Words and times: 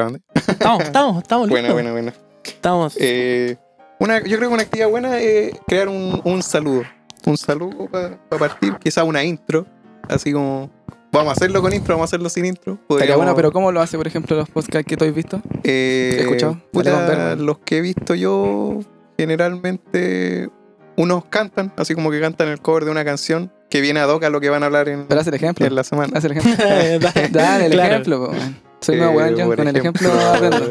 grabando. 0.00 0.20
Estamos, 0.34 0.82
estamos, 0.82 1.22
estamos 1.22 1.48
listos. 1.48 1.60
Buena, 1.62 1.72
buena, 1.72 1.92
buena. 1.92 2.14
Estamos. 2.44 2.96
Eh, 2.98 3.56
una, 3.98 4.18
yo 4.24 4.36
creo 4.38 4.48
que 4.48 4.54
una 4.54 4.62
actividad 4.62 4.88
buena 4.88 5.18
es 5.20 5.52
crear 5.66 5.88
un, 5.88 6.20
un 6.24 6.42
saludo. 6.42 6.82
Un 7.26 7.36
saludo 7.36 7.86
para 7.90 8.18
partir, 8.38 8.74
quizá 8.76 9.04
una 9.04 9.22
intro. 9.24 9.66
Así 10.08 10.32
como. 10.32 10.70
Vamos 11.12 11.30
a 11.30 11.32
hacerlo 11.32 11.60
con 11.60 11.72
intro, 11.72 11.94
vamos 11.96 12.04
a 12.04 12.10
hacerlo 12.10 12.28
sin 12.28 12.46
intro. 12.46 12.74
Estaría 12.74 12.86
Podríamos- 12.86 13.16
bueno, 13.16 13.34
pero 13.34 13.50
¿cómo 13.52 13.72
lo 13.72 13.80
hace, 13.80 13.96
por 13.96 14.06
ejemplo, 14.06 14.36
los 14.36 14.48
podcasts 14.48 14.86
que 14.86 14.96
tú 14.96 15.04
has 15.04 15.12
visto? 15.12 15.38
Eh, 15.64 16.10
¿Qué 16.12 16.16
he 16.18 16.20
escuchado? 16.22 16.58
puta, 16.70 17.34
los 17.34 17.58
que 17.58 17.78
he 17.78 17.80
visto 17.80 18.14
yo, 18.14 18.78
generalmente, 19.18 20.48
unos 20.96 21.24
cantan, 21.26 21.72
así 21.76 21.94
como 21.94 22.10
que 22.12 22.20
cantan 22.20 22.48
el 22.48 22.60
cover 22.60 22.84
de 22.84 22.90
una 22.92 23.04
canción 23.04 23.52
que 23.70 23.80
viene 23.80 23.98
a 24.00 24.06
hoc 24.08 24.22
a 24.24 24.30
lo 24.30 24.40
que 24.40 24.50
van 24.50 24.62
a 24.62 24.66
hablar 24.66 24.88
en, 24.88 25.06
Pero 25.06 25.20
haz 25.20 25.26
el 25.26 25.34
ejemplo. 25.34 25.66
en 25.66 25.74
la 25.74 25.82
semana. 25.84 26.12
Haz 26.16 26.24
el 26.24 26.32
ejemplo. 26.32 26.64
Dale, 26.64 26.98
Dale 27.30 27.66
el 27.66 27.72
claro. 27.72 27.90
ejemplo, 27.92 28.26
po, 28.26 28.32
man. 28.32 28.56
Soy 28.80 28.96
Eh, 28.96 28.98
nuevo 28.98 29.14
weón 29.16 29.36
yo, 29.36 29.46
por 29.46 29.56
con 29.56 29.68
el 29.68 29.76
ejemplo 29.76 30.10
aprendo. 30.12 30.68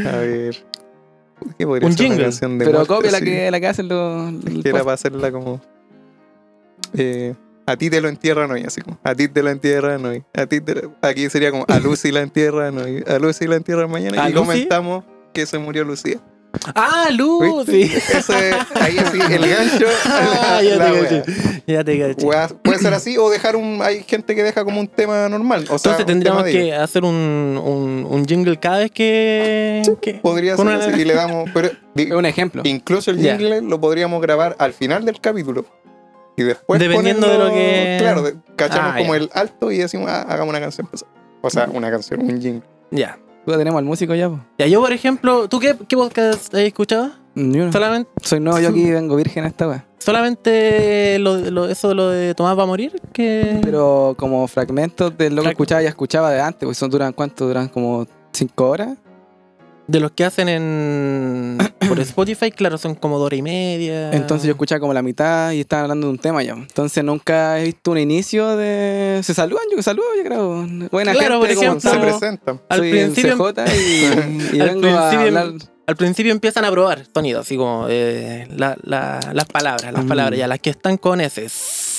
A 0.08 0.16
ver. 0.18 0.56
¿Qué 1.58 1.66
podría 1.66 1.86
Un 1.88 1.92
ser 1.92 2.06
jingle. 2.06 2.14
una 2.16 2.24
canción 2.24 2.58
de 2.58 2.64
Pero 2.64 2.78
muerte, 2.78 2.94
copia 2.94 3.10
la 3.10 3.18
sí? 3.18 3.24
que, 3.24 3.50
la 3.50 3.60
que 3.60 3.66
hacen 3.66 3.88
los. 3.88 4.34
que 4.62 4.68
era 4.68 4.78
para 4.80 4.94
hacerla 4.94 5.30
como. 5.32 5.60
eh, 6.94 7.34
a 7.66 7.76
ti 7.76 7.88
te 7.90 8.00
lo 8.00 8.08
entierran 8.08 8.50
hoy, 8.50 8.62
así 8.64 8.80
como. 8.82 8.98
A 9.02 9.14
ti 9.14 9.26
te 9.28 9.42
lo 9.42 9.50
entierran 9.50 10.04
hoy. 10.04 10.22
A 10.34 10.46
ti 10.46 10.60
te 10.60 10.74
lo- 10.74 10.94
Aquí 11.02 11.28
sería 11.30 11.50
como. 11.50 11.64
A 11.68 11.78
Lucy 11.80 12.12
la 12.12 12.20
entierran 12.20 12.76
hoy. 12.78 13.02
A 13.06 13.18
Lucy 13.18 13.46
la 13.46 13.56
entierran 13.56 13.90
mañana. 13.90 14.22
¿A 14.22 14.28
y 14.28 14.32
Lucy? 14.32 14.46
comentamos 14.46 15.04
que 15.32 15.46
se 15.46 15.58
murió 15.58 15.84
Lucía. 15.84 16.18
Ah, 16.74 17.08
Luz. 17.10 17.66
Sí. 17.66 17.82
Ese, 17.82 18.52
ahí 18.80 18.98
así, 18.98 19.18
el 19.20 19.48
gancho. 19.48 19.86
Ah, 20.06 20.60
ya 20.62 20.76
la 20.76 20.86
te 20.86 20.92
wea. 20.92 21.02
caché. 21.02 21.22
Ya 21.66 21.84
te 21.84 21.98
caché. 21.98 22.54
Puede 22.62 22.78
ser 22.78 22.94
así 22.94 23.16
o 23.18 23.30
dejar 23.30 23.56
un. 23.56 23.80
Hay 23.82 24.02
gente 24.04 24.34
que 24.34 24.42
deja 24.42 24.64
como 24.64 24.80
un 24.80 24.88
tema 24.88 25.28
normal. 25.28 25.62
O 25.70 25.78
sea, 25.78 25.92
Entonces 25.92 26.06
tendríamos 26.06 26.44
que 26.44 26.74
hacer 26.74 27.04
un, 27.04 27.14
un, 27.62 28.06
un 28.08 28.26
jingle 28.26 28.58
cada 28.58 28.78
vez 28.78 28.90
que. 28.90 29.82
que- 30.00 30.14
Podría 30.14 30.56
ser 30.56 30.66
una- 30.66 30.76
así, 30.76 31.00
y 31.00 31.04
le 31.04 31.14
damos. 31.14 31.50
Pero, 31.52 31.70
Es 31.96 32.10
un 32.12 32.26
ejemplo. 32.26 32.62
incluso 32.64 33.10
el 33.10 33.18
jingle 33.20 33.60
lo 33.62 33.80
podríamos 33.80 34.20
grabar 34.22 34.56
al 34.58 34.72
final 34.72 35.04
del 35.04 35.20
capítulo. 35.20 35.64
Y 36.36 36.42
después. 36.42 36.80
Dependiendo 36.80 37.28
de 37.28 37.38
lo 37.38 37.50
que- 37.52 37.96
Claro, 38.00 38.24
cachamos 38.56 38.92
Ah, 38.94 38.98
como 38.98 39.14
el 39.14 39.30
alto 39.34 39.70
y 39.70 39.78
decimos, 39.78 40.08
ah, 40.10 40.22
hagamos 40.28 40.50
una 40.50 40.60
canción. 40.60 40.88
O 41.40 41.50
sea, 41.50 41.68
una 41.72 41.90
canción, 41.90 42.20
un 42.22 42.40
jingle. 42.40 42.62
Ya. 42.90 43.18
Tenemos 43.46 43.78
al 43.78 43.84
músico 43.84 44.14
ya, 44.14 44.28
po. 44.28 44.40
Ya, 44.58 44.66
yo, 44.66 44.80
por 44.80 44.92
ejemplo, 44.92 45.48
¿tú 45.48 45.58
qué, 45.60 45.76
qué 45.88 45.96
podcast 45.96 46.54
has 46.54 46.60
escuchado? 46.60 47.10
Ni 47.34 47.58
uno. 47.60 47.72
Solamente, 47.72 48.10
Soy 48.22 48.40
nuevo, 48.40 48.58
yo 48.60 48.68
aquí 48.68 48.90
vengo 48.90 49.16
virgen 49.16 49.44
a 49.44 49.48
esta 49.48 49.68
weá. 49.68 49.84
solamente 49.98 51.18
lo, 51.18 51.36
lo- 51.38 51.68
eso 51.68 51.88
de 51.88 51.94
lo 51.94 52.08
de 52.08 52.34
Tomás 52.34 52.58
va 52.58 52.62
a 52.62 52.66
morir. 52.66 53.00
Que... 53.12 53.58
Pero 53.62 54.14
como 54.18 54.46
fragmentos 54.48 55.16
de 55.18 55.30
lo 55.30 55.42
que 55.42 55.48
Frag- 55.48 55.52
escuchaba 55.52 55.82
ya 55.82 55.88
escuchaba 55.88 56.30
de 56.30 56.40
antes, 56.40 56.64
pues 56.64 56.78
son 56.78 56.90
duran 56.90 57.12
cuánto, 57.12 57.46
duran 57.46 57.68
como 57.68 58.06
cinco 58.32 58.68
horas. 58.70 58.96
De 59.86 60.00
los 60.00 60.12
que 60.12 60.24
hacen 60.24 60.48
en 60.48 61.58
por 61.88 62.00
Spotify, 62.00 62.50
claro, 62.50 62.78
son 62.78 62.94
como 62.94 63.18
dos 63.18 63.26
horas 63.26 63.38
y 63.38 63.42
media. 63.42 64.12
Entonces 64.12 64.46
yo 64.46 64.52
escuchaba 64.52 64.80
como 64.80 64.94
la 64.94 65.02
mitad 65.02 65.52
y 65.52 65.60
estaban 65.60 65.84
hablando 65.84 66.06
de 66.06 66.12
un 66.12 66.18
tema 66.18 66.42
ya. 66.42 66.54
Entonces 66.54 67.04
nunca 67.04 67.60
he 67.60 67.64
visto 67.64 67.90
un 67.90 67.98
inicio 67.98 68.56
de. 68.56 69.20
Se 69.22 69.34
saludan, 69.34 69.64
yo 69.70 69.76
que 69.76 69.82
saludo, 69.82 70.06
yo 70.16 70.24
creo. 70.24 70.66
Buena 70.90 71.12
Claro, 71.12 71.38
por 71.40 71.48
gente, 71.48 71.66
¿cómo 71.66 71.76
ejemplo, 71.78 71.90
Se 71.90 71.98
presentan. 71.98 72.60
al 72.68 72.78
Soy 72.78 72.90
principio- 72.90 73.36
CJ 73.36 73.64
y, 73.76 74.56
y 74.56 74.60
Al 74.60 74.68
vengo 74.70 74.88
a 74.88 75.10
hablar. 75.10 75.52
Al 75.86 75.96
principio 75.96 76.32
empiezan 76.32 76.64
a 76.64 76.70
probar 76.70 77.04
sonidos, 77.14 77.44
así 77.44 77.58
como 77.58 77.84
eh, 77.90 78.48
la- 78.56 78.78
la- 78.84 79.20
las 79.34 79.44
palabras, 79.44 79.92
las 79.92 80.04
Mm. 80.04 80.08
palabras, 80.08 80.38
ya 80.38 80.48
las 80.48 80.60
que 80.60 80.70
están 80.70 80.96
con 80.96 81.20
ese. 81.20 81.46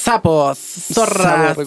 Sapos, 0.05 0.59
zorras, 0.93 1.57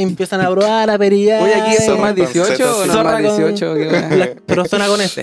empiezan 0.00 0.40
a 0.40 0.50
probar, 0.50 0.88
a 0.88 0.96
perillar. 0.96 1.42
Oye, 1.42 1.54
aquí 1.54 1.76
son 1.84 2.00
más 2.00 2.16
Entonces, 2.16 2.56
18 2.58 2.78
o 2.78 2.86
no 2.86 3.04
más 3.04 3.12
con- 3.12 3.22
18. 3.22 3.74
¿Qué 3.74 3.86
weá? 3.86 4.08
La- 4.16 4.30
pero 4.46 4.64
suena 4.64 4.86
con 4.86 4.98
sí. 5.00 5.20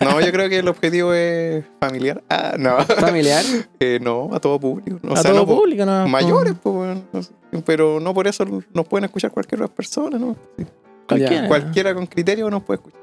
No, 0.00 0.18
yo 0.18 0.32
creo 0.32 0.48
que 0.48 0.60
el 0.60 0.68
objetivo 0.68 1.12
es 1.12 1.62
familiar. 1.78 2.24
Ah, 2.30 2.54
no. 2.58 2.78
Familiar. 2.86 3.44
Eh, 3.80 3.98
no, 4.00 4.30
a 4.32 4.40
todo 4.40 4.58
público. 4.58 4.98
O 5.06 5.12
a 5.12 5.16
sea, 5.20 5.32
todo 5.32 5.44
público, 5.46 5.84
¿no? 5.84 6.08
Mayores, 6.08 6.54
pues, 6.62 6.74
bueno, 6.74 7.02
no 7.12 7.22
sé. 7.22 7.32
pero 7.66 8.00
no 8.00 8.14
por 8.14 8.26
eso 8.26 8.46
nos 8.72 8.88
pueden 8.88 9.04
escuchar 9.04 9.30
cualquier 9.30 9.62
otra 9.62 9.74
persona, 9.74 10.18
¿no? 10.18 10.36
Sí. 10.56 10.64
Cualquiera. 11.06 11.48
Cualquiera 11.48 11.94
con 11.94 12.06
criterio 12.06 12.48
nos 12.48 12.62
puede 12.62 12.76
escuchar. 12.78 13.00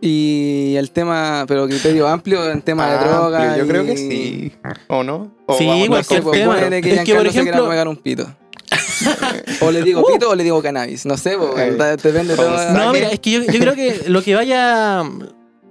Y 0.00 0.76
el 0.76 0.90
tema, 0.92 1.44
pero 1.46 1.66
criterio 1.66 2.08
amplio 2.08 2.50
en 2.50 2.62
tema 2.62 2.90
de 2.90 2.98
droga. 3.06 3.56
Yo 3.58 3.66
creo 3.66 3.84
que 3.84 3.96
sí. 3.96 4.52
¿O 4.88 5.02
no? 5.02 5.30
O 5.46 5.58
Sí, 5.58 5.86
pues 5.88 6.06
ponele 6.08 6.80
que 6.80 6.94
Es 6.94 7.04
que, 7.04 7.14
por 7.14 7.22
Giancarlo 7.22 7.32
se 7.32 7.40
quiera 7.42 7.58
ejemplo- 7.58 7.68
pegar 7.68 7.88
un 7.88 7.96
pito. 7.96 8.26
o 9.60 9.70
le 9.70 9.82
digo 9.82 10.04
pito 10.06 10.30
o 10.30 10.34
le 10.34 10.44
digo 10.44 10.62
cannabis. 10.62 11.04
No 11.04 11.16
sé, 11.16 11.36
pues, 11.36 11.50
Eh, 11.58 11.72
depende 12.02 12.34
de 12.34 12.36
todo. 12.36 12.72
No, 12.72 12.92
mira, 12.92 13.08
es 13.10 13.20
que 13.20 13.30
yo, 13.30 13.42
yo 13.42 13.58
creo 13.58 13.74
que 13.74 14.04
lo 14.08 14.22
que 14.22 14.34
vaya. 14.34 15.02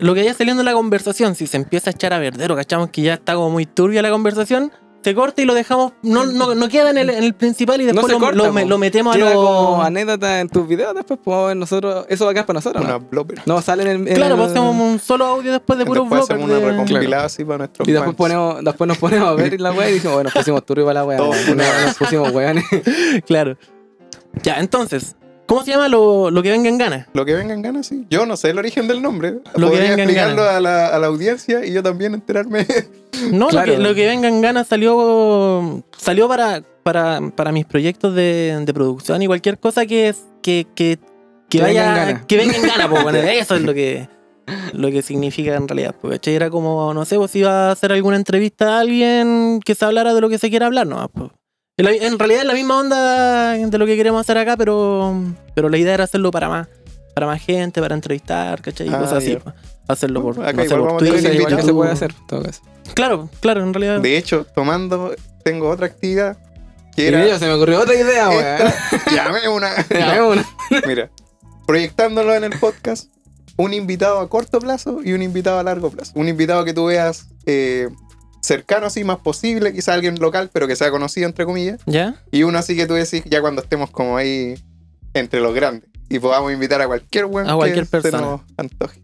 Lo 0.01 0.13
que 0.13 0.22
vaya 0.22 0.34
saliendo 0.34 0.61
en 0.61 0.66
la 0.66 0.73
conversación, 0.73 1.35
si 1.35 1.46
se 1.46 1.57
empieza 1.57 1.90
a 1.90 1.94
echar 1.94 2.13
a 2.13 2.19
verdero, 2.19 2.56
cachamos 2.56 2.90
que 2.90 3.01
ya 3.01 3.16
está 3.16 3.35
como 3.35 3.50
muy 3.50 3.66
turbia 3.66 4.01
la 4.01 4.09
conversación, 4.09 4.72
se 5.02 5.16
corta 5.16 5.42
y 5.42 5.46
lo 5.46 5.54
dejamos. 5.54 5.94
No, 6.04 6.26
no, 6.26 6.56
no 6.56 6.68
queda 6.70 6.90
en 6.90 6.98
el, 6.98 7.10
en 7.10 7.24
el 7.24 7.34
principal 7.34 7.80
y 7.82 7.86
No 7.86 7.94
después 7.94 8.08
se 8.08 8.14
lo, 8.14 8.20
corta, 8.20 8.36
lo 8.38 8.52
me- 8.54 8.66
lo 8.66 8.78
metemos 8.78 9.16
a 9.16 9.18
Queda 9.18 9.34
lo. 9.34 9.44
como 9.44 9.84
anécdota 9.84 10.40
en 10.42 10.50
tus 10.50 10.68
videos 10.68 10.94
después, 10.94 11.20
pues 11.24 11.56
nosotros, 11.56 12.06
eso 12.10 12.26
va 12.26 12.32
a 12.32 12.34
quedar 12.34 12.46
para 12.46 12.58
nosotros, 12.58 12.84
Una 12.84 12.94
¿no? 12.94 13.00
blooper. 13.00 13.42
No, 13.46 13.62
sale 13.62 13.84
en 13.84 13.88
el... 13.90 14.08
en 14.08 14.16
Claro, 14.16 14.36
el- 14.36 14.40
pues 14.42 14.52
hacemos 14.52 14.76
un 14.76 15.00
solo 15.00 15.26
audio 15.26 15.52
después 15.54 15.80
de 15.80 15.86
puro 15.86 16.02
Después 16.02 16.28
bloopers. 16.28 16.40
hacemos 16.42 16.50
una 16.59 16.66
de- 16.66 16.72
recompilada 16.72 17.26
así 17.26 17.46
para 17.46 17.58
nuestros 17.59 17.88
Y 17.88 17.92
después, 17.92 18.08
fans. 18.09 18.18
ponemos, 18.18 18.64
después 18.64 18.88
nos 18.88 18.98
ponemos 18.98 19.28
a 19.30 19.34
ver 19.34 19.62
la 19.62 19.72
wea 19.72 19.90
y 19.90 19.94
dijimos, 19.94 20.16
bueno, 20.16 20.28
nos 20.28 20.34
pusimos 20.34 20.66
turbio 20.66 20.86
para 20.86 21.00
la 21.02 21.06
wea. 21.06 21.18
Nos 21.86 21.96
pusimos 21.98 22.32
weones. 22.34 22.66
Claro. 23.26 23.58
Ya, 24.44 24.59
entonces, 24.59 25.16
¿cómo 25.50 25.64
se 25.66 25.72
llama 25.72 25.90
lo, 25.90 26.32
lo 26.32 26.42
que 26.42 26.52
venga 26.52 26.70
en 26.70 26.78
gana? 26.78 27.08
Lo 27.14 27.26
que 27.26 27.34
vengan 27.34 27.62
ganas, 27.62 27.88
sí. 27.88 28.06
Yo 28.10 28.26
no 28.26 28.38
sé 28.38 28.52
el 28.52 28.58
origen 28.60 28.88
del 28.88 29.02
nombre. 29.02 29.32
Lo 29.56 29.70
que 29.70 29.78
Podría 29.78 29.80
venga 29.82 29.94
en 29.96 30.00
explicarlo 30.10 30.44
gana. 30.44 30.58
a 30.58 30.60
la, 30.62 30.88
a 30.88 31.00
la 31.00 31.08
audiencia 31.08 31.66
y 31.66 31.74
yo 31.74 31.84
también 31.84 32.14
enterarme. 32.14 32.66
No, 33.34 33.48
Claro. 33.50 33.72
lo, 33.74 33.78
que, 33.78 33.84
lo 33.90 33.96
que 33.96 34.08
venga 34.08 34.30
en 34.30 34.40
gana 34.42 34.64
salió 34.64 35.84
salió 35.98 36.28
para, 36.30 36.62
para, 36.84 37.20
para 37.36 37.52
mis 37.52 37.66
proyectos 37.66 38.16
de, 38.16 38.58
de 38.66 38.74
producción 38.74 39.22
y 39.22 39.28
cualquier 39.28 39.59
cosa 39.59 39.86
que, 39.86 40.14
que, 40.42 40.66
que, 40.76 40.98
que 41.50 41.58
Que 41.58 41.64
venga 41.64 41.82
en 41.82 41.88
vaya 41.90 42.06
gana. 42.06 42.28
que 42.28 42.38
venga 42.38 42.56
en 42.56 42.62
gana, 42.64 42.90
pues, 42.90 43.04
bueno, 43.04 43.18
eso 43.20 43.56
es 43.56 43.62
lo 43.64 43.74
que 43.74 44.08
lo 44.74 44.90
que 44.90 45.02
significa 45.02 45.56
en 45.56 45.68
realidad. 45.68 45.96
Porque 46.00 46.34
era 46.36 46.50
como, 46.50 46.94
no 46.94 47.04
sé, 47.06 47.18
pues 47.18 47.32
si 47.32 47.40
iba 47.40 47.68
a 47.70 47.72
hacer 47.72 47.92
alguna 47.92 48.16
entrevista 48.16 48.78
a 48.78 48.80
alguien 48.82 49.59
que 49.66 49.76
se 49.76 49.84
hablara 49.86 50.14
de 50.14 50.22
lo 50.22 50.30
que 50.30 50.38
se 50.38 50.50
quiera 50.50 50.68
hablar, 50.68 50.88
no, 50.88 51.08
pues. 51.09 51.32
En 51.79 52.19
realidad 52.19 52.41
es 52.41 52.47
la 52.47 52.53
misma 52.53 52.79
onda 52.79 53.51
de 53.53 53.78
lo 53.78 53.85
que 53.85 53.95
queremos 53.95 54.19
hacer 54.22 54.38
acá, 54.38 54.57
pero, 54.57 55.16
pero 55.56 55.69
la 55.69 55.78
idea 55.78 55.94
era 55.94 56.03
hacerlo 56.03 56.31
para 56.31 56.50
más, 56.50 56.67
para 57.16 57.25
más 57.28 57.41
gente, 57.41 57.81
para 57.81 57.95
entrevistar, 57.95 58.62
¿cachai? 58.62 58.88
Y 58.88 58.94
Ah, 58.94 59.00
cosas 59.00 59.19
así. 59.19 59.38
pues. 59.41 59.56
Hacerlo 59.88 60.22
por, 60.22 60.40
Acá 60.45 60.63
no 60.63 60.69
sé, 60.69 60.75
por 60.75 60.97
Twitter, 60.97 61.31
que 61.31 61.38
igual 61.38 61.56
que 61.56 61.63
se 61.63 61.73
puede 61.73 61.91
hacer, 61.91 62.13
en 62.19 62.28
todo 62.28 62.44
caso. 62.44 62.62
Claro, 62.94 63.29
claro, 63.40 63.63
en 63.63 63.73
realidad. 63.73 64.00
De 64.01 64.17
hecho, 64.17 64.45
tomando, 64.53 65.16
tengo 65.44 65.69
otra 65.69 65.88
actividad 65.88 66.38
que 66.95 67.03
Y 67.03 67.07
era. 67.07 67.19
mira, 67.23 67.40
se 67.40 67.45
me 67.47 67.53
ocurrió 67.53 67.79
otra 67.81 67.96
idea, 67.96 68.29
esta- 68.34 68.75
weón. 68.91 69.16
Llame 69.16 69.47
una. 69.50 69.72
Ya, 69.90 70.23
una. 70.25 70.46
Mira, 70.85 71.09
proyectándolo 71.66 72.35
en 72.35 72.44
el 72.44 72.59
podcast, 72.59 73.11
un 73.57 73.73
invitado 73.73 74.19
a 74.19 74.29
corto 74.29 74.59
plazo 74.59 75.00
y 75.03 75.13
un 75.13 75.22
invitado 75.22 75.59
a 75.59 75.63
largo 75.63 75.90
plazo. 75.90 76.11
Un 76.16 76.28
invitado 76.28 76.63
que 76.66 76.73
tú 76.73 76.85
veas 76.85 77.28
eh, 77.46 77.90
cercano 78.42 78.88
así, 78.88 79.04
más 79.04 79.18
posible, 79.20 79.74
quizá 79.74 79.94
alguien 79.94 80.20
local, 80.20 80.50
pero 80.54 80.68
que 80.68 80.76
sea 80.76 80.92
conocido, 80.92 81.28
entre 81.28 81.46
comillas. 81.46 81.80
¿Ya? 81.86 82.16
Y 82.32 82.44
uno 82.44 82.58
así 82.58 82.76
que 82.76 82.88
tú 82.88 82.94
decís 82.94 83.24
ya 83.26 83.42
cuando 83.42 83.62
estemos 83.62 83.90
como 83.92 84.18
ahí 84.18 84.56
entre 85.14 85.40
los 85.42 85.54
grandes. 85.54 85.90
Y 86.10 86.20
podamos 86.20 86.52
invitar 86.52 86.82
a 86.82 86.88
cualquier 86.88 87.26
weón 87.26 87.50
A 87.50 87.56
cualquier 87.56 87.86
que 87.86 87.86
se 87.86 88.02
persona. 88.02 88.22
nos 88.22 88.42
antoje. 88.58 89.02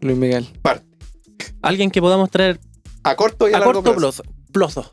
Luis 0.00 0.16
Miguel. 0.16 0.48
Parte. 0.62 0.86
Alguien 1.60 1.90
que 1.90 2.00
podamos 2.00 2.30
traer 2.30 2.60
A 3.02 3.16
corto 3.16 3.48
y 3.48 3.52
a, 3.52 3.56
a 3.56 3.60
largo 3.60 3.82
corto 3.82 3.94
plazo. 3.96 4.22
plazo. 4.52 4.82
plazo. 4.82 4.92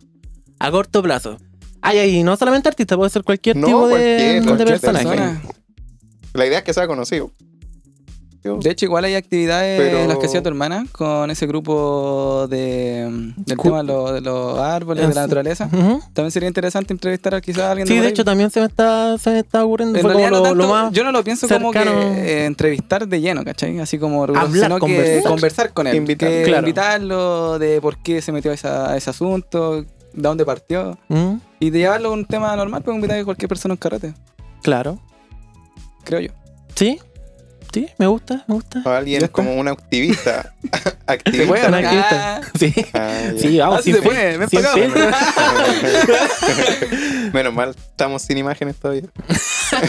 A 0.59 0.71
corto 0.71 1.01
plazo. 1.03 1.37
Ay, 1.81 1.99
ay, 1.99 2.23
no 2.23 2.35
solamente 2.35 2.67
artista, 2.67 2.97
puede 2.97 3.11
ser 3.11 3.23
cualquier 3.23 3.55
No, 3.57 3.67
tipo 3.67 3.87
de, 3.87 3.93
cualquier- 3.93 4.41
de 4.41 4.45
cualquier 4.47 4.67
personaje. 4.81 5.05
persona. 5.05 5.41
La 6.33 6.45
idea 6.47 6.57
es 6.59 6.63
que 6.65 6.73
sea 6.73 6.87
conocido. 6.87 7.31
De 8.59 8.69
hecho, 8.69 8.85
igual 8.85 9.05
hay 9.05 9.15
actividades, 9.15 9.79
Pero- 9.79 10.07
las 10.07 10.17
que 10.17 10.27
hacía 10.27 10.41
tu 10.43 10.49
hermana, 10.49 10.85
con 10.91 11.31
ese 11.31 11.47
grupo 11.47 12.47
de, 12.49 13.33
del 13.37 13.57
Cu- 13.57 13.63
tema 13.63 13.77
de, 13.79 13.83
lo- 13.85 14.11
de 14.13 14.21
los 14.21 14.59
árboles, 14.59 15.01
de 15.07 15.13
la 15.15 15.21
Es- 15.21 15.27
naturaleza. 15.27 15.69
También 16.13 16.31
sería 16.31 16.47
interesante 16.47 16.93
entrevistar 16.93 17.33
a 17.35 17.41
quizás 17.41 17.63
a 17.63 17.71
alguien 17.71 17.87
Sí, 17.87 17.97
de 17.97 18.07
hecho 18.07 18.23
también 18.23 18.51
se 18.51 18.59
me 18.59 18.67
está, 18.67 19.17
se 19.17 19.29
me 19.31 19.39
está 19.39 19.65
ocurriendo. 19.65 19.97
En 19.97 20.03
Fue 20.03 20.13
como 20.13 20.25
no 20.25 20.31
lo, 20.31 20.37
lo 20.37 20.43
tanto- 20.49 20.67
más. 20.69 20.91
yo 20.93 21.03
no 21.03 21.11
lo 21.11 21.23
pienso 21.23 21.47
como 21.47 21.71
que 21.71 21.79
eh, 21.81 22.45
entrevistar 22.45 23.07
de 23.07 23.19
lleno, 23.21 23.43
¿cachai? 23.43 23.79
Así 23.79 23.97
como 23.97 24.23
Hablar, 24.23 24.47
sino 24.51 24.75
que 24.75 24.79
conversar. 24.79 25.23
conversar 25.31 25.73
con 25.73 25.87
él. 25.87 25.95
Invitar. 25.95 26.29
que 26.29 26.43
Claro. 26.43 26.59
Invitarlo 26.67 27.59
de 27.59 27.81
por 27.81 27.97
qué 27.97 28.21
se 28.21 28.31
metió 28.31 28.51
a, 28.51 28.53
esa- 28.53 28.91
a 28.91 28.97
ese 28.97 29.09
asunto, 29.09 29.81
de 29.81 29.87
dónde 30.13 30.45
partió. 30.45 30.97
Mm, 31.09 31.35
Y 31.59 31.69
de 31.71 31.79
llevarlo 31.79 32.09
a 32.09 32.11
un 32.11 32.25
tema 32.25 32.55
normal, 32.55 32.81
pues 32.83 32.95
invitar 32.95 33.17
a 33.19 33.25
cualquier 33.25 33.49
persona 33.49 33.71
a 33.71 33.75
un 33.75 33.77
carrete, 33.79 34.13
claro. 34.61 34.99
creo 36.03 36.19
yo. 36.19 36.29
Sí, 36.75 36.99
sí, 37.75 37.87
me 37.97 38.07
gusta, 38.07 38.43
me 38.47 38.55
gusta. 38.55 38.81
O 38.85 38.89
alguien 38.89 39.27
como 39.27 39.53
un 39.55 39.67
activista. 39.67 40.53
¿Se 40.61 40.69
activista. 41.07 41.47
puede? 41.47 41.69
¿no? 41.69 41.77
activista. 41.77 42.41
Sí, 42.57 42.73
Ah, 42.93 43.19
sí, 43.37 43.57
vamos, 43.59 43.79
Ah, 43.79 43.81
sí 43.83 43.93
se 43.93 44.01
puede, 44.01 44.47
filtro. 44.47 44.69
Menos 47.33 47.53
mal, 47.53 47.69
estamos 47.71 48.21
sin 48.21 48.37
imágenes 48.37 48.75
todavía. 48.77 49.03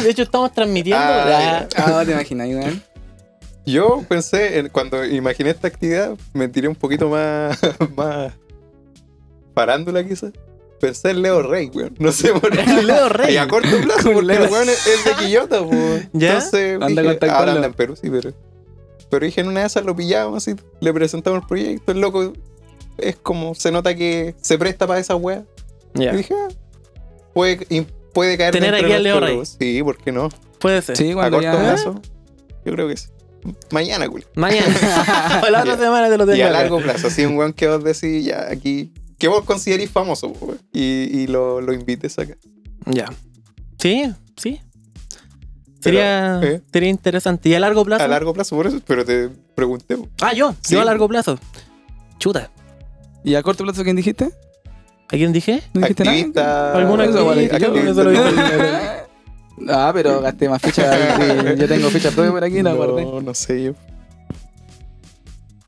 De 0.03 0.11
hecho, 0.11 0.23
estamos 0.23 0.53
transmitiendo. 0.53 1.03
Ah, 1.05 1.27
ya. 1.29 1.69
Ah, 1.77 2.03
te 2.05 2.13
imaginas, 2.13 2.49
weón. 2.49 2.83
Yo 3.65 4.05
pensé, 4.09 4.59
en- 4.59 4.69
cuando 4.69 5.05
imaginé 5.05 5.51
esta 5.51 5.69
actividad, 5.69 6.17
me 6.33 6.49
tiré 6.49 6.69
un 6.69 6.75
poquito 6.77 7.09
más, 7.09 7.59
más 7.97 8.33
parándula 9.55 10.05
quizás. 10.07 10.33
Pensé 10.81 11.11
en 11.11 11.23
Leo 11.23 11.43
Rey, 11.43 11.71
weón. 11.73 11.95
No 11.99 12.13
sé 12.13 12.33
por 12.33 12.51
qué. 12.51 12.65
Leo 12.83 13.09
Rey. 13.09 13.35
Y 13.35 13.37
a 13.39 13.49
corto 13.49 13.69
plazo, 13.83 14.03
Con 14.05 14.13
porque 14.15 14.27
Leo. 14.27 14.45
el 14.45 14.51
weón 14.51 14.69
es 14.69 14.87
es 14.87 15.05
de 15.05 15.13
Quillota, 15.15 15.65
pues. 15.65 16.09
¿Ya? 16.13 16.35
Entonces, 16.35 16.75
Anda 16.75 16.87
a 16.87 16.89
dije, 16.89 17.03
contactarlo. 17.05 17.37
ahora 17.37 17.53
anda 17.53 17.67
en 17.67 17.75
Perú, 17.75 17.97
sí, 17.97 18.11
pero. 18.11 18.33
Pero 19.09 19.25
dije, 19.25 19.41
en 19.41 19.49
una 19.49 19.61
de 19.61 19.67
esas 19.67 19.85
lo 19.85 19.95
pillamos 19.97 20.37
así, 20.37 20.57
le 20.81 20.93
presentamos 20.93 21.41
el 21.43 21.47
proyecto, 21.47 21.93
el 21.93 22.01
loco 22.01 22.33
es 22.99 23.17
como, 23.17 23.55
se 23.55 23.71
nota 23.71 23.95
que 23.95 24.35
se 24.41 24.59
presta 24.59 24.87
para 24.87 24.99
esa 25.01 25.15
wea. 25.17 25.45
Ya. 25.95 26.13
Y 26.13 26.17
dije, 26.19 26.35
ah, 26.35 26.49
puede, 27.33 27.65
y 27.71 27.87
puede 28.13 28.37
caer 28.37 28.53
Tener 28.53 28.75
aquí 28.75 28.93
al 28.93 29.03
Leo 29.03 29.21
Rey. 29.21 29.41
Sí, 29.45 29.83
¿por 29.83 29.97
qué 29.97 30.11
no? 30.13 30.29
Puede 30.59 30.83
ser. 30.83 30.97
Sí, 30.97 31.13
A 31.13 31.15
corto 31.31 31.41
ya. 31.41 31.53
plazo, 31.57 32.01
yo 32.65 32.73
creo 32.73 32.89
que 32.89 32.97
sí. 32.97 33.09
Mañana, 33.71 34.07
güey. 34.07 34.25
Mañana. 34.35 35.41
o 35.47 35.51
la 35.51 35.61
otra 35.61 35.79
semana 35.79 36.09
te 36.11 36.19
lo 36.19 36.25
Y 36.25 36.29
tengo. 36.37 36.45
a 36.45 36.49
acá. 36.49 36.59
largo 36.63 36.81
plazo, 36.81 37.07
así 37.07 37.25
un 37.25 37.37
weón 37.39 37.53
que 37.53 37.69
vos 37.69 37.85
decís, 37.85 38.25
ya 38.27 38.49
aquí, 38.51 38.93
que 39.19 39.29
vos 39.29 39.45
considerís 39.45 39.91
famoso, 39.91 40.33
y, 40.73 40.83
y 41.21 41.27
lo, 41.27 41.61
lo 41.61 41.73
invites 41.73 42.19
acá. 42.19 42.37
Ya. 42.87 43.07
Sí, 43.79 44.13
sí. 44.37 44.61
Sería, 45.81 46.41
¿eh? 46.43 46.63
sería 46.73 46.89
interesante. 46.89 47.49
¿Y 47.49 47.55
a 47.55 47.61
largo 47.61 47.85
plazo? 47.85 48.03
A 48.05 48.09
largo 48.09 48.33
plazo, 48.35 48.57
por 48.57 48.67
eso, 48.67 48.81
pero 48.87 49.05
te 49.05 49.29
pregunté. 49.55 49.97
Ah, 50.21 50.33
yo. 50.35 50.53
Sí. 50.61 50.75
Yo 50.75 50.81
a 50.81 50.85
largo 50.85 51.07
plazo. 51.09 51.39
Chuta. 52.19 52.51
¿Y 53.23 53.35
a 53.35 53.43
corto 53.43 53.63
plazo 53.65 53.85
quién 53.85 53.95
dijiste? 53.97 54.31
¿A 55.09 55.17
quién 55.17 55.33
dije? 55.33 55.63
¿No 55.75 55.83
dijiste 55.83 56.05
nada? 56.05 56.73
¿Alguna 56.77 57.05
Eso, 57.05 57.21
activista? 57.21 57.23
bueno, 57.23 57.43
Yo 57.43 57.67
activista. 57.67 57.91
eso 57.93 58.05
lo 58.05 58.11
dije. 58.11 58.97
Ah, 59.71 59.91
pero 59.95 60.21
gasté 60.21 60.51
más 60.51 60.61
fichas. 60.61 60.95
sí, 61.19 61.57
Yo 61.59 61.67
tengo 61.67 61.89
fichas 61.89 62.13
propias 62.13 62.33
por 62.33 62.45
aquí, 62.45 62.61
la 62.63 62.75
guardé. 62.75 63.05
No, 63.07 63.23
no 63.23 63.33
sé 63.33 63.65
yo. 63.65 63.73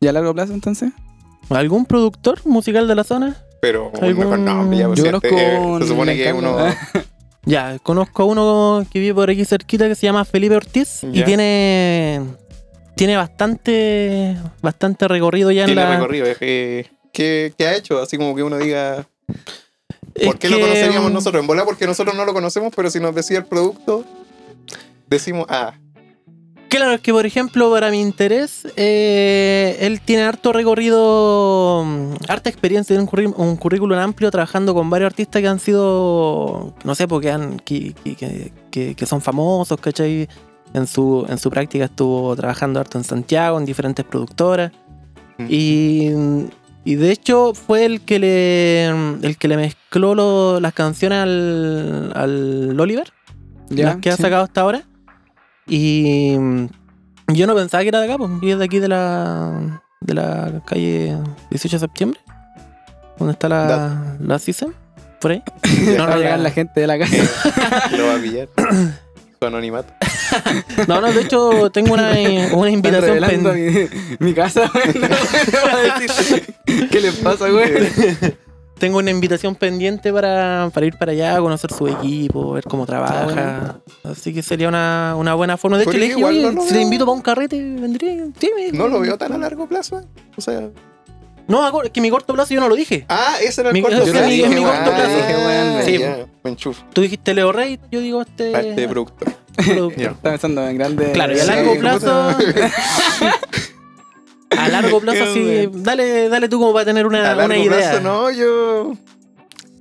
¿Y 0.00 0.06
a 0.08 0.12
largo 0.12 0.34
plazo 0.34 0.52
entonces? 0.52 0.92
¿Algún 1.50 1.86
productor 1.86 2.40
musical 2.46 2.86
de 2.88 2.94
la 2.94 3.04
zona? 3.04 3.36
Pero 3.60 3.90
un 3.90 4.04
¿Algún- 4.04 4.24
mejor 4.24 4.38
nombre, 4.38 4.78
ya, 4.78 4.86
pues, 4.86 4.98
Yo 4.98 5.04
si 5.04 5.08
conozco 5.10 5.28
este, 5.28 5.54
eh, 5.54 5.58
un 5.58 5.82
Se 5.82 5.88
supone 5.88 6.16
que 6.16 6.32
uno. 6.32 6.56
Ya, 7.44 7.78
conozco 7.82 8.22
a 8.24 8.26
uno 8.26 8.86
que 8.92 8.98
vive 8.98 9.14
por 9.14 9.30
aquí 9.30 9.44
cerquita 9.46 9.88
que 9.88 9.94
se 9.94 10.06
llama 10.06 10.24
Felipe 10.26 10.54
Ortiz 10.56 11.02
y 11.04 11.22
tiene 11.24 12.20
tiene 12.94 13.16
bastante 13.16 14.36
bastante 14.60 15.08
recorrido 15.08 15.50
ya 15.50 15.62
en 15.62 15.66
tiene 15.66 15.82
la 15.82 15.94
recorrido. 15.94 16.26
es 16.26 16.36
que- 16.38 16.90
¿Qué, 17.12 17.52
qué 17.56 17.66
ha 17.66 17.74
hecho? 17.76 18.00
Así 18.02 18.16
como 18.18 18.34
que 18.36 18.42
uno 18.42 18.58
diga. 18.58 19.06
Es 20.14 20.26
¿Por 20.26 20.38
qué 20.38 20.48
lo 20.50 20.60
conoceríamos 20.60 21.10
mm, 21.10 21.14
nosotros? 21.14 21.40
En 21.40 21.46
bola 21.46 21.64
porque 21.64 21.86
nosotros 21.86 22.14
no 22.14 22.24
lo 22.26 22.34
conocemos, 22.34 22.72
pero 22.76 22.90
si 22.90 23.00
nos 23.00 23.14
decía 23.14 23.38
el 23.38 23.44
producto, 23.46 24.04
decimos, 25.08 25.46
ah, 25.48 25.72
Claro, 26.68 26.92
es 26.92 27.00
que 27.00 27.12
por 27.12 27.24
ejemplo, 27.24 27.70
para 27.70 27.90
mi 27.90 28.00
interés, 28.00 28.66
eh, 28.76 29.78
él 29.80 30.00
tiene 30.02 30.22
harto 30.24 30.52
recorrido, 30.52 31.82
mm, 31.86 32.14
harta 32.28 32.50
experiencia, 32.50 32.94
tiene 32.94 33.32
un, 33.36 33.56
currículum 33.56 33.98
amplio 33.98 34.30
trabajando 34.30 34.74
con 34.74 34.90
varios 34.90 35.06
artistas 35.06 35.40
que 35.40 35.48
han 35.48 35.60
sido, 35.60 36.74
no 36.84 36.94
sé, 36.94 37.08
porque 37.08 37.30
han, 37.30 37.58
que, 37.60 37.94
que- 38.04 38.52
que- 38.70 38.94
que- 38.94 39.06
son 39.06 39.22
famosos, 39.22 39.80
¿cachai? 39.80 40.28
En 40.74 40.86
su, 40.86 41.24
en 41.28 41.38
su 41.38 41.48
práctica 41.48 41.86
estuvo 41.86 42.36
trabajando 42.36 42.80
harto 42.80 42.98
en 42.98 43.04
Santiago, 43.04 43.58
en 43.58 43.64
diferentes 43.64 44.04
productoras. 44.04 44.70
Mm. 45.38 45.46
Y, 45.48 46.10
y 46.84 46.94
de 46.96 47.10
hecho 47.10 47.54
fue 47.54 47.86
el 47.86 48.02
que 48.02 48.18
le, 48.18 48.84
el 48.86 49.36
que 49.38 49.48
le 49.48 49.56
mezcló 49.56 50.14
lo- 50.14 50.60
las 50.60 50.74
canciones 50.74 51.18
al, 51.20 52.12
al 52.14 52.78
Oliver 52.78 53.10
las 53.84 53.96
que 53.96 54.10
ha 54.10 54.16
sacado 54.22 54.44
hasta 54.44 54.60
ahora. 54.60 54.82
Y 55.68 56.34
mm, 56.38 56.66
yo 57.34 57.46
no 57.46 57.54
pensaba 57.54 57.82
que 57.82 57.88
era 57.88 58.00
de 58.00 58.06
acá, 58.06 58.18
pues 58.18 58.30
y 58.42 58.50
es 58.50 58.58
de 58.58 58.64
aquí 58.64 58.78
de 58.78 58.88
la, 58.88 59.82
de 60.00 60.14
la 60.14 60.62
calle 60.66 61.16
18 61.50 61.76
de 61.76 61.80
septiembre, 61.80 62.20
donde 63.18 63.32
está 63.32 63.48
la, 63.48 64.16
la 64.20 64.38
CISEM, 64.38 64.72
por 65.20 65.32
ahí. 65.32 65.42
No, 65.96 66.06
va 66.06 66.14
a 66.14 66.16
llegar 66.16 66.38
la 66.40 66.50
gente 66.50 66.80
de 66.80 66.86
la 66.86 66.98
casa. 66.98 67.16
lo 67.96 68.06
va 68.06 68.14
a 68.14 68.18
pillar. 68.18 68.48
Su 69.38 69.46
anonimato. 69.46 69.92
No, 70.88 71.00
no, 71.00 71.12
de 71.12 71.22
hecho 71.22 71.70
tengo 71.70 71.94
una, 71.94 72.10
una 72.52 72.70
invitación 72.70 73.20
pendiente. 73.20 73.88
mi, 74.18 74.26
mi 74.26 74.34
casa, 74.34 74.70
güey. 74.72 74.86
No, 74.94 75.08
güey, 75.08 75.42
no 75.52 75.58
va 75.66 75.96
a 75.96 76.00
decir, 76.00 76.54
¿Qué 76.90 77.00
les 77.00 77.14
pasa, 77.16 77.48
güey? 77.48 77.72
Tengo 78.78 78.98
una 78.98 79.10
invitación 79.10 79.54
pendiente 79.56 80.12
para, 80.12 80.70
para 80.72 80.86
ir 80.86 80.96
para 80.96 81.12
allá, 81.12 81.38
conocer 81.38 81.72
su 81.72 81.88
equipo, 81.88 82.52
ver 82.52 82.64
cómo 82.64 82.86
trabaja. 82.86 83.80
Así 84.04 84.32
que 84.32 84.42
sería 84.42 84.68
una, 84.68 85.14
una 85.16 85.34
buena 85.34 85.56
forma. 85.56 85.76
De 85.78 85.82
hecho, 85.84 85.92
le 85.92 86.04
dije, 86.06 86.18
igual 86.18 86.34
oye, 86.36 86.52
lo 86.52 86.62
si 86.62 86.68
te 86.68 86.74
veo. 86.74 86.82
invito 86.82 87.04
para 87.04 87.16
un 87.16 87.22
carrete, 87.22 87.56
vendría. 87.56 88.26
Sí, 88.38 88.50
me- 88.54 88.70
No 88.72 88.86
lo 88.88 89.00
veo 89.00 89.18
tan 89.18 89.32
a 89.32 89.38
largo 89.38 89.66
plazo. 89.66 89.98
eh. 90.00 90.04
O 90.36 90.40
sea. 90.40 90.68
No, 91.48 91.64
a 91.66 91.72
cor- 91.72 91.86
es 91.86 91.90
que 91.92 92.00
mi 92.00 92.10
corto 92.10 92.34
plazo 92.34 92.52
yo 92.54 92.60
no 92.60 92.68
lo 92.68 92.74
dije. 92.76 93.04
Ah, 93.08 93.34
ese 93.42 93.62
era 93.62 93.70
el 93.70 93.74
Mi- 93.74 93.80
corto 93.82 93.96
ese 94.02 94.10
plazo. 94.12 94.26
es 94.26 94.30
mi- 94.30 94.42
es 94.42 94.48
mi 94.50 94.62
corto 94.62 94.90
plazo. 94.90 95.16
dije, 95.16 95.34
bueno, 95.42 95.82
Sí. 95.84 95.98
ya, 95.98 96.26
me 96.44 96.50
enchufo. 96.50 96.84
Tú 96.92 97.00
dijiste 97.00 97.34
Leo 97.34 97.50
Rey, 97.52 97.80
yo 97.90 98.00
digo 98.00 98.20
este. 98.22 98.50
Parte 98.52 98.74
de 98.74 98.88
producto. 98.88 99.24
productor. 99.56 99.96
Ya. 99.96 100.10
Está 100.10 100.30
pensando 100.30 100.68
en 100.68 100.78
grande. 100.78 101.10
Claro, 101.12 101.34
y 101.34 101.38
a 101.38 101.42
Sí, 101.42 101.46
largo 101.48 101.78
plazo. 101.80 102.36
a 104.56 104.68
largo 104.68 105.00
plazo, 105.02 105.24
sí. 105.34 105.68
Dale, 105.72 106.28
dale 106.28 106.48
tú 106.48 106.58
como 106.58 106.72
para 106.72 106.84
tener 106.84 107.06
una, 107.06 107.18
a 107.32 107.34
largo 107.34 107.44
una 107.46 107.56
idea. 107.58 107.90
plazo, 107.90 108.00
no, 108.00 108.30
yo. 108.30 108.92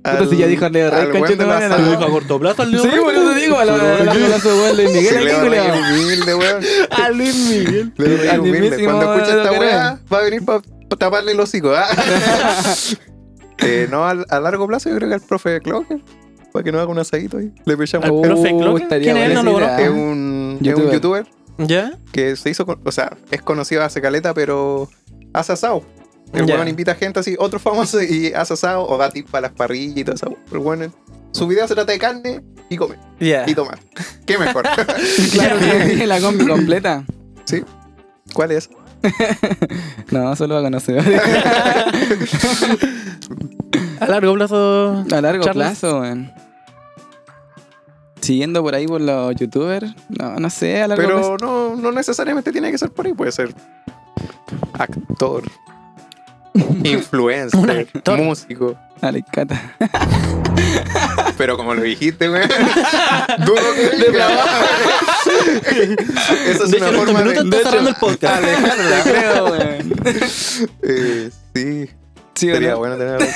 Puta, 0.02 0.26
si 0.30 0.36
ya 0.38 0.46
dijo 0.46 0.66
Leo 0.68 0.90
Rey, 0.90 1.00
al 1.00 1.06
buen 1.08 1.18
conchito 1.22 1.42
de 1.42 1.48
la 1.48 1.54
madre, 1.54 1.68
sala. 1.68 1.82
no 1.84 1.90
Dijo 1.90 2.04
a 2.04 2.10
corto 2.10 2.38
plazo 2.38 2.62
al 2.62 2.70
Leo 2.70 2.82
Sí, 2.82 2.88
por 3.02 3.12
eso 3.14 3.34
digo, 3.34 3.58
a 3.58 3.64
la- 3.66 3.74
a 3.74 4.04
largo 4.04 4.26
plazo, 4.26 4.56
güey, 4.58 4.76
Luis 4.76 4.90
Sí, 4.90 4.96
Miguel 4.98 5.28
es 5.54 6.00
humilde, 6.00 6.34
weón. 6.34 6.64
A 6.90 7.10
Luis 7.10 7.34
Miguel. 7.36 7.92
Leo 7.96 8.30
Al 8.32 8.40
humilde. 8.40 8.84
Cuando 8.84 9.14
escucha 9.14 9.36
esta 9.42 9.52
weá, 9.60 9.98
va 10.10 10.18
a 10.18 10.22
venir 10.22 10.44
para 10.44 10.62
taparle 10.96 11.32
el 11.32 11.40
hocico. 11.40 11.72
¿ah? 11.74 11.86
Eh, 13.60 13.88
no, 13.90 14.06
al- 14.06 14.24
a, 14.30 14.38
largo 14.38 14.68
plazo 14.68 14.88
yo 14.88 14.94
creo 14.96 15.08
que 15.08 15.14
al 15.16 15.20
profe 15.20 15.60
Clocker. 15.60 15.98
Para 16.52 16.62
que 16.62 16.70
no 16.72 16.78
haga 16.78 16.90
un 16.90 16.98
asadito 17.00 17.38
ahí. 17.38 17.52
Le 17.64 17.76
pechamos. 17.76 18.06
Al 18.06 18.12
Uh, 18.12 18.22
profe 18.22 18.56
Clocker, 18.56 18.82
estaría 18.84 19.12
¿quién 19.12 19.30
es? 19.30 19.34
No 19.34 19.42
lo. 19.42 19.58
Es 19.60 19.88
un, 19.90 20.58
es 20.62 20.74
un 20.74 20.90
Youtuber. 20.92 21.26
¿Ya? 21.58 21.92
que 22.12 22.36
se 22.36 22.50
hizo, 22.50 22.64
con- 22.66 22.80
o 22.84 22.92
sea, 22.92 23.16
es 23.30 23.42
conocido 23.42 23.82
hace 23.82 24.00
caleta, 24.00 24.32
pero 24.34 24.88
hace 25.32 25.52
asado. 25.52 25.82
El 26.32 26.46
Ya. 26.46 26.54
weón 26.56 26.68
invita 26.68 26.94
gente 26.94 27.20
así, 27.20 27.36
otros 27.38 27.62
famosos, 27.62 28.02
y 28.02 28.32
hace 28.34 28.54
asado 28.54 28.86
o 28.86 28.96
da 28.98 29.10
tips 29.10 29.30
para 29.30 29.48
las 29.48 29.52
parrillas 29.52 29.96
y 29.96 30.04
todo 30.04 30.14
eso. 30.14 30.36
Pero 30.50 30.62
bueno, 30.62 30.92
su 31.32 31.46
video 31.46 31.66
se 31.66 31.74
trata 31.74 31.92
de 31.92 31.98
carne 31.98 32.42
y 32.68 32.76
comer 32.76 32.98
Ya. 33.18 33.44
y 33.48 33.54
tomar. 33.54 33.78
¿Qué 34.26 34.36
mejor? 34.38 34.64
Claro, 35.32 35.56
tiene 35.86 36.06
la 36.06 36.20
combi 36.20 36.46
completa. 36.46 37.04
¿Cuál 38.34 38.52
es? 38.52 38.68
No, 40.10 40.34
solo 40.36 40.54
va 40.54 40.60
a 40.60 40.64
conocer. 40.64 40.98
A 44.00 44.06
largo 44.06 44.34
plazo. 44.34 45.04
A 45.12 45.20
largo 45.20 45.44
Charles. 45.44 45.78
plazo, 45.78 46.00
weón. 46.00 46.30
Siguiendo 48.20 48.62
por 48.62 48.74
ahí 48.74 48.86
por 48.86 49.00
los 49.00 49.34
youtubers. 49.36 49.94
No, 50.08 50.38
no 50.38 50.50
sé, 50.50 50.82
a 50.82 50.88
largo 50.88 51.06
plazo. 51.06 51.36
Pero 51.38 51.46
no, 51.46 51.76
no 51.76 51.92
necesariamente 51.92 52.52
tiene 52.52 52.70
que 52.70 52.78
ser 52.78 52.90
por 52.90 53.06
ahí, 53.06 53.12
puede 53.14 53.32
ser 53.32 53.54
actor, 54.74 55.44
Un 56.54 56.84
influencer, 56.84 57.88
actor. 57.94 58.18
músico. 58.18 58.74
Dale, 59.00 59.22
cata. 59.30 59.76
Pero 61.36 61.56
como 61.56 61.72
lo 61.74 61.82
dijiste, 61.82 62.28
güey, 62.28 62.42
dudo 63.46 63.60
que 63.76 64.02
venga. 64.10 64.28
Esa 66.46 66.64
es 66.64 66.70
De 66.70 66.76
una 66.78 66.88
hecho, 66.88 66.96
forma 66.98 67.20
este 67.20 67.42
de. 67.44 67.56
está 67.56 67.70
cerrando 67.70 67.90
el 67.90 67.96
podcast. 67.96 68.42
Te 68.44 69.10
creo, 69.10 69.44
weón. 69.46 69.92
Eh, 70.82 71.30
sí, 71.54 71.90
Sí, 72.34 72.46
sería 72.50 72.72
¿no? 72.72 72.78
bueno 72.78 72.96
tener 72.96 73.14
a. 73.22 73.26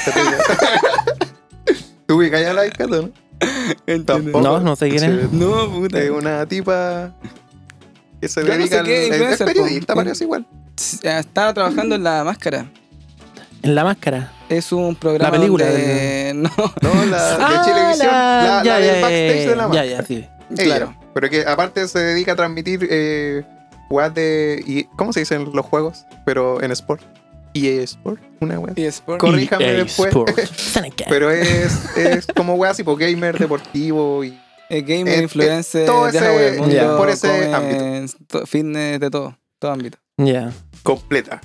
Tú 2.06 2.16
ubicas 2.16 2.40
ya 2.40 2.50
a 2.50 2.54
la 2.54 2.66
Iscata, 2.66 2.96
¿no? 3.02 3.10
No, 4.42 4.60
no 4.60 4.76
sé 4.76 4.88
quién 4.88 5.04
es. 5.04 5.32
No, 5.32 5.70
puta. 5.70 6.00
Es 6.00 6.10
una 6.10 6.46
tipa 6.46 7.12
que 8.20 8.28
se 8.28 8.40
Yo 8.42 8.48
no 8.48 8.54
dedica 8.54 8.78
sé 8.78 8.84
qué 8.84 8.96
al. 8.96 9.02
Es 9.02 9.08
influencer, 9.08 9.46
periodista, 9.46 9.94
po. 9.94 10.00
parece 10.00 10.24
igual. 10.24 10.46
Estaba 11.02 11.52
trabajando 11.54 11.94
en 11.96 12.02
La 12.04 12.24
Máscara. 12.24 12.66
En 13.62 13.74
la 13.76 13.84
máscara. 13.84 14.32
Es 14.48 14.72
un 14.72 14.96
programa 14.96 15.30
La 15.30 15.38
película 15.40 15.66
donde- 15.70 16.32
No, 16.34 16.50
No, 16.82 17.04
la 17.06 17.28
de 17.28 17.36
Ah, 17.44 17.62
Chilevisión. 17.64 18.08
La, 18.10 18.42
la 18.58 18.62
ya, 18.64 18.76
del 18.78 18.86
ya, 18.86 19.00
backstage 19.00 19.46
de 19.48 19.56
la 19.56 19.62
ya, 19.62 19.68
marca. 19.68 19.84
ya, 19.86 20.02
sí. 20.02 20.24
Ella. 20.50 20.64
claro. 20.64 20.96
Pero 21.14 21.30
que 21.30 21.44
aparte 21.46 21.86
se 21.88 21.98
dedica 22.00 22.32
a 22.32 22.36
transmitir 22.36 22.86
eh, 22.90 23.44
jugadas 23.88 24.14
de. 24.14 24.62
y- 24.66 24.84
¿Cómo 24.96 25.12
se 25.12 25.20
dicen 25.20 25.50
los 25.54 25.64
juegos? 25.64 26.06
Pero 26.24 26.60
en 26.62 26.72
Sport. 26.72 27.02
EA 27.54 27.82
Sport, 27.82 28.20
una 28.40 28.58
wea. 28.58 28.72
Y 28.76 28.84
Sport. 28.84 29.20
Corríjame 29.20 29.64
EA 29.64 29.72
después. 29.84 30.14
Pero 31.08 31.30
es, 31.30 31.96
es 31.96 32.26
como 32.34 32.54
weas 32.54 32.76
tipo 32.76 32.96
gamer, 32.96 33.38
deportivo 33.38 34.24
y. 34.24 34.38
El 34.68 34.82
gamer, 34.84 35.18
Eh, 35.18 35.22
influencer, 35.24 35.82
eh, 35.82 35.86
todo 35.86 36.10
viaja 36.10 36.32
ese- 36.32 36.32
por 36.32 36.42
el 36.42 36.58
mundo, 36.60 36.96
por 36.96 37.10
ese 37.10 37.28
come, 37.28 37.54
ámbito. 37.54 38.16
to- 38.26 38.46
Fitness, 38.46 39.00
de 39.00 39.10
todo. 39.10 39.38
Todo 39.58 39.72
ámbito. 39.72 39.98
Ya. 40.16 40.50
completa. 40.82 41.40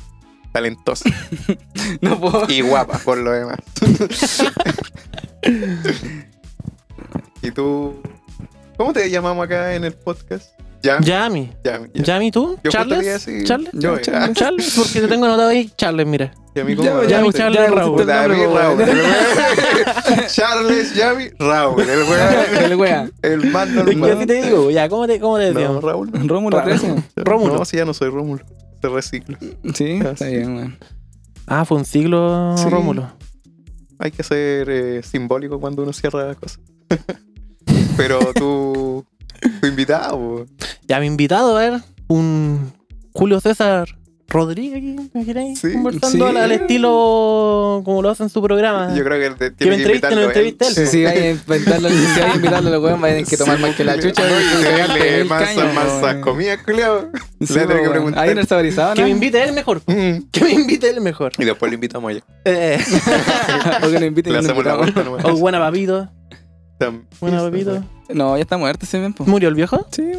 Talentosa. 0.54 1.10
No 2.02 2.20
puedo. 2.20 2.46
y 2.50 2.62
guapa, 2.62 2.98
por 3.00 3.18
lo 3.18 3.32
demás. 3.32 3.60
¿Y 7.42 7.52
tú? 7.52 8.02
¿Cómo 8.78 8.94
te 8.94 9.10
llamamos 9.10 9.46
acá 9.46 9.76
en 9.76 9.84
el 9.84 9.94
podcast? 9.94 10.57
Ya, 10.88 11.00
ya, 11.02 11.24
Yami. 11.28 11.52
ya. 11.64 11.82
Yami, 11.94 12.32
¿tú? 12.32 12.58
Yo 12.64 12.72
¿Charles? 12.72 13.06
decir- 13.06 13.44
¿Charles? 13.44 13.70
yo, 13.74 13.98
Charles. 14.00 14.38
Charles, 14.38 14.74
porque 14.76 15.02
te 15.02 15.08
tengo 15.10 15.26
anotado 15.26 15.50
ahí. 15.50 15.70
Charles, 15.76 16.08
mira. 16.08 16.32
Yami, 16.56 16.76
Yami, 16.76 17.08
ya, 17.10 17.32
Charles, 17.34 17.70
Raúl. 17.72 18.06
David. 18.06 18.38
Charles, 20.34 20.94
Yami, 20.96 21.26
Raúl. 21.40 21.82
El 21.82 22.04
weón. 22.04 22.64
El 22.64 22.76
wea. 22.76 23.10
El 23.22 23.52
mando 23.52 23.86
que 23.86 24.12
así 24.12 24.26
te 24.26 24.42
digo, 24.44 24.72
ya, 24.72 24.88
¿cómo 24.90 25.08
te, 25.08 25.20
cómo 25.20 25.38
te 25.38 25.52
No, 25.52 25.60
decíamos? 25.60 25.84
Raúl. 25.84 26.10
Rómulo 26.14 26.64
13. 26.64 26.96
Rómulo. 27.18 27.58
No, 27.58 27.66
si 27.66 27.78
ya 27.78 27.86
no 27.86 27.94
soy 27.94 28.10
Rómulo. 28.10 28.44
Se 28.82 28.90
recicla. 28.90 29.38
Sí, 29.74 29.92
está 30.02 30.16
sí. 30.16 30.26
bien, 30.36 30.56
weón. 30.56 30.78
Ah, 31.48 31.66
fue 31.66 31.78
un 31.78 31.86
siglo, 31.86 32.56
Sí. 32.58 32.70
Rómulo. 32.70 33.12
Hay 34.00 34.12
que 34.12 34.24
ser 34.24 34.70
eh, 34.70 35.02
simbólico 35.04 35.60
cuando 35.60 35.84
uno 35.84 35.92
cierra 35.94 36.26
las 36.28 36.38
cosas. 36.38 36.60
Pero 37.98 38.20
tú, 38.34 39.06
tu 39.62 39.68
invitado, 39.68 40.18
po. 40.18 40.46
Ya 40.88 41.00
me 41.00 41.06
he 41.06 41.08
invitado 41.08 41.56
a 41.58 41.60
ver 41.60 41.82
un 42.08 42.72
Julio 43.14 43.40
César 43.40 43.88
Rodríguez 44.30 44.78
aquí, 44.80 44.88
¿me 44.88 45.10
imagináis? 45.22 45.58
Sí, 45.60 45.72
Conversando 45.72 46.26
sí. 46.30 46.36
al, 46.36 46.44
al 46.44 46.52
estilo 46.52 47.82
como 47.86 48.02
lo 48.02 48.10
hace 48.10 48.24
en 48.24 48.30
su 48.30 48.42
programa. 48.42 48.94
yo 48.94 49.02
creo 49.06 49.18
que 49.20 49.30
te, 49.38 49.46
Que 49.52 49.52
tiene 49.56 49.78
me 49.78 49.78
que 49.78 49.84
entreviste, 49.84 50.08
invitarlo 50.08 50.22
lo 50.22 50.28
entreviste 50.28 50.68
él. 50.68 50.74
Si, 50.76 50.86
si 50.88 51.06
hay 51.06 51.14
que 51.18 51.30
invitarlo, 51.32 51.90
si 51.90 51.96
hay 51.96 52.32
que 52.32 52.36
invitarlo 52.36 52.68
a 52.68 52.72
los 52.74 52.84
weón, 52.84 53.02
va 53.04 53.08
a 53.08 53.24
que 53.24 53.38
tomar 53.38 53.58
más 53.60 53.74
que 53.76 53.84
la 53.86 53.98
chucha. 53.98 54.24
No, 54.28 55.30
caños, 55.30 55.74
mansas 55.74 56.04
weón. 56.04 56.22
comidas, 56.22 56.60
culiao. 56.66 57.10
Sí, 57.42 57.54
Le 57.54 57.68
tengo 57.68 57.84
que 57.84 57.90
preguntar. 57.90 58.24
Ahí 58.24 58.32
el 58.32 58.48
saborizado, 58.48 58.96
Que 58.96 59.02
¿no? 59.02 59.08
me 59.08 59.12
invite 59.14 59.42
él 59.42 59.54
mejor. 59.54 59.82
Mm. 59.88 60.30
Que 60.30 60.44
me 60.44 60.52
invite 60.52 60.90
él 60.90 61.00
mejor. 61.00 61.32
Y 61.38 61.46
después 61.46 61.72
lo 61.72 61.76
invitamos 61.76 62.12
allá. 62.12 62.22
Eh, 62.44 62.80
O 63.84 63.90
que 63.90 64.00
lo 64.00 64.06
inviten 64.06 64.34
Le 64.34 64.40
y 64.40 64.42
lo 64.42 64.46
hacemos 64.46 64.66
la 64.66 64.76
vuelta 64.76 65.04
nomás. 65.04 65.24
oh, 65.24 65.38
buena 65.38 65.60
papito. 65.60 66.10
Eso, 66.80 67.44
papito. 67.52 67.84
No, 68.10 68.36
ya 68.38 68.42
está 68.44 68.58
muerto 68.58 68.86
ese 68.86 69.00
tiempo. 69.00 69.24
¿Murió 69.26 69.50
el 69.50 69.56
viejo? 69.56 69.86
Sí. 69.92 70.12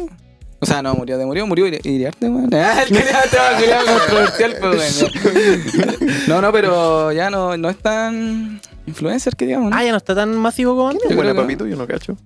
O 0.61 0.65
sea, 0.65 0.81
no, 0.81 0.93
murió 0.93 1.17
de 1.17 1.25
murió, 1.25 1.47
murió 1.47 1.67
y 1.67 1.79
Iriarte, 1.83 2.27
weón. 2.27 2.49
Ah, 2.53 2.81
el 2.83 2.89
culiao 2.89 3.21
te 3.31 3.37
va 3.37 3.49
a 3.49 3.59
culiao 3.59 3.85
controversial, 3.85 4.55
pues. 4.59 6.27
No, 6.27 6.41
no, 6.41 6.51
pero 6.51 7.11
ya 7.13 7.29
no, 7.29 7.55
no 7.55 7.69
es 7.69 7.77
tan 7.77 8.59
influencer 8.85 9.35
que 9.37 9.45
digamos. 9.45 9.71
¿no? 9.71 9.77
Ah, 9.77 9.83
ya 9.85 9.91
no 9.91 9.97
está 9.97 10.13
tan 10.15 10.35
masivo 10.35 10.75
como 10.75 10.89
antes. 10.89 11.07
Que 11.07 11.15
papito, 11.33 11.65
yo 11.65 11.77
no 11.77 11.87
cacho. 11.87 12.17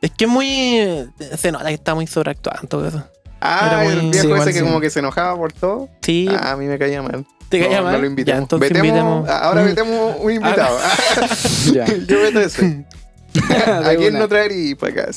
Es 0.00 0.10
que 0.12 0.24
es 0.26 0.30
muy. 0.30 1.08
Se 1.36 1.50
nota 1.50 1.66
que 1.66 1.74
está 1.74 1.94
muy 1.96 2.06
sobreactuado 2.06 2.60
en 2.62 2.68
todo 2.68 2.86
eso. 2.86 3.02
Ah, 3.40 3.66
Era 3.66 3.84
el 3.84 4.02
muy- 4.02 4.10
viejo 4.10 4.20
sí, 4.22 4.26
igual 4.28 4.40
ese 4.42 4.52
que 4.52 4.58
sí. 4.60 4.64
como 4.64 4.80
que 4.80 4.90
se 4.90 4.98
enojaba 5.00 5.36
por 5.36 5.52
todo. 5.52 5.88
Sí, 6.02 6.28
Ah, 6.30 6.52
a 6.52 6.56
mí 6.56 6.66
me 6.66 6.78
caía 6.78 7.02
mal. 7.02 7.26
te 7.48 7.58
caía 7.60 7.78
no, 7.78 7.84
mal. 7.84 7.92
No 7.94 7.98
lo 8.00 8.06
invitemos. 8.06 8.38
Ya, 8.38 8.42
entonces 8.42 8.70
Vetemos- 8.70 8.86
invitemos. 8.86 9.28
Ahora 9.28 9.62
Mm. 9.62 9.64
metemos 9.64 10.16
un 10.20 10.30
invitado. 10.32 10.78
Ya. 11.72 11.84
Yo 12.06 12.20
meto 12.22 12.40
ese. 12.40 12.86
¿A 13.66 13.94
quién 13.96 14.12
una. 14.14 14.20
no 14.20 14.28
traer 14.28 14.52
y 14.52 14.74
para 14.74 14.92
acá? 14.92 15.10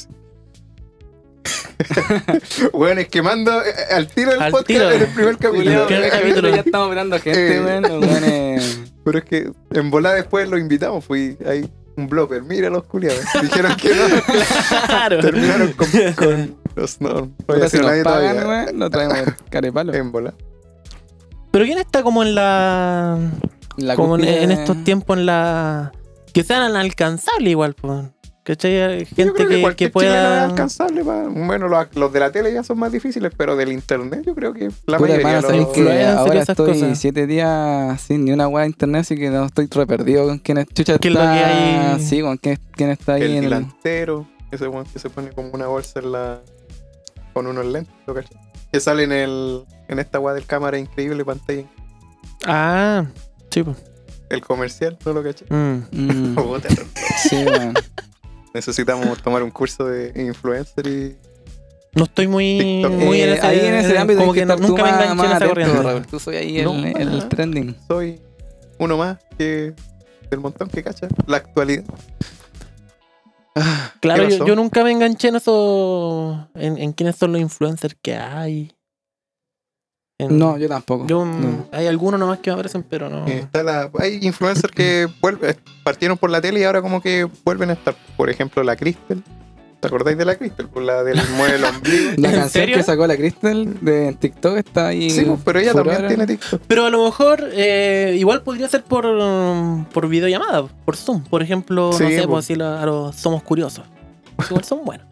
bueno, 2.73 3.01
es 3.01 3.07
que 3.07 3.21
mando 3.21 3.51
eh, 3.63 3.73
al 3.91 4.07
tiro 4.07 4.31
del 4.31 4.41
Al 4.41 4.51
podcast 4.51 4.67
tiro. 4.67 4.91
en 4.91 5.01
el 5.01 5.07
primer 5.07 5.37
capítulo. 5.37 5.63
Culiao, 5.63 5.87
¿Qué 5.87 5.95
el 5.95 6.01
capítulo? 6.09 6.19
capítulo 6.31 6.49
ya 6.55 6.61
estamos 6.61 6.89
mirando 6.89 7.19
gente, 7.19 7.57
Eh. 7.57 7.61
weones- 7.61 8.79
Pero 9.05 9.19
es 9.19 9.25
que 9.25 9.51
en 9.71 9.89
volada 9.91 10.15
después 10.15 10.49
lo 10.49 10.57
invitamos. 10.57 11.05
Fui 11.05 11.37
ahí 11.47 11.69
un 11.95 12.09
blogger. 12.09 12.43
Mira 12.43 12.69
los 12.69 12.83
culiados. 12.83 13.21
Dijeron 13.41 13.75
que 13.77 13.89
no. 13.95 14.85
Claro. 14.87 15.19
Terminaron 15.21 15.71
con, 15.73 15.87
con 16.15 16.57
los 16.75 16.99
no. 16.99 17.31
No 17.47 17.69
si 17.69 17.77
nadie 17.77 18.03
nos 18.03 18.13
pagan, 18.13 18.37
todavía. 18.37 18.89
traemos 18.89 19.17
carepalo. 19.49 19.93
En 19.93 20.11
bola. 20.11 20.33
Pero 21.51 21.63
¿quién 21.63 21.77
está 21.77 22.03
como 22.03 22.21
en 22.23 22.35
la. 22.35 23.17
La 23.77 23.95
como 23.95 24.17
en, 24.17 24.51
estos 24.51 24.83
tiempos 24.83 25.17
en 25.17 25.25
la. 25.25 25.93
Que 26.37 26.43
sean 26.43 26.75
alcanzables 26.75 27.49
igual, 27.51 27.73
pues. 27.73 28.05
¿Cachai? 28.43 29.05
Gente 29.05 29.33
creo 29.33 29.33
que, 29.35 29.55
que, 29.55 29.61
cualquier 29.61 29.89
que 29.89 29.93
pueda. 29.93 30.45
alcanzable. 30.45 31.03
pa. 31.03 31.23
Bueno, 31.27 31.67
los, 31.67 31.93
los 31.95 32.13
de 32.13 32.19
la 32.21 32.31
tele 32.31 32.53
ya 32.53 32.63
son 32.63 32.79
más 32.79 32.93
difíciles, 32.93 33.33
pero 33.35 33.57
del 33.57 33.73
internet 33.73 34.21
yo 34.25 34.33
creo 34.33 34.53
que 34.53 34.69
la 34.85 34.97
Puta, 34.97 35.11
mayoría 35.17 35.39
hermano, 35.39 35.71
que 35.73 36.05
ahora 36.05 36.33
esas 36.35 36.49
estoy 36.57 36.71
cosas. 36.73 36.97
siete 36.97 37.27
días 37.27 37.99
sin 37.99 38.23
ni 38.23 38.31
una 38.31 38.47
weá 38.47 38.61
de 38.61 38.69
internet, 38.69 39.01
así 39.01 39.17
que 39.17 39.29
no 39.29 39.43
estoy 39.45 39.67
re 39.69 39.85
perdido 39.85 40.25
con 40.27 40.39
quién 40.39 40.59
es 40.59 40.67
chucha 40.67 40.97
¿Qué 40.97 41.09
es 41.09 41.13
lo 41.13 41.19
está. 41.19 41.33
que 41.33 41.43
hay? 41.43 41.99
Sí, 41.99 42.21
con 42.21 42.37
quién, 42.37 42.57
quién 42.71 42.89
está 42.91 43.15
ahí 43.15 43.23
el 43.23 43.31
en 43.31 43.37
el. 43.37 43.43
delantero, 43.49 44.25
ese 44.49 44.67
weón 44.69 44.85
que 44.85 44.99
se 44.99 45.09
pone 45.09 45.31
como 45.31 45.49
una 45.51 45.67
bolsa 45.67 45.99
en 45.99 46.11
la. 46.13 46.39
con 47.33 47.47
unos 47.47 47.65
lentes, 47.65 47.93
¿lo 48.05 48.13
cachai? 48.13 48.37
Que 48.71 48.79
sale 48.79 49.03
en 49.03 49.11
el. 49.11 49.65
en 49.89 49.99
esta 49.99 50.19
weá 50.21 50.33
del 50.33 50.45
cámara 50.45 50.77
increíble 50.79 51.25
pantalla. 51.25 51.63
Ah, 52.45 53.05
sí, 53.49 53.61
pues. 53.63 53.75
El 54.29 54.41
comercial, 54.41 54.97
¿no 55.05 55.13
lo 55.13 55.23
caché? 55.23 55.45
Mm. 55.49 55.83
Mm, 55.91 56.35
sí, 57.29 57.35
weón. 57.45 57.73
Necesitamos 58.53 59.21
tomar 59.21 59.43
un 59.43 59.51
curso 59.51 59.85
de 59.85 60.11
influencer 60.21 60.87
y. 60.87 61.17
No 61.93 62.03
estoy 62.03 62.27
muy, 62.27 62.59
TikTok. 62.59 62.91
muy 62.91 63.21
en 63.21 63.29
Eh, 63.29 63.33
ese, 63.33 63.45
ahí 63.45 63.59
en 63.59 63.73
ese 63.75 63.97
ámbito 63.97 64.19
como 64.19 64.33
que, 64.33 64.45
nunca 64.45 64.83
me 64.83 64.89
enganché 64.89 65.25
en 65.25 65.31
esa 65.31 65.47
corriente. 65.47 66.07
Tú 66.09 66.19
soy 66.19 66.35
ahí 66.35 66.61
No, 66.61 66.73
el, 66.75 67.27
trending. 67.29 67.75
Soy 67.87 68.21
uno 68.77 68.97
más 68.97 69.17
que. 69.37 69.73
del 70.29 70.39
montón 70.39 70.69
que 70.69 70.83
cacha 70.83 71.07
la 71.25 71.37
actualidad. 71.37 71.83
Claro, 74.01 74.27
¿qué 74.27 74.37
yo, 74.37 74.55
nunca 74.55 74.83
me 74.83 74.91
enganché 74.91 75.29
en 75.29 75.37
eso. 75.37 76.47
En, 76.53 76.77
en 76.77 76.93
quiénes 76.93 77.15
son 77.15 77.31
los 77.31 77.41
influencers 77.41 77.95
que 78.01 78.15
hay. 78.15 78.76
En- 80.19 80.37
No, 80.39 80.57
yo 80.57 80.67
tampoco. 80.67 81.05
Yo, 81.07 81.25
No. 81.25 81.67
Hay 81.71 81.85
algunos 81.85 82.19
nomás 82.19 82.39
que 82.39 82.49
me 82.49 82.55
aparecen, 82.55 82.83
pero 82.83 83.09
no. 83.09 83.27
Eh, 83.27 83.39
está 83.39 83.61
la- 83.63 83.91
hay 83.99 84.17
influencers 84.23 84.73
que 84.73 85.07
vuelven, 85.21 85.55
partieron 85.83 86.17
por 86.17 86.29
la 86.31 86.41
tele 86.41 86.59
y 86.59 86.63
ahora 86.63 86.81
como 86.81 87.01
que 87.01 87.27
vuelven 87.45 87.69
a 87.69 87.73
estar. 87.73 87.95
Por 88.15 88.29
ejemplo, 88.29 88.63
la 88.63 88.75
Crystal. 88.75 89.21
¿Te 89.79 89.85
acordáis 89.85 90.17
de 90.17 90.25
la 90.25 90.35
Crystal? 90.35 90.67
Por 90.67 90.81
la 90.81 91.03
del 91.03 91.19
mueve 91.37 91.57
el 91.57 91.63
ombligo. 91.63 92.11
La 92.17 92.29
¿En 92.29 92.33
canción 92.35 92.49
serio? 92.49 92.77
que 92.77 92.83
sacó 92.83 93.05
la 93.05 93.15
Crystal 93.15 93.77
de 93.79 94.17
TikTok 94.19 94.57
está 94.57 94.87
ahí. 94.87 95.11
Sí, 95.11 95.21
pues, 95.23 95.39
pero 95.45 95.59
ella 95.59 95.75
también 95.75 96.07
tiene 96.07 96.25
TikTok. 96.25 96.63
Pero 96.67 96.85
a 96.87 96.89
lo 96.89 97.03
mejor 97.05 97.47
eh, 97.53 98.15
igual 98.17 98.41
podría 98.41 98.67
ser 98.69 98.83
por, 98.83 99.05
por 99.93 100.07
videollamada, 100.07 100.63
por 100.83 100.97
Zoom. 100.97 101.23
Por 101.25 101.43
ejemplo, 101.43 101.93
Sí, 101.93 102.03
no 102.05 102.09
sé, 102.09 102.21
po. 102.23 102.29
pues 102.29 102.47
decir 102.47 102.63
a 102.63 102.83
los 102.87 103.15
Somos 103.15 103.43
Curiosos. 103.43 103.85
Igual 104.49 104.63
son 104.63 104.83
buenos. 104.83 105.05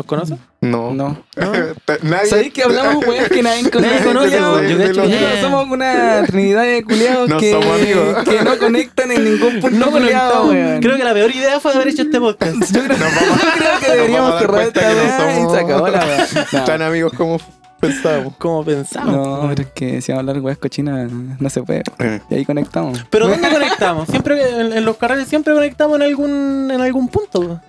¿Los 0.00 0.06
conoces? 0.06 0.38
No. 0.62 0.94
No. 0.94 1.22
Nadie. 2.02 2.26
¿Sabéis 2.30 2.54
que 2.54 2.62
hablamos 2.62 3.06
weas 3.06 3.28
que 3.28 3.42
nadie 3.42 3.62
Nadie 3.74 4.02
conoce? 4.02 4.30
Yo 4.30 4.56
de 4.56 4.88
Nosotros 4.88 5.40
somos 5.42 5.66
una 5.70 6.22
trinidad 6.26 6.62
de 6.62 6.82
culiados 6.84 7.28
No 7.28 7.36
que, 7.36 7.50
somos 7.52 7.66
amigos. 7.82 8.16
que 8.24 8.42
no 8.42 8.58
conectan 8.58 9.12
en 9.12 9.24
ningún 9.24 9.60
punto 9.60 9.76
No 9.78 9.90
culiado, 9.90 10.44
conectamos. 10.44 10.48
weón. 10.54 10.80
Creo 10.80 10.96
que 10.96 11.04
la 11.04 11.12
peor 11.12 11.36
idea 11.36 11.60
fue 11.60 11.74
haber 11.74 11.88
hecho 11.88 12.00
este 12.02 12.18
podcast. 12.18 12.54
Yo 12.72 12.82
creo, 12.82 12.96
Nos 12.96 13.14
vamos- 13.14 13.42
yo 13.42 13.50
creo 13.58 13.80
que 13.80 13.90
deberíamos 13.92 14.38
cerrar 14.40 14.62
esta 14.62 14.80
que 14.80 14.86
no 14.86 15.02
weá 15.02 15.38
y 15.38 15.50
se 15.50 15.58
acabó 15.58 15.88
la 15.88 15.98
weá. 16.06 16.64
Tan 16.64 16.80
amigos 16.80 17.12
como 17.14 17.38
pensábamos. 17.78 18.36
Como 18.38 18.64
pensamos. 18.64 19.12
No, 19.14 19.48
pero 19.50 19.62
es 19.62 19.68
que 19.74 20.00
si 20.00 20.12
vamos 20.12 20.26
a 20.26 20.30
hablar 20.30 20.42
weas 20.42 20.56
cochinas 20.56 21.10
no 21.12 21.50
se 21.50 21.62
puede. 21.62 21.82
Y 22.30 22.34
ahí 22.36 22.46
conectamos. 22.46 23.04
Pero 23.10 23.28
¿dónde 23.28 23.50
conectamos? 23.50 24.08
Siempre 24.08 24.60
en, 24.60 24.72
en 24.72 24.84
los 24.86 24.96
carreras 24.96 25.28
siempre 25.28 25.52
conectamos 25.52 25.96
en 25.96 26.02
algún 26.04 26.70
en 26.72 26.80
algún 26.80 27.08
punto. 27.08 27.60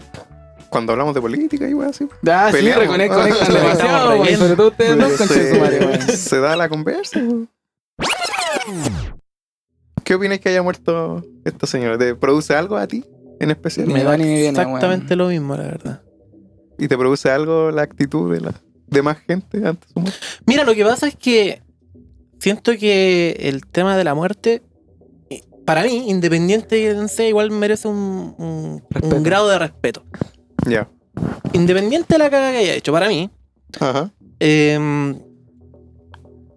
Cuando 0.72 0.94
hablamos 0.94 1.14
de 1.14 1.22
política 1.22 1.68
y 1.70 1.74
weas 1.76 1.92
así. 1.92 2.08
Ah, 2.28 2.48
sí, 2.50 2.54
Peleamos. 2.58 2.84
reconectan 2.86 3.20
Ah, 3.20 3.24
sí, 3.26 3.54
demasiado, 3.54 3.72
estamos 3.72 4.04
weón. 4.10 4.20
relleno. 4.26 4.38
Sobre 4.40 4.56
todo 4.56 4.68
ustedes 4.70 4.98
dos, 4.98 5.12
se, 5.28 5.60
weón. 5.60 6.02
se 6.08 6.40
da 6.40 6.56
la 6.56 6.70
conversa. 6.70 7.20
weón. 7.20 7.50
¿Qué 10.04 10.16
opinas 10.16 10.40
que 10.40 10.50
haya 10.50 10.64
muerto 10.64 11.24
esta 11.46 11.68
señora? 11.68 11.98
¿Te 11.98 12.16
produce 12.16 12.56
algo 12.56 12.78
a 12.78 12.88
ti 12.88 13.06
en 13.40 13.52
especial? 13.52 13.88
Me 13.88 14.04
va 14.04 14.18
ni 14.18 14.24
me 14.24 14.34
viene, 14.34 14.50
Exactamente 14.50 15.16
lo 15.16 15.28
mismo, 15.28 15.56
la 15.56 15.64
verdad. 15.64 16.02
¿Y 16.78 16.88
te 16.88 16.98
produce 16.98 17.30
algo 17.30 17.72
la 17.72 17.84
actitud 17.84 18.34
de 18.34 18.42
la 18.42 18.54
de 18.88 19.02
más 19.02 19.18
gente 19.20 19.58
antes 19.66 19.88
de 19.90 19.94
su 19.94 20.00
muerte? 20.00 20.18
Mira, 20.46 20.64
lo 20.64 20.74
que 20.74 20.84
pasa 20.84 21.08
es 21.08 21.16
que 21.16 21.62
siento 22.40 22.72
que 22.78 23.36
el 23.42 23.66
tema 23.68 23.96
de 23.96 24.04
la 24.04 24.16
muerte, 24.16 24.64
eh, 25.30 25.42
para 25.66 25.84
mí, 25.84 26.10
independiente 26.10 26.76
de 26.78 26.94
quién 26.94 27.08
sea, 27.10 27.28
igual 27.28 27.52
merece 27.52 27.88
un, 27.88 28.36
un- 28.38 28.84
Respeto. 28.90 29.16
un 29.16 29.24
grado 29.24 29.50
de 29.50 29.60
respeto. 29.60 30.04
Ya. 30.66 30.88
Independiente 31.54 32.14
de 32.16 32.20
la 32.20 32.30
caga 32.30 32.52
que 32.52 32.58
haya 32.58 32.74
hecho, 32.76 32.92
para 32.94 33.08
mí. 33.10 33.30
Ajá. 33.80 34.12
eh, 34.40 35.16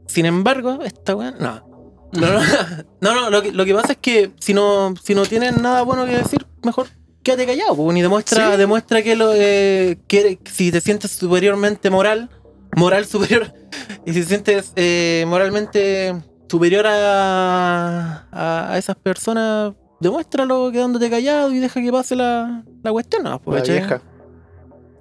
sin 0.07 0.27
embargo, 0.27 0.81
esta 0.85 1.15
weá. 1.17 1.33
No. 1.33 1.73
No, 2.13 2.33
no, 2.33 2.41
no, 3.01 3.15
no, 3.15 3.31
lo, 3.31 3.43
que, 3.43 3.51
lo 3.53 3.65
que 3.65 3.75
pasa 3.75 3.93
es 3.93 3.99
que 3.99 4.31
si 4.39 4.55
no, 4.55 4.95
si 5.03 5.15
no 5.15 5.23
tienes 5.27 5.57
nada 5.57 5.83
bueno 5.83 6.05
que 6.07 6.13
decir, 6.19 6.47
mejor 6.63 6.87
quédate 7.25 7.47
callado, 7.47 7.75
pues, 7.75 7.97
y 7.99 8.03
demuestra, 8.03 8.53
Sí. 8.53 8.57
demuestra 8.59 9.03
que 9.03 9.17
lo 9.17 9.33
eh, 9.35 9.99
que 10.07 10.39
si 10.45 10.71
te 10.71 10.81
sientes 10.81 11.11
superiormente 11.11 11.91
moral, 11.91 12.31
moral 12.77 13.07
superior, 13.07 13.53
y 14.07 14.13
si 14.13 14.21
te 14.21 14.27
sientes 14.27 14.73
eh, 14.77 15.25
moralmente 15.27 16.15
superior 16.49 16.87
a, 16.87 18.29
a, 18.31 18.73
a 18.75 18.79
esas 18.79 18.95
personas, 18.97 19.73
demuéstralo 20.05 20.71
quedándote 20.71 21.11
callado 21.11 21.53
y 21.53 21.59
deja 21.59 21.81
que 21.81 21.91
pase 21.91 22.15
la, 22.15 22.63
la 22.83 22.93
cuestión, 22.93 23.25
¿no? 23.25 23.41
Pues, 23.41 23.57
La 23.57 23.61
¿cachai? 23.63 23.79
vieja. 23.79 24.03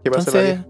¿Qué 0.04 0.12
pasa 0.12 0.32
la 0.32 0.40
Entonces, 0.42 0.66
vieja? 0.66 0.68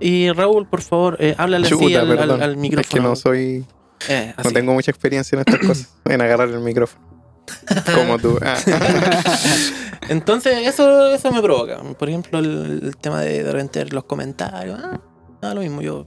y 0.00 0.32
Raúl, 0.32 0.66
por 0.68 0.82
favor, 0.82 1.16
eh, 1.20 1.34
háblale 1.38 1.66
así 1.68 1.76
Chuta, 1.76 2.00
al, 2.00 2.42
al- 2.42 2.56
micrófono. 2.56 2.80
Es 2.82 2.88
que 2.88 3.00
no 3.00 3.14
soy. 3.16 3.64
Eh, 4.08 4.34
No 4.36 4.42
así. 4.44 4.52
tengo 4.54 4.74
mucha 4.74 4.90
experiencia 4.90 5.36
en 5.36 5.40
estas 5.46 5.58
cosas. 5.66 5.94
En 6.04 6.20
agarrar 6.20 6.48
el 6.48 6.60
micrófono. 6.60 7.04
Como 7.94 8.18
tú. 8.18 8.38
Ah. 8.42 8.56
Entonces, 10.08 10.66
eso, 10.66 11.12
eso 11.14 11.32
me 11.32 11.40
provoca. 11.40 11.78
Por 11.98 12.08
ejemplo, 12.08 12.38
el, 12.38 12.80
el 12.84 12.96
tema 12.96 13.20
de 13.22 13.42
de 13.42 13.52
repente 13.52 13.84
los 13.86 14.04
comentarios. 14.04 14.78
ah, 14.82 15.00
Ah, 15.42 15.54
lo 15.54 15.60
mismo, 15.60 15.80
yo 15.82 16.06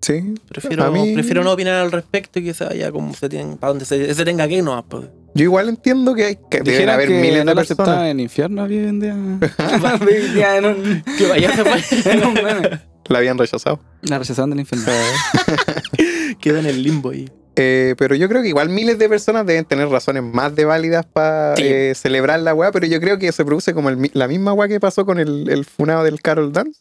Sí. 0.00 0.34
prefiero, 0.48 0.90
mí- 0.92 1.14
prefiero 1.14 1.42
no 1.42 1.52
opinar 1.52 1.74
al 1.74 1.90
respecto 1.92 2.38
y 2.38 2.44
que 2.44 2.54
se 2.54 2.64
vaya 2.64 2.92
como 2.92 3.12
se 3.12 3.28
tiene, 3.28 3.56
para 3.56 3.70
donde 3.72 3.84
se, 3.84 4.14
se 4.14 4.24
tenga 4.24 4.46
que 4.48 4.54
ir 4.54 4.64
nomás. 4.64 4.84
Pues. 4.88 5.06
Yo 5.36 5.44
igual 5.44 5.68
entiendo 5.68 6.14
que 6.14 6.24
hay 6.24 6.38
que 6.50 6.60
deben 6.60 6.88
haber 6.88 7.08
que 7.08 7.20
miles 7.20 7.44
de 7.44 7.54
personas. 7.54 8.04
en 8.10 8.20
infierno 8.20 8.62
hoy 8.64 8.78
en 8.78 9.00
día. 9.00 9.12
En 9.12 10.64
un, 10.64 11.04
Que 11.18 11.26
vaya 11.28 11.50
en 12.06 12.24
un 12.26 12.34
meme. 12.34 12.80
La 13.08 13.18
habían 13.18 13.38
rechazado. 13.38 13.78
La 14.02 14.18
rechazaron 14.18 14.50
del 14.50 14.60
infierno. 14.60 14.86
Queda 16.40 16.60
en 16.60 16.66
el 16.66 16.82
limbo 16.82 17.10
ahí. 17.10 17.28
Eh, 17.58 17.94
pero 17.96 18.14
yo 18.14 18.28
creo 18.28 18.42
que 18.42 18.48
igual 18.48 18.68
miles 18.68 18.98
de 18.98 19.08
personas 19.08 19.46
deben 19.46 19.64
tener 19.64 19.88
razones 19.88 20.22
más 20.22 20.54
de 20.54 20.64
válidas 20.66 21.06
para 21.06 21.56
Sí. 21.56 21.64
celebrar 21.94 22.40
la 22.40 22.52
weá, 22.54 22.70
pero 22.72 22.86
yo 22.86 23.00
creo 23.00 23.18
que 23.18 23.32
se 23.32 23.44
produce 23.44 23.72
como 23.72 23.88
el 23.88 24.10
la 24.12 24.28
misma 24.28 24.52
weá 24.52 24.68
que 24.68 24.78
pasó 24.80 25.06
con 25.06 25.18
el, 25.18 25.48
el 25.48 25.64
funado 25.64 26.04
del 26.04 26.20
Carol 26.20 26.52
Dance, 26.52 26.80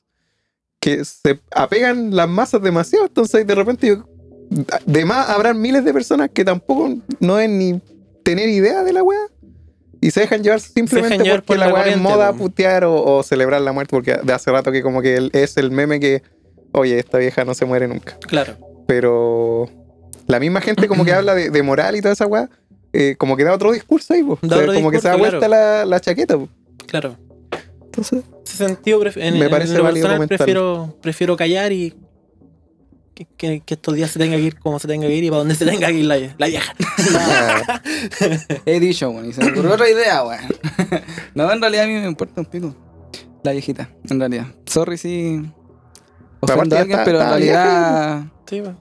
que 0.81 1.05
se 1.05 1.39
apegan 1.51 2.13
las 2.15 2.27
masas 2.27 2.62
demasiado, 2.62 3.05
entonces 3.05 3.47
de 3.47 3.55
repente 3.55 3.88
yo, 3.88 4.05
de 4.85 5.05
más 5.05 5.29
habrán 5.29 5.62
miles 5.62 5.85
de 5.85 5.93
personas 5.93 6.29
que 6.33 6.43
tampoco 6.43 6.93
no 7.21 7.35
deben 7.38 7.57
ni 7.57 7.81
tener 8.25 8.50
idea 8.50 8.84
de 8.84 8.91
la 8.91 9.03
weá 9.03 9.20
y 10.01 10.12
se 10.12 10.20
dejan 10.22 10.44
llevar 10.44 10.60
simplemente 10.60 11.13
dejan 11.13 11.24
llevar 11.25 11.44
porque 11.44 11.60
por 11.62 11.67
la 11.67 11.74
weá 11.74 11.88
es 11.88 11.98
moda 11.98 12.32
po. 12.34 12.39
putear 12.39 12.84
o, 12.84 13.01
o 13.01 13.24
celebrar 13.24 13.62
la 13.62 13.72
muerte, 13.72 13.91
porque 13.96 14.17
de 14.22 14.34
hace 14.34 14.51
rato 14.51 14.72
que 14.72 14.82
como 14.82 15.01
que 15.01 15.29
es 15.32 15.55
el 15.58 15.72
meme 15.72 16.00
que, 16.00 16.22
oye, 16.74 17.00
esta 17.00 17.17
vieja 17.20 17.46
no 17.46 17.53
se 17.53 17.65
muere 17.65 17.88
nunca 17.88 18.17
Claro. 18.27 18.58
pero 18.88 19.70
la 20.27 20.39
misma 20.39 20.60
gente 20.62 20.88
como 20.88 21.05
que 21.05 21.13
habla 21.17 21.36
de, 21.36 21.50
de 21.51 21.63
moral 21.63 21.96
y 21.96 22.01
toda 22.01 22.13
esa 22.13 22.25
weá, 22.25 22.50
eh, 22.94 23.15
como 23.17 23.38
que 23.38 23.44
da 23.44 23.53
otro 23.53 23.72
discurso 23.72 24.13
ahí, 24.13 24.22
O 24.22 24.38
sea, 24.48 24.58
otro 24.58 24.74
como 24.74 24.91
que 24.91 25.00
se 25.00 25.08
da 25.08 25.15
vuelta 25.15 25.48
la, 25.48 25.86
la 25.86 26.00
chaqueta, 26.00 26.38
po. 26.38 26.50
Claro. 26.88 27.15
Entonces, 27.86 28.24
En 28.27 28.44
ese 28.46 28.58
sentido, 28.58 29.01
en, 29.15 29.39
Me 29.39 29.46
en 29.46 29.51
parece 29.51 29.77
lo 29.77 29.84
válido 29.84 30.27
prefiero, 30.27 30.98
prefiero 31.01 31.38
callar 31.38 31.72
y 31.72 31.94
que, 33.15 33.25
que- 33.38 33.62
que 33.62 33.74
estos 33.74 33.95
días 33.95 34.12
se 34.12 34.19
tenga 34.19 34.36
que 34.36 34.43
ir 34.43 34.60
como 34.60 34.77
se 34.77 34.88
tenga 34.88 35.07
que 35.07 35.15
ir 35.15 35.24
y 35.24 35.29
para 35.29 35.39
donde 35.39 35.55
se 35.55 35.65
tenga 35.65 35.88
que 35.88 35.93
ir 35.93 36.05
la, 36.05 36.17
la 36.38 36.48
vieja. 36.48 36.74
ah, 37.17 37.81
He 38.65 38.79
dicho, 38.79 39.10
weón, 39.10 39.29
y 39.29 39.34
se 39.34 39.43
me 39.43 39.51
ocurrió 39.51 39.74
otra 39.74 39.89
idea, 39.89 40.24
weón. 40.24 40.41
No, 41.34 41.51
en 41.51 41.60
realidad 41.62 41.86
a 41.86 41.88
mí 41.88 41.93
me 41.93 42.05
importa 42.07 42.41
un 42.41 42.45
pico. 42.45 42.75
La 43.43 43.51
viejita, 43.51 43.89
en 44.10 44.19
realidad. 44.19 44.48
Sorry 44.65 44.98
si 44.98 45.41
ofendo 46.39 46.75
a 46.75 46.79
alguien, 46.81 47.00
está- 47.00 47.05
pero 47.05 47.22
en 47.22 47.27
realidad, 47.29 48.24
Sí, 48.48 48.62
pues. 48.62 48.75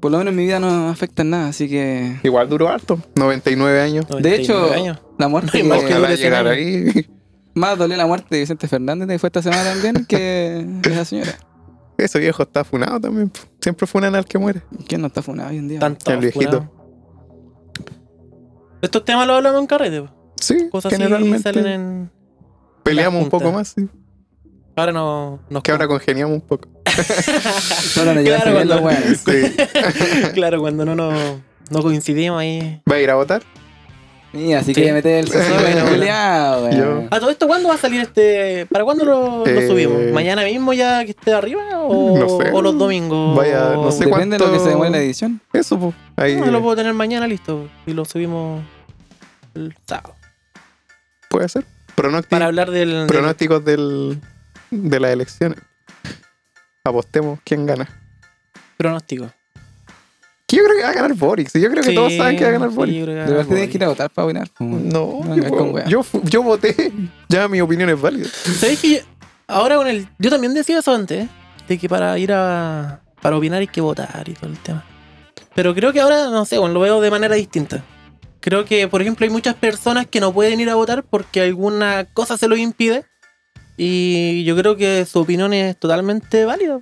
por 0.00 0.10
lo 0.10 0.18
menos 0.18 0.32
en 0.32 0.36
mi 0.36 0.44
vida 0.44 0.58
no 0.60 0.88
afecta 0.88 1.22
en 1.22 1.30
nada, 1.30 1.48
así 1.48 1.68
que... 1.68 2.16
igual 2.22 2.48
duró 2.48 2.68
harto, 2.68 2.98
99 3.14 3.80
años. 3.80 4.06
De 4.08 4.34
hecho, 4.34 4.54
99 4.54 4.74
años. 4.76 5.02
la 5.18 5.28
muerte... 5.28 5.62
No 5.62 5.78
que- 5.80 5.86
Ojalá 5.86 6.14
llegar 6.14 6.46
ahí. 6.46 7.06
Más 7.54 7.76
dolió 7.76 7.96
la 7.96 8.06
muerte 8.06 8.28
de 8.30 8.40
Vicente 8.40 8.68
Fernández 8.68 9.08
que 9.08 9.18
fue 9.18 9.26
esta 9.28 9.42
semana 9.42 9.64
también 9.64 10.04
que 10.06 10.64
que 10.82 10.88
esa 10.90 11.04
señora. 11.04 11.36
Ese 12.04 12.18
viejo 12.18 12.42
está 12.42 12.64
funado 12.64 13.00
también. 13.00 13.30
Siempre 13.60 13.86
funan 13.86 14.14
al 14.14 14.24
que 14.24 14.38
muere. 14.38 14.62
¿Quién 14.88 15.00
no 15.00 15.06
está 15.08 15.22
funado 15.22 15.50
hoy 15.50 15.58
en 15.58 15.68
día? 15.68 15.78
Tanto. 15.80 16.10
El 16.12 16.18
viejito. 16.18 16.68
Estos 18.82 19.04
temas 19.04 19.26
los 19.26 19.36
hablamos 19.36 19.60
en 19.60 19.66
carrete. 19.66 20.00
pues. 20.00 20.10
Sí, 20.40 20.68
Cosas 20.70 20.92
así 20.92 21.02
generalmente 21.02 21.42
salen 21.42 21.66
en. 21.66 22.10
peleamos 22.82 23.22
un 23.22 23.28
poco 23.28 23.52
más, 23.52 23.68
sí. 23.76 23.88
Ahora 24.74 24.92
no. 24.92 25.40
Nos 25.50 25.62
Que 25.62 25.72
ahora 25.72 25.86
congeniamos 25.86 26.34
un 26.34 26.40
poco. 26.40 26.68
Solo 27.82 28.14
nos 28.14 28.24
lleva 28.24 28.38
Claro, 28.38 28.52
bien 28.56 28.68
los 28.68 28.80
cuando-. 28.80 29.14
Sí. 29.14 29.54
claro, 30.34 30.60
cuando 30.60 30.84
no, 30.86 30.94
nos 30.94 31.40
no 31.70 31.82
coincidimos 31.82 32.40
ahí. 32.40 32.80
¿Va 32.90 32.96
a 32.96 33.00
ir 33.00 33.10
a 33.10 33.16
votar? 33.16 33.42
Mira, 34.32 34.60
así 34.60 34.72
Sí. 34.74 34.82
que 34.82 34.92
meter 34.92 35.18
el 35.24 35.26
socio 35.28 35.54
bueno, 35.54 36.60
bueno. 36.60 37.08
¿A 37.10 37.18
todo 37.18 37.30
esto 37.30 37.48
cuándo 37.48 37.68
va 37.68 37.74
a 37.74 37.78
salir 37.78 38.00
este.? 38.00 38.66
¿Para 38.70 38.84
cuándo 38.84 39.04
lo, 39.04 39.38
lo 39.38 39.46
Eh, 39.46 39.66
subimos? 39.66 40.00
¿Mañana 40.12 40.44
mismo 40.44 40.72
ya 40.72 41.04
que 41.04 41.10
esté 41.10 41.32
arriba? 41.32 41.80
¿O, 41.80 42.16
No 42.16 42.40
sé. 42.40 42.50
o 42.52 42.62
los 42.62 42.78
domingos? 42.78 43.36
Vaya, 43.36 43.70
no 43.74 43.90
sé 43.90 44.04
Depende 44.06 44.38
de 44.38 44.44
lo 44.46 44.52
que 44.52 44.60
se 44.60 44.68
demore 44.68 44.90
la 44.90 44.98
edición. 44.98 45.40
Eso, 45.52 45.78
pues. 45.80 45.94
Ahí 46.16 46.36
No, 46.36 46.46
lo 46.46 46.62
puedo 46.62 46.76
tener 46.76 46.94
mañana 46.94 47.26
listo. 47.26 47.68
Y 47.86 47.92
lo 47.92 48.04
subimos 48.04 48.62
el 49.54 49.74
sábado. 49.86 50.14
puede 51.28 51.48
ser. 51.48 51.64
Pronóstico. 51.96 52.30
Para 52.30 52.46
hablar 52.46 52.70
del. 52.70 52.90
del- 52.90 53.06
pronósticos 53.08 53.64
del, 53.64 54.20
de 54.70 55.00
las 55.00 55.10
elecciones. 55.12 55.58
Apostemos 56.84 57.40
quién 57.44 57.66
gana. 57.66 57.88
pronóstico. 58.76 59.30
Que 60.50 60.56
yo 60.56 60.64
creo 60.64 60.76
que 60.76 60.82
va 60.82 60.88
a 60.88 60.92
ganar 60.94 61.14
Boric. 61.14 61.50
Yo 61.56 61.70
creo 61.70 61.82
que 61.82 61.90
Sí, 61.90 61.94
todos 61.94 62.12
saben 62.16 62.36
que 62.36 62.42
va 62.42 62.48
a 62.50 62.52
ganar 62.52 62.70
sí, 62.70 62.76
Boric. 62.76 63.00
va 63.02 63.06
De 63.12 63.14
verdad 63.14 63.46
tienes 63.46 63.68
que 63.70 63.76
ir 63.76 63.84
a 63.84 63.88
votar 63.88 64.10
para 64.10 64.24
opinar. 64.26 64.48
No, 64.58 65.20
No 65.24 65.36
yo, 65.36 65.84
yo, 65.86 66.04
yo 66.24 66.42
voté. 66.42 66.92
Ya 67.28 67.46
mi 67.46 67.60
opinión 67.60 67.88
es 67.88 68.00
válida. 68.00 68.26
¿Sabéis 68.58 68.80
que 68.80 68.90
yo- 68.96 69.00
ahora 69.46 69.76
con 69.76 69.86
el. 69.86 70.08
Yo 70.18 70.28
también 70.30 70.52
decía 70.52 70.80
eso 70.80 70.92
antes, 70.92 71.24
¿eh? 71.24 71.28
de 71.68 71.78
que 71.78 71.88
para 71.88 72.18
ir 72.18 72.32
a. 72.32 73.00
Para 73.22 73.36
opinar 73.36 73.60
hay 73.60 73.68
que 73.68 73.80
votar 73.80 74.24
y 74.28 74.32
todo 74.32 74.50
el 74.50 74.58
tema. 74.58 74.84
Pero 75.54 75.72
creo 75.74 75.92
que 75.92 76.00
ahora, 76.00 76.30
no 76.30 76.44
sé, 76.44 76.58
bueno, 76.58 76.74
lo 76.74 76.80
veo 76.80 77.00
de 77.00 77.10
manera 77.12 77.36
distinta. 77.36 77.84
Creo 78.40 78.64
que, 78.64 78.88
por 78.88 79.02
ejemplo, 79.02 79.24
hay 79.24 79.30
muchas 79.30 79.54
personas 79.54 80.06
que 80.06 80.18
no 80.18 80.32
pueden 80.32 80.58
ir 80.58 80.70
a 80.70 80.74
votar 80.74 81.04
porque 81.04 81.42
alguna 81.42 82.06
cosa 82.12 82.36
se 82.36 82.48
lo 82.48 82.56
impide. 82.56 83.04
Y 83.76 84.42
yo 84.44 84.56
creo 84.56 84.76
que 84.76 85.04
su 85.06 85.20
opinión 85.20 85.52
es 85.52 85.76
totalmente 85.78 86.44
válida. 86.44 86.80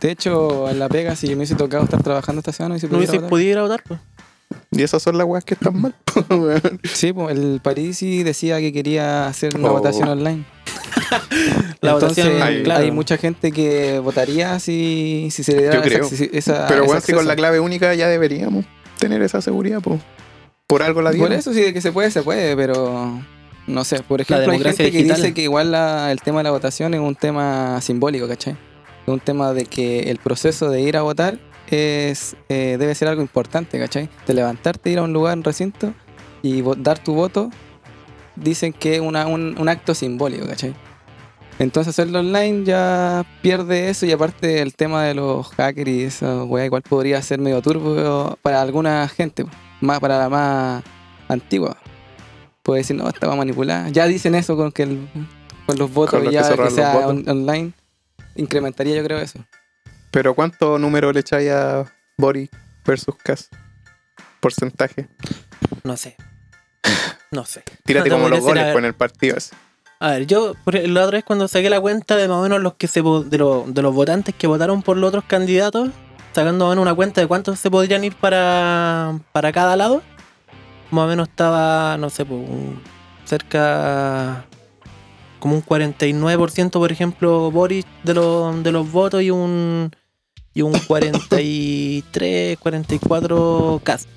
De 0.00 0.10
hecho, 0.10 0.68
en 0.70 0.78
la 0.78 0.88
pega, 0.88 1.14
si 1.16 1.28
me 1.28 1.36
hubiese 1.36 1.54
tocado 1.56 1.84
estar 1.84 2.02
trabajando 2.02 2.40
esta 2.40 2.52
semana, 2.52 2.74
hubiese 2.74 2.88
No 2.88 2.96
hubiese 2.98 3.20
podido 3.20 3.50
ir 3.52 3.58
a 3.58 3.62
votar, 3.62 3.82
pues. 3.86 4.00
Y 4.72 4.82
esas 4.82 5.02
son 5.02 5.16
las 5.18 5.26
weas 5.26 5.44
que 5.44 5.54
están 5.54 5.80
mal. 5.80 5.94
Sí, 6.84 7.12
pues 7.12 7.36
el 7.36 7.60
Parisi 7.62 8.22
decía 8.22 8.58
que 8.60 8.72
quería 8.72 9.26
hacer 9.26 9.56
una 9.56 9.68
Oh. 9.68 9.72
votación 9.74 10.08
online. 10.08 10.44
La 11.80 11.92
Entonces, 11.92 12.24
votación, 12.24 12.42
Ay. 12.42 12.62
claro. 12.62 12.84
hay 12.84 12.90
mucha 12.90 13.16
gente 13.16 13.52
que 13.52 13.98
votaría 14.00 14.58
si, 14.58 15.28
si 15.30 15.42
se 15.44 15.52
le 15.52 15.58
diera 15.62 15.76
Yo 15.76 15.82
creo. 15.82 16.04
esa, 16.06 16.24
esa- 16.32 16.66
Pero 16.66 16.84
bueno, 16.84 17.00
si 17.00 17.12
con 17.12 17.26
la 17.26 17.36
clave 17.36 17.60
única 17.60 17.94
ya 17.94 18.08
deberíamos 18.08 18.64
tener 18.98 19.22
esa 19.22 19.40
seguridad. 19.40 19.80
po. 19.80 19.98
Por 20.66 20.82
algo 20.82 21.02
la 21.02 21.10
Por 21.10 21.16
dieron. 21.18 21.32
eso 21.38 21.52
sí, 21.52 21.60
de 21.62 21.72
que 21.72 21.80
se 21.80 21.90
puede, 21.92 22.10
se 22.10 22.22
puede, 22.22 22.54
pero 22.56 23.18
no 23.66 23.84
sé. 23.84 24.02
Por 24.02 24.20
ejemplo, 24.20 24.44
hay 24.44 24.50
democracia 24.58 24.84
gente 24.84 24.92
que 24.92 24.98
digital. 24.98 25.16
dice 25.22 25.34
que 25.34 25.42
igual 25.42 25.72
la- 25.72 26.10
el 26.12 26.20
tema 26.20 26.40
de 26.40 26.44
la 26.44 26.50
votación 26.50 26.94
es 26.94 27.00
un 27.00 27.14
tema 27.16 27.80
simbólico, 27.80 28.26
¿cachai? 28.28 28.56
Un 29.06 29.20
tema 29.20 29.52
de 29.52 29.64
que 29.66 30.10
el 30.10 30.18
proceso 30.18 30.70
de 30.70 30.82
ir 30.82 30.96
a 30.96 31.02
votar 31.02 31.38
es 31.68 32.36
eh, 32.48 32.76
debe 32.78 32.94
ser 32.94 33.08
algo 33.08 33.22
importante, 33.22 33.78
¿cachai? 33.78 34.08
De 34.26 34.34
levantarte, 34.34 34.90
ir 34.90 34.98
a 34.98 35.02
un 35.02 35.12
lugar, 35.12 35.36
un 35.36 35.44
recinto 35.44 35.92
y 36.42 36.62
dar 36.78 36.98
tu 36.98 37.14
voto, 37.14 37.50
dicen 38.36 38.72
que 38.72 38.96
es 38.96 39.00
una- 39.00 39.26
un, 39.26 39.56
un 39.58 39.68
acto 39.68 39.94
simbólico, 39.94 40.46
¿cachai? 40.46 40.74
Entonces 41.58 41.90
hacerlo 41.90 42.20
online 42.20 42.64
ya 42.64 43.24
pierde 43.42 43.90
eso 43.90 44.06
y 44.06 44.12
aparte 44.12 44.62
el 44.62 44.74
tema 44.74 45.04
de 45.04 45.14
los 45.14 45.48
hackers 45.48 45.90
y 45.90 46.02
eso, 46.04 46.44
weá, 46.46 46.64
igual 46.64 46.82
podría 46.82 47.20
ser 47.20 47.38
medio 47.38 47.60
turbo 47.60 48.36
para 48.40 48.62
alguna 48.62 49.06
gente, 49.08 49.44
más 49.80 50.00
para 50.00 50.18
la 50.18 50.28
más 50.30 50.82
antigua. 51.28 51.76
Puede 52.62 52.80
decir, 52.80 52.96
no, 52.96 53.08
estaba 53.08 53.36
manipulada. 53.36 53.88
Ya 53.90 54.06
dicen 54.06 54.34
eso 54.34 54.56
con 54.56 54.72
que 54.72 54.84
el- 54.84 55.08
con 55.66 55.76
los 55.78 55.92
votos 55.92 56.14
Con 56.20 56.28
que 56.28 56.32
ya 56.34 56.48
que 56.56 56.70
sea 56.70 57.06
on- 57.06 57.28
online. 57.28 57.72
Incrementaría 58.40 58.96
yo 58.96 59.04
creo 59.04 59.18
eso. 59.18 59.44
Pero 60.10 60.34
¿cuánto 60.34 60.78
número 60.78 61.12
le 61.12 61.20
echáis 61.20 61.50
a 61.50 61.84
Boric 62.16 62.50
versus 62.84 63.14
Cas? 63.22 63.48
Porcentaje. 64.40 65.08
No 65.84 65.96
sé. 65.96 66.16
No 67.30 67.44
sé. 67.44 67.62
Tírate 67.84 68.08
No 68.08 68.16
como 68.16 68.28
los 68.28 68.40
goles 68.40 68.72
con 68.72 68.84
el 68.84 68.94
partido 68.94 69.36
ese. 69.36 69.54
A 70.00 70.12
ver, 70.12 70.26
yo 70.26 70.54
la 70.64 71.02
otra 71.04 71.18
vez 71.18 71.24
cuando 71.24 71.46
saqué 71.46 71.68
la 71.68 71.80
cuenta 71.80 72.16
de 72.16 72.26
más 72.26 72.38
o 72.38 72.42
menos 72.42 72.60
los 72.62 72.74
que 72.74 72.88
se 72.88 73.02
de, 73.02 73.38
lo- 73.38 73.64
de 73.68 73.82
los 73.82 73.94
votantes 73.94 74.34
que 74.34 74.46
votaron 74.46 74.82
por 74.82 74.96
los 74.96 75.08
otros 75.08 75.24
candidatos, 75.24 75.90
sacando 76.34 76.64
más 76.64 76.68
o 76.68 76.70
menos 76.70 76.82
una 76.82 76.94
cuenta 76.94 77.20
de 77.20 77.26
cuántos 77.26 77.58
se 77.60 77.70
podrían 77.70 78.02
ir 78.02 78.16
para, 78.16 79.20
para 79.32 79.52
cada 79.52 79.76
lado, 79.76 80.02
más 80.90 81.04
o 81.04 81.08
menos 81.08 81.28
estaba, 81.28 81.98
no 81.98 82.08
sé, 82.08 82.24
pues, 82.24 82.40
cerca 83.26 84.46
como 85.40 85.56
un 85.56 85.64
49% 85.64 86.70
por 86.70 86.92
ejemplo 86.92 87.50
Boris 87.50 87.84
de 88.04 88.14
los, 88.14 88.62
de 88.62 88.70
los 88.70 88.90
votos 88.92 89.22
y 89.22 89.30
un 89.30 89.90
y 90.54 90.62
un 90.62 90.72
43, 90.72 92.58
44 92.58 93.80
Cast. 93.84 94.08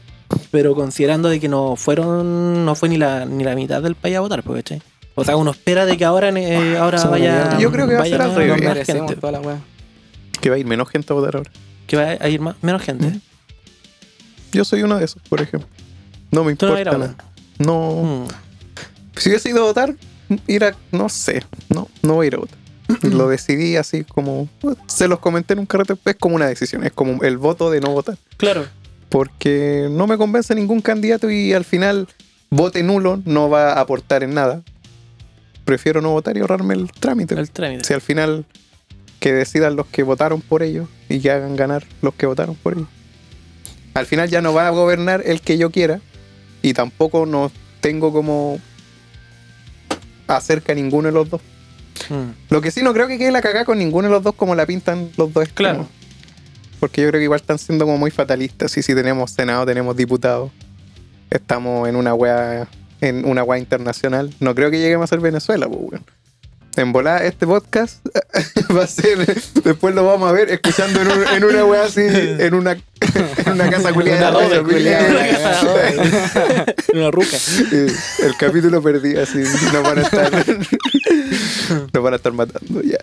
Pero 0.52 0.74
considerando 0.76 1.30
de 1.30 1.40
que 1.40 1.48
no 1.48 1.76
fueron, 1.76 2.66
no 2.66 2.76
fue 2.76 2.90
ni 2.90 2.98
la, 2.98 3.26
ni 3.26 3.44
la 3.44 3.56
mitad 3.56 3.82
del 3.82 3.96
país 3.96 4.16
a 4.16 4.20
votar, 4.20 4.42
pues, 4.44 4.64
¿cachai? 4.64 4.82
O 5.16 5.24
sea, 5.24 5.36
uno 5.36 5.52
espera 5.52 5.86
de 5.86 5.96
que 5.96 6.06
ahora, 6.06 6.30
eh, 6.30 6.78
ahora 6.78 6.98
Somos 6.98 7.20
vaya. 7.20 7.60
Yo 7.60 7.72
creo 7.72 7.88
que 7.88 7.96
va 7.96 8.02
a 8.02 8.06
ser 8.06 8.22
al 8.22 8.34
revés. 8.34 8.88
Que 10.42 10.50
va 10.50 10.56
a 10.56 10.60
ir 10.60 10.66
menos 10.66 10.90
gente 10.90 11.14
a 11.14 11.16
votar 11.16 11.36
ahora. 11.36 11.52
Que 11.86 11.98
va 11.98 12.18
a 12.20 12.30
ir 12.30 12.42
más, 12.42 12.56
menos 12.62 12.82
gente. 12.82 13.06
Mm. 13.06 13.22
Yo 14.54 14.66
soy 14.66 14.82
uno 14.82 14.98
de 14.98 15.06
esos, 15.06 15.22
por 15.30 15.42
ejemplo. 15.42 15.70
No 16.32 16.42
me 16.42 16.46
no 16.46 16.52
importa 16.52 16.90
a 16.90 16.98
nada. 16.98 17.16
No. 17.60 18.26
Mm. 18.26 19.20
Si 19.20 19.30
hubiese 19.30 19.50
ido 19.50 19.62
a 19.62 19.66
votar, 19.68 19.96
ir 20.48 20.64
a. 20.64 20.76
No 20.92 21.10
sé. 21.10 21.44
No, 21.70 21.88
no 22.02 22.16
voy 22.16 22.26
a 22.26 22.28
ir 22.28 22.36
a 22.36 22.40
votar. 22.40 22.58
Lo 23.04 23.28
decidí 23.30 23.76
así 23.76 24.04
como. 24.04 24.48
Se 24.88 25.08
los 25.08 25.20
comenté 25.20 25.54
en 25.54 25.60
un 25.60 25.66
carrete. 25.66 25.96
Es 26.06 26.16
como 26.16 26.36
una 26.36 26.48
decisión. 26.48 26.84
Es 26.84 26.92
como 26.92 27.24
el 27.24 27.38
voto 27.38 27.72
de 27.72 27.82
no 27.82 27.92
votar. 27.92 28.18
Claro. 28.38 28.66
Porque 29.10 29.88
no 29.92 30.08
me 30.08 30.18
convence 30.18 30.56
ningún 30.56 30.82
candidato 30.82 31.30
y 31.30 31.54
al 31.54 31.66
final 31.66 32.08
vote 32.50 32.82
nulo 32.84 33.22
no 33.26 33.50
va 33.50 33.74
a 33.74 33.80
aportar 33.80 34.24
en 34.24 34.34
nada. 34.34 34.62
Prefiero 35.66 36.02
no 36.02 36.12
votar 36.12 36.36
y 36.36 36.42
ahorrarme 36.42 36.74
el 36.74 36.92
trámite. 36.92 37.36
El 37.36 37.50
trámite. 37.50 37.84
Si 37.84 37.94
al 37.94 38.02
final 38.02 38.46
que 39.20 39.32
decidan 39.32 39.78
los 39.78 39.88
que 39.88 40.04
votaron 40.04 40.42
por 40.42 40.64
ellos 40.64 40.90
y 41.08 41.22
que 41.22 41.32
hagan 41.32 41.56
ganar 41.56 41.86
los 42.02 42.14
que 42.14 42.26
votaron 42.26 42.56
por 42.56 42.74
ellos. 42.74 42.90
Al 43.94 44.06
final 44.06 44.30
ya 44.30 44.42
no 44.42 44.54
va 44.54 44.68
a 44.68 44.72
gobernar 44.72 45.22
el 45.26 45.40
que 45.40 45.58
yo 45.58 45.70
quiera 45.70 46.02
y 46.62 46.74
tampoco 46.74 47.26
no 47.26 47.50
tengo 47.80 48.12
como 48.12 48.60
acerca 50.28 50.72
a 50.72 50.76
ninguno 50.76 51.08
de 51.08 51.14
los 51.14 51.30
dos. 51.30 51.42
Mm. 52.10 52.32
Lo 52.50 52.62
que 52.62 52.72
sí 52.72 52.82
no 52.82 52.94
creo 52.94 53.08
que 53.08 53.18
quede 53.18 53.32
la 53.32 53.42
cagada 53.42 53.66
con 53.66 53.78
ninguno 53.78 54.08
de 54.08 54.14
los 54.14 54.24
dos 54.24 54.36
como 54.36 54.56
la 54.56 54.66
pintan 54.66 55.10
los 55.18 55.32
dos. 55.34 55.50
Claro. 55.50 55.88
Porque 56.80 57.02
yo 57.02 57.08
creo 57.10 57.20
que 57.20 57.26
igual 57.26 57.40
están 57.40 57.60
siendo 57.60 57.86
como 57.86 57.98
muy 57.98 58.12
fatalistas. 58.12 58.76
Y 58.78 58.84
si 58.84 58.94
tenemos 58.94 59.32
Senado, 59.32 59.66
tenemos 59.66 59.96
diputados. 59.96 60.52
Estamos 61.30 61.88
en 61.88 61.96
una 61.96 62.14
wea, 62.14 62.68
en 63.02 63.26
una 63.26 63.44
wea 63.44 63.60
internacional. 63.60 64.34
No 64.40 64.54
creo 64.54 64.70
que 64.70 64.80
lleguemos 64.80 65.06
a 65.06 65.08
ser 65.08 65.20
Venezuela, 65.20 65.68
pues, 65.68 65.80
weón. 65.82 66.06
En 66.76 66.92
volada, 66.92 67.24
este 67.24 67.46
podcast 67.46 68.04
va 68.76 68.84
a 68.84 68.88
ser. 68.88 69.20
Después 69.64 69.94
lo 69.94 70.06
vamos 70.06 70.28
a 70.28 70.32
ver 70.32 70.50
escuchando 70.50 71.02
en, 71.02 71.08
un- 71.08 71.28
en 71.28 71.44
una 71.44 71.66
wea 71.66 71.84
así, 71.84 72.02
en 72.02 72.54
una, 72.56 72.72
en 72.72 73.52
una 73.52 73.70
casa 73.70 73.94
culiada. 73.94 74.36
Una 74.38 74.64
culiada. 74.64 75.08
Una 75.10 75.28
casa. 75.30 76.66
Una 76.94 77.12
ruca. 77.12 77.38
El 77.72 78.36
capítulo 78.40 78.82
perdido, 78.82 79.22
así. 79.22 79.44
No 79.72 79.84
van 79.84 80.00
a 80.00 80.02
estar. 80.02 80.46
no 81.94 82.02
van 82.02 82.14
a 82.14 82.16
estar 82.16 82.32
matando, 82.34 82.82
ya. 82.82 82.98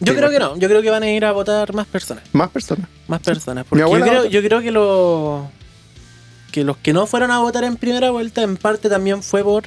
Yo 0.00 0.12
Sí, 0.12 0.18
creo 0.18 0.30
que 0.30 0.38
no. 0.38 0.56
Yo 0.56 0.68
creo 0.68 0.80
que 0.80 0.90
van 0.90 1.02
a 1.02 1.10
ir 1.10 1.24
a 1.26 1.32
votar 1.32 1.74
más 1.74 1.86
personas. 1.88 2.24
Más 2.32 2.48
personas. 2.48 2.88
Más 3.06 3.20
personas. 3.20 3.66
Porque 3.68 3.82
yo 3.82 3.90
creo, 4.00 4.24
yo 4.26 4.42
creo 4.42 4.60
que, 4.62 4.70
lo, 4.70 5.50
que 6.52 6.64
los 6.64 6.76
que 6.78 6.92
no 6.94 7.06
fueron 7.06 7.30
a 7.32 7.40
votar 7.40 7.64
en 7.64 7.76
primera 7.76 8.10
vuelta, 8.10 8.42
en 8.42 8.56
parte 8.56 8.88
también 8.88 9.22
fue 9.22 9.42
por, 9.42 9.64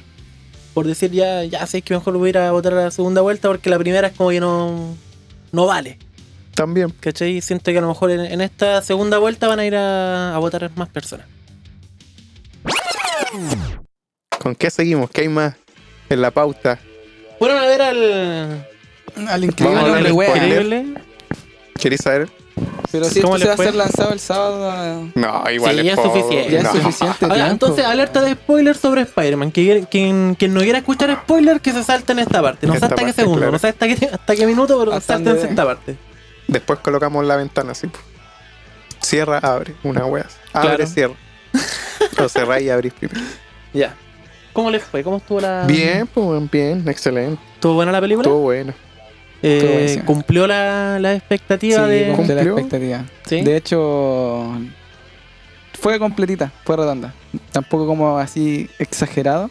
por 0.74 0.86
decir 0.86 1.10
ya, 1.10 1.44
ya 1.44 1.66
sé 1.66 1.82
que 1.82 1.94
mejor 1.94 2.16
voy 2.18 2.28
a 2.28 2.30
ir 2.30 2.38
a 2.38 2.52
votar 2.52 2.72
a 2.74 2.84
la 2.84 2.90
segunda 2.90 3.20
vuelta 3.20 3.48
porque 3.48 3.70
la 3.70 3.78
primera 3.78 4.08
es 4.08 4.16
como 4.16 4.30
que 4.30 4.40
no, 4.40 4.96
no 5.52 5.66
vale. 5.66 5.98
También. 6.54 6.90
¿Cachai? 7.00 7.40
Siento 7.40 7.70
que 7.72 7.78
a 7.78 7.80
lo 7.80 7.88
mejor 7.88 8.10
en, 8.10 8.20
en 8.20 8.40
esta 8.40 8.82
segunda 8.82 9.18
vuelta 9.18 9.48
van 9.48 9.60
a 9.60 9.66
ir 9.66 9.74
a, 9.74 10.34
a 10.34 10.38
votar 10.38 10.70
más 10.76 10.88
personas. 10.88 11.26
¿Con 14.38 14.54
qué 14.54 14.70
seguimos? 14.70 15.10
¿Qué 15.10 15.22
hay 15.22 15.28
más 15.28 15.54
en 16.08 16.20
la 16.20 16.30
pauta? 16.30 16.78
Fueron 17.38 17.58
a 17.58 17.66
ver 17.66 17.82
al. 17.82 18.66
Al 19.28 19.44
increíble 19.44 19.80
Vamos 19.80 20.28
a. 20.28 20.36
Increíble. 20.36 20.94
¿Queréis 21.80 22.00
saber? 22.02 22.28
Pero 22.92 23.06
si 23.06 23.20
¿Cómo 23.22 23.36
esto 23.36 23.48
se 23.50 23.56
va 23.56 23.62
a 23.62 23.66
ser 23.66 23.74
lanzado 23.74 24.12
el 24.12 24.20
sábado. 24.20 24.70
ah, 24.70 25.00
No, 25.14 25.50
igual 25.50 25.74
Sí, 25.74 25.80
es 25.80 25.86
ya 25.86 25.92
es 25.92 25.98
poco. 25.98 26.14
suficiente. 26.14 26.50
Ya 26.52 26.58
es 26.58 26.64
No. 26.64 26.72
suficiente 26.72 27.26
entonces, 27.50 27.84
alerta 27.86 28.20
de 28.20 28.32
spoiler 28.34 28.76
sobre 28.76 29.00
Spider-Man. 29.02 29.50
Que, 29.50 29.86
quien, 29.90 30.34
quien 30.34 30.52
no 30.54 30.60
quiera 30.60 30.78
escuchar 30.78 31.12
spoiler, 31.22 31.60
que 31.60 31.72
se 31.72 31.82
salte 31.82 32.12
en 32.12 32.18
esta 32.20 32.40
parte. 32.42 32.66
No 32.66 32.74
sé 32.78 32.84
hasta 32.84 33.04
qué 33.04 33.12
segundo, 33.12 33.38
claro. 33.38 33.52
no 33.52 33.58
sé 33.58 33.68
hasta 33.68 33.88
qué, 33.88 34.10
hasta 34.12 34.36
qué 34.36 34.46
minuto, 34.46 34.78
pero 34.78 34.92
Hasta 34.92 35.14
salten 35.14 35.28
en 35.28 35.36
donde- 35.36 35.50
esta 35.50 35.64
parte. 35.64 35.96
Después 36.48 36.78
colocamos 36.80 37.24
la 37.24 37.36
ventana 37.36 37.72
así. 37.72 37.88
Cierra, 39.00 39.38
abre. 39.38 39.74
Una 39.82 40.04
wea. 40.06 40.26
Abre, 40.52 40.68
Claro. 40.76 40.86
cierra. 40.86 41.14
o 42.22 42.28
cerrá 42.28 42.60
y 42.60 42.68
abrís 42.70 42.92
primero. 42.92 43.20
Ya. 43.72 43.94
¿Cómo 44.52 44.70
les 44.70 44.82
fue? 44.82 45.02
¿Cómo 45.02 45.16
estuvo 45.16 45.40
la. 45.40 45.64
Bien, 45.66 46.06
pues 46.06 46.50
bien, 46.50 46.86
excelente. 46.88 47.40
¿Estuvo 47.54 47.74
buena 47.74 47.90
la 47.92 48.00
película? 48.00 48.26
Estuvo 48.28 48.40
bueno. 48.42 48.74
Eh. 49.44 50.00
¿Cumplió 50.04 50.46
la, 50.46 50.98
la 51.00 51.14
expectativa 51.14 51.84
Sí, 51.84 51.90
de.? 51.90 52.12
cumple 52.14 52.34
la 52.34 52.42
¿Cumplió? 52.42 52.58
expectativa. 52.58 53.04
¿Sí? 53.26 53.40
De 53.42 53.56
hecho, 53.56 54.52
fue 55.80 55.98
completita, 55.98 56.52
fue 56.64 56.76
redonda. 56.76 57.12
Tampoco 57.50 57.86
como 57.86 58.18
así 58.18 58.68
exagerado, 58.78 59.50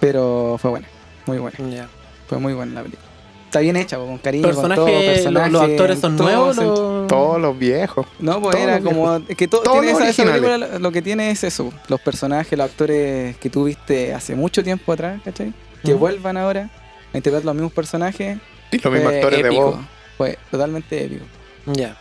pero 0.00 0.56
fue 0.60 0.70
buena, 0.70 0.88
muy 1.26 1.38
buena. 1.38 1.88
Fue 2.28 2.38
muy 2.38 2.52
buena 2.52 2.74
la 2.74 2.82
película. 2.82 3.08
Está 3.46 3.60
bien 3.60 3.76
hecha, 3.76 3.96
con 3.96 4.18
cariño, 4.18 4.42
con 4.42 4.50
Personaje, 4.68 4.80
todo, 4.80 4.88
lo- 5.00 5.06
personaje, 5.06 5.50
los 5.50 5.62
actores 5.62 5.98
son 6.00 6.16
todo 6.18 6.26
nuevos. 6.28 7.06
Todos 7.08 7.40
los 7.40 7.58
viejos. 7.58 8.06
No, 8.18 8.42
pues 8.42 8.54
todos 8.56 8.68
era 8.68 8.80
como 8.80 9.16
es 9.26 9.36
que 9.36 9.48
todo, 9.48 9.62
Todos 9.62 9.80
tiene 9.80 9.98
los 9.98 10.08
esa, 10.08 10.24
película 10.24 10.58
lo- 10.78 10.92
que 10.92 11.00
tiene 11.00 11.30
es 11.30 11.42
eso, 11.44 11.72
los 11.88 11.98
personajes, 12.00 12.58
los 12.58 12.68
actores 12.70 13.38
que 13.38 13.48
tú 13.48 13.64
viste 13.64 14.12
hace 14.12 14.34
mucho 14.36 14.62
tiempo 14.62 14.92
atrás, 14.92 15.20
¿cachai? 15.24 15.54
Que 15.82 15.94
vuelvan 15.94 16.36
ahora 16.36 16.68
a 17.12 17.16
interpretar 17.16 17.44
los 17.44 17.54
mismos 17.54 17.72
personajes. 17.72 18.38
Y 18.70 18.78
los 18.78 18.92
mismos 18.92 19.12
actores 19.12 19.42
de 19.42 19.50
voz. 19.50 19.78
Fue 20.16 20.38
totalmente 20.50 21.04
épico. 21.04 21.24
Ya. 21.66 21.96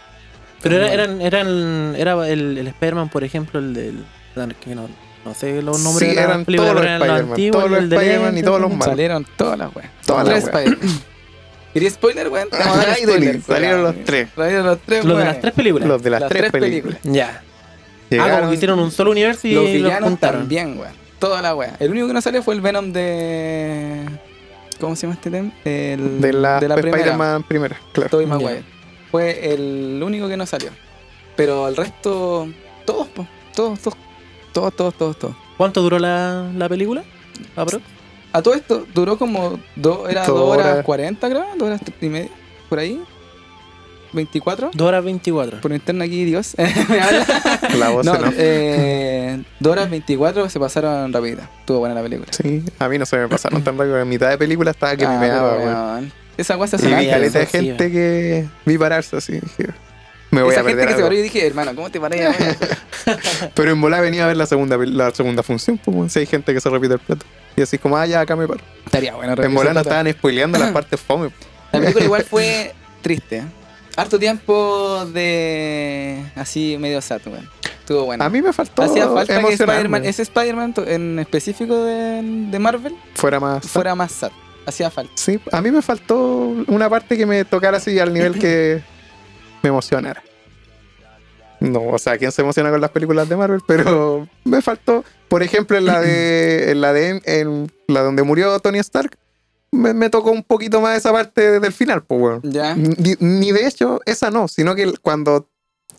Pero 0.61 0.77
era, 0.77 0.91
eran, 0.91 1.21
eran, 1.21 1.95
era 1.95 2.27
el, 2.27 2.57
el 2.57 2.67
Spider-Man, 2.67 3.09
por 3.09 3.23
ejemplo, 3.23 3.59
el 3.59 3.73
del. 3.73 4.03
que 4.59 4.75
no, 4.75 4.89
no 5.23 5.33
sé 5.33 5.61
los 5.61 5.79
nombres 5.81 6.09
Sí, 6.09 6.15
de 6.15 6.21
eran 6.21 6.45
todos 6.45 6.73
los 6.73 6.83
Spider-Man, 6.83 7.09
antiguos, 7.29 7.63
todos 7.63 7.71
los 7.71 7.83
Spider-Man 7.83 8.37
y 8.37 8.43
todos 8.43 8.61
los 8.61 8.69
malos. 8.71 8.85
Salieron 8.85 9.25
todas 9.37 9.57
las 9.59 9.75
weas. 9.75 9.89
Todas 10.05 10.27
las 10.27 10.43
weas. 10.43 10.55
Spider-Man. 10.55 11.01
¿Querías 11.73 11.93
spoiler, 11.93 12.29
weón? 12.29 12.49
Salieron 12.51 13.83
los 13.83 13.95
tres. 14.03 14.29
Salieron 14.35 14.65
los 14.65 14.79
tres, 14.79 15.05
Los 15.05 15.17
de 15.19 15.25
las 15.25 15.39
tres 15.41 15.53
películas. 15.53 15.87
Los 15.87 16.01
de 16.01 16.09
las, 16.09 16.21
Las 16.21 16.29
tres, 16.29 16.41
tres 16.41 16.51
películas. 16.51 16.99
Ya. 17.03 17.43
Ah, 18.19 18.37
como 18.39 18.49
que 18.49 18.55
hicieron 18.55 18.79
un 18.79 18.89
solo 18.89 19.11
universo 19.11 19.47
y 19.47 19.53
Los 19.53 19.65
los, 19.65 19.73
villanos 19.73 20.09
juntaron. 20.09 20.39
también, 20.41 20.79
weón. 20.79 20.93
Toda 21.19 21.41
la 21.41 21.53
wea. 21.53 21.75
El 21.79 21.91
único 21.91 22.07
que 22.07 22.13
no 22.13 22.21
salió 22.21 22.41
fue 22.41 22.55
el 22.55 22.61
Venom 22.61 22.93
de. 22.93 24.05
¿Cómo 24.79 24.95
se 24.95 25.03
llama 25.03 25.15
este 25.15 25.31
tema? 25.31 25.51
El... 25.65 26.21
de 26.21 26.33
la, 26.33 26.59
de 26.59 26.67
la 26.67 26.75
primera. 26.75 26.97
Spider-Man 26.97 27.43
primera, 27.43 27.77
claro. 27.93 28.09
Tobey. 28.09 28.25
Maguire. 28.25 28.63
Fue 29.11 29.53
el 29.53 30.01
único 30.03 30.27
que 30.27 30.37
no 30.37 30.45
salió. 30.45 30.69
Pero 31.35 31.67
el 31.67 31.75
resto. 31.75 32.47
Todos, 32.85 33.07
po. 33.07 33.27
Todos, 33.55 33.79
todos. 33.79 33.97
Todos, 34.53 34.75
todos, 34.75 34.93
todos, 34.95 35.17
todos. 35.17 35.35
¿Cuánto 35.57 35.81
duró 35.81 35.99
la, 35.99 36.51
la 36.55 36.67
película? 36.69 37.03
A 38.33 38.41
todo 38.41 38.53
esto 38.53 38.85
duró 38.93 39.17
como. 39.17 39.59
Do, 39.75 40.07
era 40.07 40.25
Dos 40.25 40.39
2 40.39 40.49
horas 40.57 40.67
horas. 40.67 40.85
40, 40.85 41.29
creo. 41.29 41.45
2 41.57 41.67
horas 41.67 41.81
y 42.01 42.09
media. 42.09 42.29
Por 42.69 42.79
ahí. 42.79 43.01
24. 44.13 44.71
2 44.73 44.87
horas 44.87 45.03
24. 45.03 45.61
Por 45.61 45.71
interno 45.73 46.03
aquí, 46.03 46.25
Dios. 46.25 46.55
Me 46.89 46.99
habla. 47.01 47.25
La 47.77 47.89
voz 47.89 48.05
No, 48.05 48.13
off. 48.13 48.33
eh, 48.37 49.41
2 49.59 49.71
horas 49.71 49.89
24 49.89 50.49
se 50.49 50.59
pasaron 50.59 51.11
rapidita. 51.13 51.49
Estuvo 51.59 51.79
buena 51.79 51.95
la 51.95 52.01
película. 52.03 52.31
Sí, 52.31 52.63
a 52.79 52.89
mí 52.89 52.97
no 52.97 53.05
se 53.05 53.17
me 53.17 53.27
pasaron 53.27 53.63
tan 53.63 53.77
rápido. 53.77 53.99
En 53.99 54.09
mitad 54.09 54.29
de 54.29 54.37
película 54.37 54.71
estaba 54.71 54.95
que 54.95 55.05
Ah, 55.05 55.09
me 55.11 55.19
meaba, 55.27 55.57
weón. 55.57 56.11
Esa 56.37 56.55
vi 56.55 56.61
Ah, 56.61 56.97
antes. 56.97 57.09
caleta 57.09 57.39
de 57.39 57.45
sí, 57.47 57.51
gente 57.51 57.91
que 57.91 58.45
vi 58.65 58.77
pararse 58.77 59.17
así. 59.17 59.33
dije, 59.33 59.69
me 60.29 60.43
voy 60.43 60.51
Esa 60.51 60.61
a 60.61 60.63
gente 60.63 60.75
perder 60.77 60.87
que 60.89 60.95
se 60.95 61.01
paró 61.03 61.15
y 61.15 61.21
dije, 61.23 61.47
hermano, 61.47 61.73
¿cómo 61.75 61.89
te 61.89 61.99
paré? 61.99 62.27
Pero 63.55 63.71
en 63.71 63.81
bola 63.81 64.01
venía 64.01 64.25
a 64.25 64.27
ver 64.27 64.37
la 64.37 64.45
segunda, 64.45 64.77
la 64.77 65.11
segunda 65.11 65.41
función, 65.41 65.77
pues, 65.79 66.13
si 66.13 66.19
hay 66.19 66.25
gente 66.25 66.53
que 66.53 66.59
se 66.61 66.69
repite 66.69 66.93
el 66.95 66.99
plato. 66.99 67.25
Y 67.55 67.61
así 67.61 67.77
como, 67.79 67.97
ah, 67.97 68.05
ya 68.05 68.19
acá 68.21 68.35
me 68.35 68.47
paro. 68.47 68.59
Estaría 68.85 69.15
bueno. 69.15 69.33
En 69.41 69.53
bola 69.55 69.73
no 69.73 69.79
estaban 69.79 70.11
spoileando 70.11 70.59
las 70.59 70.71
partes 70.73 70.99
fome. 70.99 71.31
La 71.71 71.79
película 71.79 72.05
igual 72.05 72.23
fue 72.23 72.73
triste. 73.01 73.37
¿eh? 73.37 73.43
Harto 73.97 74.19
tiempo 74.19 75.05
de. 75.11 76.23
así 76.35 76.77
medio 76.79 77.01
sad, 77.01 77.19
weón. 77.25 77.49
Estuvo 77.79 78.05
bueno. 78.05 78.23
A 78.23 78.29
mí 78.29 78.43
me 78.43 78.53
faltó 78.53 78.83
Hacía 78.83 79.09
falta 79.09 79.41
que. 79.41 79.53
Spider-Man, 79.53 80.05
ese 80.05 80.21
Spider-Man 80.21 80.75
en 80.85 81.17
específico 81.17 81.83
de, 81.83 82.21
de 82.51 82.59
Marvel, 82.59 82.95
fuera 83.15 83.39
más. 83.39 83.67
fuera 83.67 83.95
más 83.95 84.11
sad. 84.11 84.31
Hacía 84.67 84.91
falta. 84.91 85.11
Sí, 85.15 85.39
a 85.51 85.61
mí 85.61 85.71
me 85.71 85.81
faltó 85.81 86.17
una 86.67 86.87
parte 86.89 87.17
que 87.17 87.25
me 87.25 87.43
tocara 87.43 87.77
así 87.77 87.97
al 87.99 88.13
nivel 88.13 88.37
que 88.37 88.83
me 89.63 89.69
emocionara. 89.69 90.21
No, 91.59 91.81
o 91.87 91.97
sea, 91.97 92.19
¿quién 92.19 92.31
se 92.31 92.43
emociona 92.43 92.69
con 92.69 92.79
las 92.79 92.91
películas 92.91 93.27
de 93.27 93.35
Marvel? 93.35 93.61
Pero 93.65 94.27
me 94.43 94.61
faltó, 94.61 95.03
por 95.27 95.41
ejemplo, 95.41 95.75
en 95.75 95.87
la 95.87 96.01
de, 96.01 96.69
en 96.69 96.81
la 96.81 96.93
de, 96.93 97.19
en 97.25 97.71
la 97.87 98.01
donde 98.01 98.21
murió 98.21 98.59
Tony 98.59 98.77
Stark, 98.77 99.17
me, 99.77 99.93
me 99.93 100.09
tocó 100.09 100.31
un 100.31 100.43
poquito 100.43 100.81
más 100.81 100.97
esa 100.97 101.11
parte 101.11 101.59
del 101.59 101.71
final, 101.71 102.03
pues, 102.03 102.21
weón. 102.21 102.41
Ya. 102.43 102.75
Ni, 102.75 103.15
ni 103.19 103.51
de 103.51 103.67
hecho, 103.67 104.01
esa 104.05 104.31
no, 104.31 104.47
sino 104.47 104.75
que 104.75 104.93
cuando, 105.01 105.47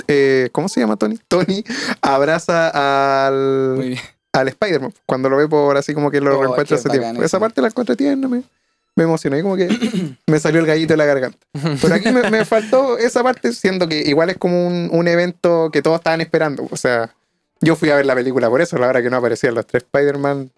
eh, 0.07 0.49
¿cómo 0.53 0.69
se 0.69 0.81
llama 0.81 0.97
Tony? 0.97 1.19
Tony 1.29 1.65
abraza 2.03 3.27
al, 3.27 3.75
Muy 3.77 3.89
bien. 3.89 4.01
al 4.33 4.49
Spider-Man, 4.49 4.93
cuando 5.07 5.29
lo 5.31 5.37
ve 5.37 5.49
por 5.49 5.77
así 5.77 5.95
como 5.95 6.11
que 6.11 6.21
lo 6.21 6.37
Oh, 6.39 6.43
reencuentra 6.43 6.77
qué 6.77 6.81
hace 6.81 6.89
bacán 6.89 7.03
tiempo. 7.13 7.23
Esa 7.25 7.41
parte 7.41 7.61
la 7.63 7.69
encontré 7.69 7.97
tierna, 7.97 8.29
me, 8.29 8.43
me 8.97 9.05
emocioné, 9.05 9.43
como 9.43 9.57
que 9.57 9.69
me 10.27 10.41
salió 10.41 10.61
el 10.61 10.67
gallito 10.67 10.93
de 10.93 10.97
la 10.99 11.05
garganta. 11.07 11.39
Pero 11.81 11.95
aquí 11.95 12.11
me, 12.11 12.31
me 12.31 12.45
faltó 12.45 12.99
esa 12.99 13.23
parte, 13.23 13.53
siendo 13.53 13.89
que 13.89 14.01
igual 14.01 14.31
es 14.31 14.37
como 14.39 14.67
un, 14.67 14.89
un 14.93 15.09
evento 15.09 15.71
que 15.73 15.83
todos 15.83 15.99
estaban 15.99 16.21
esperando. 16.21 16.67
O 16.71 16.77
sea, 16.77 17.15
yo 17.61 17.75
fui 17.77 17.91
a 17.91 17.97
ver 17.97 18.07
la 18.07 18.15
película 18.15 18.49
por 18.49 18.61
eso, 18.61 18.77
a 18.77 18.79
la 18.81 18.89
hora 18.89 19.03
que 19.03 19.11
no 19.11 19.17
aparecían 19.17 19.55
los 19.55 19.67
tres 19.67 19.83
Spider-Man, 19.85 20.51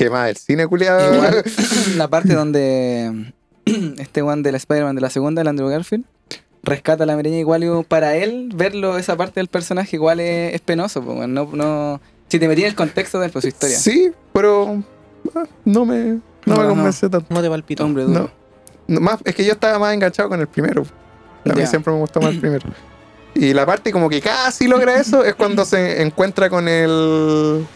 que 0.00 0.08
más 0.08 0.30
el 0.30 0.36
cine 0.36 0.66
culiado. 0.66 1.14
Igual, 1.14 1.44
la 1.98 2.08
parte 2.08 2.32
donde 2.32 3.34
este 3.98 4.22
one 4.22 4.40
del 4.40 4.54
Spider-Man 4.54 4.94
de 4.94 5.02
la 5.02 5.10
segunda, 5.10 5.42
el 5.42 5.48
Andrew 5.48 5.68
Garfield, 5.68 6.06
rescata 6.62 7.04
a 7.04 7.06
la 7.06 7.16
Mireña 7.16 7.36
igual 7.36 7.64
y 7.64 7.84
para 7.84 8.16
él 8.16 8.50
verlo, 8.54 8.96
esa 8.96 9.18
parte 9.18 9.40
del 9.40 9.48
personaje 9.48 9.96
igual 9.96 10.20
es, 10.20 10.54
es 10.54 10.60
penoso. 10.62 11.02
pues, 11.02 11.28
no, 11.28 11.50
no, 11.52 12.00
si 12.28 12.38
te 12.38 12.48
metí 12.48 12.62
en 12.62 12.68
el 12.68 12.74
contexto 12.74 13.20
de 13.20 13.28
pues, 13.28 13.42
su 13.42 13.48
historia. 13.48 13.76
Sí, 13.78 14.10
pero 14.32 14.82
ah, 15.34 15.44
no 15.66 15.84
me, 15.84 16.04
no 16.04 16.20
No, 16.46 16.56
me 16.56 16.62
no. 16.62 16.68
convence 16.70 17.08
tanto. 17.10 17.26
No 17.28 17.42
te 17.42 17.50
palpito. 17.50 17.84
Hombre 17.84 18.04
duro. 18.04 18.20
No. 18.20 18.30
No, 18.86 19.00
Más, 19.02 19.18
es 19.22 19.34
que 19.34 19.44
yo 19.44 19.52
estaba 19.52 19.78
más 19.78 19.92
enganchado 19.92 20.30
con 20.30 20.40
el 20.40 20.48
primero. 20.48 20.86
A 21.44 21.52
mí 21.52 21.66
siempre 21.66 21.92
me 21.92 21.98
gustó 22.00 22.22
más 22.22 22.30
el 22.32 22.40
primero. 22.40 22.66
Y 23.34 23.52
la 23.52 23.66
parte 23.66 23.92
como 23.92 24.08
que 24.08 24.22
casi 24.22 24.66
logra 24.66 24.98
eso 24.98 25.24
es 25.24 25.34
cuando 25.34 25.66
se 25.66 26.00
encuentra 26.00 26.48
con 26.48 26.68
el, 26.68 27.66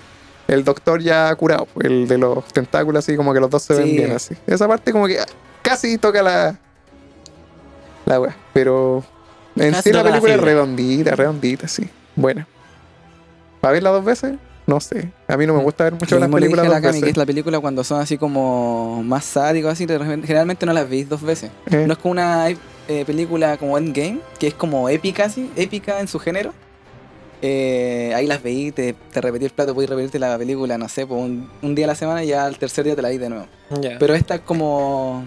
el 0.48 0.64
doctor 0.64 1.00
ya 1.00 1.35
curado, 1.37 1.66
el 1.83 2.07
de 2.09 2.18
los 2.18 2.44
tentáculos, 2.46 3.04
así 3.04 3.16
como 3.16 3.33
que 3.33 3.40
los 3.40 3.50
dos 3.50 3.62
se 3.62 3.74
ven 3.74 3.96
bien 3.96 4.12
así. 4.12 4.35
Esa 4.46 4.68
parte 4.68 4.92
como 4.92 5.07
que 5.07 5.18
casi 5.62 5.98
toca 5.98 6.22
la, 6.22 6.59
La 8.07 8.20
wea. 8.20 8.37
Pero 8.52 9.02
en 9.57 9.70
Casi 9.72 9.90
sí 9.90 9.92
la 9.92 10.02
película 10.02 10.35
es 10.35 10.40
redondita, 10.40 11.16
redondita, 11.16 11.68
sí. 11.68 11.88
Buena. 12.16 12.46
¿Para 13.61 13.72
verla 13.72 13.90
dos 13.90 14.04
veces? 14.04 14.35
No 14.66 14.80
sé. 14.80 15.11
A 15.28 15.37
mí 15.37 15.46
no 15.46 15.54
me 15.54 15.62
gusta 15.62 15.85
ver 15.85 15.92
mucho 15.94 16.18
las 16.18 16.28
películas 16.30 16.66
a 16.66 16.68
la 16.68 16.74
dos 16.76 16.83
Cami, 16.83 16.92
que 16.98 17.00
veces. 17.07 17.11
es 17.11 17.16
la 17.16 17.26
película 17.26 17.61
cuando 17.61 17.85
son 17.85 18.00
así 18.00 18.16
como 18.18 19.02
más 19.02 19.24
sádicos, 19.24 19.72
así, 19.72 19.87
generalmente 19.87 20.64
no 20.66 20.72
las 20.72 20.88
veis 20.88 21.09
dos 21.09 21.22
veces. 21.22 21.50
Eh, 21.70 21.85
No 21.87 21.92
es 21.94 21.98
como 21.98 22.12
una 22.12 22.48
eh, 22.50 23.04
película 23.07 23.57
como 23.59 23.76
Endgame, 23.78 24.20
que 24.38 24.46
es 24.48 24.54
como 24.54 24.88
épica, 24.88 25.24
así, 25.26 25.50
épica 25.57 26.00
en 26.00 26.09
su 26.09 26.18
género. 26.18 26.52
Eh, 27.42 28.12
ahí 28.14 28.27
las 28.27 28.42
veí, 28.42 28.73
te, 28.73 28.94
te 29.12 29.20
repetí 29.20 29.44
el 29.44 29.51
plato, 29.51 29.75
puedes 29.75 29.90
repetirte 29.90 30.18
la 30.18 30.37
película, 30.38 30.79
no 30.79 30.88
sé, 30.88 31.07
por 31.07 31.18
un, 31.18 31.49
un 31.62 31.75
día 31.75 31.85
a 31.85 31.88
la 31.88 31.94
semana 31.94 32.25
y 32.25 32.29
ya 32.29 32.44
al 32.47 32.57
tercer 32.59 32.85
día 32.85 32.97
te 32.97 33.03
la 33.03 33.11
vi 33.11 33.18
de 33.18 33.29
nuevo. 33.29 33.47
Pero 33.99 34.14
esta 34.14 34.37
es 34.37 34.40
como. 34.40 35.25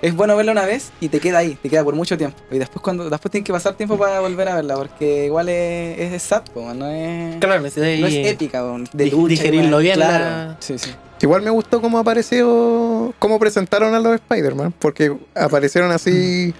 Es 0.00 0.14
bueno 0.14 0.36
verla 0.36 0.52
una 0.52 0.64
vez 0.64 0.92
y 1.00 1.08
te 1.08 1.18
queda 1.18 1.38
ahí, 1.38 1.58
te 1.60 1.68
queda 1.68 1.82
por 1.82 1.96
mucho 1.96 2.16
tiempo. 2.16 2.36
Y 2.52 2.58
después 2.58 2.80
cuando 2.82 3.10
después 3.10 3.32
tienes 3.32 3.44
que 3.44 3.52
pasar 3.52 3.74
tiempo 3.74 3.98
para 3.98 4.20
volver 4.20 4.48
a 4.48 4.54
verla, 4.54 4.76
porque 4.76 5.26
igual 5.26 5.48
es, 5.48 5.98
es, 5.98 6.12
es 6.12 6.22
sad, 6.22 6.42
po, 6.54 6.72
no 6.72 6.86
es. 6.86 7.36
claro, 7.40 7.60
No 7.60 7.66
es 7.66 7.76
épica, 7.76 8.60
po, 8.60 8.78
de 8.92 9.04
di- 9.04 9.10
lucha. 9.10 9.24
y 9.26 9.28
digerirlo 9.30 9.78
bien, 9.78 9.96
Claro. 9.96 10.24
la- 10.24 10.56
Sí, 10.60 10.78
sí. 10.78 10.90
Igual 11.20 11.42
me 11.42 11.50
gustó 11.50 11.80
cómo 11.80 11.98
apareció, 11.98 13.12
cómo 13.18 13.40
presentaron 13.40 13.92
a 13.92 13.98
los 13.98 14.14
Spider-Man, 14.14 14.72
porque 14.78 15.16
aparecieron 15.34 15.90
así. 15.90 16.54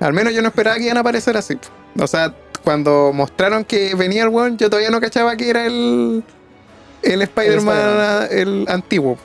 Al 0.00 0.12
menos 0.12 0.32
yo 0.32 0.42
no 0.42 0.48
esperaba 0.48 0.76
que 0.76 0.84
iban 0.84 0.96
a 0.96 1.00
aparecer 1.00 1.36
así. 1.36 1.58
O 1.98 2.06
sea, 2.06 2.32
cuando 2.64 3.12
mostraron 3.12 3.64
que 3.64 3.94
venía 3.94 4.22
el 4.22 4.28
weón, 4.28 4.56
yo 4.58 4.68
todavía 4.70 4.90
no 4.90 5.00
cachaba 5.00 5.36
que 5.36 5.50
era 5.50 5.66
el, 5.66 6.22
el 7.02 7.22
Spider-Man 7.22 8.28
el, 8.30 8.64
antiguo. 8.68 9.18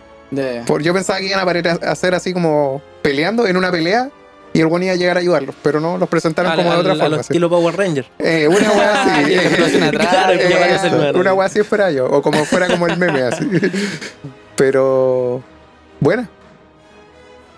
Por, 0.66 0.82
yo 0.82 0.94
pensaba 0.94 1.20
que 1.20 1.28
iban 1.28 1.40
a 1.40 1.44
aparecer- 1.44 1.84
a 1.84 1.92
hacer 1.92 2.16
así 2.16 2.34
como 2.34 2.82
peleando 3.04 3.46
en 3.46 3.56
una 3.56 3.70
pelea 3.72 4.10
y 4.52 4.62
el 4.62 4.66
weón 4.68 4.82
iba 4.84 4.94
a 4.94 4.96
llegar 4.96 5.18
a 5.18 5.20
ayudarlos, 5.20 5.56
pero 5.62 5.80
no, 5.80 5.98
los 6.00 6.10
presentaron 6.10 6.52
al- 6.52 6.58
como 6.58 6.72
de 6.74 6.78
otra 6.80 6.92
al- 6.94 7.02
a 7.02 7.04
forma. 7.04 7.22
estilo 7.22 7.50
Power 7.50 7.76
Ranger. 7.76 8.06
Eh, 8.18 8.48
una 8.48 8.72
weá 8.72 9.04
así. 9.20 9.34
Eh, 9.36 11.12
una 11.16 11.34
weá 11.36 11.46
así 11.48 11.60
espera 11.60 11.92
yo. 11.92 12.08
O 12.08 12.22
como 12.24 12.46
fuera 12.46 12.68
como 12.68 12.88
el 12.88 12.98
meme 12.98 13.22
así. 13.22 13.48
Pero. 14.56 15.44
Buena. 16.00 16.28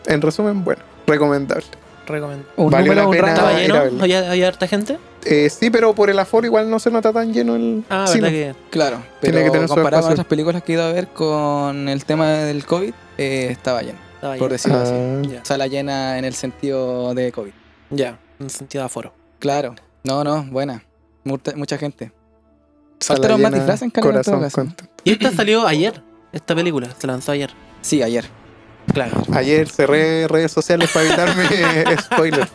En 0.05 0.21
resumen, 0.21 0.63
bueno. 0.63 0.81
Recomendable. 1.07 1.65
Valió 2.05 2.93
número, 2.93 2.93
la 3.01 3.07
un 3.07 3.11
pena. 3.15 3.27
¿Estaba 3.29 3.53
lleno? 3.53 4.01
¿Había, 4.03 4.31
había 4.31 4.47
harta 4.47 4.67
gente? 4.67 4.97
Eh, 5.25 5.49
sí, 5.49 5.69
pero 5.69 5.93
por 5.95 6.09
el 6.09 6.19
aforo 6.19 6.45
igual 6.45 6.69
no 6.69 6.79
se 6.79 6.91
nota 6.91 7.11
tan 7.11 7.33
lleno 7.33 7.55
el 7.55 7.83
Ah, 7.89 8.05
cine. 8.07 8.29
verdad 8.29 8.53
que. 8.53 8.69
Claro, 8.69 8.97
Tiene 9.21 9.37
pero 9.39 9.45
que 9.45 9.51
tener 9.51 9.67
su 9.67 9.73
comparado 9.75 10.03
con 10.03 10.11
otras 10.11 10.27
películas 10.27 10.61
que 10.63 10.71
he 10.73 10.75
ido 10.75 10.83
a 10.85 10.91
ver 10.91 11.07
con 11.07 11.89
el 11.89 12.05
tema 12.05 12.29
del 12.29 12.65
COVID, 12.65 12.93
eh, 13.17 13.47
estaba 13.49 13.81
lleno, 13.81 13.97
Estaba 14.15 14.33
por 14.35 14.41
lleno. 14.51 14.53
decirlo 14.53 14.77
así. 14.79 15.35
Ah. 15.37 15.39
Sala 15.43 15.67
llena 15.67 16.17
en 16.19 16.25
el 16.25 16.35
sentido 16.35 17.13
de 17.15 17.31
COVID. 17.31 17.51
Ya, 17.89 18.19
en 18.39 18.49
sentido 18.49 18.83
de 18.83 18.85
aforo. 18.85 19.13
Claro, 19.39 19.73
no, 20.03 20.23
no, 20.23 20.43
buena. 20.43 20.83
Mucha, 21.23 21.55
mucha 21.55 21.77
gente. 21.79 22.11
Faltaron 23.01 23.41
más 23.41 23.51
disfraces 23.51 23.81
en 23.83 23.89
Canadá, 23.89 24.17
en 24.17 24.23
todo 24.23 24.35
corazón 24.37 24.67
caso. 24.69 24.89
Y 25.03 25.11
esta 25.13 25.31
salió 25.31 25.65
ayer. 25.67 26.01
Esta 26.31 26.53
película 26.55 26.89
se 26.97 27.07
lanzó 27.07 27.31
ayer. 27.31 27.49
Sí, 27.81 28.01
ayer. 28.03 28.25
Claro. 28.93 29.23
Ayer 29.33 29.67
cerré 29.69 30.27
redes 30.27 30.51
sociales 30.51 30.89
para 30.93 31.05
evitarme 31.07 31.43
spoilers, 32.01 32.49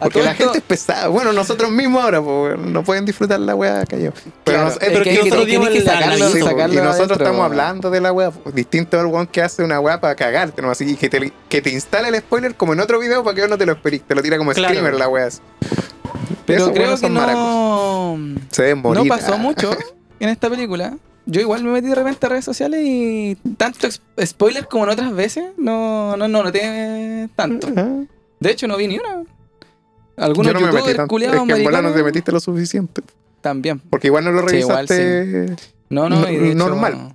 Porque 0.00 0.22
la 0.22 0.34
gente 0.34 0.58
es 0.58 0.64
pesada. 0.64 1.08
Bueno, 1.08 1.32
nosotros 1.32 1.70
mismos 1.70 2.04
ahora, 2.04 2.22
po, 2.22 2.50
no 2.56 2.84
pueden 2.84 3.04
disfrutar 3.04 3.40
la 3.40 3.54
weá. 3.54 3.84
Pero, 3.88 4.12
Claro, 4.44 4.70
eh, 4.70 4.76
pero 4.80 5.02
que 5.02 5.10
es 5.14 5.18
que 5.18 5.22
hay 5.24 5.46
que- 5.46 5.58
nosotros 5.58 5.68
que 5.70 5.82
sacarlo, 5.82 6.28
Sí, 6.30 6.38
po, 6.40 6.46
sacarlo 6.46 6.74
y 6.74 6.76
nosotros 6.76 6.96
adentro, 7.10 7.26
estamos 7.26 7.44
hablando 7.44 7.90
de 7.90 8.00
la 8.00 8.12
weá. 8.12 8.30
Distinto 8.52 9.00
al 9.00 9.06
weón 9.06 9.26
que 9.26 9.42
hace 9.42 9.64
una 9.64 9.80
weá 9.80 10.00
para 10.00 10.14
cagarte, 10.14 10.62
¿no? 10.62 10.70
Así 10.70 10.94
que 10.96 11.08
te, 11.08 11.32
que 11.48 11.62
te 11.62 11.70
instala 11.70 12.08
el 12.08 12.16
spoiler 12.18 12.54
como 12.54 12.74
en 12.74 12.80
otro 12.80 13.00
video 13.00 13.24
para 13.24 13.34
que 13.34 13.48
no 13.48 13.58
te 13.58 13.66
lo 13.66 13.72
esperes. 13.72 14.02
Te 14.02 14.14
lo 14.14 14.22
tira 14.22 14.38
como 14.38 14.52
Claro. 14.52 14.68
screamer 14.74 14.94
la 14.94 15.08
weá. 15.08 15.28
Pero 16.46 16.62
Esos 16.62 16.74
creo 16.74 16.90
que 16.92 16.96
son 16.98 17.12
maracos. 17.14 17.42
no, 17.42 18.16
Se 18.50 18.74
no 18.76 19.04
pasó 19.08 19.36
mucho 19.38 19.70
en 20.20 20.28
esta 20.28 20.48
película. 20.48 20.96
Yo 21.30 21.42
igual 21.42 21.62
me 21.62 21.72
metí 21.72 21.88
de 21.88 21.94
repente 21.94 22.24
a 22.24 22.30
redes 22.30 22.44
sociales 22.46 22.80
y 22.82 23.36
tanto 23.58 23.86
spoiler 24.24 24.66
como 24.66 24.84
en 24.84 24.90
otras 24.90 25.14
veces, 25.14 25.44
no, 25.58 26.16
no, 26.16 26.26
no 26.26 26.42
noté 26.42 27.28
tanto. 27.36 27.68
Ah. 27.76 28.04
De 28.40 28.50
hecho, 28.50 28.66
no 28.66 28.78
vi 28.78 28.88
ni 28.88 28.98
una. 28.98 29.24
Algunos 30.16 30.46
Yo 30.46 30.58
no 30.58 30.60
me 30.60 30.72
metí 30.72 30.94
tanto. 30.94 31.18
Es 31.18 31.30
que 31.30 31.52
en 31.52 31.64
bola 31.64 31.82
no 31.82 31.92
te 31.92 32.02
metiste 32.02 32.32
lo 32.32 32.40
suficiente. 32.40 33.02
también. 33.42 33.78
Porque 33.78 34.06
igual 34.06 34.24
no 34.24 34.32
lo 34.32 34.48
Sí, 34.48 34.56
igual 34.56 34.88
revisaste. 34.88 35.54
No, 35.90 36.08
no, 36.08 36.30
y 36.30 36.36
de 36.36 36.48
hecho, 36.48 36.56
Normal. 36.56 37.14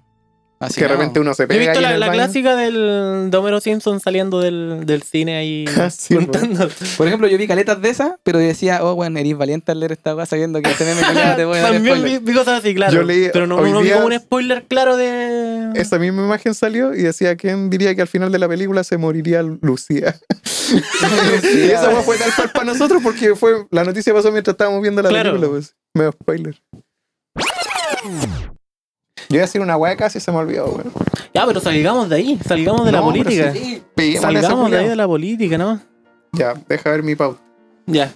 Así 0.66 0.76
que 0.76 0.82
de 0.84 0.88
no. 0.90 0.96
repente 0.96 1.20
uno 1.20 1.34
se 1.34 1.44
Yo 1.44 1.46
he 1.46 1.48
pega. 1.48 1.60
visto 1.60 1.72
ahí 1.72 1.78
en 1.78 1.82
la, 1.84 1.94
el 1.94 2.00
la 2.00 2.08
baño. 2.08 2.18
clásica 2.20 2.56
del, 2.56 3.28
de 3.32 3.38
Homero 3.38 3.60
Simpson 3.62 4.00
saliendo 4.00 4.40
del, 4.42 4.86
del 4.86 5.04
cine 5.04 5.36
ahí 5.38 5.66
Ah, 5.78 5.90
sí, 5.90 6.16
contando. 6.16 6.68
Por 6.98 7.08
ejemplo, 7.08 7.28
yo 7.28 7.38
vi 7.38 7.48
caletas 7.48 7.82
de 7.82 7.90
esas, 7.90 8.14
pero 8.24 8.40
decía, 8.40 8.84
oh, 8.84 8.96
bueno, 8.96 9.20
eres 9.20 9.38
valiente 9.38 9.72
al 9.72 9.80
leer 9.80 9.92
esta 9.94 10.14
cosa 10.14 10.26
sabiendo 10.28 10.62
que 10.62 10.72
este 10.72 10.86
meme 10.86 11.02
culiao 11.06 11.36
te 11.36 11.46
voy 11.46 11.58
a 11.58 11.62
dar 11.62 11.72
También 11.74 11.96
vi, 11.96 12.00
spoiler. 12.02 12.22
vi 12.22 12.34
cosas 12.34 12.60
así, 12.60 12.74
claro. 12.76 12.94
Yo 12.94 13.04
leí 13.04 13.30
pero 13.34 13.48
no, 13.48 13.58
no 13.62 13.82
vi 13.82 13.90
como 13.92 14.06
un 14.08 14.14
spoiler 14.20 14.64
claro 14.66 14.96
de. 14.98 15.70
Esa 15.76 16.00
misma 16.00 16.24
imagen 16.24 16.54
salió 16.54 16.94
y 16.94 17.02
decía 17.04 17.36
quién 17.36 17.70
diría 17.70 17.96
que 17.96 18.02
al 18.02 18.08
final 18.08 18.32
de 18.32 18.40
la 18.40 18.48
película 18.48 18.84
se 18.84 18.98
moriría 18.98 19.42
Lucía. 19.44 20.16
y 21.44 21.70
esa 21.72 21.92
fue 22.02 22.18
tal 22.18 22.34
cual 22.36 22.52
para 22.52 22.66
nosotros 22.66 23.02
porque 23.04 23.36
fue 23.36 23.66
la 23.72 23.84
noticia 23.84 24.14
pasó 24.14 24.32
mientras 24.32 24.54
estábamos 24.54 24.82
viendo 24.82 25.02
la 25.02 25.10
Claro. 25.10 25.32
película, 25.32 25.52
pues. 25.52 25.76
Medio 25.94 26.12
spoiler. 26.12 26.56
Yo 29.30 29.36
iba 29.36 29.44
a 29.44 29.46
decir 29.46 29.62
una 29.62 29.78
weá 29.78 29.96
casi 29.96 30.20
se 30.20 30.32
me 30.32 30.38
olvidó, 30.38 30.66
weón. 30.66 30.92
Ya, 31.34 31.46
pero 31.46 31.60
salgamos 31.60 32.10
de 32.10 32.16
ahí, 32.18 32.40
salgamos 32.46 32.86
de 32.86 32.92
la 32.92 33.00
No, 33.00 33.06
política. 33.06 33.52
sí, 33.54 33.82
ese 33.98 34.20
Salgamos 34.20 34.70
de 34.72 34.78
ahí 34.78 34.88
de 34.88 34.96
la 34.96 35.08
política, 35.08 35.58
¿no? 35.58 35.80
Ya, 36.34 36.54
deja 36.68 36.90
ver 36.92 37.04
mi 37.04 37.16
pauta. 37.16 37.42
Ya. 37.86 38.12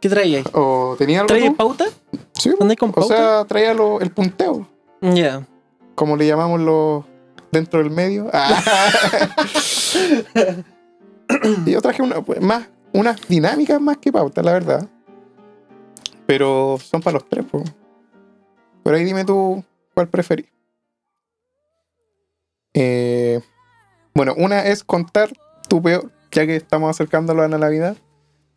¿Qué 0.00 0.08
traía 0.08 0.38
ahí? 0.38 0.44
¿O 0.54 0.94
tenía 0.98 1.20
algo? 1.20 1.28
¿Traes 1.28 1.44
tú? 1.50 1.56
pauta? 1.56 1.84
Sí, 2.32 2.50
¿Andáis 2.60 2.78
con 2.78 2.90
o 2.90 2.92
pauta? 2.92 3.16
sea, 3.16 3.44
traía 3.44 3.74
lo- 3.74 4.00
el 4.00 4.10
punteo, 4.10 4.66
Ya. 5.02 5.46
como 5.94 6.16
le 6.16 6.26
llamamos 6.26 6.60
los 6.60 7.04
dentro 7.52 7.80
del 7.82 7.90
medio. 7.90 8.30
Ah. 8.32 8.62
y 11.66 11.70
yo 11.72 11.80
traje 11.82 12.02
una, 12.02 12.20
pues, 12.22 12.40
más, 12.40 12.66
unas 12.92 13.20
dinámicas 13.28 13.80
más 13.80 13.98
que 13.98 14.10
pautas, 14.12 14.44
la 14.44 14.52
verdad. 14.52 14.88
Pero 16.26 16.78
son 16.82 17.00
para 17.02 17.14
los 17.14 17.28
tres, 17.28 17.44
po. 17.44 17.62
Pero 18.82 18.96
ahí 18.96 19.04
dime 19.04 19.24
tú 19.24 19.62
cuál 20.00 20.08
preferís. 20.08 20.46
Eh, 22.72 23.40
bueno, 24.14 24.34
una 24.38 24.66
es 24.66 24.82
contar 24.82 25.30
tu 25.68 25.82
peor, 25.82 26.10
ya 26.32 26.46
que 26.46 26.56
estamos 26.56 26.88
acercándolo 26.88 27.42
a 27.42 27.48
la 27.48 27.58
Navidad, 27.58 27.96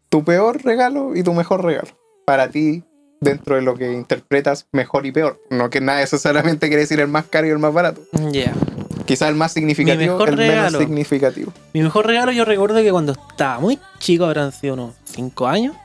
tu 0.07 0.23
peor 0.23 0.63
regalo 0.63 1.15
y 1.15 1.23
tu 1.23 1.33
mejor 1.33 1.65
regalo. 1.65 1.89
Para 2.25 2.47
ti, 2.49 2.85
dentro 3.19 3.55
de 3.55 3.61
lo 3.61 3.75
que 3.75 3.91
interpretas 3.91 4.67
mejor 4.71 5.05
y 5.05 5.11
peor. 5.11 5.41
No 5.49 5.69
que 5.69 5.81
nada 5.81 5.99
necesariamente 5.99 6.67
quiere 6.67 6.83
decir 6.83 7.01
el 7.01 7.09
más 7.09 7.25
caro 7.25 7.47
y 7.47 7.49
el 7.49 7.59
más 7.59 7.73
barato. 7.73 8.01
Ya. 8.31 8.53
Quizás 9.05 9.27
el 9.27 9.35
más 9.35 9.51
significativo, 9.51 10.13
mejor 10.13 10.29
el 10.29 10.37
regalo. 10.37 10.63
menos 10.63 10.81
significativo. 10.81 11.51
Mi 11.73 11.81
mejor 11.81 12.07
regalo, 12.07 12.31
yo 12.31 12.45
recuerdo 12.45 12.81
que 12.81 12.91
cuando 12.91 13.11
estaba 13.11 13.59
muy 13.59 13.79
chico, 13.99 14.23
habrán 14.23 14.53
sido 14.53 14.75
unos 14.75 14.93
5 15.03 15.47
años. 15.47 15.75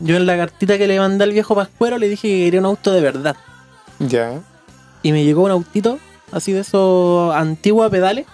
Yo 0.00 0.16
en 0.16 0.24
la 0.24 0.38
cartita 0.38 0.78
que 0.78 0.86
le 0.86 0.98
mandé 0.98 1.24
al 1.24 1.32
viejo 1.32 1.54
Pascuero 1.54 1.98
le 1.98 2.08
dije 2.08 2.28
que 2.28 2.44
quería 2.44 2.60
un 2.60 2.66
auto 2.66 2.92
de 2.92 3.02
verdad. 3.02 3.36
Ya, 3.98 4.40
Y 5.02 5.12
me 5.12 5.24
llegó 5.24 5.44
un 5.44 5.50
autito, 5.50 5.98
así 6.32 6.52
de 6.52 6.60
esos 6.60 7.34
antiguos 7.34 7.90
pedales. 7.90 8.26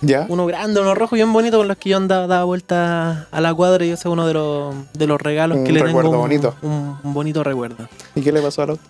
ya. 0.00 0.24
Uno 0.28 0.46
grande, 0.46 0.80
uno 0.80 0.94
rojo, 0.94 1.14
bien 1.16 1.32
bonito, 1.32 1.58
con 1.58 1.68
los 1.68 1.76
que 1.76 1.90
yo 1.90 1.96
andaba, 1.96 2.26
daba 2.26 2.44
vuelta 2.44 3.26
a 3.30 3.40
la 3.40 3.52
cuadra. 3.54 3.84
Y 3.84 3.90
ese 3.90 4.08
es 4.08 4.12
uno 4.12 4.26
de 4.26 4.34
los, 4.34 4.74
de 4.94 5.06
los 5.06 5.20
regalos 5.20 5.58
Un 5.58 5.64
que 5.64 5.72
le 5.72 5.82
recuerdo 5.82 6.10
tengo. 6.10 6.22
un- 6.22 6.28
bonito. 6.28 6.54
Un, 6.62 6.96
un 7.02 7.14
bonito 7.14 7.44
recuerdo. 7.44 7.88
¿Y 8.14 8.22
qué 8.22 8.32
le 8.32 8.40
pasó 8.40 8.62
al 8.62 8.70
auto? 8.70 8.82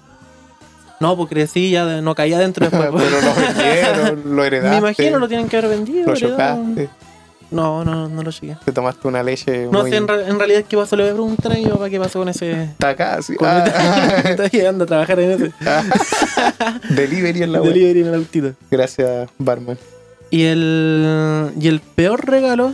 No, 1.01 1.17
pues 1.17 1.31
crecí, 1.31 1.71
ya 1.71 1.87
de- 1.87 2.03
no 2.03 2.15
caía 2.15 2.39
dentro 2.39 2.69
después. 2.69 2.91
pues. 2.91 3.05
Pero 3.11 3.21
lo 3.23 3.35
vendieron, 3.35 4.37
lo 4.37 4.45
heredaste. 4.45 4.71
Me 4.71 4.77
imagino 4.77 5.19
lo 5.19 5.29
tienen 5.29 5.49
que 5.49 5.57
haber 5.57 5.71
vendido. 5.71 6.07
Lo 6.07 6.13
heredado. 6.15 6.63
chocaste, 6.63 6.91
No, 7.51 7.85
no, 7.85 8.09
no 8.09 8.23
lo 8.23 8.31
llegué. 8.31 8.57
te 8.65 8.71
tomaste 8.71 9.09
una 9.09 9.23
leche 9.25 9.67
No 9.73 9.81
muy... 9.81 9.91
sé 9.91 9.97
en, 9.97 10.09
en 10.09 10.39
realidad 10.39 10.65
qué 10.69 10.77
pasó. 10.77 10.95
Le 10.97 11.03
voy 11.03 11.11
a 11.11 11.15
preguntar 11.15 11.53
a 11.53 11.55
mi 11.57 11.67
papá 11.67 11.91
qué 11.91 11.99
pasó 11.99 12.21
con 12.21 12.29
ese. 12.29 12.63
Está 12.65 12.91
acá, 12.91 13.21
sí. 13.23 13.35
Con 13.35 13.49
Ah, 13.49 13.65
Está 14.25 14.47
llegando 14.47 14.85
a 14.85 14.87
trabajar 14.87 15.19
en 15.19 15.31
ese 15.33 15.53
Delivery 16.95 17.43
en 17.43 17.53
la 17.53 17.61
delivery 17.61 18.01
en 18.03 18.07
el 18.07 18.15
autito. 18.15 18.53
Gracias, 18.71 19.29
barman. 19.39 19.77
Y 20.31 20.45
el, 20.45 21.51
y 21.59 21.67
el 21.67 21.81
peor 21.81 22.25
regalo. 22.25 22.73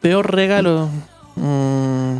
Peor 0.00 0.30
regalo. 0.34 0.88
mm. 1.36 2.16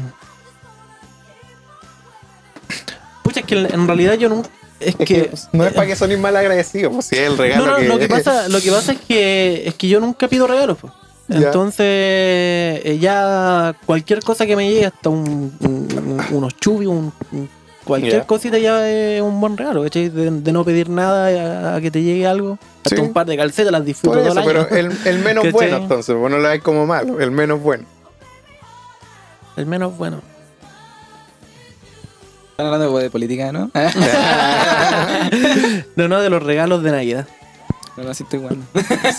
Pucha, 3.23 3.41
es 3.41 3.47
que 3.47 3.59
en 3.59 3.87
realidad 3.87 4.15
yo 4.15 4.29
nunca. 4.29 4.49
Es 4.85 4.97
que. 4.97 5.31
no 5.53 5.65
es 5.67 5.73
para 5.73 5.87
que 5.87 5.97
sonéis 5.97 6.21
mal 6.21 6.37
agradecidos, 6.37 6.93
pues 6.93 7.07
si 7.07 7.17
es 7.17 7.23
el 7.23 7.39
regalo 7.39 7.65
No, 7.67 7.71
no, 7.73 7.77
que... 7.79 7.89
lo 7.89 7.99
que 7.99 8.09
pasa, 8.17 8.49
lo 8.49 8.61
que 8.61 8.71
pasa 8.71 8.93
es 8.93 9.01
que 9.01 9.63
es 9.67 9.75
que 9.75 9.89
yo 9.89 10.01
nunca 10.01 10.29
pido 10.29 10.47
regalos, 10.47 10.79
pues. 10.81 10.93
Entonces, 11.29 11.85
eh, 11.87 12.99
ya 13.01 13.75
cualquier 13.87 14.21
cosa 14.23 14.45
que 14.45 14.55
me 14.57 14.69
llegue, 14.69 14.87
hasta 14.87 15.09
un, 15.09 15.53
un- 15.61 16.19
un- 16.31 16.37
unos 16.37 16.57
chubis, 16.59 16.89
un, 16.89 17.11
cualquier 17.85 18.27
cosita 18.27 18.59
ya 18.59 18.87
es 18.91 19.23
un 19.23 19.41
buen 19.41 19.57
regalo. 19.57 19.83
De, 19.85 20.11
de 20.11 20.53
no 20.53 20.65
pedir 20.65 20.91
nada 20.91 21.71
a, 21.73 21.77
a 21.77 21.81
que 21.81 21.91
te 21.91 22.03
llegue 22.03 22.27
algo. 22.27 22.59
Hasta 22.85 22.97
Sí. 22.97 23.03
un 23.03 23.13
par 23.15 23.25
de 23.27 23.37
calcetas 23.37 23.73
las 23.73 23.81
Por 23.81 23.87
disfruto 23.87 24.19
todo 24.19 24.29
eso, 24.33 24.41
el 24.41 24.45
pero 24.47 24.69
el, 24.69 24.93
el 25.07 25.19
menos 25.21 25.51
bueno, 25.53 25.77
entonces, 25.79 26.15
vos 26.15 26.31
no 26.31 26.37
lo 26.39 26.49
ves 26.49 26.61
como 26.61 26.85
malo, 26.85 27.19
el 27.21 27.31
menos 27.31 27.63
bueno. 27.63 27.85
El 29.57 29.67
menos 29.67 29.97
bueno. 29.97 30.21
Están 32.63 32.75
hablando 32.75 32.97
de 32.97 33.11
política, 33.11 33.51
¿no? 33.51 33.73
No, 35.97 36.07
no, 36.07 36.21
de 36.21 36.31
los 36.31 36.41
regalos 36.41 36.85
de 36.85 36.93
Navidad. 36.93 37.27
no, 37.97 38.05
no, 38.05 38.15
sí 38.15 38.23
estoy 38.23 38.39
jugando. 38.39 38.65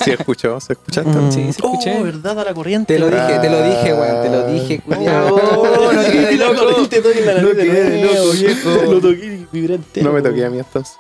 Sí, 0.02 0.12
escuchó, 0.12 0.62
se 0.62 0.72
escuchaste. 0.74 1.10
Mm. 1.10 1.30
Sí, 1.32 1.44
sí 1.44 1.50
escuché. 1.50 1.98
Oh, 2.00 2.04
verdad, 2.04 2.40
a 2.40 2.46
la 2.46 2.54
corriente. 2.54 2.94
Te 2.94 3.00
lo 3.02 3.10
dije, 3.10 3.40
te 3.42 3.50
lo 3.50 3.62
dije, 3.64 3.94
weón. 3.94 4.24
Te 4.24 4.30
lo 4.30 4.48
dije, 4.48 4.80
culiao. 4.80 5.36
Oh, 5.36 5.92
no 5.92 6.02
loco. 6.54 6.64
loco. 6.72 6.88
Te 6.88 7.02
toqué 7.02 7.20
la 7.26 7.34
nariz 7.34 7.58
No 7.58 8.14
loco, 8.14 8.32
viejo. 8.32 8.70
Lo 8.94 9.02
toqué 9.02 9.46
entero. 9.52 10.08
No 10.08 10.14
me 10.14 10.22
toqué 10.22 10.46
a 10.46 10.50
mí 10.50 10.60
entonces. 10.60 10.96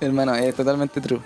Hermano, 0.00 0.34
es 0.34 0.54
totalmente 0.54 0.98
true. 1.02 1.20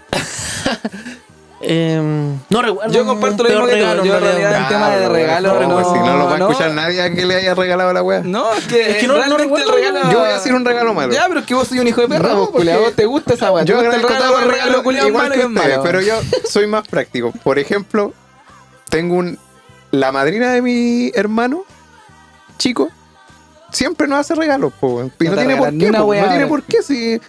Em, 1.62 2.38
no 2.48 2.62
recuerdo. 2.62 2.90
Yo 2.90 3.04
comparto 3.04 3.42
lo 3.42 3.50
mismo 3.50 3.66
que 3.66 3.72
regalo, 3.74 4.02
Yo 4.04 4.16
en 4.16 4.22
realidad 4.22 4.56
el 4.62 4.68
tema 4.68 4.90
de 4.96 5.08
regalo, 5.10 5.60
no, 5.60 5.68
no, 5.68 5.74
pues, 5.74 5.86
si 5.88 5.92
no 5.98 6.16
lo 6.16 6.24
va 6.24 6.34
a 6.34 6.38
no. 6.38 6.48
escuchar 6.50 6.70
nadie 6.72 7.02
a 7.02 7.10
que 7.12 7.26
le 7.26 7.34
haya 7.34 7.54
regalado 7.54 7.92
la 7.92 8.02
wea. 8.02 8.22
No, 8.24 8.54
es 8.54 8.64
que, 8.66 8.90
Es 8.92 8.96
que 8.96 9.06
no- 9.06 9.12
no 9.12 9.18
realmente 9.18 9.44
recuerdo. 9.44 9.68
el 9.76 9.84
regalo. 9.92 10.10
Yo 10.10 10.18
voy 10.20 10.28
a 10.30 10.32
decir 10.34 10.54
un 10.54 10.64
regalo 10.64 10.94
malo. 10.94 11.12
Ya, 11.12 11.26
pero 11.28 11.40
es 11.40 11.46
que 11.46 11.54
vos 11.54 11.68
soy 11.68 11.78
un 11.80 11.86
hijo 11.88 12.00
de 12.00 12.08
perra, 12.08 12.30
No, 12.30 12.36
vos, 12.38 12.50
culiao. 12.50 12.76
porque 12.78 12.86
¿Vos 12.88 12.96
te 12.96 13.04
gusta 13.04 13.34
esa 13.34 13.52
weá? 13.52 13.64
¿Te 13.64 13.70
Yo 13.72 13.76
gusta 13.76 13.90
el 13.90 13.94
agradezco 14.04 14.08
regalo, 14.08 14.32
todo 14.32 14.42
el 14.42 14.50
regalo 14.50 14.78
igual 15.08 15.12
malo 15.12 15.34
que 15.34 15.46
ustedes, 15.46 15.68
malo? 15.70 15.82
pero 15.82 16.00
yo 16.00 16.14
soy 16.48 16.66
más 16.66 16.88
práctico. 16.88 17.32
Por 17.44 17.58
ejemplo, 17.58 18.14
tengo 18.88 19.16
un... 19.16 19.38
La 19.90 20.12
madrina 20.12 20.52
de 20.52 20.62
mi 20.62 21.10
hermano, 21.14 21.64
chico, 22.58 22.88
siempre 23.70 24.06
nos 24.08 24.20
hace 24.20 24.34
regalos, 24.34 24.72
po. 24.80 25.02
Y 25.20 25.24
No 25.24 25.30
no, 25.32 25.36
te 25.36 25.44
tiene 25.44 25.56
por 25.56 25.68
qué, 25.76 25.90
wea 25.90 26.22
No 26.22 26.28
tiene 26.30 26.46
por 26.46 26.62
qué 26.62 26.82
si... 26.82 27.20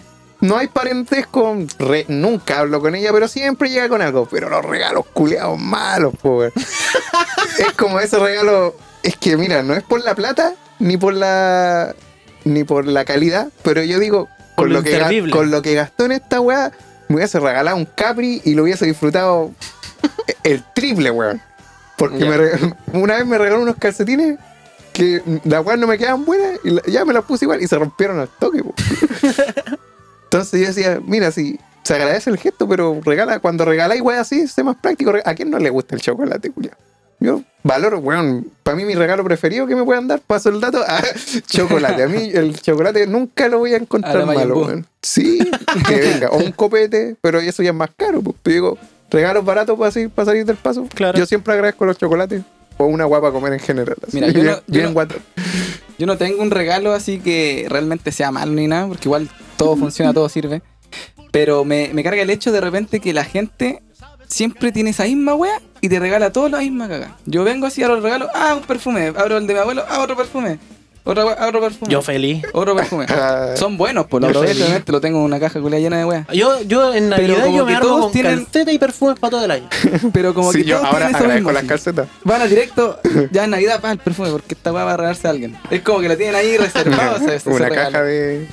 No 0.42 0.58
hay 0.58 0.68
parentesco, 0.68 1.56
re- 1.80 2.06
nunca 2.08 2.60
hablo 2.60 2.82
con 2.82 2.96
ella, 2.96 3.12
pero 3.14 3.28
siempre 3.28 3.70
llega 3.70 3.88
con 3.90 4.02
algo. 4.02 4.28
Pero 4.30 4.50
los 4.50 4.66
regalos 4.66 5.06
culeados 5.14 5.60
malos, 5.60 6.14
po. 6.22 6.38
weón. 6.40 6.52
es 7.60 7.72
como 7.78 8.00
ese 8.00 8.18
regalo. 8.20 8.76
Es 9.04 9.16
que 9.18 9.38
mira, 9.38 9.62
no 9.64 9.74
es 9.76 9.84
por 9.84 10.04
la 10.04 10.16
plata, 10.16 10.54
ni 10.80 10.98
por 10.98 11.14
la. 11.14 11.96
ni 12.44 12.64
por 12.64 12.86
la 12.88 13.06
calidad, 13.06 13.50
pero 13.64 13.84
yo 13.84 14.00
digo, 14.00 14.30
con 14.56 14.70
lo 14.70 14.76
lo, 14.80 14.84
que, 14.84 14.92
ga- 14.94 14.96
inservible. 15.04 15.32
con 15.32 15.52
lo 15.52 15.62
que 15.62 15.76
gastó 15.76 16.06
en 16.06 16.14
esta 16.14 16.40
weá, 16.42 16.72
me 17.08 17.18
hubiese 17.18 17.40
regalado 17.40 17.78
un 17.78 17.86
Capri 17.86 18.42
y 18.44 18.56
lo 18.56 18.64
hubiese 18.64 18.86
disfrutado 18.88 19.52
el 20.44 20.64
triple, 20.74 21.12
weón. 21.12 21.42
Porque 21.98 22.26
me 22.26 23.00
una 23.00 23.16
vez 23.18 23.26
me 23.28 23.38
regaló 23.38 23.62
unos 23.62 23.76
calcetines 23.76 24.40
que 24.92 25.22
las 25.46 25.64
weas 25.64 25.78
no 25.80 25.86
me 25.86 26.00
quedaban 26.00 26.26
buenas 26.26 26.60
y 26.64 26.72
la- 26.72 26.82
ya 26.88 27.06
me 27.06 27.14
las 27.14 27.24
puse 27.26 27.46
igual 27.46 27.62
y 27.62 27.68
se 27.68 27.78
rompieron 27.78 28.20
al 28.20 28.28
toque. 28.40 28.64
Entonces 30.32 30.62
yo 30.62 30.68
decía, 30.68 31.02
mira, 31.06 31.30
si 31.32 31.60
se 31.84 31.94
agradece 31.96 32.30
el 32.30 32.38
gesto, 32.38 32.68
pero 32.68 33.00
regala, 33.04 33.40
cuando 33.40 33.66
regaláis 33.66 34.02
weas 34.02 34.22
así, 34.22 34.48
sé 34.48 34.64
más 34.64 34.78
práctico. 34.78 35.12
¿A 35.26 35.34
quién 35.36 35.50
no 35.50 35.60
le 35.60 35.70
gusta 35.70 35.96
el 35.96 36.02
chocolate, 36.02 36.52
culiao? 36.52 36.76
Yo 37.20 37.44
valoro, 37.64 38.00
weón, 38.00 38.48
para 38.64 38.76
mí 38.78 38.84
mi 38.86 38.96
regalo 38.96 39.24
preferido 39.24 39.68
que 39.68 39.76
me 39.76 39.84
puedan 39.84 40.08
dar, 40.08 40.22
paso 40.22 40.50
el 40.50 40.60
dato, 40.62 40.82
a 40.88 41.02
chocolate. 41.48 42.04
A 42.04 42.08
mí 42.08 42.32
el 42.34 42.60
chocolate 42.60 43.06
nunca 43.08 43.48
lo 43.50 43.60
voy 43.60 43.74
a 43.74 43.78
encontrar 43.78 44.26
malo, 44.26 44.58
weón. 44.60 44.88
Sí, 45.02 45.40
que 45.88 45.96
venga, 46.00 46.30
o 46.30 46.38
un 46.38 46.52
copete, 46.56 47.16
pero 47.22 47.40
eso 47.40 47.62
ya 47.62 47.70
es 47.72 47.76
más 47.76 47.90
caro, 47.96 48.22
pues. 48.22 48.38
Digo, 48.46 48.78
regalos 49.12 49.44
baratos 49.44 49.78
para 49.78 49.92
salir, 49.92 50.10
para 50.10 50.28
salir 50.28 50.46
del 50.46 50.56
paso. 50.56 50.88
Claro. 50.96 51.20
Yo 51.20 51.26
siempre 51.26 51.54
agradezco 51.54 51.86
los 51.86 51.98
chocolates 51.98 52.42
o 52.78 52.86
una 52.86 53.04
guapa 53.06 53.32
comer 53.32 53.54
en 53.54 53.60
general. 53.60 53.98
así, 54.08 54.16
Mira, 54.16 54.28
yo 54.30 54.34
bien, 54.34 54.46
no- 54.46 54.54
yo 54.56 54.64
bien 54.68 54.86
no- 54.86 54.94
guato. 54.94 55.16
Yo 56.00 56.08
no 56.08 56.18
tengo 56.18 56.42
un 56.42 56.50
regalo 56.50 56.94
así 56.94 57.20
que 57.20 57.68
realmente 57.70 58.12
sea 58.12 58.32
malo 58.32 58.54
ni 58.54 58.66
nada, 58.66 58.88
porque 58.88 59.08
igual 59.08 59.30
todo 59.66 59.76
funciona, 59.78 60.14
todo 60.14 60.28
sirve. 60.30 60.62
Pero 61.32 61.64
me, 61.64 61.90
me 61.94 62.04
carga 62.04 62.22
el 62.22 62.30
hecho 62.30 62.52
de 62.52 62.60
repente 62.62 63.00
que 63.00 63.14
la 63.14 63.24
gente 63.24 63.82
siempre 64.28 64.72
tiene 64.72 64.90
esa 64.90 65.04
misma 65.04 65.36
wea 65.36 65.62
y 65.82 65.90
te 65.90 66.00
regala 66.00 66.32
todo 66.32 66.50
la 66.50 66.60
misma 66.60 66.88
caga. 66.88 67.18
Yo 67.26 67.44
vengo 67.44 67.68
así, 67.68 67.84
abro 67.84 67.98
el 67.98 68.04
regalo, 68.04 68.28
ah, 68.34 68.56
un 68.56 68.64
perfume, 68.64 69.08
abro 69.16 69.38
el 69.38 69.48
de 69.48 69.54
mi 69.54 69.60
abuelo, 69.60 69.84
ah, 69.88 70.00
otro 70.02 70.16
perfume, 70.18 70.58
wea, 71.06 71.16
otro 71.48 71.62
perfume, 71.62 71.92
Yo 71.92 72.02
feliz. 72.02 72.44
otro 72.54 72.76
perfume. 72.76 73.06
Son 73.56 73.78
buenos, 73.78 74.06
pues 74.08 74.22
lo 74.22 74.28
aprovecho, 74.28 74.66
lo 74.88 75.02
tengo 75.02 75.20
en 75.20 75.26
una 75.26 75.40
caja 75.40 75.60
culia 75.62 75.80
llena 75.80 75.98
de 75.98 76.06
weas. 76.06 76.28
Yo, 76.34 76.62
yo 76.64 76.94
en 76.94 77.10
Pero 77.10 77.34
Navidad 77.38 77.46
como 77.46 77.58
yo 77.58 77.66
me 77.66 77.72
que 77.72 77.76
armo 77.78 77.88
todos 77.90 78.02
con 78.04 78.12
tienen- 78.12 78.44
calceta 78.44 78.72
y 78.72 78.78
perfumes 78.80 79.20
para 79.20 79.32
todo 79.32 79.46
el 79.46 79.52
año. 79.52 79.70
Pero 80.14 80.34
como 80.34 80.52
sí, 80.52 80.60
que 80.60 80.66
yo 80.66 80.78
todos 80.80 80.94
ahora 80.94 81.08
tienen 81.18 81.36
mismo, 81.36 81.52
las 81.54 81.64
calcetas. 81.64 82.08
Van 82.24 82.42
al 82.42 82.50
directo, 82.50 83.00
ya 83.32 83.46
en 83.46 83.50
Navidad, 83.52 83.80
para 83.82 83.94
el 83.94 84.00
perfume, 84.00 84.30
porque 84.32 84.54
esta 84.54 84.72
weá 84.74 84.84
va 84.84 84.94
a 84.94 84.98
regalarse 84.98 85.28
a 85.28 85.32
alguien. 85.32 85.58
Es 85.70 85.82
como 85.82 86.00
que 86.02 86.10
lo 86.10 86.18
tienen 86.18 86.36
ahí 86.36 86.52
ese 86.56 86.80
una 87.50 87.70
caja 87.70 88.04
de. 88.04 88.48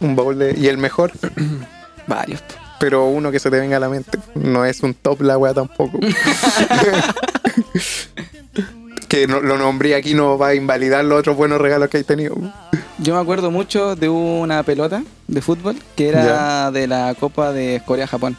Un 0.00 0.16
baúl 0.16 0.38
de. 0.38 0.54
Y 0.58 0.66
el 0.68 0.78
mejor, 0.78 1.12
Varios. 2.06 2.42
pero 2.78 3.06
uno 3.06 3.30
que 3.30 3.38
se 3.38 3.50
te 3.50 3.58
venga 3.58 3.76
a 3.76 3.80
la 3.80 3.88
mente. 3.88 4.18
No 4.34 4.64
es 4.64 4.82
un 4.82 4.94
top 4.94 5.22
la 5.22 5.38
wea 5.38 5.54
tampoco. 5.54 5.98
que 9.08 9.26
no- 9.26 9.40
lo 9.40 9.56
nombré 9.58 9.94
aquí 9.94 10.14
no 10.14 10.36
va 10.38 10.48
a 10.48 10.54
invalidar 10.54 11.04
los 11.04 11.20
otros 11.20 11.36
buenos 11.36 11.60
regalos 11.60 11.88
que 11.88 11.98
hay 11.98 12.04
tenido. 12.04 12.34
Yo 12.98 13.14
me 13.14 13.20
acuerdo 13.20 13.50
mucho 13.50 13.94
de 13.94 14.08
una 14.08 14.62
pelota 14.62 15.02
de 15.28 15.40
fútbol 15.42 15.76
que 15.96 16.08
era 16.08 16.70
de 16.70 16.86
la 16.86 17.14
Copa 17.18 17.52
de 17.52 17.82
Corea-Japón, 17.84 18.36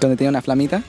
donde 0.00 0.16
tenía 0.16 0.30
una 0.30 0.42
flamita. 0.42 0.82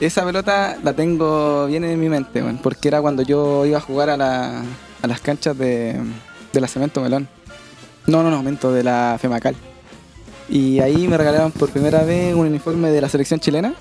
Esa 0.00 0.24
pelota 0.24 0.76
la 0.82 0.94
tengo 0.94 1.66
bien 1.66 1.84
en 1.84 2.00
mi 2.00 2.08
mente, 2.08 2.42
porque 2.62 2.88
era 2.88 3.00
cuando 3.00 3.22
yo 3.22 3.64
iba 3.66 3.78
a 3.78 3.82
jugar 3.82 4.10
a, 4.10 4.16
la- 4.16 4.62
a 5.02 5.06
las 5.06 5.20
canchas 5.20 5.56
de, 5.56 6.00
de 6.52 6.60
la 6.60 6.66
Cemento 6.68 7.00
Melón. 7.00 7.28
No, 8.06 8.22
no, 8.22 8.30
no, 8.30 8.36
momento, 8.38 8.72
de 8.72 8.82
la 8.82 9.18
Femacal. 9.20 9.54
Y 10.48 10.80
ahí 10.80 11.08
me 11.08 11.16
regalaron 11.16 11.50
por 11.52 11.70
primera 11.70 12.02
vez 12.02 12.34
un 12.34 12.46
uniforme 12.46 12.90
de 12.90 13.00
la 13.00 13.08
selección 13.08 13.40
chilena. 13.40 13.74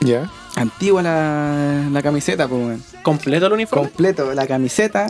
Ya. 0.00 0.30
Antigua 0.54 1.02
la, 1.02 1.88
la 1.90 2.02
camiseta, 2.02 2.46
pues, 2.48 2.64
weón. 2.64 2.82
¿Completo 3.02 3.46
el 3.46 3.52
uniforme? 3.54 3.88
completo 3.88 4.34
la 4.34 4.46
camiseta, 4.46 5.06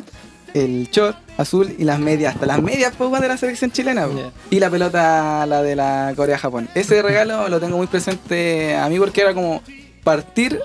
el 0.54 0.88
short 0.90 1.16
azul 1.36 1.74
y 1.78 1.84
las 1.84 1.98
medias, 1.98 2.34
hasta 2.34 2.46
las 2.46 2.62
medias 2.62 2.94
pues, 2.96 3.10
weón, 3.10 3.20
de 3.20 3.28
la 3.28 3.36
selección 3.36 3.70
chilena. 3.70 4.06
Ya. 4.08 4.30
Y 4.50 4.60
la 4.60 4.70
pelota, 4.70 5.44
la 5.46 5.62
de 5.62 5.76
la 5.76 6.12
Corea-Japón. 6.16 6.68
Ese 6.74 7.02
regalo 7.02 7.48
lo 7.48 7.60
tengo 7.60 7.76
muy 7.76 7.88
presente 7.88 8.76
a 8.76 8.88
mí 8.88 8.98
porque 8.98 9.20
era 9.20 9.34
como 9.34 9.62
partir 10.02 10.60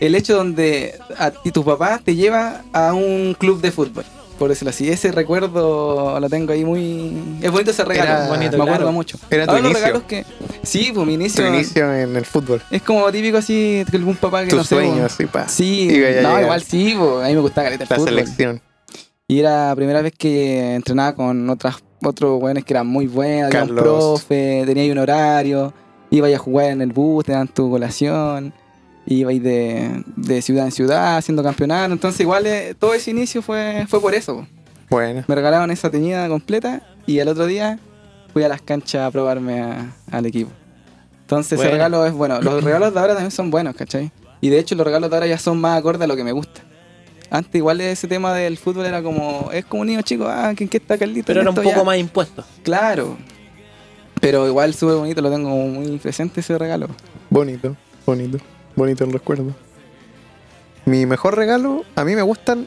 el 0.00 0.14
hecho 0.14 0.36
donde 0.36 0.98
a 1.18 1.30
ti 1.30 1.50
tu 1.50 1.64
papá 1.64 2.00
te 2.02 2.14
lleva 2.14 2.62
a 2.72 2.94
un 2.94 3.34
club 3.38 3.60
de 3.60 3.70
fútbol. 3.70 4.04
Por 4.38 4.48
decirlo 4.48 4.70
así, 4.70 4.88
ese 4.88 5.12
recuerdo 5.12 6.18
lo 6.18 6.28
tengo 6.28 6.52
ahí 6.52 6.64
muy... 6.64 7.12
Es 7.40 7.50
bonito 7.52 7.70
ese 7.70 7.84
regalo, 7.84 8.10
Era- 8.10 8.28
Bonito, 8.28 8.56
me 8.56 8.62
acuerdo 8.64 8.76
claro. 8.78 8.92
mucho. 8.92 9.18
Era 9.30 9.44
tu 9.44 9.50
Ahora 9.52 9.62
los 9.62 9.70
inicio. 9.70 9.86
regalos 9.86 10.06
que... 10.08 10.24
Sí, 10.64 10.90
pues 10.92 11.06
mi 11.06 11.14
Tu 11.14 11.20
inicio... 11.20 11.48
inicio 11.48 11.94
en 11.94 12.16
el 12.16 12.24
fútbol. 12.24 12.60
Es 12.70 12.82
como 12.82 13.10
típico 13.12 13.38
así, 13.38 13.84
que 13.88 13.96
algún 13.96 14.16
papá 14.16 14.42
que 14.42 14.50
Tu 14.50 14.56
no 14.56 14.64
sé... 14.64 14.74
sueño, 14.74 14.96
po. 14.98 15.04
así, 15.04 15.26
pa. 15.26 15.48
Sí, 15.48 15.86
no, 15.88 15.92
llegar. 15.94 16.42
igual 16.42 16.62
sí, 16.62 16.94
po. 16.98 17.20
a 17.20 17.28
mí 17.28 17.34
me 17.34 17.40
gustaba 17.40 17.66
caleta 17.66 17.84
el 17.84 17.90
La 17.90 17.96
fútbol. 17.96 18.08
selección. 18.08 18.60
Y 19.28 19.38
era 19.40 19.68
la 19.68 19.76
primera 19.76 20.02
vez 20.02 20.12
que 20.18 20.74
entrenaba 20.74 21.14
con 21.14 21.48
otras, 21.48 21.76
otros 22.04 22.42
weones 22.42 22.64
que 22.64 22.72
eran 22.74 22.86
muy 22.88 23.06
buenos, 23.06 23.46
había 23.54 23.62
un 23.62 23.68
Carlos. 23.68 23.82
profe, 24.24 24.64
tenía 24.66 24.82
ahí 24.82 24.90
un 24.90 24.98
horario, 24.98 25.72
iba 26.10 26.26
a 26.28 26.38
jugar 26.38 26.66
en 26.70 26.82
el 26.82 26.92
bus, 26.92 27.24
te 27.24 27.32
dan 27.32 27.46
tu 27.48 27.70
colación, 27.70 28.52
iba 29.06 29.30
ahí 29.30 29.38
de, 29.38 30.02
de 30.16 30.42
ciudad 30.42 30.64
en 30.66 30.72
ciudad 30.72 31.16
haciendo 31.16 31.42
campeonato, 31.42 31.92
entonces 31.92 32.20
igual 32.20 32.46
eh, 32.46 32.74
todo 32.78 32.94
ese 32.94 33.10
inicio 33.10 33.42
fue, 33.42 33.84
fue 33.88 34.00
por 34.00 34.14
eso. 34.14 34.46
Bueno. 34.90 35.24
Me 35.26 35.34
regalaron 35.34 35.70
esa 35.70 35.90
teñida 35.90 36.28
completa 36.28 36.82
y 37.06 37.18
el 37.18 37.28
otro 37.28 37.46
día 37.46 37.78
fui 38.32 38.42
a 38.44 38.48
las 38.48 38.62
canchas 38.62 39.02
a 39.06 39.10
probarme 39.10 39.60
a- 39.60 39.94
al 40.10 40.26
equipo. 40.26 40.50
Entonces 41.22 41.56
Bueno. 41.56 41.68
ese 41.70 41.72
regalo 41.76 42.06
es 42.06 42.12
bueno, 42.12 42.40
los 42.40 42.62
regalos 42.62 42.92
de 42.94 43.00
ahora 43.00 43.14
también 43.14 43.30
son 43.30 43.50
buenos, 43.50 43.74
¿cachai? 43.74 44.10
Y 44.40 44.50
de 44.50 44.58
hecho 44.58 44.74
los 44.74 44.86
regalos 44.86 45.08
de 45.10 45.16
ahora 45.16 45.26
ya 45.26 45.38
son 45.38 45.58
más 45.60 45.78
acordes 45.78 46.02
a 46.02 46.06
lo 46.06 46.16
que 46.16 46.24
me 46.24 46.32
gusta. 46.32 46.60
Antes 47.30 47.54
igual 47.56 47.80
ese 47.80 48.06
tema 48.06 48.32
del 48.34 48.58
fútbol 48.58 48.84
era 48.86 49.02
como, 49.02 49.50
es 49.52 49.64
como 49.64 49.80
un 49.82 49.88
niño 49.88 50.02
chico, 50.02 50.26
ah, 50.28 50.52
¿quién 50.54 50.68
qué 50.68 50.76
está 50.76 50.96
Carlito? 50.98 51.26
Pero 51.26 51.40
era 51.40 51.50
un 51.50 51.56
poco 51.56 51.70
ya. 51.70 51.82
más 51.82 51.96
impuesto. 51.98 52.44
Claro. 52.62 53.16
Pero 54.20 54.46
igual 54.46 54.72
súper 54.74 54.96
bonito, 54.96 55.20
lo 55.22 55.30
tengo 55.30 55.48
muy 55.50 55.98
presente 55.98 56.40
ese 56.40 56.56
regalo. 56.58 56.88
Bonito, 57.30 57.74
bonito, 58.06 58.38
bonito 58.76 59.04
el 59.04 59.12
recuerdo. 59.12 59.54
Mi 60.86 61.06
mejor 61.06 61.36
regalo, 61.36 61.84
a 61.94 62.04
mí 62.04 62.14
me 62.14 62.22
gustan 62.22 62.66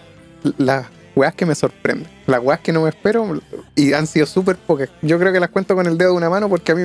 las 0.57 0.87
weas 1.15 1.35
que 1.35 1.45
me 1.45 1.55
sorprenden. 1.55 2.07
Las 2.25 2.41
weas 2.41 2.59
que 2.59 2.71
no 2.73 2.81
me 2.83 2.89
espero 2.89 3.39
y 3.75 3.93
han 3.93 4.07
sido 4.07 4.25
súper 4.25 4.55
pocas. 4.55 4.89
Yo 5.01 5.19
creo 5.19 5.31
que 5.31 5.39
las 5.39 5.49
cuento 5.49 5.75
con 5.75 5.85
el 5.87 5.97
dedo 5.97 6.11
de 6.11 6.17
una 6.17 6.29
mano 6.29 6.49
porque 6.49 6.71
a 6.71 6.75
mí, 6.75 6.83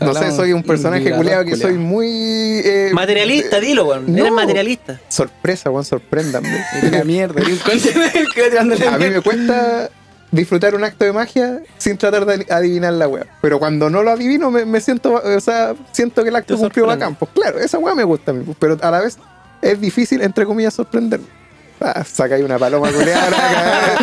no 0.00 0.14
sé, 0.14 0.30
soy 0.32 0.52
un 0.52 0.62
personaje 0.62 1.10
culiado 1.12 1.44
que 1.44 1.50
culiao. 1.52 1.68
soy 1.70 1.78
muy... 1.78 2.06
eh, 2.64 2.90
Materialista, 2.92 3.58
eh, 3.58 3.60
dilo, 3.60 3.86
weón. 3.86 4.04
no. 4.12 4.18
Eres 4.18 4.32
materialista. 4.32 5.00
sorpresa, 5.08 5.70
weón, 5.70 5.84
sorpréndanme. 5.84 6.64
Una 6.82 7.04
mierda, 7.04 7.40
A 8.90 8.98
mí 8.98 9.10
me 9.10 9.20
cuesta 9.20 9.90
disfrutar 10.34 10.74
un 10.74 10.82
acto 10.82 11.04
de 11.04 11.12
magia 11.12 11.60
sin 11.78 11.96
tratar 11.96 12.26
de 12.26 12.46
adivinar 12.52 12.92
la 12.94 13.06
wea. 13.06 13.26
Pero 13.40 13.58
cuando 13.58 13.88
no 13.88 14.02
lo 14.02 14.10
adivino, 14.10 14.50
me, 14.50 14.64
me 14.64 14.80
siento, 14.80 15.14
o 15.14 15.40
sea, 15.40 15.74
siento 15.92 16.22
que 16.22 16.30
el 16.30 16.36
acto 16.36 16.58
cumplió 16.58 16.86
bacán. 16.86 17.14
Pues 17.14 17.30
claro, 17.32 17.58
esa 17.58 17.78
wea 17.78 17.94
me 17.94 18.04
gusta 18.04 18.32
a 18.32 18.34
mí, 18.34 18.44
pero 18.58 18.76
a 18.82 18.90
la 18.90 19.00
vez 19.00 19.18
es 19.62 19.80
difícil, 19.80 20.20
entre 20.22 20.44
comillas, 20.44 20.74
sorprenderme. 20.74 21.26
Ah, 21.80 22.04
saca 22.04 22.34
ahí 22.34 22.42
una 22.42 22.58
paloma 22.58 22.90
culeada. 22.90 23.98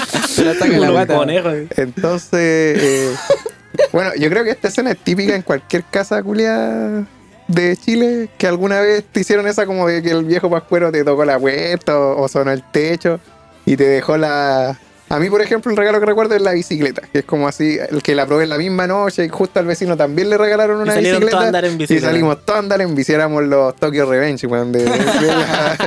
Conejo. 1.08 1.50
Entonces, 1.76 2.78
eh, 2.82 3.16
bueno, 3.92 4.12
yo 4.18 4.30
creo 4.30 4.44
que 4.44 4.52
esta 4.52 4.70
escena 4.70 4.92
es 4.92 4.98
típica 4.98 5.36
en 5.36 5.42
cualquier 5.42 5.84
casa 5.84 6.22
culiada 6.24 7.06
de 7.48 7.76
Chile, 7.76 8.30
que 8.38 8.48
alguna 8.48 8.80
vez 8.80 9.04
te 9.12 9.22
hicieron 9.22 9.48
esa 9.48 9.66
como 9.66 9.88
de 9.88 10.02
que 10.02 10.12
el 10.12 10.24
viejo 10.24 10.50
pascuero 10.50 10.92
te 10.92 11.04
tocó 11.04 11.26
la 11.26 11.38
puerta 11.40 11.98
o, 12.00 12.22
o 12.22 12.28
sonó 12.28 12.52
el 12.52 12.64
techo 12.72 13.20
y 13.66 13.76
te 13.76 13.86
dejó 13.86 14.18
la... 14.18 14.80
A 15.14 15.20
mí, 15.20 15.30
por 15.30 15.42
ejemplo, 15.42 15.70
el 15.72 15.78
regalo 15.78 16.00
que 16.00 16.06
recuerdo 16.06 16.36
es 16.36 16.42
la 16.42 16.54
bicicleta, 16.54 17.02
que 17.12 17.20
es 17.20 17.26
como 17.26 17.48
así, 17.48 17.78
el 17.90 18.02
que 18.02 18.16
la 18.16 18.26
probé 18.26 18.44
en 18.46 18.50
la 18.50 18.58
misma 18.58 18.88
noche 18.88 19.26
y 19.26 19.30
justo 19.30 19.60
al 19.60 19.66
vecino 19.66 19.98
también 19.98 20.30
le 20.30 20.38
regalaron 20.38 20.80
una 20.80 20.96
bicicleta. 20.96 21.30
todos 21.32 21.44
a 21.44 21.48
andar 21.48 21.66
en 21.66 21.74
Y 21.74 21.78
bicicleta. 21.78 22.08
salimos 22.08 22.46
todos 22.46 22.56
a 22.56 22.60
andar 22.60 22.82
en 22.82 22.96
bici, 22.96 23.12
éramos 23.12 23.44
los 23.44 23.76
Tokyo 23.76 24.10
Revenge, 24.10 24.48
weón, 24.48 24.72
de, 24.72 24.84
de 24.86 24.88
la- 25.28 25.78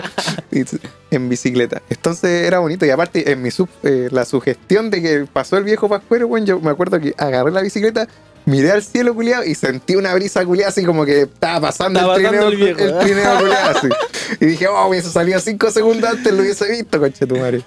en 1.11 1.29
bicicleta. 1.29 1.81
Entonces 1.89 2.47
era 2.47 2.59
bonito. 2.59 2.85
Y 2.85 2.91
aparte, 2.91 3.31
en 3.33 3.41
mi 3.41 3.51
sub, 3.51 3.69
eh, 3.83 4.09
la 4.11 4.25
sugestión 4.25 4.91
de 4.91 5.01
que 5.01 5.27
pasó 5.33 5.57
el 5.57 5.65
viejo 5.65 5.89
Pascuero, 5.89 6.27
weón, 6.27 6.45
yo 6.45 6.61
me 6.61 6.71
acuerdo 6.71 7.01
que 7.01 7.15
agarré 7.17 7.51
la 7.51 7.63
bicicleta, 7.63 8.07
miré 8.45 8.73
al 8.73 8.83
cielo 8.83 9.15
culiado 9.15 9.45
y 9.45 9.55
sentí 9.55 9.97
una 9.97 10.13
brisa 10.15 10.45
culiada 10.45 10.69
así 10.69 10.85
como 10.85 11.05
que 11.07 11.23
estaba 11.23 11.69
pasando 11.69 11.99
Estaba 12.01 12.17
el 12.17 12.23
trineo, 12.25 12.49
el 12.49 12.57
viejo, 12.57 12.81
el 12.81 12.99
trineo 12.99 13.39
culiado 13.39 13.71
así. 13.79 13.89
Y 14.41 14.45
dije, 14.47 14.69
oh, 14.69 14.89
hubiese 14.89 15.09
salido 15.09 15.41
cinco 15.41 15.71
segundos 15.71 16.11
antes, 16.11 16.31
lo 16.33 16.43
hubiese 16.43 16.69
visto, 16.71 16.99
conche 17.01 17.27
tu 17.27 17.37
madre. 17.37 17.63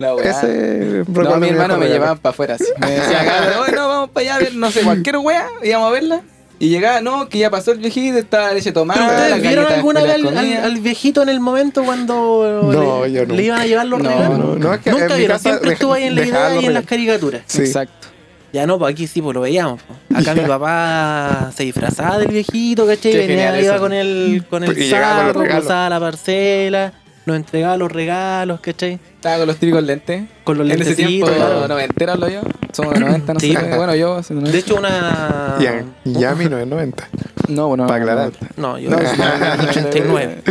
La 0.00 0.14
weá. 0.14 0.30
Ese 0.30 1.04
No, 1.06 1.36
mi 1.36 1.48
hermano 1.48 1.76
me 1.76 1.86
llevaban 1.86 2.18
para 2.18 2.30
afuera 2.32 2.54
así. 2.54 2.64
Me 2.80 2.90
decía, 2.90 3.20
acá, 3.20 3.60
"Oye, 3.62 3.72
no, 3.72 3.86
vamos 3.88 4.10
para 4.10 4.24
allá 4.24 4.34
a 4.34 4.38
ver, 4.38 4.54
no 4.54 4.70
sé, 4.70 4.80
cualquier 4.80 5.18
wea, 5.18 5.46
íbamos 5.62 5.88
a 5.88 5.92
verla. 5.92 6.20
Y 6.58 6.68
llegaba, 6.68 7.00
no, 7.00 7.28
que 7.28 7.38
ya 7.38 7.48
pasó 7.50 7.72
el 7.72 7.78
viejito, 7.78 8.18
estaba 8.18 8.52
leche 8.52 8.72
tomada. 8.72 8.98
¿Pero 9.00 9.12
la 9.12 9.24
ustedes 9.36 9.42
vieron 9.42 9.66
alguna 9.72 10.02
vez 10.02 10.14
al, 10.14 10.26
al- 10.28 10.34
comida. 10.34 10.64
al 10.64 10.78
viejito 10.80 11.22
en 11.22 11.28
el 11.30 11.40
momento 11.40 11.84
cuando 11.84 12.70
No, 12.72 13.04
le, 13.06 13.12
yo 13.12 13.20
nunca. 13.22 13.34
le 13.34 13.42
iban 13.44 13.60
a 13.60 13.66
llevar 13.66 13.86
los 13.86 13.98
No, 14.02 14.08
regalos? 14.10 14.38
No, 14.38 14.56
no, 14.56 14.74
es 14.74 14.80
que 14.80 14.90
en 14.90 14.98
Nunca 14.98 15.14
vieron, 15.16 15.36
casa 15.36 15.48
siempre 15.50 15.72
estuvo 15.74 15.92
ahí 15.94 16.04
en 16.04 16.14
la 16.16 16.24
idea 16.26 16.60
y 16.60 16.66
en 16.66 16.74
las 16.74 16.84
caricaturas. 16.84 17.42
Sí. 17.46 17.62
Exacto. 17.62 18.08
Ya 18.52 18.66
no, 18.66 18.78
pues 18.78 18.92
aquí 18.92 19.06
sí, 19.06 19.22
pues 19.22 19.34
lo 19.34 19.40
veíamos. 19.42 19.80
Acá 20.14 20.34
mi 20.34 20.40
papá 20.42 21.50
se 21.56 21.62
disfrazaba 21.64 22.18
del 22.18 22.28
viejito, 22.28 22.86
¿cachai? 22.86 23.16
Venía, 23.26 23.58
iba 23.60 23.78
con 23.78 23.92
el, 23.92 24.44
con 24.50 24.64
el 24.64 24.90
saco, 24.90 25.40
cruzaba 25.44 25.88
la 25.88 26.00
parcela, 26.00 26.92
nos 27.26 27.36
entregaba 27.36 27.76
los 27.76 27.92
regalos, 27.92 28.60
¿cachai? 28.60 28.94
Estaba 29.16 29.38
con 29.38 29.46
los 29.48 29.56
típicos 29.58 29.82
lentes. 29.82 30.24
Con 30.44 30.58
los 30.58 30.68
en 30.70 30.80
ese 30.80 30.94
tiempo, 30.96 31.26
claro. 31.26 31.68
noventero 31.68 32.12
hablo 32.12 32.28
yo. 32.28 32.40
Somos 32.72 32.94
de 32.94 33.00
90, 33.00 33.34
no 33.34 33.40
Sí, 33.40 33.52
sé. 33.52 33.58
pues. 33.60 33.76
Bueno, 33.76 33.94
yo. 33.94 34.22
soy 34.22 34.36
de 34.36 34.42
90. 34.42 34.52
De 34.52 34.58
hecho, 34.58 34.76
una. 34.76 35.56
Y 35.60 35.66
a, 35.66 35.84
y 36.04 36.24
a 36.24 36.34
mí 36.34 36.44
no 36.46 36.58
es 36.58 36.66
90. 36.66 37.08
no, 37.48 37.68
bueno. 37.68 37.86
para 37.86 38.00
aclarar. 38.00 38.32
No, 38.56 38.78
yo 38.78 38.90
No. 38.90 38.96
soy 38.98 39.06
del 39.06 39.68
89. 39.68 40.42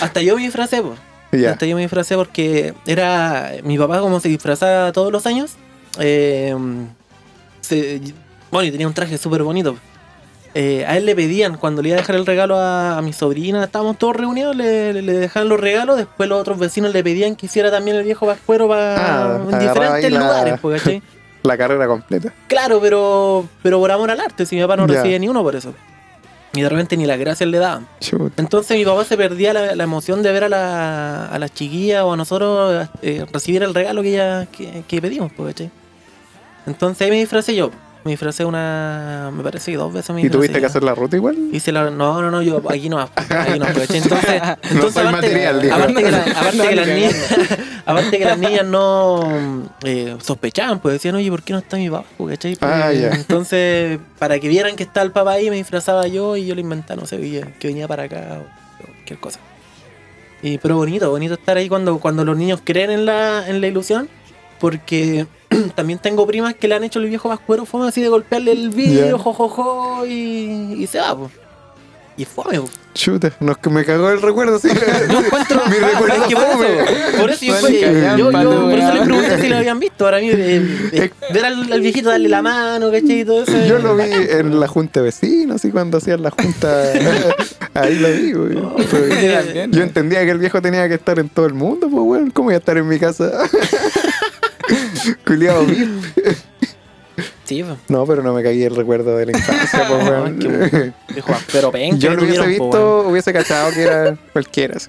Hasta 0.00 0.22
yo 0.22 0.36
me 0.36 0.42
disfracé, 0.42 0.82
pues. 0.82 0.98
Ya. 1.32 1.52
Hasta 1.52 1.66
yo 1.66 1.76
me 1.76 1.82
disfracé 1.82 2.14
porque 2.16 2.72
era. 2.86 3.52
Mi 3.64 3.76
papá, 3.78 4.00
como 4.00 4.18
se 4.20 4.28
disfrazaba 4.28 4.92
todos 4.92 5.12
los 5.12 5.26
años, 5.26 5.52
eh, 5.98 6.54
se- 7.60 8.00
bueno, 8.50 8.66
y 8.66 8.70
tenía 8.70 8.86
un 8.88 8.94
traje 8.94 9.18
súper 9.18 9.42
bonito. 9.42 9.76
Eh, 10.54 10.84
a 10.86 10.96
él 10.96 11.04
le 11.06 11.14
pedían, 11.14 11.56
cuando 11.56 11.82
le 11.82 11.90
iba 11.90 11.98
a 11.98 12.00
dejar 12.00 12.16
el 12.16 12.24
regalo 12.26 12.56
a, 12.58 12.96
a 12.98 13.02
mi 13.02 13.12
sobrina, 13.12 13.64
estábamos 13.64 13.98
todos 13.98 14.16
reunidos, 14.16 14.56
le, 14.56 14.92
le- 14.94 15.02
le 15.02 15.12
dejaban 15.12 15.48
los 15.48 15.60
regalos, 15.60 15.96
después 15.98 16.28
los 16.28 16.40
otros 16.40 16.58
vecinos 16.58 16.92
le 16.92 17.04
pedían 17.04 17.36
que 17.36 17.46
hiciera 17.46 17.70
también 17.70 17.96
el 17.98 18.02
viejo 18.04 18.26
pascuero 18.26 18.66
para 18.66 19.34
Ah, 19.34 19.40
en 19.50 19.58
diferentes 19.58 20.10
la- 20.10 20.20
lugares, 20.20 20.60
¿cachai? 20.60 21.02
La 21.44 21.56
carrera 21.56 21.86
completa. 21.86 22.32
Claro, 22.48 22.80
pero, 22.80 23.46
pero 23.62 23.78
por 23.78 23.90
amor 23.92 24.10
al 24.10 24.20
arte, 24.20 24.44
si 24.44 24.56
mi 24.56 24.62
papá 24.62 24.76
no 24.76 24.86
Ya. 24.88 24.94
recibía 24.94 25.18
ni 25.20 25.28
uno 25.28 25.42
por 25.42 25.54
eso. 25.54 25.72
Y 26.54 26.62
de 26.62 26.68
repente 26.68 26.96
ni 26.96 27.06
las 27.06 27.18
gracias 27.18 27.48
le 27.48 27.58
daban. 27.58 27.86
Chuta. 28.00 28.42
Entonces 28.42 28.76
mi 28.76 28.84
papá 28.84 29.04
se 29.04 29.16
perdía 29.16 29.52
la, 29.52 29.76
la 29.76 29.84
emoción 29.84 30.22
de 30.22 30.32
ver 30.32 30.44
a, 30.44 30.48
la, 30.48 31.26
a 31.26 31.38
las 31.38 31.52
chiquillas 31.54 32.02
o 32.02 32.12
a 32.14 32.16
nosotros 32.16 32.88
eh, 33.02 33.24
recibir 33.32 33.62
el 33.62 33.72
regalo 33.72 34.02
que, 34.02 34.10
ya, 34.12 34.46
que, 34.46 34.82
que 34.88 35.00
pedimos, 35.00 35.30
¿cachai? 35.32 35.70
Entonces 36.66 37.02
ahí 37.02 37.10
me 37.10 37.18
disfracé 37.18 37.54
yo. 37.54 37.70
Me 38.08 38.12
disfracé 38.12 38.46
una. 38.46 39.30
Me 39.34 39.42
parece 39.42 39.70
que 39.70 39.76
dos 39.76 39.92
veces 39.92 40.14
me 40.14 40.22
¿Y 40.22 40.30
tuviste 40.30 40.58
que 40.60 40.64
hacer 40.64 40.82
la 40.82 40.94
ruta 40.94 41.14
igual? 41.14 41.36
Hice 41.52 41.72
la, 41.72 41.90
no, 41.90 42.22
no, 42.22 42.30
no, 42.30 42.40
yo 42.40 42.62
aquí 42.70 42.88
no, 42.88 42.98
aquí 42.98 43.58
no, 43.58 43.66
¿cachai? 43.66 43.98
Entonces, 43.98 44.42
entonces 44.62 44.94
soy 44.94 45.06
aparte, 45.06 45.10
material, 45.28 45.70
aparte 45.70 46.02
que, 46.02 46.10
la- 46.10 46.22
aparte 46.40 46.56
No, 46.56 46.68
que 46.70 46.74
las 46.74 46.88
niñas, 46.88 47.14
aparte 47.84 48.18
que 48.18 48.24
las 48.24 48.38
niñas 48.38 48.64
no 48.64 49.68
eh, 49.84 50.16
sospechaban, 50.22 50.80
pues 50.80 50.94
decían, 50.94 51.16
oye, 51.16 51.28
¿por 51.30 51.42
qué 51.42 51.52
no 51.52 51.58
está 51.58 51.76
mi 51.76 51.90
papá? 51.90 52.08
Pues, 52.16 52.38
Ah, 52.62 52.94
ya. 52.94 53.10
Entonces, 53.10 53.98
para 54.18 54.38
que 54.40 54.48
vieran 54.48 54.74
que 54.74 54.84
está 54.84 55.02
el 55.02 55.12
papá 55.12 55.32
ahí, 55.32 55.50
me 55.50 55.56
disfrazaba 55.56 56.06
yo 56.06 56.34
y 56.38 56.46
yo 56.46 56.54
le 56.54 56.62
inventaba, 56.62 56.98
no 56.98 57.06
sé, 57.06 57.18
que 57.18 57.44
que 57.60 57.68
venía 57.68 57.86
para 57.86 58.04
acá 58.04 58.40
o 58.80 58.84
cualquier 58.86 59.20
cosa. 59.20 59.38
Y, 60.42 60.56
pero 60.56 60.76
bonito, 60.76 61.10
bonito 61.10 61.34
estar 61.34 61.58
ahí 61.58 61.68
cuando, 61.68 61.98
cuando 61.98 62.24
los 62.24 62.38
niños 62.38 62.62
creen 62.64 62.90
en 62.90 63.04
la, 63.04 63.46
en 63.46 63.60
la 63.60 63.66
ilusión, 63.66 64.08
porque 64.60 65.26
también 65.74 65.98
tengo 65.98 66.26
primas 66.26 66.54
que 66.54 66.68
le 66.68 66.74
han 66.74 66.84
hecho 66.84 66.98
el 66.98 67.06
viejo 67.08 67.28
vascuero 67.28 67.64
fome 67.66 67.88
así 67.88 68.00
de 68.02 68.08
golpearle 68.08 68.52
el 68.52 68.70
vidrio, 68.70 69.16
Ya. 69.16 69.22
jojojo, 69.22 70.04
y, 70.06 70.74
y 70.78 70.86
se 70.86 70.98
va, 70.98 71.16
pues. 71.16 71.32
Y 72.16 72.24
fome, 72.24 72.60
po. 72.60 72.68
Chuta, 72.94 73.30
no, 73.38 73.52
es 73.52 73.58
que 73.58 73.70
me 73.70 73.84
cagó 73.84 74.10
el 74.10 74.20
recuerdo. 74.20 74.58
Sí. 74.58 74.66
Yo 75.08 75.20
encuentro. 75.20 75.60
Mi 75.68 75.76
recuerdo 75.76 76.26
que 76.26 76.34
por 76.34 76.44
fome. 76.48 76.66
eso, 76.80 77.20
por 77.20 77.30
eso 77.30 77.68
yo, 77.68 78.16
yo- 78.16 78.30
por 78.32 78.76
eso 78.76 78.92
les 78.94 79.02
pregunté 79.04 79.40
si 79.40 79.48
lo 79.48 79.56
habían 79.58 79.78
visto. 79.78 80.04
Para 80.04 80.18
mí, 80.18 80.28
eh, 80.32 80.90
eh, 80.92 81.10
ver 81.32 81.44
al, 81.44 81.72
al 81.72 81.80
viejito 81.80 82.08
darle 82.08 82.28
la 82.28 82.42
mano, 82.42 82.90
¿cachai? 82.90 83.20
Y 83.20 83.24
todo 83.24 83.44
eso. 83.44 83.52
Yo 83.68 83.76
eh, 83.76 83.82
lo 83.82 83.94
vi 83.96 84.02
en 84.30 84.58
la 84.58 84.66
junta 84.66 84.98
de 84.98 85.04
vecinos 85.04 85.64
y 85.64 85.70
cuando 85.70 85.98
hacían 85.98 86.20
la 86.24 86.32
junta. 86.32 86.92
ahí 87.74 87.94
lo 88.00 88.08
vi, 88.08 88.32
güey. 88.32 89.68
Yo 89.70 89.82
entendía 89.84 90.24
que 90.24 90.30
el 90.32 90.38
viejo 90.38 90.60
tenía 90.60 90.88
que 90.88 90.94
estar 90.94 91.20
en 91.20 91.28
todo 91.28 91.46
el 91.46 91.54
mundo, 91.54 91.88
pues, 91.88 92.02
weón. 92.02 92.30
¿Cómo 92.32 92.46
voy 92.46 92.54
a 92.54 92.58
estar 92.58 92.76
en 92.78 92.88
mi 92.88 92.98
casa? 92.98 93.30
Culiado. 95.26 95.66
Sí, 97.44 97.64
pues. 97.64 97.78
No, 97.88 98.06
pero 98.06 98.22
no 98.22 98.32
me 98.34 98.42
caí 98.42 98.62
el 98.62 98.76
recuerdo 98.76 99.16
de 99.16 99.26
la 99.26 99.32
infancia, 99.32 99.88
pues, 99.88 100.04
weón. 100.04 100.38
Viejo, 101.08 101.32
pero 101.50 101.72
penca 101.72 101.96
Yo 101.96 102.10
lo 102.14 102.22
hubiese 102.22 102.42
tuvieron, 102.42 102.48
visto, 102.70 103.08
hubiese 103.08 103.32
cachado 103.32 103.72
que 103.72 103.82
era 103.82 104.16
cualquiera. 104.32 104.76
así. 104.76 104.88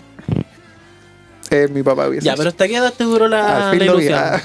Eh, 1.50 1.68
mi 1.72 1.82
papá 1.82 2.08
hubiese 2.10 2.26
Ya, 2.26 2.36
pero 2.36 2.50
hasta 2.50 2.68
qué 2.68 2.76
edad 2.76 2.94
te 2.96 3.06
duró 3.06 3.28
la, 3.30 3.72
ilusión. 3.74 4.14
Ah, 4.14 4.42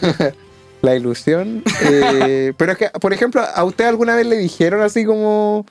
la 0.80 0.94
ilusión. 0.96 1.62
eh, 1.82 2.52
pero 2.56 2.72
es 2.72 2.78
que, 2.78 2.88
por 2.88 3.12
ejemplo, 3.12 3.42
¿a 3.42 3.64
usted 3.64 3.84
alguna 3.84 4.14
vez 4.14 4.26
le 4.26 4.36
dijeron 4.38 4.80
así 4.80 5.04
como, 5.04 5.66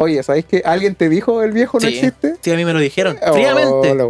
oye, 0.00 0.22
¿sabes 0.22 0.44
que 0.46 0.62
alguien 0.64 0.94
te 0.94 1.08
dijo 1.08 1.42
el 1.42 1.52
viejo 1.52 1.78
no 1.78 1.86
Sí. 1.88 1.94
existe? 1.98 2.36
Sí, 2.40 2.50
a 2.50 2.56
mí 2.56 2.64
me 2.64 2.72
lo 2.72 2.78
dijeron. 2.80 3.18
Oh, 3.26 3.32
Fríamente. 3.34 3.94
los. 3.94 4.08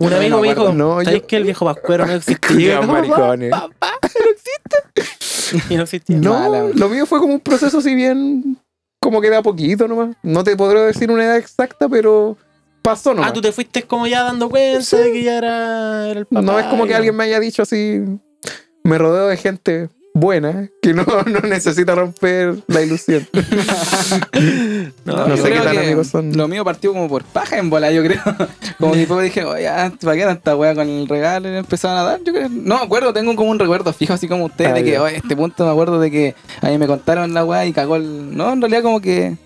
Un 0.00 0.12
amigo 0.12 0.36
no 0.36 0.42
me 0.42 0.48
dijo. 0.48 0.72
No, 0.72 1.02
¿sabes 1.04 1.20
yo- 1.20 1.26
que 1.26 1.36
el 1.36 1.44
viejo 1.44 1.64
vascuero 1.64 2.06
no 2.06 2.12
existe? 2.14 2.32
Y 2.32 2.54
Culiao 2.54 2.80
yo, 2.82 2.86
"¿Cómo, 2.86 2.92
maricones. 2.94 3.50
Papá, 3.50 3.90
no 4.02 4.30
existe. 4.30 5.64
Y 5.74 5.76
no 5.76 5.82
existía. 5.82 6.16
No, 6.16 6.32
Mala. 6.38 6.70
lo 6.74 6.88
mío 6.88 7.04
fue 7.06 7.18
como 7.20 7.34
un 7.34 7.40
proceso 7.40 7.78
así 7.78 7.94
bien, 7.94 8.56
como 9.00 9.20
que 9.20 9.28
de 9.30 9.36
a 9.36 9.42
poquito 9.42 9.86
nomás. 9.86 10.16
No 10.22 10.42
te 10.44 10.56
podré 10.56 10.80
decir 10.80 11.10
una 11.10 11.24
edad 11.24 11.36
exacta, 11.36 11.88
pero 11.88 12.36
pasó 12.80 13.12
nomás. 13.14 13.30
Ah, 13.30 13.32
tú 13.34 13.40
te 13.42 13.52
fuiste 13.52 13.82
como 13.82 14.06
ya 14.06 14.22
dando 14.22 14.48
cuenta 14.48 14.80
Sí. 14.82 14.96
de 14.96 15.12
que 15.12 15.22
ya 15.22 15.38
era, 15.38 16.08
era 16.10 16.20
el 16.20 16.26
papá. 16.26 16.40
No 16.42 16.58
es 16.58 16.66
como 16.66 16.86
que 16.86 16.94
alguien 16.94 17.14
me 17.14 17.24
haya 17.24 17.38
dicho 17.38 17.62
así, 17.62 18.00
me 18.82 18.98
rodeo 18.98 19.28
de 19.28 19.36
gente 19.36 19.88
buena, 20.14 20.68
que 20.80 20.92
no, 20.94 21.04
no 21.26 21.40
necesita 21.40 21.94
romper 21.94 22.56
la 22.66 22.82
ilusión. 22.82 23.26
No, 25.04 25.26
No 25.26 25.36
sé 25.36 25.50
qué 25.50 25.60
tan 25.60 25.78
amigos 25.78 26.08
son. 26.08 26.36
Lo 26.36 26.48
mío 26.48 26.64
partió 26.64 26.92
como 26.92 27.08
por 27.08 27.24
paja 27.24 27.58
en 27.58 27.70
bola, 27.70 27.90
yo 27.90 28.02
creo. 28.02 28.20
Como 28.78 28.94
mi 28.94 29.06
papá 29.06 29.22
dije, 29.22 29.44
oye, 29.44 29.68
ah, 29.68 29.92
¿para 30.00 30.16
qué 30.16 30.24
tanta 30.24 30.56
wea 30.56 30.74
con 30.74 30.88
el 30.88 31.08
regalo? 31.08 31.48
Y 31.48 31.56
empezaban 31.56 31.98
a 31.98 32.02
dar. 32.02 32.20
Yo 32.24 32.32
creo, 32.32 32.48
no 32.48 32.78
me 32.78 32.82
acuerdo, 32.82 33.12
tengo 33.12 33.34
como 33.36 33.50
un 33.50 33.58
recuerdo 33.58 33.92
fijo, 33.92 34.12
así 34.12 34.26
como 34.28 34.46
ustedes, 34.46 34.72
Ah, 34.72 34.74
de 34.74 34.84
que, 34.84 34.98
oye, 34.98 35.16
este 35.16 35.36
punto 35.36 35.64
me 35.64 35.70
acuerdo 35.70 36.00
de 36.00 36.10
que 36.10 36.34
a 36.60 36.68
mí 36.68 36.78
me 36.78 36.86
contaron 36.86 37.32
la 37.34 37.44
wea 37.44 37.66
y 37.66 37.72
cagó 37.72 37.96
el. 37.96 38.36
No, 38.36 38.52
en 38.52 38.60
realidad, 38.60 38.82
como 38.82 39.00
que. 39.00 39.36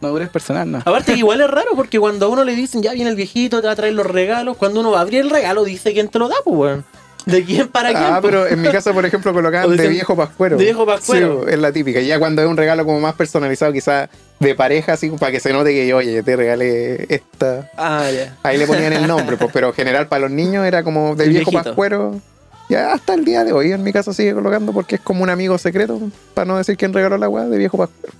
Madurez 0.00 0.30
personal, 0.30 0.70
¿no? 0.70 0.78
Aparte 0.78 1.12
que 1.12 1.18
igual 1.20 1.40
es 1.40 1.48
raro 1.50 1.70
porque 1.76 2.00
cuando 2.00 2.26
a 2.26 2.28
uno 2.28 2.42
le 2.44 2.56
dicen 2.56 2.82
ya 2.82 2.92
viene 2.92 3.10
el 3.10 3.16
viejito, 3.16 3.60
te 3.60 3.68
va 3.68 3.72
a 3.72 3.76
traer 3.76 3.94
los 3.94 4.06
regalos, 4.06 4.56
cuando 4.56 4.80
uno 4.80 4.90
va 4.90 4.98
a 4.98 5.02
abrir 5.02 5.20
el 5.20 5.30
regalo 5.30 5.62
dice 5.64 5.92
quién 5.92 6.08
te 6.08 6.18
lo 6.18 6.28
da, 6.28 6.34
pues 6.44 6.56
weón. 6.56 6.84
¿De 7.26 7.44
quién 7.44 7.68
para 7.68 7.90
quién? 7.90 8.02
Ah, 8.02 8.18
pero 8.20 8.46
en 8.46 8.60
mi 8.60 8.68
casa, 8.70 8.92
por 8.92 9.04
ejemplo, 9.06 9.32
colocaban 9.32 9.68
de 9.70 9.76
dicen, 9.76 9.90
viejo 9.92 10.16
pascuero. 10.16 10.56
de 10.56 10.64
viejo 10.64 10.84
pascuero. 10.86 11.44
Sí, 11.46 11.52
es 11.52 11.58
la 11.58 11.72
típica. 11.72 12.00
Ya 12.00 12.18
cuando 12.18 12.42
es 12.42 12.48
un 12.48 12.56
regalo 12.56 12.84
como 12.84 13.00
más 13.00 13.14
personalizado, 13.14 13.72
quizás 13.72 14.08
de 14.40 14.54
pareja, 14.54 14.94
así 14.94 15.08
para 15.10 15.30
que 15.30 15.40
se 15.40 15.52
note 15.52 15.72
que, 15.72 15.94
oye, 15.94 16.22
te 16.22 16.34
regalé 16.36 17.06
esta. 17.08 17.70
Ah, 17.76 18.08
ya. 18.12 18.36
Ahí 18.42 18.58
le 18.58 18.66
ponían 18.66 18.92
el 18.92 19.06
nombre, 19.06 19.36
pues, 19.36 19.50
pero 19.52 19.72
general 19.72 20.08
para 20.08 20.22
los 20.22 20.30
niños 20.30 20.66
era 20.66 20.82
como 20.82 21.14
de 21.14 21.24
El 21.24 21.30
viejo 21.30 21.50
viejito. 21.50 21.70
pascuero. 21.70 22.20
Ya 22.68 22.92
hasta 22.92 23.14
el 23.14 23.24
día 23.24 23.44
de 23.44 23.52
hoy 23.52 23.72
en 23.72 23.82
mi 23.82 23.92
casa 23.92 24.12
sigue 24.14 24.32
colocando 24.32 24.72
porque 24.72 24.94
es 24.94 25.00
como 25.00 25.22
un 25.22 25.30
amigo 25.30 25.58
secreto, 25.58 26.00
para 26.32 26.46
no 26.46 26.56
decir 26.56 26.76
quién 26.76 26.92
regaló 26.92 27.18
la 27.18 27.28
weá, 27.28 27.44
de 27.46 27.58
viejo 27.58 27.76
pascuero. 27.76 28.14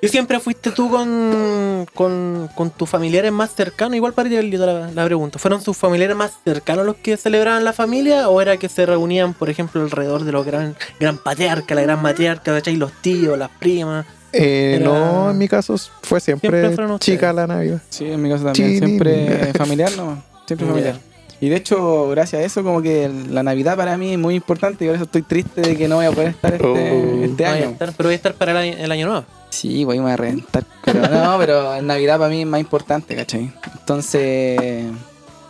¿Y 0.00 0.06
siempre 0.08 0.38
fuiste 0.38 0.70
tú 0.70 0.88
con, 0.90 1.84
con, 1.92 2.48
con 2.54 2.70
tus 2.70 2.88
familiares 2.88 3.32
más 3.32 3.52
cercanos? 3.54 3.96
Igual 3.96 4.12
para 4.12 4.28
ti 4.28 4.40
la, 4.56 4.90
la 4.94 5.04
pregunta. 5.04 5.40
¿Fueron 5.40 5.60
sus 5.60 5.76
familiares 5.76 6.14
más 6.14 6.32
cercanos 6.44 6.86
los 6.86 6.96
que 6.96 7.16
celebraban 7.16 7.64
la 7.64 7.72
familia? 7.72 8.28
¿O 8.28 8.40
era 8.40 8.56
que 8.58 8.68
se 8.68 8.86
reunían, 8.86 9.34
por 9.34 9.50
ejemplo, 9.50 9.80
alrededor 9.82 10.22
de 10.22 10.30
los 10.30 10.46
gran, 10.46 10.76
gran 11.00 11.18
patriarca, 11.18 11.74
la 11.74 11.82
gran 11.82 12.00
matriarca, 12.00 12.52
¿cachai? 12.54 12.76
Los 12.76 12.92
tíos, 13.02 13.36
las 13.36 13.50
primas. 13.58 14.06
Eh, 14.32 14.76
Era- 14.80 14.84
No, 14.84 15.30
en 15.32 15.38
mi 15.38 15.48
caso 15.48 15.74
fue 16.02 16.20
siempre, 16.20 16.76
chica 17.00 17.32
la 17.32 17.46
Navidad. 17.48 17.80
Sí, 17.88 18.04
en 18.06 18.22
mi 18.22 18.30
casa 18.30 18.44
también. 18.44 18.74
Chini. 18.74 18.86
Siempre 18.86 19.52
familiar, 19.58 19.90
¿no? 19.96 20.22
Siempre 20.46 20.66
familiar. 20.68 20.94
Y 21.40 21.48
de 21.48 21.56
hecho, 21.56 22.08
gracias 22.10 22.42
a 22.42 22.44
eso, 22.44 22.62
como 22.62 22.82
que 22.82 23.10
la 23.30 23.42
Navidad 23.42 23.76
para 23.76 23.96
mí 23.96 24.12
es 24.12 24.18
muy 24.18 24.34
importante 24.36 24.84
y 24.84 24.88
por 24.88 24.94
eso 24.96 25.04
estoy 25.04 25.22
triste 25.22 25.60
de 25.60 25.76
que 25.76 25.88
no 25.88 25.96
voy 25.96 26.06
a 26.06 26.12
poder 26.12 26.28
estar 26.30 26.52
este, 26.54 26.66
Oh. 26.66 26.76
este 26.76 27.26
No 27.26 27.34
voy 27.36 27.44
a 27.44 27.52
año. 27.52 27.70
estar, 27.70 27.92
pero 27.96 28.08
voy 28.08 28.12
a 28.12 28.16
estar 28.16 28.34
para 28.34 28.50
el 28.52 28.56
año, 28.56 28.74
el 28.78 28.92
año 28.92 29.06
nuevo. 29.06 29.24
Sí, 29.50 29.84
voy 29.84 29.98
a 29.98 30.16
reventar. 30.16 30.64
Pero 30.84 31.08
no, 31.08 31.36
pero 31.38 31.74
en 31.74 31.86
Navidad 31.86 32.18
para 32.18 32.30
mí 32.30 32.42
es 32.42 32.46
más 32.46 32.60
importante, 32.60 33.16
¿cachai? 33.16 33.52
Entonces, 33.80 34.84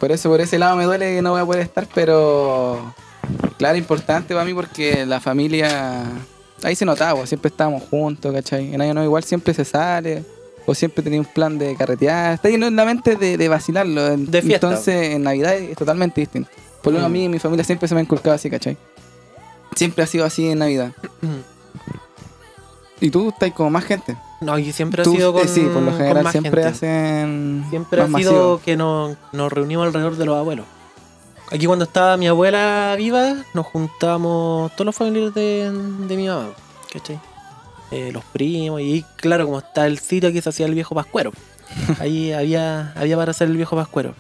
por 0.01 0.13
eso, 0.13 0.29
por 0.31 0.41
ese 0.41 0.59
lado 0.59 0.77
me 0.77 0.85
duele 0.85 1.17
que 1.17 1.23
no 1.23 1.33
voy 1.33 1.41
a 1.41 1.45
poder 1.47 1.63
estar, 1.63 1.87
pero 1.95 2.95
claro, 3.59 3.77
importante 3.77 4.35
para 4.35 4.45
mí 4.45 4.55
porque 4.55 5.05
la 5.05 5.21
familia, 5.21 6.05
ahí 6.63 6.75
se 6.77 6.85
notaba, 6.85 7.27
siempre 7.27 7.49
estábamos 7.51 7.83
juntos, 7.91 8.33
¿cachai? 8.33 8.73
En 8.73 8.81
año 8.81 8.95
nuevo 8.95 9.07
igual 9.09 9.25
siempre 9.25 9.53
se 9.55 9.65
sale, 9.65 10.23
o 10.65 10.75
siempre 10.75 11.03
tenía 11.03 11.19
un 11.19 11.27
plan 11.27 11.59
de 11.59 11.75
carretear, 11.75 12.35
está 12.35 12.49
lleno 12.49 12.67
en 12.67 12.77
la 12.77 12.85
mente 12.85 13.17
de, 13.17 13.37
de 13.37 13.49
vacilarlo. 13.49 14.17
De 14.17 14.43
fiesta. 14.43 14.69
Entonces, 14.69 15.15
en 15.15 15.23
Navidad 15.25 15.57
es 15.57 15.77
totalmente 15.77 16.21
distinto. 16.21 16.51
Por 16.83 16.93
lo 16.93 16.99
menos 17.01 17.07
a 17.07 17.09
Mm. 17.09 17.13
mí 17.13 17.25
y 17.25 17.29
mi 17.29 17.39
familia 17.39 17.65
siempre 17.65 17.89
se 17.89 17.95
me 17.95 18.01
ha 18.01 18.05
inculcado 18.05 18.37
así, 18.37 18.49
¿cachai? 18.49 18.77
Siempre 19.75 20.05
ha 20.05 20.07
sido 20.07 20.25
así 20.25 20.49
en 20.49 20.59
Navidad. 20.61 20.93
Y 23.01 23.11
tú 23.11 23.29
estás 23.29 23.53
como 23.53 23.71
más 23.71 23.85
gente. 23.85 24.17
No, 24.41 24.53
aquí 24.53 24.73
siempre 24.73 25.03
ha 25.03 25.05
sido 25.05 25.33
con, 25.33 25.43
eh, 25.43 25.49
sí, 25.49 25.61
por 25.63 25.83
lo 25.83 25.91
con 25.91 25.99
general 25.99 26.25
más 26.25 26.33
siempre 26.33 26.63
gente. 26.63 26.77
hacen. 26.77 27.67
Siempre 27.71 28.01
ha 28.01 28.07
sido 28.07 28.13
masivo. 28.13 28.61
que 28.65 28.77
nos, 28.77 29.17
nos 29.33 29.53
reunimos 29.53 29.87
alrededor 29.87 30.17
de 30.17 30.25
los 30.25 30.37
abuelos. 30.37 30.67
Aquí 31.51 31.67
cuando 31.67 31.85
estaba 31.85 32.17
mi 32.17 32.29
abuela 32.29 32.95
viva, 32.99 33.35
nos 33.55 33.67
juntábamos 33.67 34.71
todos 34.73 34.87
los 34.87 34.95
familiares 34.95 35.35
de, 35.35 35.71
de 36.07 36.17
mi 36.17 36.29
mamá, 36.29 36.51
¿cachai? 36.93 37.19
Eh, 37.91 38.11
los 38.13 38.23
primos, 38.25 38.83
y 38.83 39.03
claro, 39.17 39.47
como 39.47 39.59
está 39.59 39.87
el 39.87 39.99
sitio 39.99 40.29
aquí 40.29 40.43
se 40.43 40.51
hacía 40.51 40.67
el 40.67 40.75
viejo 40.75 40.95
pascuero. 40.95 41.33
Ahí 42.01 42.33
había, 42.33 42.93
había 42.97 43.17
para 43.17 43.31
hacer 43.31 43.49
el 43.49 43.57
viejo 43.57 43.77
pascuero. 43.77 44.15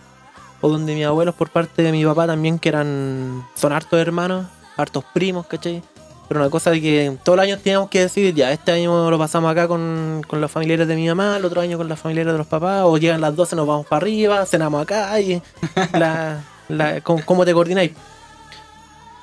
O 0.62 0.68
donde 0.70 0.94
mis 0.94 1.04
abuelos 1.04 1.34
por 1.34 1.50
parte 1.50 1.82
de 1.82 1.92
mi 1.92 2.04
papá 2.04 2.26
también, 2.26 2.58
que 2.58 2.70
eran, 2.70 3.46
son 3.54 3.72
hartos 3.72 4.00
hermanos, 4.00 4.46
hartos 4.76 5.04
primos, 5.12 5.46
¿cachai? 5.46 5.82
Pero 6.28 6.40
una 6.40 6.50
cosa 6.50 6.70
de 6.70 6.80
que 6.82 7.16
todos 7.24 7.36
los 7.36 7.44
años 7.44 7.62
teníamos 7.62 7.88
que 7.88 8.00
decidir, 8.00 8.34
ya, 8.34 8.52
este 8.52 8.70
año 8.72 9.10
lo 9.10 9.18
pasamos 9.18 9.50
acá 9.50 9.66
con, 9.66 10.22
con 10.28 10.40
los 10.42 10.50
familiares 10.50 10.86
de 10.86 10.94
mi 10.94 11.08
mamá, 11.08 11.38
el 11.38 11.44
otro 11.44 11.60
año 11.62 11.78
con 11.78 11.88
los 11.88 11.98
familiares 11.98 12.32
de 12.34 12.38
los 12.38 12.46
papás, 12.46 12.82
o 12.84 12.98
llegan 12.98 13.20
las 13.22 13.34
12, 13.34 13.56
nos 13.56 13.66
vamos 13.66 13.86
para 13.86 14.02
arriba, 14.02 14.44
cenamos 14.44 14.82
acá, 14.82 15.18
y 15.20 15.40
la, 15.94 16.42
la- 16.68 17.00
¿cómo, 17.00 17.22
cómo 17.24 17.44
te 17.46 17.54
coordináis? 17.54 17.92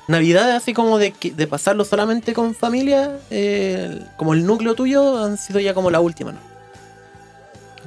Navidad, 0.08 0.52
así 0.52 0.72
como 0.72 0.98
de, 0.98 1.12
de 1.34 1.46
pasarlo 1.46 1.84
solamente 1.84 2.32
con 2.32 2.54
familia, 2.54 3.18
eh, 3.30 4.00
como 4.16 4.34
el 4.34 4.44
núcleo 4.46 4.74
tuyo, 4.74 5.24
han 5.24 5.36
sido 5.36 5.58
ya 5.60 5.74
como 5.74 5.90
la 5.90 6.00
última, 6.00 6.32
¿no? 6.32 6.38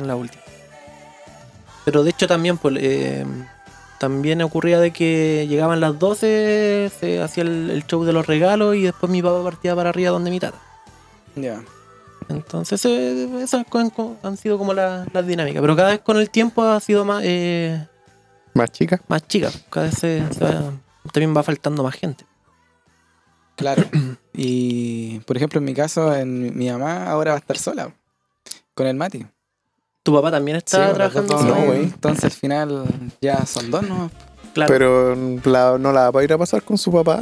La 0.06 0.16
última. 0.16 0.44
Pero 1.86 2.04
de 2.04 2.10
hecho 2.12 2.28
también, 2.28 2.58
pues, 2.58 2.76
eh, 2.80 3.26
también 4.00 4.42
ocurría 4.42 4.80
de 4.80 4.92
que 4.92 5.46
llegaban 5.48 5.80
las 5.80 6.00
12, 6.00 6.92
se 7.00 7.22
hacía 7.22 7.44
el, 7.44 7.70
el 7.70 7.86
show 7.86 8.04
de 8.04 8.14
los 8.14 8.26
regalos 8.28 8.76
y 8.76 8.84
después 8.84 9.12
mi 9.12 9.22
papá 9.22 9.44
partía 9.44 9.76
para 9.76 9.90
arriba 9.90 10.12
donde 10.12 10.32
mi 10.32 10.40
tata. 10.40 10.58
Ya. 11.36 11.62
Entonces, 12.30 12.84
eh, 12.86 13.28
esas 13.42 13.66
han 14.24 14.38
sido 14.38 14.58
como 14.58 14.74
la- 14.74 15.06
las 15.14 15.26
dinámicas. 15.28 15.62
Pero 15.62 15.76
cada 15.76 15.90
vez 15.90 16.00
con 16.02 16.18
el 16.18 16.30
tiempo 16.30 16.64
ha 16.64 16.80
sido 16.80 17.04
más, 17.06 17.22
eh, 17.26 17.88
Más 18.54 18.72
chica. 18.72 19.02
más 19.08 19.28
chica. 19.28 19.50
Cada 19.70 19.88
vez 19.88 19.96
se- 19.96 20.24
se 20.34 20.44
va- 20.44 20.72
también 21.12 21.36
va 21.36 21.42
faltando 21.44 21.84
más 21.84 21.96
gente. 21.96 22.26
Claro. 23.56 23.84
Y 24.42 25.20
por 25.22 25.36
ejemplo, 25.36 25.58
en 25.58 25.66
mi 25.66 25.74
caso, 25.74 26.16
en 26.16 26.42
mi, 26.42 26.50
mi 26.52 26.70
mamá 26.72 27.10
ahora 27.10 27.32
va 27.32 27.36
a 27.38 27.40
estar 27.40 27.58
sola. 27.58 27.92
Con 28.74 28.88
el 28.88 28.96
Mati. 28.96 29.26
Tu 30.04 30.14
papá 30.14 30.32
también 30.32 30.58
está 30.58 30.78
Sí, 30.78 30.84
los 30.88 30.94
trabajando. 30.96 31.44
No, 31.44 31.66
güey. 31.66 31.84
Entonces 31.84 32.24
al 32.26 32.32
final 32.32 32.84
ya 33.22 33.46
son 33.46 33.70
dos, 33.70 33.84
¿no? 33.88 34.10
Claro. 34.54 34.72
Pero 34.74 35.16
la- 35.46 35.78
no 35.78 35.92
la 35.92 36.10
va 36.12 36.22
a 36.22 36.24
ir 36.24 36.34
a 36.34 36.38
pasar 36.38 36.64
con 36.64 36.78
su 36.78 36.92
papá. 36.92 37.20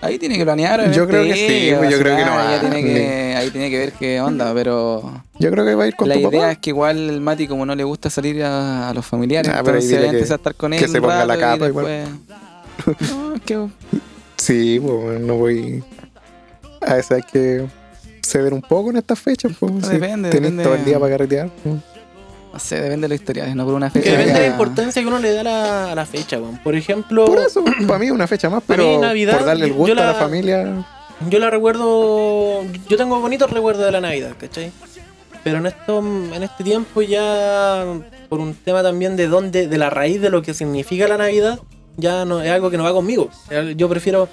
Ahí 0.00 0.16
tiene 0.18 0.36
que 0.38 0.44
planear. 0.44 0.90
Yo 0.92 1.06
creo 1.08 1.24
que 1.24 1.34
sí, 1.34 1.74
pues 1.76 1.90
yo 1.90 1.98
creo 1.98 2.16
que 2.16 2.24
no 2.24 2.30
va. 2.34 2.60
tiene 2.60 2.82
que, 2.84 3.34
ahí 3.36 3.50
tiene 3.50 3.68
que 3.68 3.78
ver 3.78 3.92
qué 3.92 4.20
onda, 4.20 4.54
pero 4.54 5.22
Yo 5.40 5.50
creo 5.50 5.64
que 5.64 5.74
va 5.74 5.84
a 5.84 5.86
ir 5.88 5.96
con 5.96 6.08
la 6.08 6.14
tu 6.14 6.20
idea 6.20 6.30
papá. 6.30 6.52
es 6.52 6.58
que 6.58 6.70
igual 6.70 7.10
el 7.10 7.20
Mati 7.20 7.48
como 7.48 7.66
no 7.66 7.74
le 7.74 7.82
gusta 7.84 8.08
salir 8.08 8.42
a, 8.44 8.88
a 8.90 8.94
los 8.94 9.04
familiares, 9.04 9.50
Ah, 9.52 9.60
pero 9.64 9.76
entonces 9.78 9.90
dile 9.90 10.02
va 10.02 10.08
a 10.08 10.10
que- 10.12 10.16
empezar 10.18 10.34
a 10.34 10.36
estar 10.36 10.54
con 10.54 10.72
él 10.72 10.80
que 10.80 10.88
se 10.88 11.00
ponga 11.00 11.24
la 11.26 11.36
capa 11.38 11.66
igual. 11.66 11.86
No, 13.10 13.34
es 13.34 13.42
que 13.42 13.66
Sí, 14.36 14.80
pues 14.80 15.20
no 15.20 15.34
voy. 15.34 15.82
A 16.80 16.94
veces 16.94 17.10
hay 17.10 17.22
que 17.22 17.66
ceder 18.22 18.54
un 18.54 18.62
poco 18.62 18.90
en 18.90 18.98
estas 18.98 19.18
fechas. 19.18 19.50
Pues, 19.58 19.72
No, 19.72 19.80
sí. 19.86 19.94
depende, 19.94 20.30
Tenés 20.30 20.42
depende. 20.52 20.62
todo 20.62 20.74
el 20.76 20.84
día 20.84 20.98
para 21.00 21.10
carretear. 21.12 21.50
pues. 21.64 21.74
No 22.52 22.58
sé, 22.58 22.76
depende 22.80 23.04
de 23.04 23.08
la 23.08 23.14
historia, 23.14 23.54
no 23.54 23.64
por 23.64 23.74
una 23.74 23.90
fecha. 23.90 24.10
depende 24.10 24.32
de 24.32 24.40
la 24.40 24.46
importancia 24.46 25.02
que 25.02 25.08
uno 25.08 25.18
le 25.18 25.32
da 25.32 25.40
a 25.40 25.44
la, 25.44 25.92
a 25.92 25.94
la 25.94 26.06
fecha. 26.06 26.38
weón. 26.38 26.58
Por 26.58 26.74
ejemplo, 26.74 27.24
Por 27.26 27.38
eso, 27.38 27.62
para 27.86 27.98
mí 27.98 28.06
es 28.06 28.12
una 28.12 28.26
fecha 28.26 28.48
más, 28.50 28.60
mí 28.60 28.64
pero 28.68 29.00
Navidad, 29.00 29.36
por 29.36 29.46
darle 29.46 29.66
el 29.66 29.72
gusto 29.72 29.92
a 30.00 30.04
la- 30.06 30.14
familia. 30.14 30.84
yo 31.28 31.38
la 31.38 31.50
recuerdo. 31.50 32.62
Yo 32.88 32.96
tengo 32.96 33.20
bonitos 33.20 33.50
recuerdos 33.50 33.84
de 33.84 33.92
la 33.92 34.00
Navidad, 34.00 34.32
¿cachai? 34.38 34.70
Pero 35.44 35.58
en 35.58 35.66
esto, 35.66 35.98
en 36.00 36.42
este 36.42 36.64
tiempo 36.64 37.00
ya, 37.00 37.84
por 38.28 38.40
un 38.40 38.54
tema 38.54 38.82
también 38.82 39.16
de 39.16 39.28
dónde, 39.28 39.68
de 39.68 39.78
la 39.78 39.88
raíz 39.88 40.20
de 40.20 40.30
lo 40.30 40.42
que 40.42 40.52
significa 40.52 41.06
la 41.08 41.16
Navidad, 41.16 41.60
ya 41.96 42.24
no 42.24 42.42
es 42.42 42.50
algo 42.50 42.70
que 42.70 42.76
no 42.76 42.84
va 42.84 42.92
conmigo. 42.92 43.30
Yo 43.76 43.88
prefiero, 43.88 44.28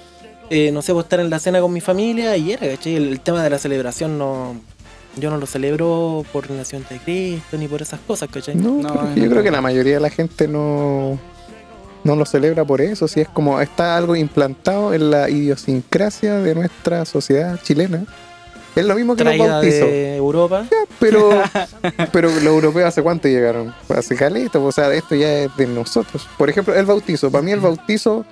eh, 0.49 0.71
no 0.71 0.81
sé, 0.81 0.93
pues, 0.93 1.05
estar 1.05 1.19
en 1.19 1.29
la 1.29 1.39
cena 1.39 1.61
con 1.61 1.71
mi 1.71 1.79
familia 1.79 2.35
y 2.37 2.53
era, 2.53 2.67
¿cachai? 2.67 2.95
El, 2.95 3.09
el 3.09 3.19
tema 3.21 3.43
de 3.43 3.49
la 3.49 3.59
celebración 3.59 4.17
no. 4.17 4.55
Yo 5.17 5.29
no 5.29 5.37
lo 5.37 5.45
celebro 5.45 6.23
por 6.33 6.45
el 6.49 6.57
nacimiento 6.57 6.93
de 6.93 6.99
Cristo 6.99 7.57
ni 7.57 7.67
por 7.67 7.81
esas 7.81 7.99
cosas, 8.01 8.29
¿cachai? 8.29 8.55
No, 8.55 8.81
No, 8.81 9.15
yo 9.15 9.29
creo 9.29 9.43
que 9.43 9.51
la 9.51 9.61
mayoría 9.61 9.95
de 9.95 9.99
la 10.01 10.09
gente 10.09 10.47
no, 10.47 11.17
no 12.03 12.15
lo 12.15 12.25
celebra 12.25 12.65
por 12.65 12.81
eso. 12.81 13.07
Si 13.07 13.21
es 13.21 13.27
como 13.29 13.59
está 13.61 13.97
algo 13.97 14.15
implantado 14.15 14.93
en 14.93 15.11
la 15.11 15.29
idiosincrasia 15.29 16.35
de 16.35 16.55
nuestra 16.55 17.05
sociedad 17.05 17.59
chilena. 17.61 18.05
Es 18.75 18.85
lo 18.85 18.93
mismo 18.95 19.15
que 19.15 19.23
los 19.23 19.37
bautizos. 19.37 19.87
de 19.87 20.17
Europa. 20.17 20.65
Pero, 20.99 21.29
pero 22.11 22.29
los 22.29 22.43
europeos 22.43 22.89
hace 22.89 23.01
cuánto 23.01 23.29
llegaron? 23.29 23.73
Hace 23.87 24.15
caleta, 24.15 24.59
o 24.59 24.71
sea, 24.71 24.93
esto 24.93 25.15
ya 25.15 25.31
es 25.43 25.55
de 25.55 25.65
nosotros. 25.65 26.27
Por 26.37 26.49
ejemplo, 26.49 26.75
el 26.75 26.85
bautizo. 26.85 27.31
Para 27.31 27.41
mí 27.41 27.51
el 27.51 27.61
bautizo 27.61 28.25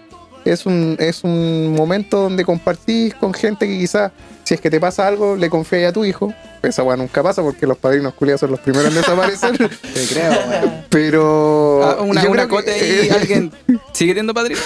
es 0.46 0.66
un, 0.66 0.96
es 1.00 1.24
un 1.24 1.74
momento 1.74 2.22
donde 2.22 2.44
compartís 2.46 3.14
con 3.16 3.34
gente 3.34 3.68
que 3.68 3.78
quizás, 3.78 4.12
si 4.44 4.54
es 4.54 4.62
que 4.62 4.70
te 4.70 4.80
pasa 4.80 5.08
algo, 5.08 5.36
le 5.36 5.50
confías 5.50 5.90
a 5.90 5.94
tu 5.94 6.04
hijo. 6.06 6.34
Esa 6.62 6.82
weá 6.84 6.96
nunca 6.96 7.22
pasa 7.22 7.42
porque 7.42 7.68
los 7.68 7.78
padrinos 7.78 8.14
culiados 8.14 8.40
son 8.42 8.52
los 8.52 8.60
primeros 8.62 8.88
en 8.90 8.96
desaparecer. 8.96 9.58
Te 9.94 10.06
creo, 10.10 10.32
weón. 10.32 10.74
pero 10.90 11.84
Ah, 11.84 12.02
una 12.02 12.24
yo 12.24 12.32
una 12.32 12.48
creo 12.48 12.64
que- 12.64 12.72
cote 12.72 12.72
ahí, 12.74 13.10
alguien 13.10 13.52
sigue 13.94 14.12
teniendo 14.14 14.34
padrino. 14.34 14.62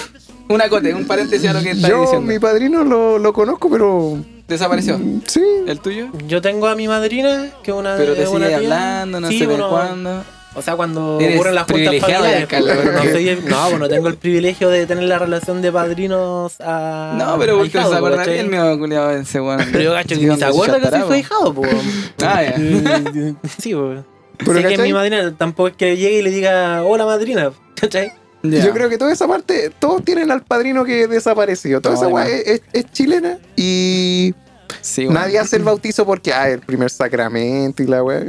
Una 0.48 0.68
cote, 0.68 0.94
un 0.94 1.06
paréntesis 1.06 1.50
a 1.50 1.52
lo 1.52 1.60
que 1.62 1.72
está 1.72 1.88
Yo, 1.88 2.00
diciendo. 2.02 2.26
mi 2.32 2.38
padrino 2.38 2.82
lo, 2.84 3.18
lo 3.18 3.32
conozco, 3.34 3.68
pero 3.68 4.16
Desapareció. 4.46 4.98
sí. 5.26 5.42
¿El 5.66 5.80
tuyo? 5.80 6.06
Yo 6.26 6.40
tengo 6.40 6.68
a 6.68 6.74
mi 6.74 6.88
madrina, 6.88 7.50
que 7.62 7.70
es 7.72 7.76
una 7.76 7.96
Pero 7.96 8.14
te 8.14 8.22
es 8.22 8.28
una 8.30 8.46
sigue 8.46 8.58
tía. 8.60 8.76
hablando, 8.78 9.20
no 9.20 9.28
Sí, 9.28 9.40
sé 9.40 9.46
bueno, 9.46 9.68
cuándo. 9.68 10.24
O 10.54 10.62
sea, 10.62 10.74
cuando 10.76 11.18
Eres 11.20 11.36
ocurren 11.36 11.54
las 11.54 11.64
juntas 11.64 11.94
familiares. 12.00 12.46
Carlos, 12.48 12.76
pero 12.82 12.92
no, 12.92 13.02
soy 13.04 13.28
el- 13.28 13.48
no, 13.48 13.66
pues 13.68 13.78
no 13.78 13.88
tengo 13.88 14.08
el 14.08 14.16
privilegio 14.16 14.70
de 14.70 14.86
tener 14.86 15.04
la 15.04 15.18
relación 15.18 15.62
de 15.62 15.70
padrinos 15.70 16.56
a. 16.60 17.14
No, 17.16 17.38
pero 17.38 17.58
porque 17.58 17.70
se 17.70 17.78
acuerda 17.78 18.24
bien, 18.24 18.50
mi 18.50 18.56
culiado 18.78 19.10
ese 19.12 19.40
weón. 19.40 19.60
Pero 19.70 19.84
yo 19.84 19.92
cacho 19.92 20.14
Sí, 20.16 20.22
que 20.22 20.26
ni 20.26 20.36
se 20.36 20.44
acuerda 20.44 20.80
que 20.80 20.88
soy 20.88 21.00
su 21.00 21.06
po. 21.06 21.12
ahijado, 21.12 21.54
pues. 21.54 21.70
Ah, 22.22 22.42
ya. 22.42 22.54
Sí, 23.58 23.74
pues. 23.74 24.00
Pero, 24.38 24.62
sé 24.62 24.68
que 24.68 24.78
mi 24.82 24.92
madrina, 24.92 25.34
tampoco 25.36 25.68
es 25.68 25.76
que 25.76 25.96
llegue 25.96 26.18
y 26.18 26.22
le 26.22 26.30
diga, 26.30 26.82
hola 26.84 27.04
madrina, 27.04 27.50
¿cachai? 27.80 28.12
Yo 28.42 28.72
creo 28.72 28.88
que 28.88 28.96
toda 28.98 29.12
esa 29.12 29.26
parte, 29.26 29.70
todos 29.80 30.04
tienen 30.04 30.30
al 30.30 30.42
padrino 30.44 30.84
que 30.84 31.08
desapareció. 31.08 31.80
Toda 31.80 31.96
No, 31.96 32.00
esa 32.00 32.08
weá 32.08 32.26
es, 32.28 32.46
es- 32.46 32.62
es 32.72 32.84
chilena 32.92 33.38
y 33.56 34.32
Sí, 34.80 35.02
weón. 35.02 35.14
nadie 35.14 35.38
hace 35.40 35.56
el 35.56 35.64
bautizo 35.64 36.06
porque, 36.06 36.32
ah, 36.32 36.48
el 36.48 36.60
primer 36.60 36.88
sacramento 36.88 37.82
y 37.82 37.86
la 37.86 38.02
weá. 38.02 38.22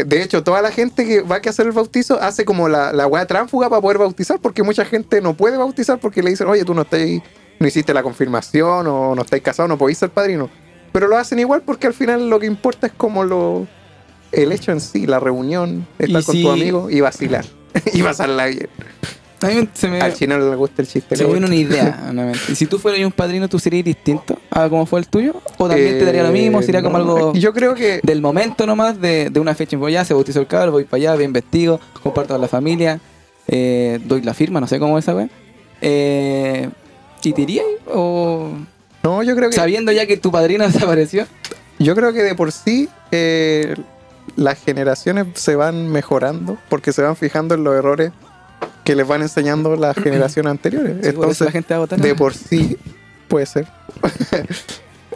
Eh, 0.00 0.04
De 0.04 0.22
hecho, 0.22 0.42
toda 0.42 0.62
la 0.62 0.70
gente 0.70 1.04
que 1.06 1.20
va 1.22 1.36
a 1.36 1.48
hacer 1.50 1.66
el 1.66 1.72
bautizo 1.72 2.20
hace 2.20 2.44
como 2.44 2.68
la, 2.68 2.92
la 2.92 3.06
weá 3.06 3.26
tránfuga 3.26 3.68
para 3.68 3.80
poder 3.82 3.98
bautizar 3.98 4.38
porque 4.40 4.62
mucha 4.62 4.84
gente 4.84 5.20
no 5.20 5.34
puede 5.34 5.56
bautizar 5.56 5.98
porque 5.98 6.22
le 6.22 6.30
dicen, 6.30 6.46
oye, 6.48 6.64
tú 6.64 6.74
no 6.74 6.82
estás, 6.82 7.00
no 7.58 7.66
hiciste 7.66 7.92
la 7.94 8.02
confirmación 8.02 8.86
o 8.86 9.14
no 9.14 9.22
estáis 9.22 9.42
casados, 9.42 9.68
no 9.68 9.78
podéis 9.78 9.98
ser 9.98 10.10
padrino. 10.10 10.48
Pero 10.92 11.06
lo 11.08 11.16
hacen 11.16 11.38
igual 11.38 11.62
porque 11.62 11.86
al 11.86 11.94
final 11.94 12.30
lo 12.30 12.38
que 12.40 12.46
importa 12.46 12.86
es 12.86 12.92
como 12.96 13.24
lo 13.24 13.66
el 14.32 14.52
hecho 14.52 14.72
en 14.72 14.80
sí, 14.80 15.06
la 15.06 15.20
reunión, 15.20 15.86
estar 15.98 16.22
con 16.24 16.34
si- 16.34 16.42
tu 16.42 16.50
amigo 16.50 16.90
y 16.90 17.00
vacilar. 17.00 17.44
y 17.92 18.02
pasarla 18.02 18.46
bien. 18.46 18.68
A 19.40 19.46
mí 19.46 19.68
se 19.72 19.88
me, 19.88 20.00
Al 20.00 20.14
chino 20.14 20.36
le 20.38 20.56
gusta 20.56 20.82
el 20.82 20.88
chiste. 20.88 21.14
se 21.14 21.24
me 21.24 21.30
viene 21.30 21.46
una 21.46 21.54
idea. 21.54 22.12
Y 22.48 22.54
si 22.54 22.66
tú 22.66 22.78
fueras 22.78 23.00
un 23.04 23.12
padrino, 23.12 23.48
¿tú 23.48 23.58
serías 23.58 23.84
distinto 23.84 24.38
a 24.50 24.68
como 24.68 24.84
fue 24.86 25.00
el 25.00 25.06
tuyo? 25.06 25.34
¿O 25.58 25.68
también 25.68 25.98
te 25.98 26.04
daría 26.04 26.24
lo 26.24 26.30
mismo? 26.32 26.60
¿Sería 26.62 26.82
como 26.82 26.98
Eh, 26.98 27.00
algo 27.00 27.32
Yo 27.34 27.52
creo 27.52 27.74
que 27.74 28.00
del 28.02 28.20
momento 28.20 28.66
nomás, 28.66 29.00
de, 29.00 29.30
de 29.30 29.40
una 29.40 29.54
fecha? 29.54 29.76
Voy 29.76 29.92
allá, 29.94 30.04
se 30.04 30.14
bautizó 30.14 30.40
el 30.40 30.46
cabro, 30.46 30.72
voy 30.72 30.84
para 30.84 30.96
allá, 30.98 31.16
bien 31.16 31.32
vestido, 31.32 31.80
comparto 32.02 32.34
con 32.34 32.40
la 32.40 32.48
familia, 32.48 33.00
eh, 33.46 34.00
doy 34.04 34.22
la 34.22 34.34
firma, 34.34 34.60
no 34.60 34.66
sé 34.66 34.78
cómo 34.80 34.98
es 34.98 35.04
esa 35.04 35.14
weá. 35.14 35.28
Eh, 35.80 36.68
¿Y 37.22 37.32
te 37.32 37.42
irías? 37.42 37.66
¿O 37.86 38.50
no, 39.02 39.22
yo 39.22 39.36
creo 39.36 39.50
que 39.50 39.56
sabiendo 39.56 39.92
ya 39.92 40.06
que 40.06 40.16
tu 40.16 40.30
padrino 40.32 40.64
desapareció? 40.70 41.26
yo 41.78 41.94
creo 41.94 42.12
que 42.12 42.22
de 42.24 42.34
por 42.34 42.50
sí 42.50 42.88
eh, 43.12 43.76
las 44.34 44.58
generaciones 44.62 45.26
se 45.34 45.54
van 45.54 45.88
mejorando 45.88 46.58
porque 46.68 46.92
se 46.92 47.02
van 47.02 47.14
fijando 47.14 47.54
en 47.54 47.62
los 47.62 47.74
errores 47.76 48.10
que 48.84 48.94
les 48.94 49.06
van 49.06 49.22
enseñando 49.22 49.76
las 49.76 49.96
generaciones 49.96 50.50
anteriores. 50.50 50.92
Sí, 50.94 51.00
eso 51.08 51.10
Entonces, 51.10 51.40
la 51.46 51.50
gente 51.52 51.74
va 51.74 51.76
a 51.76 51.80
votar. 51.80 52.00
de 52.00 52.14
por 52.14 52.34
sí 52.34 52.76
puede 53.28 53.46
ser. 53.46 53.66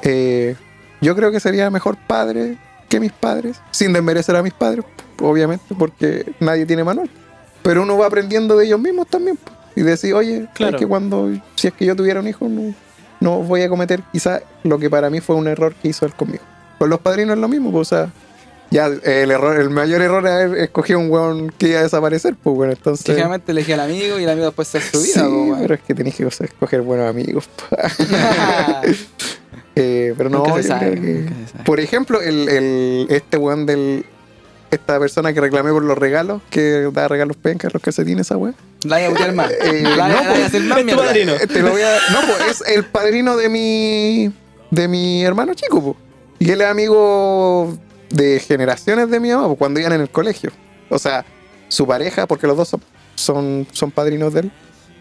Eh, 0.04 0.56
yo 1.00 1.14
creo 1.14 1.30
que 1.30 1.38
sería 1.40 1.70
mejor 1.70 1.96
padre 1.96 2.58
que 2.88 2.98
mis 3.00 3.12
padres, 3.12 3.60
sin 3.70 3.92
desmerecer 3.92 4.34
a 4.36 4.42
mis 4.42 4.52
padres, 4.52 4.84
obviamente, 5.20 5.74
porque 5.78 6.34
nadie 6.40 6.66
tiene 6.66 6.84
manual. 6.84 7.08
Pero 7.62 7.82
uno 7.82 7.96
va 7.96 8.06
aprendiendo 8.06 8.56
de 8.56 8.66
ellos 8.66 8.80
mismos 8.80 9.06
también. 9.06 9.38
Y 9.76 9.82
decir, 9.82 10.14
oye, 10.14 10.48
Claro. 10.54 10.76
es 10.76 10.80
que 10.80 10.86
cuando, 10.88 11.30
si 11.54 11.68
es 11.68 11.72
que 11.74 11.86
yo 11.86 11.94
tuviera 11.96 12.20
un 12.20 12.28
hijo, 12.28 12.48
no, 12.48 12.74
no 13.20 13.38
voy 13.44 13.62
a 13.62 13.68
cometer 13.68 14.02
quizá 14.12 14.40
lo 14.64 14.78
que 14.78 14.90
para 14.90 15.08
mí 15.08 15.20
fue 15.20 15.36
un 15.36 15.46
error 15.46 15.72
que 15.74 15.88
hizo 15.88 16.04
él 16.04 16.12
conmigo. 16.14 16.42
Con 16.78 16.90
los 16.90 16.98
padrinos 16.98 17.36
es 17.36 17.40
lo 17.40 17.48
mismo, 17.48 17.70
pues, 17.70 17.92
o 17.92 17.96
sea, 17.96 18.12
ya 18.72 18.86
el 18.86 19.30
error, 19.30 19.56
el 19.60 19.70
mayor 19.70 20.02
error 20.02 20.26
es 20.26 20.32
haber 20.32 20.58
escogido 20.58 20.98
un 20.98 21.10
weón 21.10 21.52
que 21.56 21.68
iba 21.68 21.78
a 21.80 21.82
desaparecer, 21.82 22.34
pues 22.42 22.56
bueno, 22.56 22.72
entonces. 22.72 23.04
Que 23.04 23.12
generalmente 23.12 23.52
elegí 23.52 23.72
al 23.72 23.80
amigo 23.80 24.18
y 24.18 24.24
el 24.24 24.30
amigo 24.30 24.46
después 24.46 24.66
se 24.68 24.78
hace 24.78 24.90
su 24.90 25.00
Sí, 25.00 25.20
weón. 25.20 25.58
pero 25.60 25.74
es 25.74 25.80
que 25.82 25.94
tenéis 25.94 26.16
que 26.16 26.24
o 26.26 26.30
sea, 26.30 26.46
escoger 26.46 26.80
buenos 26.82 27.08
amigos. 27.08 27.48
Eh, 29.74 30.12
pero 30.18 30.28
no, 30.28 30.46
yo 30.54 30.62
sabe, 30.62 30.90
creo 30.90 31.02
que-. 31.02 31.32
Por 31.64 31.80
ejemplo, 31.80 32.20
el, 32.20 32.48
el- 32.48 33.06
este 33.08 33.38
weón 33.38 33.64
del. 33.66 34.04
Esta 34.70 34.98
persona 34.98 35.32
que 35.34 35.40
reclamé 35.40 35.70
por 35.70 35.82
los 35.82 35.96
regalos, 35.98 36.40
que 36.50 36.88
da 36.92 37.06
regalos 37.08 37.36
pencas, 37.36 37.72
los 37.74 37.82
calcetines, 37.82 38.26
esa 38.26 38.36
weá. 38.38 38.54
La 38.84 38.96
voy 38.96 39.04
a 39.04 39.08
butear 39.10 39.32
más. 39.34 39.50
Eh, 39.62 39.82
La 39.96 40.08
no, 40.08 40.14
la 40.14 40.30
a 40.30 40.46
hacer 40.46 40.62
más 40.62 40.78
es 40.78 40.86
tu 40.86 40.96
padrino. 40.96 41.32
Te 41.36 41.60
lo 41.60 41.70
voy 41.70 41.82
a. 41.82 41.90
No, 42.10 42.20
pues 42.26 42.60
es 42.62 42.68
el 42.74 42.84
padrino 42.84 43.36
de 43.36 43.48
mi. 43.48 44.32
de 44.70 44.88
mi 44.88 45.24
hermano 45.24 45.54
chico, 45.54 45.82
pues. 45.82 45.96
Y 46.38 46.50
él 46.50 46.60
es 46.60 46.66
amigo 46.66 47.76
de 48.12 48.38
generaciones 48.40 49.10
de 49.10 49.20
mi 49.20 49.30
mamá, 49.30 49.46
pues, 49.46 49.58
cuando 49.58 49.80
iban 49.80 49.92
en 49.92 50.02
el 50.02 50.10
colegio. 50.10 50.50
O 50.88 50.98
sea, 50.98 51.24
su 51.68 51.86
pareja, 51.86 52.26
porque 52.26 52.46
los 52.46 52.56
dos 52.56 52.68
son, 52.68 52.82
son, 53.14 53.66
son 53.72 53.90
padrinos 53.90 54.32
de 54.34 54.40
él, 54.40 54.52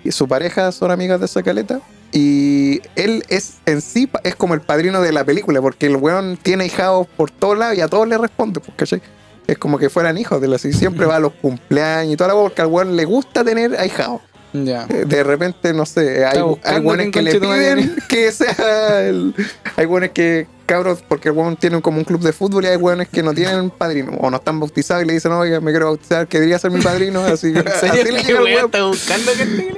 y 0.04 0.12
su 0.12 0.28
pareja 0.28 0.72
son 0.72 0.92
amigas 0.92 1.20
de 1.20 1.26
esa 1.26 1.44
caleta. 1.44 1.82
Y 2.14 2.82
él 2.96 3.24
es 3.30 3.56
en 3.66 3.82
sí 3.82 4.10
es 4.24 4.36
como 4.36 4.54
el 4.54 4.62
padrino 4.62 5.02
de 5.02 5.12
la 5.12 5.24
película, 5.24 5.62
porque 5.62 5.86
el 5.86 5.96
weón 5.96 6.38
tiene 6.42 6.66
hijados 6.66 7.08
por 7.16 7.32
todos 7.32 7.58
lados 7.58 7.78
y 7.78 7.82
a 7.82 7.88
todos 7.88 8.08
le 8.08 8.18
responde, 8.18 8.60
pues, 8.60 8.74
¿cachai? 8.76 9.02
Es 9.48 9.58
como 9.58 9.78
que 9.78 9.90
fueran 9.90 10.18
hijos 10.18 10.42
de 10.42 10.48
los 10.48 10.64
y 10.66 10.74
siempre 10.74 11.06
va 11.06 11.18
a 11.18 11.20
los 11.20 11.34
cumpleaños 11.34 12.14
y 12.14 12.18
toda 12.18 12.30
la 12.30 12.36
weá, 12.36 12.44
porque 12.44 12.62
al 12.62 12.68
weón 12.68 12.96
le 12.96 13.06
gusta 13.06 13.44
tener 13.44 13.80
ahijados. 13.80 14.22
Ya. 14.54 14.86
Eh, 14.90 15.06
de 15.08 15.24
repente, 15.24 15.74
no 15.74 15.86
sé, 15.86 16.26
hay, 16.26 16.42
hay 16.64 16.82
quién 16.82 17.12
que 17.12 17.22
le 17.22 17.40
piden 17.40 17.96
que 18.10 18.32
sea 18.34 19.02
el, 19.02 19.34
hay 19.78 19.86
buenos 19.86 20.10
que 20.10 20.48
cabros 20.74 21.04
porque 21.08 21.30
el 21.30 21.36
weón 21.36 21.56
tiene 21.58 21.82
como 21.82 21.98
un 21.98 22.04
club 22.04 22.22
de 22.22 22.32
fútbol 22.34 22.64
y 22.64 22.68
hay 22.68 22.78
buenos 22.78 23.08
que 23.10 23.22
no 23.24 23.34
tienen 23.34 23.70
padrino 23.70 24.14
o 24.20 24.30
no 24.30 24.38
están 24.38 24.60
bautizados 24.60 25.04
y 25.04 25.08
le 25.08 25.14
dicen 25.14 25.32
oiga 25.32 25.60
me 25.60 25.72
quiero 25.72 25.88
bautizar 25.88 26.28
que 26.28 26.38
debería 26.38 26.58
ser 26.60 26.72
mi 26.72 26.82
padrino 26.82 27.22
así, 27.22 27.54
así 27.84 27.88
le 28.04 28.24
llega 28.24 28.40
el 28.40 28.44
weón. 28.46 28.66
está 28.66 28.84
buscando 28.86 29.32
que 29.34 29.76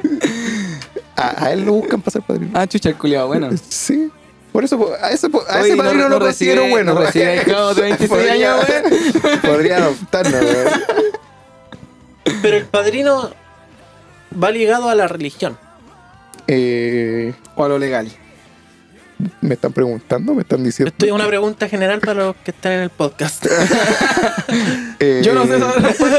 a, 1.15 1.45
a 1.45 1.51
él 1.53 1.65
lo 1.65 1.73
buscan 1.73 2.01
para 2.01 2.11
ser 2.11 2.21
padrino 2.21 2.51
Ah, 2.53 2.67
chucha, 2.67 2.89
el 2.89 2.95
culiado, 2.95 3.27
bueno. 3.27 3.49
sí 3.69 4.11
por 4.51 4.63
eso 4.63 4.77
a 5.01 5.09
ese, 5.09 5.27
a 5.49 5.59
ese 5.61 5.63
Oye, 5.63 5.75
no- 5.75 5.83
padrino 5.83 6.03
no 6.09 6.19
lo 6.19 6.25
considero 6.25 6.63
recibe- 6.63 6.69
bueno 6.71 6.93
no 6.93 7.01
recibe 7.01 7.35
hijados 7.37 7.75
de 7.75 7.81
26 7.81 8.09
Podría- 8.09 8.53
años, 8.55 8.65
podría 9.41 9.77
adoptarlo 9.77 10.37
weón. 10.37 10.67
Pero 12.41 12.57
el 12.57 12.65
padrino 12.65 13.31
va 14.41 14.51
ligado 14.51 14.89
a 14.89 14.95
la 14.95 15.07
religión. 15.07 15.57
Eh, 16.47 17.33
O 17.55 17.65
a 17.65 17.69
lo 17.69 17.79
legal. 17.79 18.11
me 19.41 19.53
están 19.55 19.71
preguntando 19.73 20.33
me 20.33 20.41
están 20.41 20.63
diciendo 20.63 20.89
Esto 20.91 21.05
es 21.05 21.11
una 21.11 21.27
pregunta 21.27 21.67
general 21.67 21.99
para 21.99 22.13
los 22.25 22.35
que 22.37 22.51
están 22.51 22.71
en 22.73 22.79
el 22.81 22.89
podcast. 22.89 23.45
Eh, 24.99 25.21
Yo 25.25 25.33
no 25.33 25.45
sé 25.45 25.57
esa 25.57 25.71
respuesta, 25.73 26.17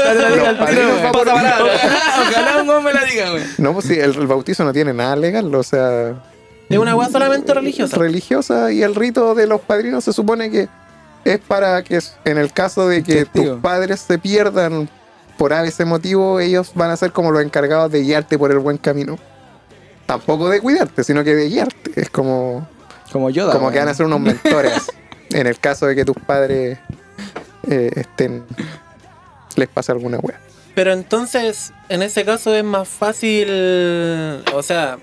va 1.05 1.11
por- 1.11 1.27
Ojalá, 1.29 2.61
un 2.61 2.69
hombre 2.69 2.93
me 2.93 2.99
la 2.99 3.05
diga, 3.05 3.31
güey. 3.31 3.43
no 3.57 3.73
pues 3.73 3.85
sí 3.85 3.93
el, 3.93 4.15
el 4.15 4.27
bautizo 4.27 4.63
no 4.63 4.73
tiene 4.73 4.93
nada 4.93 5.15
legal 5.15 5.53
o 5.53 5.63
sea 5.63 6.13
Es 6.69 6.77
una 6.77 6.95
weá 6.95 7.09
solamente 7.09 7.53
religiosa. 7.53 7.97
religiosa 7.97 8.71
y 8.71 8.83
el 8.83 8.95
rito 8.95 9.35
de 9.35 9.47
los 9.47 9.61
padrinos 9.61 10.03
se 10.03 10.13
supone 10.13 10.49
que 10.51 10.67
es 11.23 11.39
para 11.39 11.83
que 11.83 11.99
en 12.25 12.37
el 12.37 12.51
caso 12.53 12.87
de 12.87 13.03
que 13.03 13.25
Testigo. 13.25 13.53
tus 13.53 13.61
padres 13.61 13.99
se 14.01 14.17
pierdan 14.19 14.87
por 15.37 15.51
ese 15.51 15.83
motivo, 15.83 16.39
ellos 16.39 16.71
van 16.75 16.91
a 16.91 16.97
ser 16.97 17.11
como 17.11 17.29
los 17.31 17.43
encargados 17.43 17.91
de 17.91 18.01
guiarte 18.03 18.37
por 18.37 18.51
el 18.51 18.59
buen 18.59 18.77
camino. 18.77 19.17
Tampoco 20.05 20.47
de 20.49 20.61
cuidarte, 20.61 21.03
sino 21.03 21.23
que 21.25 21.35
de 21.35 21.49
guiarte. 21.49 21.91
Es 21.99 22.09
como, 22.09 22.65
Como 23.15 23.29
Yoda. 23.29 23.53
como 23.53 23.71
que 23.71 23.79
van 23.79 23.87
a 23.87 23.93
ser 23.93 24.07
unos 24.07 24.19
mentores 24.19 24.91
en 25.29 25.47
el 25.47 25.57
caso 25.57 25.85
de 25.85 25.95
que 25.95 26.03
tus 26.03 26.17
padres 26.17 26.79
eh, 27.65 27.89
estén 27.95 28.43
les 29.55 29.69
pase 29.69 29.93
alguna 29.93 30.19
wea. 30.19 30.37
Pero 30.75 30.91
entonces, 30.91 31.71
en 31.87 32.01
ese 32.01 32.25
caso 32.25 32.53
es 32.53 32.65
más 32.65 32.89
fácil, 32.89 33.47
o 34.53 34.61
sea, 34.61 34.97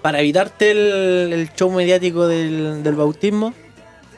para 0.00 0.20
evitarte 0.20 0.70
el, 0.70 1.34
el 1.34 1.52
show 1.52 1.70
mediático 1.70 2.26
del, 2.26 2.82
del 2.82 2.94
bautismo, 2.94 3.52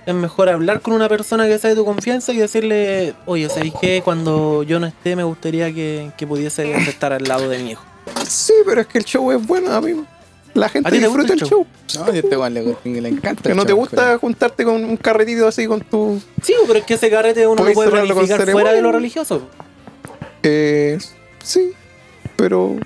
es 0.06 0.14
mejor 0.14 0.48
hablar 0.48 0.82
con 0.82 0.94
una 0.94 1.08
persona 1.08 1.48
que 1.48 1.58
sea 1.58 1.70
de 1.70 1.74
tu 1.74 1.84
confianza 1.84 2.32
y 2.32 2.36
decirle, 2.36 3.14
oye, 3.26 3.48
¿sabéis 3.48 3.74
qué? 3.80 4.02
Cuando 4.04 4.62
yo 4.62 4.78
no 4.78 4.86
esté, 4.86 5.16
me 5.16 5.24
gustaría 5.24 5.74
que, 5.74 6.12
que 6.16 6.28
pudiese 6.28 6.72
estar 6.88 7.12
al 7.12 7.24
lado 7.24 7.48
de 7.48 7.58
mi 7.58 7.72
hijo. 7.72 7.82
Sí, 8.24 8.54
pero 8.64 8.82
es 8.82 8.86
que 8.86 8.98
el 8.98 9.04
show 9.04 9.32
es 9.32 9.44
bueno, 9.44 9.72
amigo. 9.72 10.06
La 10.54 10.68
gente 10.68 10.88
¿A 10.88 10.92
disfruta 10.92 11.32
el 11.32 11.40
show. 11.40 11.66
No, 11.96 12.06
este 12.08 12.36
le, 12.84 13.00
le 13.00 13.08
encanta. 13.08 13.42
Que 13.48 13.54
no 13.54 13.64
te 13.64 13.72
gusta 13.72 14.18
juntarte 14.18 14.64
con 14.64 14.84
un 14.84 14.96
carretito 14.96 15.46
así 15.48 15.66
con 15.66 15.80
tu 15.80 16.20
Sí, 16.42 16.54
pero 16.66 16.78
es 16.78 16.84
que 16.84 16.94
ese 16.94 17.08
carrete 17.10 17.46
uno 17.46 17.64
lo 17.64 17.72
puede 17.72 17.90
planificar 17.90 18.50
fuera 18.50 18.72
de 18.72 18.82
lo 18.82 18.92
religioso. 18.92 19.48
Eh, 20.42 20.98
sí, 21.42 21.72
pero 22.36 22.76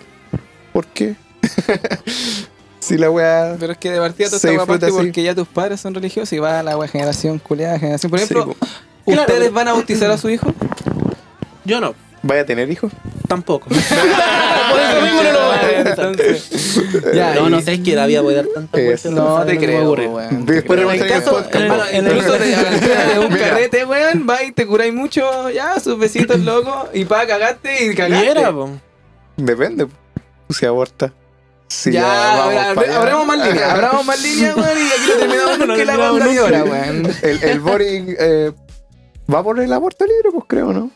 ¿por 0.73 0.87
qué? 0.87 1.17
si 2.81 2.97
la 2.97 3.11
weá. 3.11 3.57
Pero 3.59 3.73
es 3.73 3.79
que 3.79 3.91
de 3.91 3.99
partida 3.99 4.27
toda 4.29 4.37
esta 4.37 4.49
weá 4.51 4.67
parte 4.67 4.87
así. 4.87 4.95
porque 4.95 5.23
ya 5.23 5.35
tus 5.35 5.49
padres 5.49 5.81
son 5.81 5.95
religiosos 5.95 6.33
y 6.33 6.39
va 6.39 6.63
la 6.63 6.77
wea 6.77 6.89
generación 6.89 7.39
culiada, 7.39 7.79
generación. 7.79 8.11
Por 8.11 8.21
ejemplo, 8.21 8.45
Sí, 8.45 8.51
po. 8.61 8.67
¿ustedes 9.13 9.39
Claro. 9.39 9.53
van 9.53 9.69
a 9.69 9.73
bautizar 9.73 10.11
a 10.11 10.19
su 10.19 10.29
hijo? 10.31 10.53
Yo 11.65 11.81
no, 11.81 11.95
¿Vaya 12.23 12.41
a 12.43 12.45
tener 12.47 12.71
hijos? 12.71 12.93
tampoco. 13.29 13.69
Por 13.69 13.77
eso 13.79 15.01
mismo 15.03 15.23
no 15.23 15.33
lo 15.33 15.47
voy 15.47 15.57
a 15.59 15.63
ver, 15.67 15.87
entonces. 15.89 16.81
Ya, 17.15 17.35
no, 17.35 17.49
y- 17.49 17.51
no 17.51 17.61
sé, 17.61 17.75
es 17.75 17.81
que 17.81 17.95
la 17.95 18.07
vida 18.07 18.23
puede 18.23 18.37
dar 18.37 18.47
tantas 18.55 18.81
Es- 18.81 18.87
vueltas. 19.05 19.13
No 19.13 19.45
te 19.45 19.59
creo, 19.59 19.93
weón. 19.93 20.47
Después 20.47 20.81
de 20.81 20.95
en 20.95 21.03
el 21.03 21.09
caso- 21.09 21.31
podcast, 21.33 21.55
en 21.57 21.63
el- 21.63 21.81
en 21.93 22.07
el- 22.07 22.17
Incluso 22.17 22.33
de, 22.39 22.47
de 23.15 23.19
un 23.21 23.33
Mira. 23.33 23.49
carrete, 23.49 23.85
weón, 23.85 24.27
va 24.29 24.43
y 24.43 24.53
te 24.53 24.67
curáis 24.67 24.95
mucho, 24.95 25.51
ya, 25.51 25.79
sus 25.81 25.99
besitos 25.99 26.41
locos, 26.41 26.89
y 26.95 27.05
pa, 27.05 27.27
cagaste 27.27 27.87
y 27.87 27.95
cagaste. 27.95 28.41
po. 28.53 28.71
Depende. 29.37 29.87
Si 30.51 30.65
aborta. 30.67 31.13
Si 31.69 31.91
ya, 31.91 32.03
vamos 32.07 32.45
ahora, 32.45 32.75
para 32.75 32.87
allá. 32.89 32.97
abramos 33.01 33.27
más 33.27 33.39
líneas, 33.49 33.71
abramos 33.73 34.05
más 34.07 34.23
líneas, 34.23 34.57
weón, 34.57 34.79
y 34.79 34.87
aquí 34.87 35.09
lo 35.09 35.17
terminamos 35.19 35.59
No 35.59 35.67
porque 35.67 35.85
la 35.85 35.93
terminamos 35.93 36.19
banda 36.21 36.27
de 36.27 36.33
nunca. 36.35 36.45
hora, 36.45 36.65
weón. 36.65 37.13
El, 37.23 37.43
el 37.43 37.61
Boris 37.61 38.05
eh, 38.21 38.53
va 39.33 39.43
por 39.43 39.59
el 39.61 39.73
aborto 39.73 40.05
libre, 40.07 40.31
pues 40.33 40.45
creo, 40.47 40.73
¿no? 40.73 40.91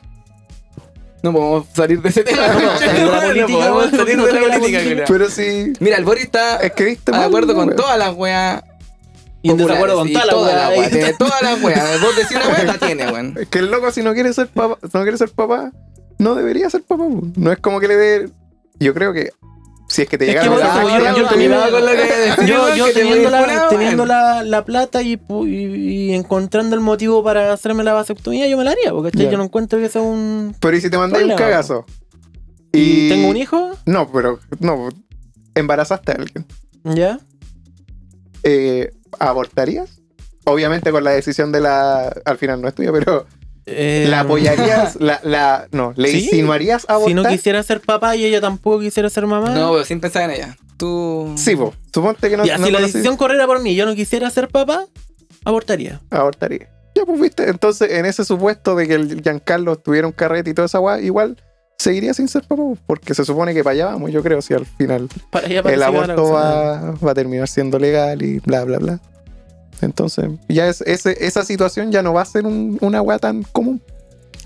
No 1.23 1.33
podemos 1.33 1.67
salir 1.75 2.01
de 2.01 2.09
ese 2.09 2.25
tema. 2.25 2.47
No 2.49 2.55
podemos 2.55 2.79
salir 2.81 2.95
de 3.01 3.07
la 3.07 3.15
No 3.21 3.21
política, 3.29 3.47
podemos 3.59 3.79
weón, 3.79 3.91
salir 3.91 4.17
no 4.17 4.27
de 4.27 4.33
la 4.33 4.39
toca 4.39 4.49
la 4.49 4.59
política, 4.59 4.79
política. 4.79 5.05
culiao. 5.05 5.07
Pero 5.09 5.31
sí. 5.31 5.73
Mira, 5.81 5.97
el 5.97 6.05
Boris 6.05 6.25
está 6.25 6.57
Es 6.59 6.73
que 6.73 6.85
viste 6.85 7.13
de 7.13 7.19
acuerdo 7.19 7.55
con 7.55 7.75
todas 7.77 7.99
las 7.99 8.15
weas. 8.15 8.63
Y 9.43 9.51
en 9.51 9.57
desacuerdo 9.57 9.97
con 9.97 10.07
populares, 10.09 10.31
toda 10.31 10.51
y 10.53 10.55
la 10.55 10.69
weá. 10.69 10.79
wea, 10.81 10.91
Tiene 10.91 11.13
todas 11.15 11.43
las 11.43 11.63
weas. 11.63 12.01
Vos 12.03 12.17
decís 12.17 12.37
una 12.37 12.49
wea, 12.49 12.65
la 12.65 12.79
tiene, 12.79 13.11
weón. 13.11 13.35
Es 13.41 13.49
que 13.49 13.59
el 13.61 13.71
loco, 13.71 13.91
si 13.91 14.03
no 14.03 14.13
quiere 14.15 14.33
ser 14.35 14.49
papá, 14.49 14.79
si 14.83 14.97
no 14.99 15.03
quiere 15.03 15.17
ser 15.19 15.31
papá, 15.31 15.73
no 16.19 16.35
debería 16.35 16.69
ser 16.69 16.83
papá. 16.83 17.05
No 17.37 17.51
es 17.53 17.59
como 17.59 17.81
que 17.81 17.89
le 17.89 17.97
dé. 17.97 18.29
Yo 18.79 18.93
creo 18.95 19.13
que 19.15 19.31
si 19.91 20.03
es 20.03 20.09
que 20.09 20.17
te 20.17 20.27
llega 20.27 20.45
yo- 20.45 20.55
yo- 22.77 22.93
teniendo, 22.95 23.29
la, 23.31 23.67
teniendo 23.69 24.07
la, 24.07 24.45
la 24.45 24.65
plata 24.65 25.03
y, 25.03 25.21
y, 25.29 25.47
y 25.47 26.15
encontrando 26.15 26.77
el 26.77 26.81
motivo 26.81 27.25
para 27.25 27.53
hacerme 27.53 27.83
la 27.83 27.93
vasectomía, 27.93 28.47
yo 28.47 28.57
me 28.57 28.63
la 28.65 28.71
haría, 28.71 28.93
porque 28.93 29.11
Ya. 29.19 29.29
yo 29.31 29.37
no 29.37 29.45
encuentro 29.45 29.81
que 29.81 29.89
sea 29.89 30.01
un... 30.03 30.55
Pero 30.61 30.77
¿y 30.77 30.81
si 30.81 30.91
te 30.91 30.97
mandáis 30.97 31.25
un 31.27 31.35
cagazo? 31.37 31.85
¿Y 32.73 33.09
tengo 33.09 33.29
un 33.31 33.37
hijo? 33.37 33.71
No, 33.85 34.11
pero 34.13 34.39
no. 34.61 34.89
Embarazaste 35.57 36.13
a 36.13 36.15
alguien. 36.15 36.47
¿Ya? 36.85 37.19
Eh, 38.45 38.93
¿Abortarías? 39.19 40.01
Obviamente 40.45 40.93
con 40.93 41.03
la 41.03 41.11
decisión 41.11 41.51
de 41.53 41.61
la. 41.61 42.09
Al 42.25 42.39
final 42.39 42.63
no 42.63 42.69
es 42.69 42.75
tuya, 42.75 42.93
pero. 42.93 43.27
Eh, 43.71 44.07
¿La 44.09 44.21
apoyarías? 44.21 44.97
La, 45.01 45.21
la, 45.23 45.69
no, 45.73 45.93
¿le 45.97 46.09
Sí. 46.11 46.25
insinuarías 46.25 46.85
a 46.89 46.99
Si 47.05 47.15
no 47.15 47.25
quisiera 47.25 47.63
ser 47.63 47.81
papá 47.81 48.17
y 48.17 48.25
ella 48.25 48.41
tampoco 48.41 48.81
quisiera 48.81 49.09
ser 49.11 49.27
mamá... 49.27 49.51
No, 49.51 49.73
pero 49.73 49.85
sin 49.85 50.01
pensar 50.01 50.25
en 50.25 50.31
ella. 50.37 50.57
Tú. 50.77 51.33
Sí, 51.37 51.55
po. 51.57 51.75
Suponte 51.93 52.29
que 52.31 52.37
no. 52.37 52.45
ya, 52.45 52.59
no 52.59 52.67
si 52.67 52.73
la 52.73 52.79
conocí- 52.81 52.87
decisión 52.93 53.17
corriera 53.17 53.47
por 53.47 53.61
mí 53.61 53.71
y 53.73 53.75
yo 53.77 53.87
no 53.87 53.95
quisiera 53.95 54.29
ser 54.31 54.49
papá, 54.49 54.87
abortaría. 55.45 56.01
Abortaría. 56.11 56.69
Ya, 56.95 57.05
pues 57.05 57.21
viste. 57.21 57.49
Entonces, 57.49 57.93
en 57.93 58.07
ese 58.07 58.25
supuesto 58.25 58.75
de 58.75 58.89
que 58.89 58.95
el 58.95 59.23
Giancarlo 59.23 59.77
tuviera 59.77 60.07
un 60.07 60.13
carrete 60.13 60.51
y 60.51 60.55
toda 60.55 60.67
esa 60.67 60.79
guay, 60.79 61.05
igual 61.05 61.37
seguiría 61.79 62.13
sin 62.15 62.29
ser 62.29 62.43
papá, 62.43 62.63
pues, 62.67 62.79
porque 62.87 63.15
se 63.15 63.25
supone 63.25 63.55
que 63.55 63.63
para 63.63 63.73
allá 63.75 63.87
vamos, 63.87 64.11
yo 64.11 64.23
creo, 64.23 64.43
si 64.43 64.53
al 64.55 64.67
final 64.67 65.09
Para 65.31 65.47
el 65.47 65.83
aborto 65.83 66.33
va, 66.33 66.93
va 66.93 67.11
a 67.11 67.15
terminar 67.15 67.49
siendo 67.49 67.79
legal 67.79 68.21
y 68.23 68.39
bla, 68.41 68.65
bla, 68.65 68.79
bla. 68.79 69.01
Entonces, 69.83 70.27
ya 70.49 70.69
es, 70.69 70.81
ese- 70.83 71.17
esa 71.27 71.45
situación 71.45 71.91
ya 71.93 72.03
no 72.03 72.13
va 72.13 72.23
a 72.23 72.25
ser 72.27 72.47
un- 72.47 72.79
una 72.81 73.01
weá 73.03 73.19
tan 73.19 73.43
común. 73.45 73.81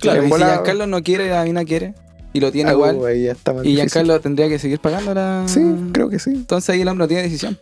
Claro, 0.01 0.24
y 0.24 0.30
si 0.30 0.37
Giancarlo 0.37 0.87
no 0.87 1.03
quiere, 1.03 1.30
la 1.30 1.45
mina 1.45 1.64
quiere. 1.64 1.95
y 2.32 2.41
lo 2.41 2.51
tiene 2.51 2.70
Ah, 2.70 2.72
igual. 2.74 2.97
uh, 2.97 3.07
ahí 3.07 3.24
ya 3.24 3.32
está 3.32 3.53
Y 3.53 3.57
difícil. 3.59 3.76
Giancarlo 3.76 4.20
tendría 4.20 4.49
que 4.49 4.59
seguir 4.59 4.80
pagando 4.80 5.14
la. 5.14 5.45
Sí, 5.47 5.61
creo 5.93 6.09
que 6.09 6.18
sí. 6.18 6.30
Entonces 6.30 6.68
ahí 6.70 6.80
el 6.80 6.89
hombre 6.89 7.05
no 7.05 7.09
tiene 7.09 7.22
decisión. 7.22 7.57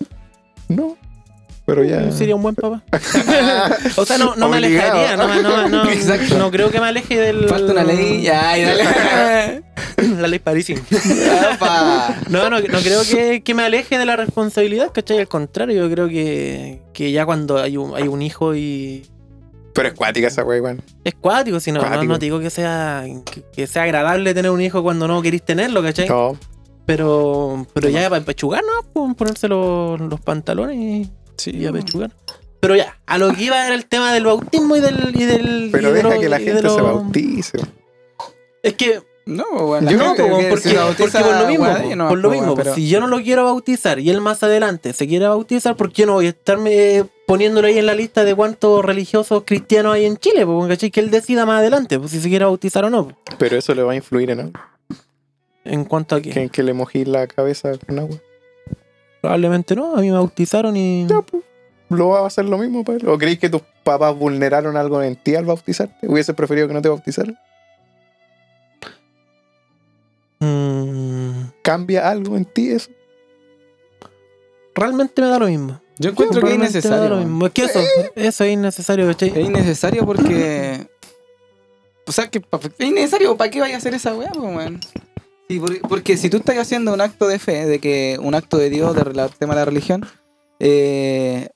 No. 0.68 0.96
Pero 1.66 1.84
ya. 1.84 2.10
Sería 2.10 2.34
un 2.34 2.42
buen 2.42 2.54
papá. 2.56 2.82
o 3.96 4.04
sea, 4.04 4.18
no, 4.18 4.34
no 4.34 4.48
me 4.48 4.56
alejaría. 4.56 5.16
No, 5.16 5.42
no, 5.42 5.68
no, 5.68 5.90
Exacto. 5.90 6.36
no 6.38 6.50
creo 6.50 6.70
que 6.70 6.80
me 6.80 6.86
aleje 6.86 7.20
del. 7.20 7.48
Falta 7.48 7.72
una 7.72 7.84
ley. 7.84 8.22
Ya, 8.22 8.58
y 8.58 8.62
dale. 8.64 9.62
La 10.20 10.28
ley 10.28 10.38
Parisi. 10.38 10.74
No, 12.30 12.50
no, 12.50 12.60
no 12.60 12.78
creo 12.80 13.02
que, 13.10 13.42
que 13.42 13.54
me 13.54 13.62
aleje 13.64 13.98
de 13.98 14.04
la 14.06 14.16
responsabilidad, 14.16 14.90
¿cachai? 14.92 15.18
Al 15.18 15.28
contrario, 15.28 15.86
yo 15.86 15.92
creo 15.92 16.08
que, 16.08 16.80
que 16.92 17.12
ya 17.12 17.24
cuando 17.26 17.58
hay 17.58 17.76
un, 17.76 17.94
hay 17.96 18.08
un 18.08 18.22
hijo 18.22 18.54
y. 18.54 19.06
Pero 19.74 19.88
es 19.88 19.94
cuática 19.94 20.28
esa 20.28 20.44
wea, 20.44 20.58
igual. 20.58 20.82
Es 21.04 21.14
cuático, 21.14 21.58
si 21.60 21.72
no, 21.72 21.80
no, 22.04 22.18
te 22.18 22.26
digo 22.26 22.40
que 22.40 22.50
sea, 22.50 23.04
que, 23.30 23.42
que 23.52 23.66
sea 23.66 23.84
agradable 23.84 24.34
tener 24.34 24.50
un 24.50 24.60
hijo 24.60 24.82
cuando 24.82 25.08
no 25.08 25.22
querís 25.22 25.42
tenerlo, 25.42 25.82
¿cachai? 25.82 26.08
No. 26.08 26.36
Pero, 26.84 27.66
pero 27.72 27.88
ya 27.88 28.10
para 28.10 28.24
pechugar, 28.24 28.62
¿no? 28.64 28.82
Pues 28.92 29.14
ponerse 29.14 29.48
los, 29.48 30.00
los 30.00 30.20
pantalones 30.20 31.08
y, 31.46 31.50
y 31.50 31.66
a 31.66 31.72
pechugar. 31.72 32.10
Pero 32.60 32.76
ya, 32.76 32.98
a 33.06 33.18
lo 33.18 33.32
que 33.32 33.44
iba 33.44 33.64
era 33.66 33.74
el 33.74 33.86
tema 33.86 34.12
del 34.12 34.24
bautismo 34.24 34.76
y 34.76 34.80
del. 34.80 35.12
Y 35.14 35.24
del 35.24 35.68
Pero 35.72 35.88
y 35.88 35.92
de 35.92 35.96
deja 36.02 36.14
lo- 36.14 36.20
que 36.20 36.28
la 36.28 36.38
gente 36.38 36.68
se 36.68 36.80
bautice. 36.80 37.58
Es 38.62 38.74
que 38.74 39.00
No, 39.24 39.44
bueno, 39.66 39.88
Yo 39.90 39.98
no, 39.98 40.14
porque, 40.16 40.22
bautiza 40.74 40.94
porque 40.98 41.18
por 41.20 41.36
lo 41.40 41.46
mismo, 41.46 41.66
no, 41.96 42.08
por 42.08 42.18
lo 42.18 42.30
mismo, 42.30 42.54
pero- 42.56 42.74
si 42.74 42.88
yo 42.88 42.98
no 43.00 43.06
lo 43.06 43.20
quiero 43.22 43.44
bautizar 43.44 44.00
y 44.00 44.10
él 44.10 44.20
más 44.20 44.42
adelante 44.42 44.92
se 44.92 45.06
quiere 45.06 45.28
bautizar, 45.28 45.76
¿por 45.76 45.92
qué 45.92 46.06
no 46.06 46.14
voy 46.14 46.26
a 46.26 46.30
estarme 46.30 46.72
eh, 46.98 47.04
poniéndolo 47.26 47.68
ahí 47.68 47.78
en 47.78 47.86
la 47.86 47.94
lista 47.94 48.24
de 48.24 48.34
cuántos 48.34 48.84
religiosos 48.84 49.44
cristianos 49.46 49.94
hay 49.94 50.06
en 50.06 50.16
Chile? 50.16 50.44
po, 50.44 50.66
¿cachai? 50.66 50.90
Que 50.90 50.98
él 51.00 51.10
decida 51.10 51.46
más 51.46 51.60
adelante, 51.60 51.98
pues 52.00 52.10
si 52.10 52.20
se 52.20 52.28
quiere 52.28 52.44
bautizar 52.46 52.84
o 52.84 52.90
no. 52.90 53.08
po. 53.08 53.16
Pero 53.38 53.56
eso 53.56 53.74
le 53.76 53.82
va 53.84 53.92
a 53.92 53.94
influir 53.96 54.30
en 54.30 54.40
algo. 54.40 54.60
En 55.64 55.84
cuanto 55.84 56.16
a 56.16 56.20
que 56.20 56.30
Que, 56.30 56.48
que 56.48 56.62
le 56.64 56.72
mojí 56.72 57.04
la 57.04 57.28
cabeza 57.28 57.70
con 57.86 58.00
agua. 58.00 58.16
probablemente 59.20 59.76
no, 59.76 59.94
a 59.94 60.00
mí 60.00 60.08
me 60.10 60.16
bautizaron 60.16 60.76
y... 60.76 61.06
Ya, 61.06 61.22
pues. 61.22 61.44
¿Lo 61.90 62.08
va 62.08 62.20
a 62.20 62.26
hacer 62.26 62.46
lo 62.46 62.58
mismo 62.58 62.84
para 62.84 62.98
él? 62.98 63.06
¿O 63.08 63.18
creéis 63.18 63.38
que 63.38 63.50
tus 63.50 63.60
papás 63.84 64.16
vulneraron 64.16 64.76
algo 64.76 65.00
en 65.02 65.14
ti 65.14 65.36
al 65.36 65.44
bautizarte? 65.44 66.08
¿Hubieses 66.08 66.34
preferido 66.34 66.66
que 66.66 66.74
no 66.74 66.82
te 66.82 66.88
bautizaran? 66.88 67.38
¿Cambia 71.62 72.08
algo 72.08 72.36
en 72.36 72.44
ti 72.44 72.70
eso? 72.70 72.90
realmente 74.74 75.20
me 75.22 75.28
da 75.28 75.38
lo 75.38 75.46
mismo. 75.46 75.80
Yo 75.98 76.10
encuentro 76.10 76.40
que 76.40 76.46
es 76.46 76.58
Realmente 76.58 76.78
me 76.78 76.96
da 76.96 77.04
innecesario. 77.06 77.08
lo 77.10 77.16
man. 77.16 77.24
mismo. 77.26 77.46
Es 77.46 77.52
que 77.52 77.64
eso, 77.64 77.80
eso 78.16 78.44
es 78.44 78.52
innecesario, 78.52 79.06
¿cachai? 79.06 79.28
Es 79.30 79.36
innecesario 79.46 80.06
porque. 80.06 80.86
O 82.06 82.12
sea, 82.12 82.28
que 82.30 82.38
es 82.78 82.86
innecesario. 82.86 83.36
¿Para 83.36 83.50
qué 83.50 83.60
vaya 83.60 83.74
a 83.74 83.78
hacer 83.78 83.94
esa 83.94 84.14
weá, 84.14 84.32
weón? 84.34 84.80
Sí, 85.48 85.60
por- 85.60 85.80
porque 85.82 86.16
si 86.16 86.30
tú 86.30 86.38
estás 86.38 86.56
haciendo 86.58 86.92
un 86.94 87.00
acto 87.00 87.28
de 87.28 87.38
fe, 87.38 87.66
de 87.66 87.78
que 87.78 88.18
un 88.20 88.34
acto 88.34 88.56
de 88.58 88.70
Dios, 88.70 88.96
del 88.96 89.12
tema 89.38 89.54
de 89.54 89.60
la 89.60 89.64
religión, 89.66 90.04
eh, 90.58 91.50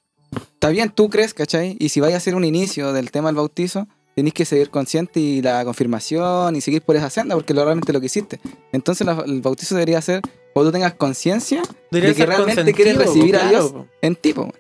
está 0.52 0.68
bien, 0.68 0.90
tú 0.90 1.09
crees, 1.09 1.32
¿cachai? 1.34 1.76
Y 1.80 1.88
si 1.88 2.00
vayas 2.00 2.14
a 2.14 2.18
hacer 2.18 2.34
un 2.34 2.44
inicio 2.44 2.92
del 2.92 3.11
tema 3.11 3.28
del 3.28 3.36
bautizo, 3.36 3.88
tenés 4.17 4.33
que 4.33 4.45
seguir 4.45 4.71
consciente 4.71 5.21
y 5.21 5.43
la 5.43 5.64
confirmación 5.64 6.57
y 6.57 6.61
seguir 6.61 6.83
por 6.83 6.97
esa 6.97 7.11
senda, 7.11 7.35
porque 7.37 7.55
lo, 7.55 7.64
realmente 7.64 7.93
lo 7.93 8.01
que 8.01 8.07
hiciste. 8.07 8.41
Entonces 8.73 9.07
la- 9.07 9.23
el 9.27 9.41
bautizo 9.43 9.75
debería 9.77 10.01
ser 10.01 10.23
cuando 10.55 10.71
tú 10.71 10.73
tengas 10.73 10.95
conciencia 10.95 11.62
de 11.93 12.14
que 12.14 12.27
realmente 12.27 12.73
quieres 12.73 12.97
recibir 12.97 13.37
a 13.37 13.49
Dios 13.49 13.73
en 14.03 14.17
ti, 14.17 14.33
po, 14.33 14.41
weón. 14.43 14.55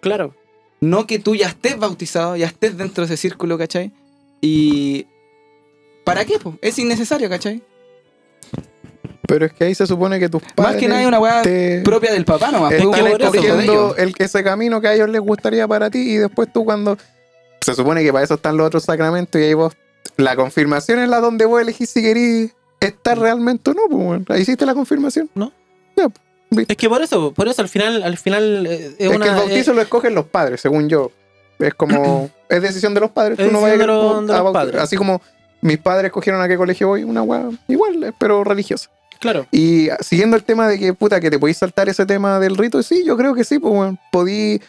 Claro. 0.00 0.34
No 0.80 1.06
que 1.06 1.18
tú 1.18 1.34
ya 1.34 1.48
estés 1.48 1.78
bautizado, 1.78 2.36
ya 2.36 2.46
estés 2.46 2.76
dentro 2.76 3.06
de 3.06 3.14
ese 3.14 3.20
círculo, 3.20 3.58
¿cachai? 3.58 3.90
Y. 4.40 5.06
¿Para 6.04 6.24
qué? 6.24 6.38
po? 6.38 6.56
Es 6.62 6.78
innecesario, 6.78 7.28
¿cachai? 7.28 7.62
Pero 9.26 9.46
es 9.46 9.52
que 9.52 9.64
ahí 9.64 9.74
se 9.74 9.86
supone 9.86 10.18
que 10.18 10.28
tus 10.28 10.42
padres. 10.42 10.72
Más 10.74 10.76
que 10.76 10.88
nada 10.88 11.02
es 11.02 11.06
una 11.06 11.20
weá 11.20 11.42
te- 11.42 11.82
propia 11.84 12.12
del 12.12 12.24
papá 12.24 12.50
nomás. 12.50 12.72
están 12.72 13.06
escogiendo 13.06 13.94
el 13.96 14.14
que 14.14 14.24
ese 14.24 14.42
camino 14.42 14.80
que 14.80 14.88
a 14.88 14.94
ellos 14.94 15.08
les 15.08 15.20
gustaría 15.20 15.68
para 15.68 15.88
ti 15.90 15.98
y 15.98 16.16
después 16.16 16.52
tú 16.52 16.64
cuando 16.64 16.98
se 17.60 17.74
supone 17.74 18.02
que 18.02 18.12
para 18.12 18.24
eso 18.24 18.34
están 18.34 18.56
los 18.56 18.66
otros 18.66 18.84
sacramentos 18.84 19.40
y 19.40 19.44
ahí 19.44 19.54
vos 19.54 19.74
la 20.16 20.36
confirmación 20.36 20.98
es 20.98 21.08
la 21.08 21.20
donde 21.20 21.44
vos 21.44 21.60
elegís 21.60 21.90
si 21.90 22.02
querís 22.02 22.52
estar 22.80 23.18
realmente 23.18 23.70
o 23.70 23.74
no 23.74 23.82
pues, 23.90 24.04
bueno. 24.04 24.24
ahí 24.28 24.42
hiciste 24.42 24.64
la 24.66 24.74
confirmación 24.74 25.28
No. 25.34 25.52
Pues. 25.94 26.66
Es 26.68 26.76
que 26.76 26.88
por 26.88 27.00
eso, 27.00 27.32
por 27.32 27.46
eso 27.48 27.62
al 27.62 27.68
final, 27.68 28.02
al 28.02 28.18
final 28.18 28.66
eh, 28.66 28.86
es, 28.98 29.06
es, 29.10 29.14
una, 29.14 29.24
que 29.24 29.30
el 29.30 29.36
bautizo 29.36 29.72
lo 29.72 29.82
escogen 29.82 30.14
los 30.14 30.24
padres 30.26 30.60
según 30.60 30.88
yo 30.88 31.10
es 31.58 31.74
como 31.74 32.30
es 32.48 32.62
decisión 32.62 32.94
de 32.94 33.00
los 33.00 33.10
padres 33.10 33.38
Es 33.38 33.46
tú 33.46 33.52
no 33.52 33.60
vayas 33.60 33.78
de 33.78 33.84
a- 33.84 33.86
de 33.86 34.42
los 34.42 34.52
padres. 34.52 34.80
así 34.80 34.96
como 34.96 35.20
mis 35.60 35.78
padres 35.78 36.06
escogieron 36.06 36.40
a 36.40 36.48
qué 36.48 36.56
colegio 36.56 36.88
voy 36.88 37.04
una 37.04 37.22
weá 37.22 37.48
igual 37.68 38.02
eh, 38.02 38.12
pero 38.18 38.42
religiosa 38.42 38.90
eh, 38.90 39.16
claro. 39.20 39.46
Y 39.52 39.88
siguiendo 40.00 40.34
el 40.36 40.42
tema 40.44 40.66
de 40.66 40.78
que, 40.78 40.94
puta, 40.94 41.20
que 41.20 41.30
te 41.30 41.38
podéis 41.38 41.58
saltar 41.58 41.90
ese 41.90 42.06
tema 42.06 42.40
del 42.40 42.56
rito, 42.56 42.82
sí, 42.82 43.04
yo 43.04 43.18
creo 43.18 43.34
que 43.34 43.44
sí, 43.44 43.58
pues, 43.58 43.74
weón. 43.74 43.98
Podí. 44.10 44.62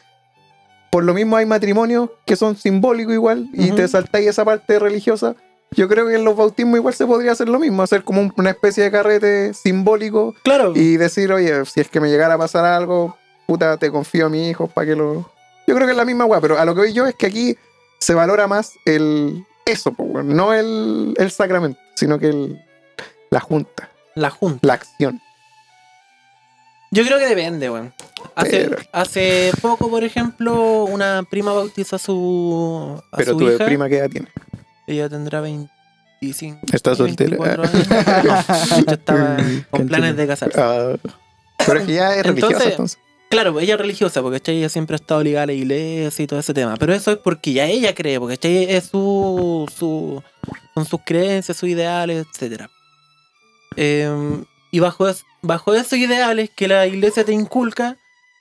Por 0.92 1.04
lo 1.06 1.14
mismo 1.14 1.38
hay 1.38 1.46
matrimonios 1.48 2.10
que 2.26 2.36
son 2.36 2.56
simbólicos 2.56 3.14
igual 3.14 3.50
y 3.54 3.72
te 3.72 3.88
saltáis 3.88 4.28
esa 4.28 4.46
parte 4.46 4.78
religiosa. 4.78 5.36
Yo 5.72 5.88
creo 5.88 6.06
que 6.08 6.16
en 6.16 6.26
los 6.26 6.36
bautismos 6.36 6.76
igual 6.76 6.94
se 6.94 7.06
podría 7.08 7.32
hacer 7.32 7.48
lo 7.48 7.58
mismo, 7.58 7.82
hacer 7.82 8.04
como 8.04 8.20
un- 8.22 8.34
una 8.36 8.50
especie 8.50 8.84
de 8.84 8.92
carrete 8.92 9.54
simbólico 9.54 10.36
Claro. 10.44 10.74
y 10.76 10.98
decir, 10.98 11.32
oye, 11.32 11.64
si 11.66 11.80
es 11.80 11.88
que 11.88 12.02
me 12.02 12.10
llegara 12.10 12.34
a 12.34 12.38
pasar 12.38 12.66
algo, 12.66 13.16
puta, 13.48 13.78
te 13.78 13.89
confío 13.89 14.26
a 14.26 14.30
mi 14.30 14.50
hijo 14.50 14.68
para 14.68 14.86
que 14.88 14.96
lo. 14.98 15.32
Yo 15.66 15.76
creo 15.76 15.88
que 15.88 15.92
es 15.92 15.98
la 15.98 16.04
misma 16.04 16.26
weá, 16.26 16.42
pero 16.42 16.60
a 16.60 16.66
lo 16.66 16.76
que 16.76 16.82
voy 16.82 16.94
yo 16.94 17.08
es 17.08 17.16
que 17.16 17.28
aquí 17.28 17.56
se 18.00 18.14
valora 18.14 18.48
más 18.48 18.74
el. 18.86 19.46
Eso. 19.66 19.96
No 20.26 20.54
el, 20.54 21.14
el 21.18 21.32
sacramento, 21.32 21.80
sino 21.96 22.20
que 22.20 22.28
el, 22.28 22.62
la 23.30 23.39
junta, 23.39 23.89
la 24.16 24.30
junta. 24.30 24.68
la 24.68 24.74
acción. 24.74 25.22
Yo 26.92 27.06
creo 27.06 27.18
que 27.20 27.26
depende, 27.28 27.70
weón. 27.70 27.94
Hace, 28.36 28.66
Pero- 28.70 28.78
hace 28.92 29.52
poco, 29.62 29.89
por 29.89 30.04
ejemplo, 30.04 30.84
una 30.86 31.24
prima 31.30 31.54
bautizó 31.54 31.96
a 31.96 32.00
su, 32.00 33.02
a 33.12 33.18
Pero 33.18 33.32
su 33.34 33.38
tu 33.39 33.50
hija. 33.52 33.66
prima, 33.66 33.88
¿qué 33.89 33.98
edad 33.98 34.10
tiene? 34.10 34.28
Ella 34.88 35.08
tendrá 35.10 35.39
25. 35.42 36.60
Está 36.74 36.96
soltera. 36.96 37.38
24 37.38 37.64
años. 37.64 37.88
Yo 38.88 38.94
estaba 38.94 39.38
con 39.70 39.88
planes 39.88 40.18
de 40.18 40.28
casarse. 40.28 40.60
Ah, 40.60 40.96
pero 41.66 41.80
es 41.80 41.86
que 41.86 41.94
ya 41.94 42.16
es 42.16 42.24
religiosa 42.26 42.54
Entonces- 42.54 42.72
entonces. 42.72 43.00
Claro, 43.30 43.54
pues 43.54 43.64
ella 43.64 43.76
es 43.76 43.80
religiosa, 43.80 44.22
porque 44.22 44.52
ella 44.52 44.68
siempre 44.68 44.96
ha 44.96 44.98
estado 44.98 45.24
ligada 45.24 45.44
a 45.44 45.46
la 45.46 45.54
iglesia 45.54 46.22
y 46.22 46.28
todo 46.28 46.42
ese 46.42 46.54
tema. 46.54 46.76
Pero 46.76 46.94
eso 46.94 47.12
es 47.12 47.18
porque 47.18 47.54
ya 47.54 47.66
ella 47.66 47.96
cree, 47.96 48.20
porque 48.20 48.38
es 48.76 48.84
su, 48.84 49.66
su, 49.74 50.22
son 50.74 50.86
sus 50.86 51.00
creencias, 51.06 51.56
sus 51.56 51.70
ideales, 51.70 52.26
etc. 52.42 52.64
y 54.72 54.80
bajo, 54.80 55.07
es- 55.09 55.26
bajo 55.41 55.74
esos 55.74 55.93
ideales 55.99 56.49
que 56.55 56.67
la 56.67 56.88
iglesia 56.88 57.24
te 57.26 57.34
inculca, 57.34 57.97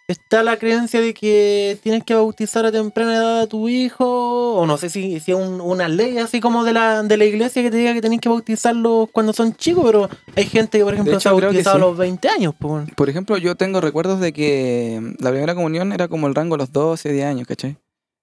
está 0.08 0.42
la 0.42 0.56
creencia 0.58 1.00
de 1.00 1.14
que 1.14 1.78
tienes 1.84 2.02
que 2.02 2.14
bautizar 2.14 2.66
a 2.66 2.72
temprana 2.72 3.14
edad 3.14 3.40
a 3.42 3.46
tu 3.46 3.68
hijo, 3.68 4.54
o 4.54 4.66
no 4.66 4.76
sé 4.76 4.90
si, 4.90 5.20
si 5.20 5.30
es 5.30 5.36
un- 5.38 5.60
una 5.60 5.86
ley 5.88 6.18
así 6.18 6.40
como 6.40 6.64
de 6.64 6.72
la, 6.72 7.02
de 7.04 7.16
la 7.16 7.24
iglesia 7.24 7.62
que 7.62 7.70
te 7.70 7.76
diga 7.76 7.92
que 7.94 8.00
tenés 8.00 8.20
que 8.20 8.28
bautizarlos 8.28 9.08
cuando 9.12 9.32
son 9.32 9.54
chicos, 9.54 9.84
pero 9.86 10.08
hay 10.34 10.46
gente 10.46 10.78
que, 10.78 10.84
por 10.84 10.94
ejemplo, 10.94 11.12
hecho, 11.12 11.20
se 11.20 11.28
ha 11.28 11.32
bautizado 11.32 11.76
sí. 11.76 11.82
a 11.82 11.86
los 11.86 11.96
20 11.96 12.28
años. 12.28 12.54
Bueno. 12.58 12.86
Por 12.96 13.08
ejemplo, 13.08 13.36
yo 13.38 13.54
tengo 13.54 13.80
recuerdos 13.80 14.18
de 14.18 14.32
que 14.32 15.14
la 15.20 15.30
primera 15.30 15.54
comunión 15.54 15.92
era 15.92 16.08
como 16.08 16.26
el 16.26 16.34
rango 16.34 16.56
de 16.56 16.62
los 16.62 16.72
12, 16.72 17.12
10 17.12 17.26
años, 17.26 17.46
¿cachai? 17.46 17.76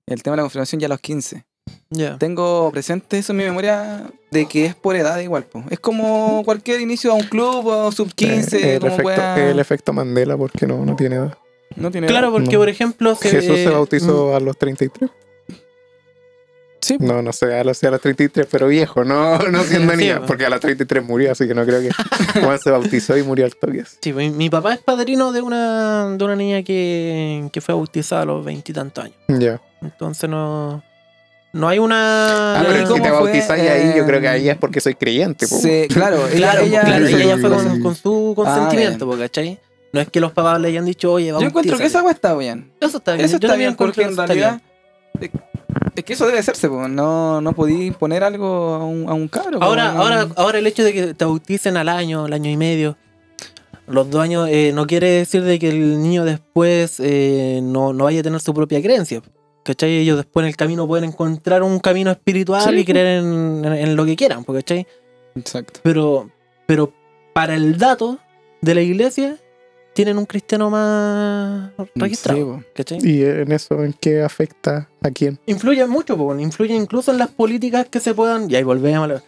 El 0.06 0.24
tema 0.24 0.34
de 0.34 0.38
la 0.38 0.44
confirmación 0.44 0.82
ya 0.82 0.88
a 0.88 0.90
los 0.90 1.00
15. 1.00 1.46
Ya. 1.90 2.18
Tengo 2.18 2.70
presente 2.72 3.18
eso 3.18 3.32
en 3.32 3.38
mi 3.38 3.44
memoria 3.46 4.04
de 4.30 4.46
que 4.46 4.66
es 4.66 4.76
por 4.76 4.96
edad 4.98 5.20
igual, 5.20 5.46
po. 5.46 5.64
Es 5.70 5.80
como 5.80 6.42
cualquier 6.44 6.82
inicio 6.82 7.12
a 7.12 7.16
un 7.16 7.24
club 7.24 7.66
o 7.68 7.92
sub 7.94 8.14
15, 8.14 8.58
Eh, 8.58 8.74
el, 8.76 8.80
como 8.82 8.94
efecto, 8.94 9.08
wea- 9.22 9.50
el 9.52 9.60
efecto 9.60 9.94
Mandela, 9.94 10.36
porque 10.36 10.68
no, 10.68 10.86
no 10.86 10.96
tiene 10.98 11.16
edad. 11.16 11.38
No 11.76 11.90
tiene 11.92 12.08
Claro, 12.08 12.28
edad. 12.28 12.34
porque 12.34 12.54
No. 12.54 12.60
por 12.60 12.70
ejemplo. 12.70 13.16
se- 13.16 13.30
Jesús 13.30 13.58
se 13.60 13.70
bautizó 13.70 14.36
a 14.36 14.40
los 14.42 14.58
33. 14.58 15.10
Sí, 16.80 16.96
No, 17.00 17.22
no 17.22 17.34
sé, 17.34 17.54
a 17.58 17.64
los, 17.64 17.84
a 17.84 17.92
los 17.92 18.00
33, 18.02 18.48
pero 18.50 18.68
viejo, 18.68 19.04
no, 19.04 19.38
no 19.40 19.64
siendo 19.64 19.94
Sí, 19.98 20.10
porque 20.26 20.46
a 20.46 20.50
los 20.50 20.60
33 20.60 21.04
murió, 21.04 21.32
así 21.32 21.46
que 21.48 21.54
no 21.54 21.66
creo 21.66 21.82
que 21.82 21.90
Juan 22.42 22.60
se 22.60 22.70
bautizó 22.72 23.18
y 23.18 23.24
murió 23.24 23.46
al 23.46 23.56
toque. 23.56 23.84
Sí, 24.02 24.14
mi, 24.14 24.30
mi 24.30 24.50
papá 24.50 24.74
es 24.74 24.80
padrino 24.80 25.32
de 25.34 25.42
una, 25.42 26.16
de 26.16 26.24
una 26.24 26.36
niña 26.36 26.64
que, 26.64 27.50
que 27.52 27.60
fue 27.62 27.74
bautizada 27.76 28.22
a 28.22 28.26
los 28.26 28.46
veintitantos 28.46 29.06
años. 29.06 29.18
Ya. 29.28 29.60
Entonces 29.82 30.30
no. 30.30 30.84
No 31.54 31.68
hay 31.68 31.80
una. 31.80 32.60
Ah, 32.60 32.64
pero 32.66 32.84
¿y 32.84 32.96
si 32.96 33.02
te 33.02 33.10
bautizáis 33.10 33.70
ahí, 33.70 33.94
yo 33.96 34.06
creo 34.06 34.20
que 34.20 34.28
eh, 34.28 34.30
ahí 34.30 34.50
es 34.50 34.58
porque 34.58 34.80
soy 34.82 34.96
creyente. 34.96 35.48
po. 35.48 35.56
Sí, 35.56 35.88
claro, 35.90 36.28
ella, 36.32 36.52
Claro, 36.52 36.62
ella, 36.62 36.82
claro, 36.82 37.08
ella, 37.08 37.26
ya 37.26 37.38
fue 37.38 37.50
con, 37.50 37.82
con 37.82 37.96
su 37.96 38.34
consentimiento, 38.36 39.10
po, 39.10 39.18
¿cachai? 39.18 39.60
No 39.94 40.02
es 40.02 40.10
que 40.10 40.20
los 40.20 40.34
papás 40.34 40.60
le 40.60 40.68
hayan 40.68 40.86
dicho, 40.86 41.12
oye, 41.12 41.28
Yo 41.28 41.40
encuentro 41.40 41.78
que 41.78 41.86
esa 41.86 42.04
wea 42.04 42.12
está 42.12 42.36
bien. 42.36 42.72
Eso 42.82 42.98
está 42.98 43.14
bien. 43.14 43.26
Eso 43.26 43.38
está 43.38 43.56
bien 43.56 43.76
porque 43.76 44.04
en 44.04 44.16
que 44.16 44.16
realidad 44.16 44.62
es, 45.96 46.04
que 46.04 46.14
eso 46.14 46.28
debe 46.28 46.40
hacerse, 46.40 46.68
po. 46.68 46.88
no, 46.88 47.42
no 47.42 47.54
podí 47.54 47.92
poner 47.92 48.24
algo 48.24 48.76
a 48.76 48.86
un, 48.86 49.10
a 49.10 49.14
un 49.14 49.28
cabro. 49.28 49.60
Ahora, 49.62 49.94
ahora, 49.94 50.28
ahora 50.36 50.60
el 50.60 50.68
hecho 50.68 50.84
de 50.84 50.94
que 50.94 51.14
te 51.14 51.26
bauticen 51.26 51.78
al 51.78 51.90
año, 51.90 52.26
al 52.26 52.34
año 52.34 52.52
y 52.52 52.58
medio, 52.58 52.98
los 53.88 54.10
dos 54.10 54.22
años, 54.22 54.48
eh, 54.52 54.72
no 54.74 54.86
quiere 54.86 55.10
decir 55.10 55.44
de 55.44 55.58
que 55.58 55.70
el 55.70 56.02
niño 56.02 56.26
después 56.26 57.00
eh, 57.00 57.62
no, 57.64 57.94
no 57.94 58.04
vaya 58.04 58.20
a 58.20 58.24
tener 58.24 58.42
su 58.42 58.54
propia 58.54 58.82
creencia. 58.82 59.22
¿Cachai? 59.68 59.98
Ellos 59.98 60.16
después 60.16 60.44
en 60.46 60.48
el 60.48 60.56
camino 60.56 60.88
pueden 60.88 61.10
encontrar 61.10 61.62
un 61.62 61.80
camino 61.80 62.10
espiritual 62.10 62.64
Sí, 62.74 62.80
y 62.80 62.86
creer 62.86 63.20
en, 63.20 63.66
en- 63.66 63.74
en 63.74 63.96
lo 63.98 64.06
que 64.06 64.16
quieran, 64.16 64.46
¿cachai? 64.46 64.88
Exacto. 65.36 65.82
Pero, 65.84 66.30
Pero 66.66 66.94
para 67.34 67.54
el 67.56 67.78
dato 67.78 68.18
de 68.62 68.74
la 68.76 68.82
iglesia, 68.82 69.36
tienen 69.94 70.18
un 70.18 70.26
cristiano 70.26 70.70
más 70.70 71.72
registrado. 71.96 72.40
Sí, 72.40 72.46
po. 72.46 72.64
¿cachai? 72.74 73.00
¿Y 73.04 73.24
en 73.26 73.52
eso 73.52 73.84
en 73.84 73.92
qué 73.94 74.22
afecta 74.24 74.88
a 75.02 75.12
quién? 75.12 75.38
Influye 75.48 75.86
mucho, 75.86 76.16
po, 76.18 76.34
influye 76.40 76.74
incluso 76.74 77.12
en 77.12 77.18
las 77.18 77.28
políticas 77.30 77.88
que 77.90 78.00
se 78.00 78.14
puedan. 78.14 78.50
Y 78.50 78.56
ahí 78.56 78.64
volvemos 78.64 79.04
a 79.04 79.14
la- 79.16 79.24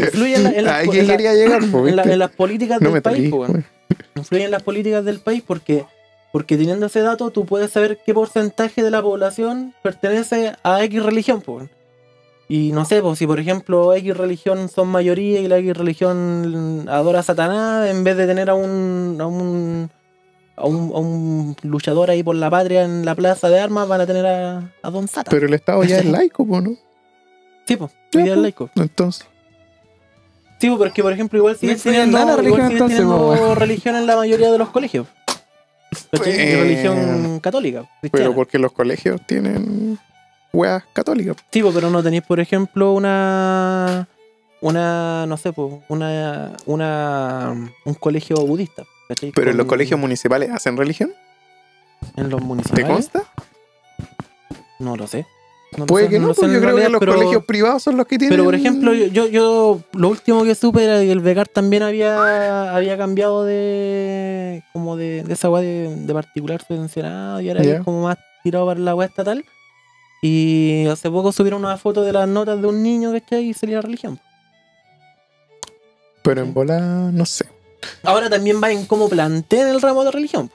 Influye 0.00 0.34
en, 0.36 0.42
la- 0.44 0.50
en 0.50 0.64
las 0.64 0.74
Ahí 0.74 0.86
po- 0.86 0.92
que 0.92 1.00
en 1.00 1.06
la- 1.06 1.12
quería 1.16 1.34
llegar, 1.34 1.60
po, 1.70 1.86
en 1.86 1.94
la- 1.96 2.02
¿viste? 2.02 2.12
en 2.14 2.18
las 2.18 2.30
políticas 2.32 2.80
No 2.80 2.90
del 2.90 3.02
país, 3.02 3.30
po, 3.30 3.36
weón. 3.42 3.64
influye 4.16 4.44
en 4.44 4.50
las 4.50 4.62
políticas 4.64 5.04
del 5.04 5.20
país 5.20 5.42
porque 5.46 5.84
porque 6.32 6.56
teniendo 6.56 6.86
ese 6.86 7.00
dato 7.00 7.30
tú 7.30 7.46
puedes 7.46 7.70
saber 7.70 7.98
qué 8.04 8.14
porcentaje 8.14 8.82
de 8.82 8.90
la 8.90 9.02
población 9.02 9.74
pertenece 9.82 10.54
a 10.62 10.84
X 10.84 11.02
religión 11.02 11.42
weón. 11.46 11.70
y 12.48 12.72
no 12.72 12.84
sé 12.84 13.00
pues 13.00 13.18
si 13.18 13.26
por 13.26 13.40
ejemplo 13.40 13.94
X 13.94 14.16
religión 14.16 14.68
son 14.68 14.88
mayoría 14.88 15.40
y 15.40 15.48
la 15.48 15.58
X 15.58 15.76
religión 15.76 16.86
adora 16.88 17.20
a 17.20 17.22
Satanás 17.22 17.88
en 17.88 18.04
vez 18.04 18.16
de 18.16 18.26
tener 18.26 18.50
a 18.50 18.54
un 18.54 19.16
a 19.20 19.26
un 19.26 19.90
a 20.56 20.66
un, 20.66 20.92
a 20.92 20.98
un 20.98 21.56
luchador 21.62 22.10
ahí 22.10 22.22
por 22.22 22.34
la 22.34 22.50
patria 22.50 22.82
en 22.82 23.04
la 23.04 23.14
plaza 23.14 23.48
de 23.48 23.60
armas 23.60 23.86
van 23.86 24.00
a 24.00 24.06
tener 24.06 24.26
a, 24.26 24.72
a 24.82 24.90
Don 24.90 25.06
Satan. 25.06 25.30
Pero 25.30 25.46
el 25.46 25.54
Estado 25.54 25.84
ya 25.84 25.98
es 25.98 26.04
laico, 26.06 26.44
¿no? 26.44 26.76
sí 27.64 27.76
pues 27.76 27.92
Ya, 28.10 28.22
día 28.22 28.32
es 28.32 28.38
laico. 28.40 28.68
Entonces, 28.74 29.28
sí 30.58 30.66
pues, 30.66 30.78
porque 30.78 31.00
por 31.00 31.12
ejemplo 31.12 31.38
igual 31.38 31.56
sigue 31.56 31.72
No 31.72 31.76
influye 31.76 32.00
en 32.02 32.10
teniendo, 32.10 33.54
religión 33.54 33.94
en 33.94 34.06
la 34.08 34.16
mayoría 34.16 34.50
de 34.50 34.58
los 34.58 34.70
colegios 34.70 35.06
Bueno. 36.12 36.62
religión 36.62 37.40
católica 37.40 37.80
cristiana. 38.00 38.24
pero 38.26 38.34
porque 38.34 38.58
los 38.58 38.72
colegios 38.72 39.20
tienen 39.26 39.98
weas 40.52 40.82
católicas. 40.92 41.36
Sí, 41.50 41.62
pero 41.74 41.90
no 41.90 42.02
tenéis, 42.02 42.22
por 42.22 42.40
ejemplo, 42.40 42.92
una. 42.92 44.06
Una. 44.60 45.24
No 45.26 45.36
sé, 45.36 45.52
po, 45.52 45.82
una. 45.88 46.52
Una. 46.66 47.70
Un 47.84 47.94
colegio 47.94 48.36
budista. 48.36 48.84
¿cachai? 49.08 49.32
Pero 49.32 49.50
en 49.50 49.56
los 49.56 49.66
colegios 49.66 49.98
municipales 49.98 50.50
hacen 50.50 50.76
religión, 50.76 51.12
En 52.16 52.28
los 52.28 52.40
¿te 52.40 52.46
municipales. 52.46 52.86
consta? 52.86 53.22
No 54.78 54.96
lo 54.96 55.06
sé. 55.06 55.26
No 55.76 55.84
Puede 55.86 56.06
sé, 56.06 56.10
que 56.12 56.18
no, 56.18 56.28
porque 56.28 56.46
en 56.46 56.52
yo 56.52 56.58
creo 56.60 56.60
que 56.60 56.66
realidad, 56.66 56.90
los 56.90 56.98
pero- 57.00 57.14
colegios 57.14 57.44
privados 57.44 57.82
son 57.82 57.96
los 57.98 58.06
que 58.06 58.16
tienen. 58.18 58.32
Pero 58.36 58.44
por 58.44 58.54
ejemplo, 58.54 58.94
yo, 58.94 59.26
yo, 59.26 59.80
lo 59.92 60.08
último 60.08 60.42
que 60.44 60.54
supe 60.54 60.82
era 60.82 60.98
que 61.00 61.12
el 61.12 61.20
Becar 61.20 61.46
también 61.46 61.82
había, 61.82 62.74
había 62.74 62.96
cambiado 62.96 63.44
de 63.44 64.62
como 64.72 64.96
de, 64.96 65.22
de 65.24 65.34
esa 65.34 65.50
weá 65.50 65.62
de, 65.62 65.94
de 65.94 66.14
particular 66.14 66.64
subvencionado 66.66 67.40
y 67.42 67.48
ahora 67.50 67.62
es 67.62 67.80
como 67.84 68.02
más 68.04 68.16
tirado 68.42 68.66
para 68.66 68.80
la 68.80 68.94
weá 68.94 69.06
estatal. 69.08 69.44
Y 70.22 70.86
hace 70.90 71.10
poco 71.10 71.30
subieron 71.32 71.62
una 71.64 71.76
foto 71.76 72.02
de 72.02 72.12
las 72.12 72.26
notas 72.26 72.60
de 72.60 72.66
un 72.66 72.82
niño, 72.82 73.12
¿cachai? 73.12 73.44
Y 73.50 73.54
salía 73.54 73.76
la 73.76 73.82
religión. 73.82 74.18
Pero 76.22 76.40
en 76.42 76.52
bola, 76.54 76.80
no 77.12 77.24
sé. 77.26 77.46
Ahora 78.02 78.28
también 78.28 78.60
va 78.62 78.70
en 78.72 78.86
cómo 78.86 79.08
planteen 79.08 79.68
el 79.68 79.80
ramo 79.80 80.02
de 80.04 80.10
religión. 80.10 80.50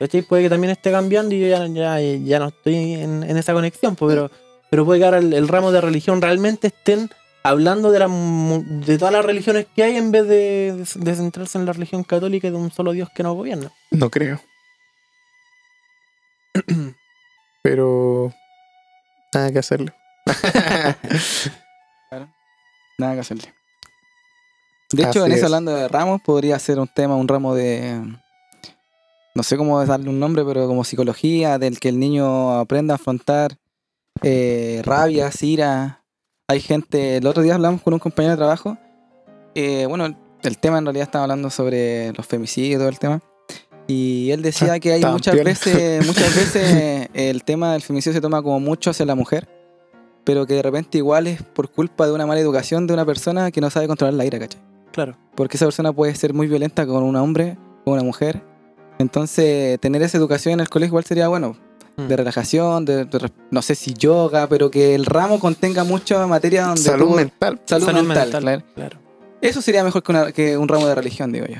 ¿Cachai? 0.00 0.22
Puede 0.22 0.42
que 0.44 0.48
también 0.48 0.70
esté 0.72 0.90
cambiando 0.90 1.34
y 1.34 1.40
yo 1.40 1.46
ya, 1.46 1.66
ya, 1.68 2.00
ya 2.00 2.38
no 2.38 2.48
estoy 2.48 2.94
en, 2.94 3.22
en 3.22 3.36
esa 3.36 3.52
conexión, 3.52 3.94
po, 3.96 4.08
pero, 4.08 4.30
pero 4.70 4.84
puede 4.86 4.98
que 4.98 5.04
ahora 5.04 5.18
el, 5.18 5.32
el 5.34 5.46
ramo 5.46 5.70
de 5.72 5.80
religión 5.82 6.22
realmente 6.22 6.68
estén 6.68 7.10
hablando 7.42 7.90
de, 7.92 7.98
la, 7.98 8.08
de 8.08 8.98
todas 8.98 9.12
las 9.12 9.24
religiones 9.24 9.66
que 9.74 9.82
hay 9.82 9.96
en 9.96 10.10
vez 10.10 10.26
de, 10.26 10.84
de 10.96 11.14
centrarse 11.14 11.58
en 11.58 11.66
la 11.66 11.74
religión 11.74 12.02
católica 12.02 12.48
y 12.48 12.50
de 12.50 12.56
un 12.56 12.70
solo 12.72 12.92
Dios 12.92 13.08
que 13.14 13.22
nos 13.22 13.34
gobierna. 13.36 13.70
No 13.90 14.10
creo. 14.10 14.40
Pero 17.62 18.32
nada 19.34 19.52
que 19.52 19.58
hacerle. 19.58 19.92
Nada 22.98 23.14
que 23.14 23.20
hacerle. 23.20 23.54
De 24.92 25.02
hecho, 25.02 25.20
Así 25.20 25.30
en 25.30 25.32
eso 25.32 25.36
es. 25.38 25.44
hablando 25.44 25.74
de 25.74 25.88
ramos, 25.88 26.20
podría 26.20 26.58
ser 26.58 26.78
un 26.78 26.88
tema, 26.88 27.16
un 27.16 27.28
ramo 27.28 27.54
de. 27.54 28.02
No 29.34 29.42
sé 29.42 29.56
cómo 29.56 29.84
darle 29.86 30.08
un 30.08 30.18
nombre, 30.18 30.44
pero 30.44 30.66
como 30.66 30.84
psicología, 30.84 31.58
del 31.58 31.78
que 31.78 31.88
el 31.88 31.98
niño 31.98 32.58
aprenda 32.58 32.94
a 32.94 32.96
afrontar 32.96 33.56
eh, 34.22 34.82
rabia, 34.84 35.30
ira. 35.40 36.04
Hay 36.48 36.60
gente. 36.60 37.18
El 37.18 37.26
otro 37.26 37.42
día 37.42 37.54
hablamos 37.54 37.80
con 37.82 37.94
un 37.94 38.00
compañero 38.00 38.32
de 38.32 38.38
trabajo. 38.38 38.76
eh, 39.54 39.86
bueno, 39.86 40.16
el 40.42 40.58
tema 40.58 40.78
en 40.78 40.84
realidad 40.84 41.04
estaba 41.04 41.24
hablando 41.24 41.50
sobre 41.50 42.12
los 42.14 42.26
femicidios 42.26 42.74
y 42.74 42.78
todo 42.78 42.88
el 42.88 42.98
tema. 42.98 43.20
Y 43.86 44.30
él 44.30 44.42
decía 44.42 44.74
Ah, 44.74 44.80
que 44.80 44.92
hay 44.92 45.04
muchas 45.04 45.34
veces, 45.42 46.06
muchas 46.06 46.34
veces 46.34 47.08
el 47.12 47.44
tema 47.44 47.72
del 47.72 47.82
femicidio 47.82 48.14
se 48.14 48.20
toma 48.20 48.42
como 48.42 48.58
mucho 48.60 48.90
hacia 48.90 49.04
la 49.06 49.14
mujer, 49.14 49.48
pero 50.24 50.46
que 50.46 50.54
de 50.54 50.62
repente 50.62 50.98
igual 50.98 51.26
es 51.26 51.42
por 51.42 51.70
culpa 51.70 52.06
de 52.06 52.12
una 52.12 52.26
mala 52.26 52.40
educación 52.40 52.86
de 52.86 52.94
una 52.94 53.04
persona 53.04 53.50
que 53.50 53.60
no 53.60 53.68
sabe 53.70 53.86
controlar 53.88 54.14
la 54.14 54.24
ira, 54.24 54.38
¿cachai? 54.38 54.60
Claro. 54.92 55.16
Porque 55.34 55.56
esa 55.56 55.66
persona 55.66 55.92
puede 55.92 56.14
ser 56.14 56.34
muy 56.34 56.46
violenta 56.46 56.86
con 56.86 57.02
un 57.02 57.16
hombre 57.16 57.56
o 57.84 57.92
una 57.92 58.02
mujer. 58.02 58.42
Entonces, 59.00 59.80
tener 59.80 60.02
esa 60.02 60.18
educación 60.18 60.54
en 60.54 60.60
el 60.60 60.68
colegio 60.68 60.90
igual 60.90 61.04
sería 61.04 61.28
bueno, 61.28 61.56
Mm. 61.96 62.06
de 62.06 62.16
relajación, 62.16 62.84
de, 62.84 63.06
no 63.50 63.62
sé 63.62 63.74
si 63.74 63.94
yoga, 63.94 64.46
pero 64.46 64.70
que 64.70 64.94
el 64.94 65.06
ramo 65.06 65.40
contenga 65.40 65.84
mucha 65.84 66.24
materia 66.26 66.66
donde 66.66 66.82
Salud 66.82 67.08
tú- 67.08 67.14
mental. 67.16 67.60
salud, 67.64 67.86
Salud 67.86 67.98
mental, 68.02 68.24
mental, 68.26 68.42
claro. 68.42 68.62
claro. 68.74 68.98
Eso 69.40 69.60
sería 69.62 69.82
mejor 69.82 70.02
que, 70.02 70.12
una- 70.12 70.32
que 70.32 70.56
un 70.58 70.68
ramo 70.68 70.86
de 70.86 70.94
religión, 70.94 71.32
digo 71.32 71.46
yo. 71.46 71.56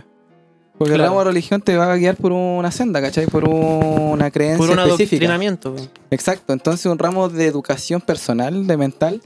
Porque 0.79 0.95
el 0.95 1.01
ramo 1.01 1.19
de 1.19 1.25
religión 1.27 1.61
te 1.61 1.77
va 1.77 1.93
a 1.93 1.97
guiar 1.97 2.17
por 2.17 2.33
una 2.33 2.71
senda, 2.71 3.01
¿cachai? 3.03 3.27
Por 3.27 3.47
una 3.49 4.31
creencia 4.31 4.59
Por 4.59 4.71
un 4.71 4.79
específica. 4.79 5.17
adoctrinamiento. 5.17 5.77
Exacto, 6.11 6.53
entonces 6.53 6.87
un 6.87 6.99
ramo 6.99 7.29
de 7.29 7.47
educación 7.47 8.01
personal, 8.01 8.67
de 8.67 8.77
mental, 8.79 9.21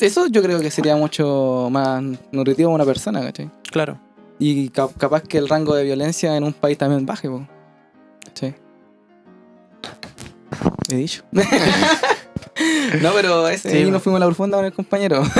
eso 0.00 0.26
yo 0.26 0.42
creo 0.42 0.60
que 0.60 0.70
sería 0.70 0.96
mucho 0.96 1.68
más 1.70 2.02
nutritivo 2.32 2.70
a 2.70 2.74
una 2.74 2.84
persona, 2.84 3.20
¿cachai? 3.22 3.50
Claro. 3.70 3.98
Y 4.40 4.70
ca- 4.70 4.88
capaz 4.98 5.22
que 5.22 5.38
el 5.38 5.48
rango 5.48 5.74
de 5.76 5.84
violencia 5.84 6.36
en 6.36 6.42
un 6.44 6.52
país 6.54 6.76
también 6.78 7.06
baje, 7.06 7.28
po. 7.28 7.46
¿cachai? 8.24 8.54
He 10.90 10.96
dicho. 10.96 11.22
no, 13.02 13.10
pero 13.14 13.46
ese, 13.48 13.70
Sí, 13.70 13.76
ahí 13.76 13.90
nos 13.90 14.02
fuimos 14.02 14.16
a 14.18 14.20
la 14.20 14.26
profunda 14.26 14.56
con 14.56 14.66
el 14.66 14.72
compañero. 14.72 15.22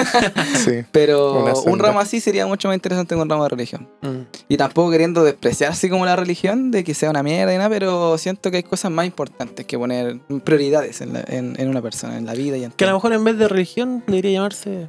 Sí. 0.65 0.85
Pero 0.93 1.45
un 1.65 1.79
ramo 1.79 1.99
así 2.01 2.21
sería 2.21 2.47
mucho 2.47 2.69
más 2.69 2.75
interesante 2.77 3.15
que 3.15 3.21
un 3.21 3.29
ramo 3.29 3.43
de 3.45 3.49
religión. 3.49 3.89
Mm. 4.03 4.21
Y 4.49 4.57
tampoco 4.59 4.91
queriendo 4.91 5.25
despreciar 5.25 5.73
así 5.73 5.89
como 5.89 6.05
la 6.05 6.15
religión, 6.17 6.71
de 6.71 6.85
que 6.85 6.93
sea 6.95 7.09
una 7.11 7.23
mierda 7.23 7.55
y 7.55 7.57
nada, 7.57 7.71
pero 7.71 8.17
siento 8.19 8.51
que 8.51 8.59
hay 8.59 8.63
cosas 8.63 8.91
más 8.93 9.07
importantes 9.07 9.65
que 9.67 9.79
poner 9.79 10.21
prioridades 10.45 11.01
en, 11.01 11.15
la- 11.15 11.25
en- 11.27 11.57
en 11.59 11.69
una 11.69 11.81
persona, 11.83 12.19
en 12.19 12.27
la 12.27 12.35
vida 12.35 12.57
y 12.59 12.65
en 12.65 12.73
Que 12.73 12.85
a 12.85 12.89
lo 12.89 12.95
mejor 12.95 13.13
en 13.15 13.25
vez 13.25 13.39
de 13.39 13.49
religión 13.49 14.05
debería 14.07 14.33
llamarse 14.33 14.89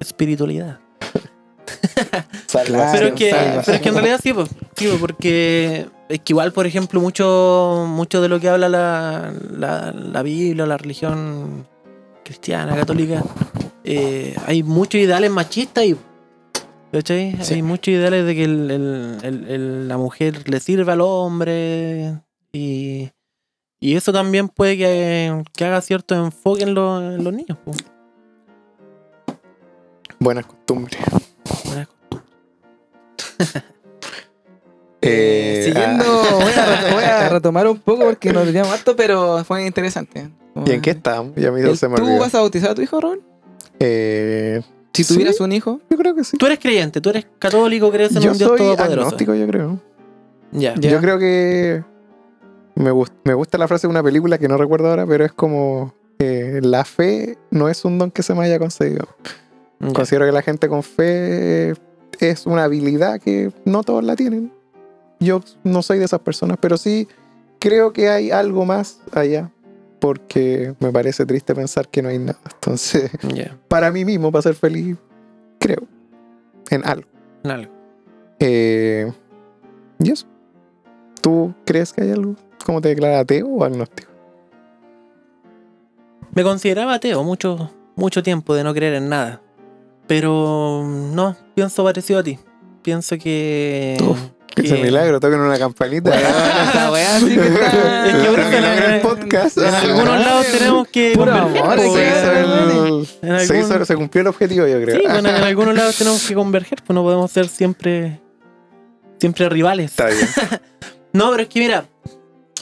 espiritualidad. 0.00 0.80
Claro, 2.66 2.92
pero 2.92 3.14
que, 3.14 3.30
salva. 3.30 3.62
pero 3.64 3.76
es 3.76 3.82
que 3.82 3.88
en 3.88 3.94
realidad 3.94 4.20
sí, 4.22 4.32
pues, 4.32 4.48
sí, 4.76 4.86
pues, 4.88 4.98
porque 5.00 5.86
es 6.08 6.20
que 6.20 6.32
igual, 6.32 6.52
por 6.52 6.66
ejemplo, 6.66 7.00
mucho, 7.00 7.84
mucho 7.88 8.20
de 8.22 8.28
lo 8.28 8.40
que 8.40 8.48
habla 8.48 8.68
la, 8.68 9.32
la, 9.50 9.92
la 9.92 10.22
Biblia, 10.22 10.64
la 10.66 10.76
religión 10.78 11.66
cristiana, 12.24 12.74
católica, 12.76 13.22
eh, 13.84 14.34
hay 14.46 14.62
muchos 14.62 15.00
ideales 15.00 15.30
machistas 15.30 15.84
y 15.84 15.96
¿cachai? 16.92 17.36
Sí. 17.42 17.54
Hay 17.54 17.62
muchos 17.62 17.88
ideales 17.92 18.24
de 18.26 18.34
que 18.34 18.44
el- 18.44 18.70
el- 18.70 19.18
el- 19.22 19.48
el- 19.50 19.88
la 19.88 19.96
mujer 19.98 20.48
le 20.48 20.60
sirve 20.60 20.90
al 20.92 21.00
hombre 21.02 22.14
y, 22.52 23.10
y 23.80 23.94
eso 23.96 24.12
también 24.12 24.48
puede 24.48 24.76
que, 24.78 25.42
que 25.52 25.64
haga 25.64 25.80
cierto 25.82 26.14
enfoque 26.14 26.62
en, 26.62 26.74
los- 26.74 27.02
en 27.02 27.22
los 27.24 27.32
niños. 27.32 27.58
pues. 27.64 27.78
Buenas 30.18 30.46
costumbres. 30.46 30.98
Buenas 31.64 31.88
Eh, 35.02 35.62
siguiendo, 35.66 36.04
ah, 36.04 36.34
voy, 36.42 36.52
a, 36.52 36.64
re- 36.82 36.92
voy 36.94 37.04
a 37.04 37.28
retomar 37.34 37.68
un 37.68 37.78
poco 37.78 38.04
porque 38.04 38.32
nos 38.32 38.44
desviamos 38.44 38.72
harto, 38.72 38.96
pero 38.96 39.44
fue 39.44 39.64
interesante. 39.66 40.30
¿Y 40.64 40.72
en 40.72 40.80
qué? 40.80 40.94
Ya 41.36 41.52
me 41.52 41.60
me 41.88 41.96
¿Tú 41.96 42.02
olvidó. 42.02 42.18
vas 42.18 42.34
a 42.34 42.40
bautizar 42.40 42.70
a 42.70 42.74
tu 42.74 42.82
hijo, 42.82 43.00
Robert? 43.00 43.20
Eh, 43.78 44.62
Si 44.94 45.04
Sí. 45.04 45.14
tuvieras 45.14 45.38
un 45.40 45.52
hijo. 45.52 45.80
yo 45.90 45.96
creo 45.98 46.14
que 46.14 46.24
sí. 46.24 46.36
Tú 46.38 46.46
eres 46.46 46.58
creyente, 46.58 47.00
tú 47.02 47.10
eres 47.10 47.26
católico, 47.38 47.90
crees 47.92 48.16
en 48.16 48.22
Yo 48.22 48.32
un 48.32 48.38
Dios 48.38 48.48
soy 48.48 48.58
todopoderoso. 48.58 49.00
agnóstico, 49.00 49.34
yo 49.34 49.46
creo. 49.46 49.80
Ya. 50.52 50.74
Ya. 50.76 50.90
Yo 50.90 51.00
creo 51.00 51.18
que 51.18 51.84
me, 52.74 52.90
gust- 52.90 53.12
me 53.24 53.34
gusta 53.34 53.58
la 53.58 53.68
frase 53.68 53.86
de 53.86 53.90
una 53.90 54.02
película 54.02 54.38
que 54.38 54.48
no 54.48 54.56
recuerdo 54.56 54.88
ahora, 54.88 55.06
pero 55.06 55.24
es 55.24 55.32
como 55.32 55.94
eh, 56.18 56.60
la 56.62 56.84
fe 56.86 57.36
no 57.50 57.68
es 57.68 57.84
un 57.84 57.98
don 57.98 58.10
que 58.10 58.22
se 58.22 58.32
me 58.34 58.44
haya 58.44 58.58
concedido. 58.58 59.06
Considero 59.94 60.26
que 60.26 60.32
la 60.32 60.42
gente 60.42 60.68
con 60.68 60.82
fe 60.82 61.74
es 62.20 62.46
una 62.46 62.64
habilidad 62.64 63.20
que 63.20 63.52
no 63.64 63.82
todos 63.82 64.02
la 64.04 64.16
tienen. 64.16 64.52
Yo 65.20 65.42
no 65.64 65.82
soy 65.82 65.98
de 65.98 66.04
esas 66.04 66.20
personas, 66.20 66.58
pero 66.60 66.76
sí 66.76 67.08
creo 67.58 67.92
que 67.92 68.08
hay 68.08 68.30
algo 68.30 68.64
más 68.64 69.00
allá, 69.12 69.50
porque 70.00 70.74
me 70.80 70.92
parece 70.92 71.26
triste 71.26 71.54
pensar 71.54 71.88
que 71.88 72.02
no 72.02 72.08
hay 72.08 72.18
nada. 72.18 72.40
Entonces, 72.54 73.10
para 73.68 73.90
mí 73.90 74.04
mismo, 74.04 74.32
para 74.32 74.42
ser 74.42 74.54
feliz, 74.54 74.96
creo 75.58 75.82
en 76.70 76.86
algo. 76.86 77.08
en 77.44 77.50
algo. 77.50 77.72
Eh, 78.38 79.12
¿Y 79.98 80.10
eso? 80.10 80.26
¿Tú 81.20 81.54
crees 81.64 81.92
que 81.92 82.02
hay 82.02 82.10
algo? 82.10 82.36
¿Cómo 82.64 82.80
te 82.80 82.88
declaras 82.88 83.22
ateo 83.22 83.46
o 83.46 83.64
agnóstico? 83.64 84.10
Me 86.32 86.42
consideraba 86.42 86.94
ateo 86.94 87.22
mucho, 87.24 87.70
mucho 87.94 88.22
tiempo 88.22 88.54
de 88.54 88.64
no 88.64 88.74
creer 88.74 88.94
en 88.94 89.08
nada. 89.08 89.40
Pero 90.06 90.84
no, 90.86 91.36
pienso 91.54 91.82
parecido 91.84 92.20
a 92.20 92.22
ti. 92.22 92.38
pienso 92.82 93.16
que. 93.18 93.96
Uf, 94.00 94.18
Ese 94.56 94.76
que- 94.76 94.82
milagro, 94.84 95.18
toquen 95.20 95.40
una 95.40 95.58
campanita. 95.58 96.10
Esa 96.18 96.90
weá 96.92 97.18
sí 97.18 97.34
que 97.34 97.46
está- 97.46 98.06
Es 98.06 98.14
que 98.48 98.56
en- 98.56 98.92
el 98.94 99.00
podcast. 99.00 99.58
En 99.58 99.74
algunos 99.74 100.20
lados 100.20 100.46
tenemos 100.46 100.88
que 100.88 101.12
Puro 101.14 101.32
amor, 101.32 101.78
se, 101.80 101.86
hizo 101.88 101.98
el- 102.32 103.08
En 103.22 103.40
se 103.40 103.56
algún- 103.58 103.72
hizo- 103.76 103.84
se 103.84 103.96
cumplió 103.96 104.20
el 104.22 104.26
objetivo, 104.28 104.66
yo 104.66 104.80
creo. 104.80 104.96
Sí, 105.00 105.02
bueno, 105.08 105.28
en 105.28 105.42
algunos 105.42 105.74
lados 105.74 105.96
tenemos 105.96 106.22
que 106.26 106.34
converger, 106.34 106.78
pues 106.86 106.94
no 106.94 107.02
podemos 107.02 107.30
ser 107.30 107.48
siempre. 107.48 108.20
Siempre 109.18 109.48
rivales. 109.48 109.90
Está 109.90 110.06
bien. 110.06 110.28
No, 111.12 111.30
pero 111.30 111.44
es 111.44 111.48
que 111.48 111.60
mira, 111.60 111.86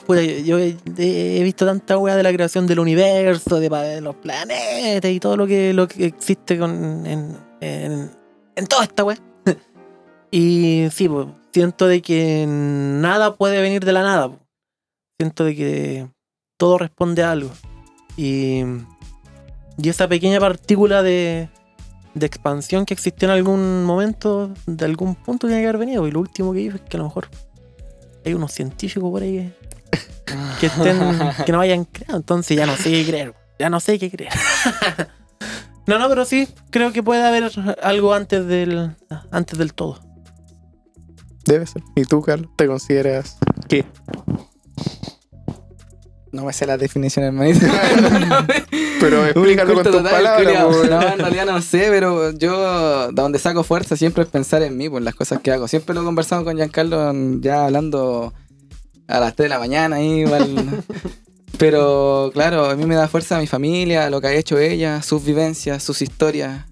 puta, 0.04 0.22
yo, 0.22 0.58
he, 0.58 1.42
visto 1.42 1.66
tanta 1.66 1.98
weá 1.98 2.16
de 2.16 2.22
la 2.22 2.32
creación 2.32 2.66
del 2.66 2.78
universo, 2.78 3.58
de, 3.60 4.00
los 4.00 4.14
planetas 4.16 5.10
y 5.10 5.20
todo 5.20 5.36
lo 5.36 5.46
que, 5.46 5.72
lo 5.72 5.88
que 5.88 6.06
existe 6.06 6.58
con, 6.58 7.06
en, 7.06 7.36
en, 7.60 8.66
toda 8.68 8.84
esta 8.84 9.04
weá. 9.04 9.18
Y 10.30 10.88
sí, 10.90 11.08
pues, 11.08 11.28
siento 11.52 11.86
de 11.86 12.02
que 12.02 12.44
nada 12.48 13.36
puede 13.36 13.62
venir 13.62 13.84
de 13.84 13.92
la 13.92 14.02
nada. 14.02 14.28
po. 14.28 14.40
Siento 15.16 15.44
de 15.44 15.54
que 15.54 16.08
todo 16.56 16.76
responde 16.78 17.22
a 17.22 17.30
algo. 17.30 17.50
Y, 18.16 18.62
y 19.78 19.88
esa 19.88 20.08
pequeña 20.08 20.40
partícula 20.40 21.04
de, 21.04 21.48
de 22.14 22.26
expansión 22.26 22.84
que 22.84 22.94
existió 22.94 23.28
en 23.28 23.34
algún 23.34 23.84
momento, 23.84 24.52
de 24.66 24.84
algún 24.84 25.14
punto 25.14 25.46
tiene 25.46 25.62
que 25.62 25.68
haber 25.68 25.78
venido. 25.78 26.06
Y 26.06 26.10
lo 26.10 26.20
último 26.20 26.52
que 26.52 26.60
digo 26.60 26.76
es 26.76 26.82
que 26.82 26.96
a 26.96 26.98
lo 26.98 27.04
mejor 27.04 27.28
hay 28.24 28.34
unos 28.34 28.52
científicos 28.52 29.10
por 29.10 29.22
ahí 29.22 29.32
que, 29.32 29.52
que 30.60 30.66
estén, 30.66 30.98
que 31.44 31.52
no 31.52 31.60
hayan 31.60 31.84
creado. 31.84 32.16
Entonces 32.16 32.56
ya 32.56 32.66
no 32.66 32.76
sé 32.76 32.90
qué 32.90 33.04
creer. 33.06 33.34
Ya 33.58 33.70
no 33.70 33.80
sé 33.80 33.98
qué 33.98 34.10
creer. 34.10 34.32
no, 35.86 35.98
no, 35.98 36.08
pero 36.08 36.24
sí, 36.24 36.48
creo 36.70 36.92
que 36.92 37.02
puede 37.02 37.24
haber 37.24 37.50
algo 37.82 38.14
antes 38.14 38.46
del, 38.46 38.96
antes 39.30 39.58
del 39.58 39.74
todo. 39.74 40.00
Debe 41.44 41.66
ser. 41.66 41.82
¿Y 41.94 42.04
tú, 42.04 42.22
Carlos, 42.22 42.50
te 42.56 42.66
consideras 42.66 43.36
qué? 43.68 43.84
No 46.32 46.44
me 46.44 46.52
sé 46.52 46.66
la 46.66 46.76
definición, 46.76 47.24
hermanito. 47.26 47.64
Pero 49.00 49.24
explícalo 49.24 49.74
con 49.74 49.84
tus 49.84 50.02
palabras. 50.02 50.64
po. 50.64 50.84
No, 50.84 51.02
en 51.02 51.18
realidad 51.18 51.46
no 51.46 51.60
sé, 51.62 51.88
pero 51.90 52.32
yo 52.32 53.08
de 53.08 53.12
donde 53.12 53.38
saco 53.38 53.62
fuerza 53.62 53.96
siempre 53.96 54.24
es 54.24 54.30
pensar 54.30 54.62
en 54.62 54.76
mí, 54.76 54.88
por 54.88 55.02
las 55.02 55.14
cosas 55.14 55.40
que 55.40 55.52
hago. 55.52 55.68
Siempre 55.68 55.94
lo 55.94 56.00
he 56.00 56.04
conversado 56.04 56.42
con 56.42 56.56
Giancarlo 56.56 57.12
ya 57.40 57.66
hablando 57.66 58.32
a 59.08 59.20
las 59.20 59.34
3 59.34 59.46
de 59.46 59.48
la 59.48 59.58
mañana 59.58 60.00
igual. 60.00 60.84
Pero 61.58 62.30
claro, 62.32 62.66
a 62.66 62.76
mí 62.76 62.84
me 62.84 62.94
da 62.94 63.08
fuerza 63.08 63.38
mi 63.38 63.46
familia, 63.46 64.10
lo 64.10 64.20
que 64.20 64.26
ha 64.26 64.32
hecho 64.32 64.58
ella, 64.58 65.02
sus 65.02 65.24
vivencias, 65.24 65.82
sus 65.82 66.02
historias. 66.02 66.66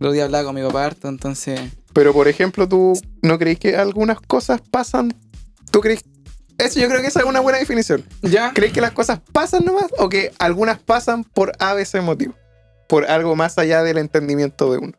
El 0.00 0.06
otro 0.06 0.12
día 0.12 0.24
hablaba 0.24 0.44
con 0.44 0.54
mi 0.54 0.62
papá 0.62 0.86
harto, 0.86 1.08
entonces... 1.08 1.60
Pero, 1.92 2.14
por 2.14 2.26
ejemplo, 2.26 2.66
¿tú 2.66 2.98
no 3.20 3.38
crees 3.38 3.58
que 3.58 3.76
algunas 3.76 4.18
cosas 4.20 4.62
pasan? 4.70 5.14
¿Tú 5.70 5.80
crees? 5.80 6.02
Eso 6.56 6.80
yo 6.80 6.88
creo 6.88 7.02
que 7.02 7.08
esa 7.08 7.20
es 7.20 7.26
una 7.26 7.40
buena 7.40 7.58
definición. 7.58 8.04
¿Ya? 8.22 8.52
¿Crees 8.54 8.72
que 8.72 8.80
las 8.80 8.92
cosas 8.92 9.20
pasan 9.32 9.64
nomás 9.64 9.86
o 9.98 10.08
que 10.08 10.32
algunas 10.38 10.78
pasan 10.78 11.24
por 11.24 11.52
ABC 11.58 12.00
motivo? 12.02 12.34
Por 12.88 13.04
algo 13.10 13.36
más 13.36 13.58
allá 13.58 13.82
del 13.82 13.98
entendimiento 13.98 14.72
de 14.72 14.78
uno. 14.78 14.92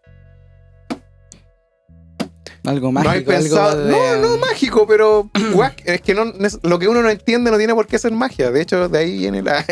Algo 2.65 2.91
mágico, 2.91 3.31
pensado. 3.31 3.71
algo 3.71 3.83
de... 3.85 3.91
No, 4.21 4.29
no 4.29 4.37
mágico, 4.37 4.87
pero 4.87 5.29
es 5.85 6.01
que 6.01 6.13
no, 6.13 6.25
lo 6.63 6.79
que 6.79 6.87
uno 6.87 7.01
no 7.01 7.09
entiende 7.09 7.51
no 7.51 7.57
tiene 7.57 7.73
por 7.73 7.87
qué 7.87 7.99
ser 7.99 8.11
magia. 8.13 8.51
De 8.51 8.61
hecho, 8.61 8.87
de 8.87 8.97
ahí 8.97 9.17
viene 9.17 9.41
la, 9.41 9.65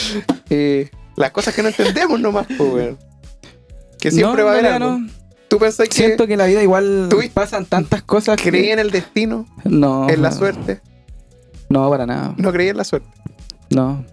eh, 0.50 0.90
las 1.16 1.30
cosas 1.30 1.54
que 1.54 1.62
no 1.62 1.68
entendemos 1.68 2.20
nomás, 2.20 2.46
pues. 2.58 2.96
Que 3.98 4.10
siempre 4.10 4.42
No, 4.42 4.46
va 4.46 4.52
a 4.52 4.58
haber 4.58 4.66
algo. 4.72 4.98
¿Tú 5.48 5.58
pensás 5.58 5.88
que 5.88 5.94
Siento 5.94 6.26
que 6.26 6.32
en 6.34 6.38
la 6.40 6.46
vida 6.46 6.62
igual 6.62 7.06
¿Tú 7.08 7.18
pasan 7.32 7.64
tantas 7.64 8.02
cosas 8.02 8.36
que- 8.36 8.50
creí 8.50 8.70
en 8.70 8.78
el 8.78 8.90
destino, 8.90 9.46
No. 9.64 10.08
en 10.10 10.20
la 10.20 10.32
suerte? 10.32 10.80
No, 11.70 11.88
para 11.88 12.04
nada. 12.06 12.34
No 12.36 12.52
creí 12.52 12.68
en 12.68 12.76
la 12.76 12.84
suerte. 12.84 13.08
No. 13.70 14.04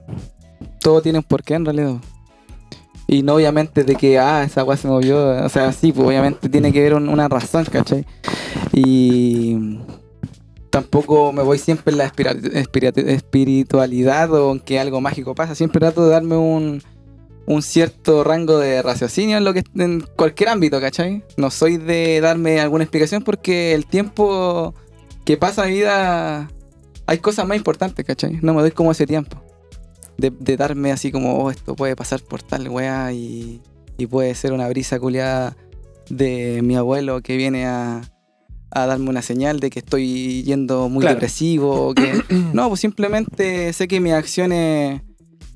Todo 0.79 1.01
tiene 1.01 1.17
un 1.19 1.23
porqué 1.23 1.55
en 1.55 1.65
realidad. 1.65 1.95
Y 3.11 3.23
no 3.23 3.35
obviamente 3.35 3.83
de 3.83 3.95
que, 3.95 4.17
ah, 4.19 4.41
esa 4.43 4.61
agua 4.61 4.77
se 4.77 4.87
movió. 4.87 5.43
O 5.43 5.49
sea, 5.49 5.73
sí, 5.73 5.91
pues 5.91 6.07
obviamente 6.07 6.47
tiene 6.47 6.71
que 6.71 6.79
haber 6.79 6.93
un- 6.93 7.09
una 7.09 7.27
razón, 7.27 7.65
¿cachai? 7.65 8.05
Y 8.71 9.57
tampoco 10.69 11.33
me 11.33 11.43
voy 11.43 11.57
siempre 11.57 11.91
en 11.91 11.97
la 11.97 12.05
espiritualidad 13.11 14.31
o 14.33 14.53
en 14.53 14.59
que 14.61 14.79
algo 14.79 15.01
mágico 15.01 15.35
pasa. 15.35 15.55
Siempre 15.55 15.81
trato 15.81 16.05
de 16.05 16.11
darme 16.11 16.37
un, 16.37 16.81
un 17.45 17.61
cierto 17.61 18.23
rango 18.23 18.57
de 18.59 18.81
raciocinio 18.81 19.35
en 19.37 19.43
lo 19.43 19.53
que 19.53 19.63
en 19.75 20.05
cualquier 20.15 20.47
ámbito, 20.47 20.79
¿cachai? 20.79 21.21
No 21.35 21.51
soy 21.51 21.75
de 21.75 22.21
darme 22.21 22.61
alguna 22.61 22.85
explicación 22.85 23.23
porque 23.23 23.73
el 23.73 23.85
tiempo 23.87 24.73
que 25.25 25.35
pasa 25.35 25.65
mi 25.65 25.73
vida 25.73 26.49
hay 27.07 27.17
cosas 27.17 27.45
más 27.45 27.57
importantes, 27.57 28.05
¿cachai? 28.05 28.39
No 28.41 28.53
me 28.53 28.61
doy 28.61 28.71
como 28.71 28.93
ese 28.93 29.05
tiempo. 29.05 29.40
De, 30.17 30.29
de 30.31 30.57
darme 30.57 30.91
así 30.91 31.11
como, 31.11 31.37
oh, 31.43 31.51
esto 31.51 31.75
puede 31.75 31.95
pasar 31.95 32.21
por 32.21 32.43
tal 32.43 32.69
weá 32.69 33.11
y, 33.11 33.61
y 33.97 34.05
puede 34.07 34.35
ser 34.35 34.53
una 34.53 34.67
brisa 34.69 34.99
culiada 34.99 35.55
de 36.09 36.61
mi 36.63 36.75
abuelo 36.75 37.21
que 37.21 37.37
viene 37.37 37.65
a, 37.65 38.01
a 38.69 38.85
darme 38.85 39.09
una 39.09 39.21
señal 39.21 39.59
de 39.59 39.69
que 39.69 39.79
estoy 39.79 40.43
yendo 40.43 40.89
muy 40.89 41.01
Claro. 41.01 41.15
depresivo. 41.15 41.93
que... 41.95 42.21
no, 42.53 42.67
pues 42.69 42.81
simplemente 42.81 43.73
sé 43.73 43.87
que 43.87 43.99
mis 43.99 44.13
acciones 44.13 45.01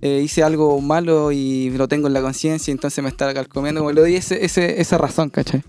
eh, 0.01 0.21
hice 0.23 0.41
algo 0.43 0.79
malo 0.81 1.31
y 1.31 1.69
lo 1.71 1.87
tengo 1.87 2.07
en 2.07 2.13
la 2.13 2.21
conciencia, 2.21 2.71
entonces 2.71 3.03
me 3.03 3.09
está 3.09 3.33
calcomiendo. 3.33 3.81
Como 3.81 3.91
le 3.91 4.01
doy 4.01 4.15
ese, 4.15 4.43
ese- 4.45 4.81
esa 4.81 4.97
razón, 4.97 5.29
¿cachai? 5.29 5.61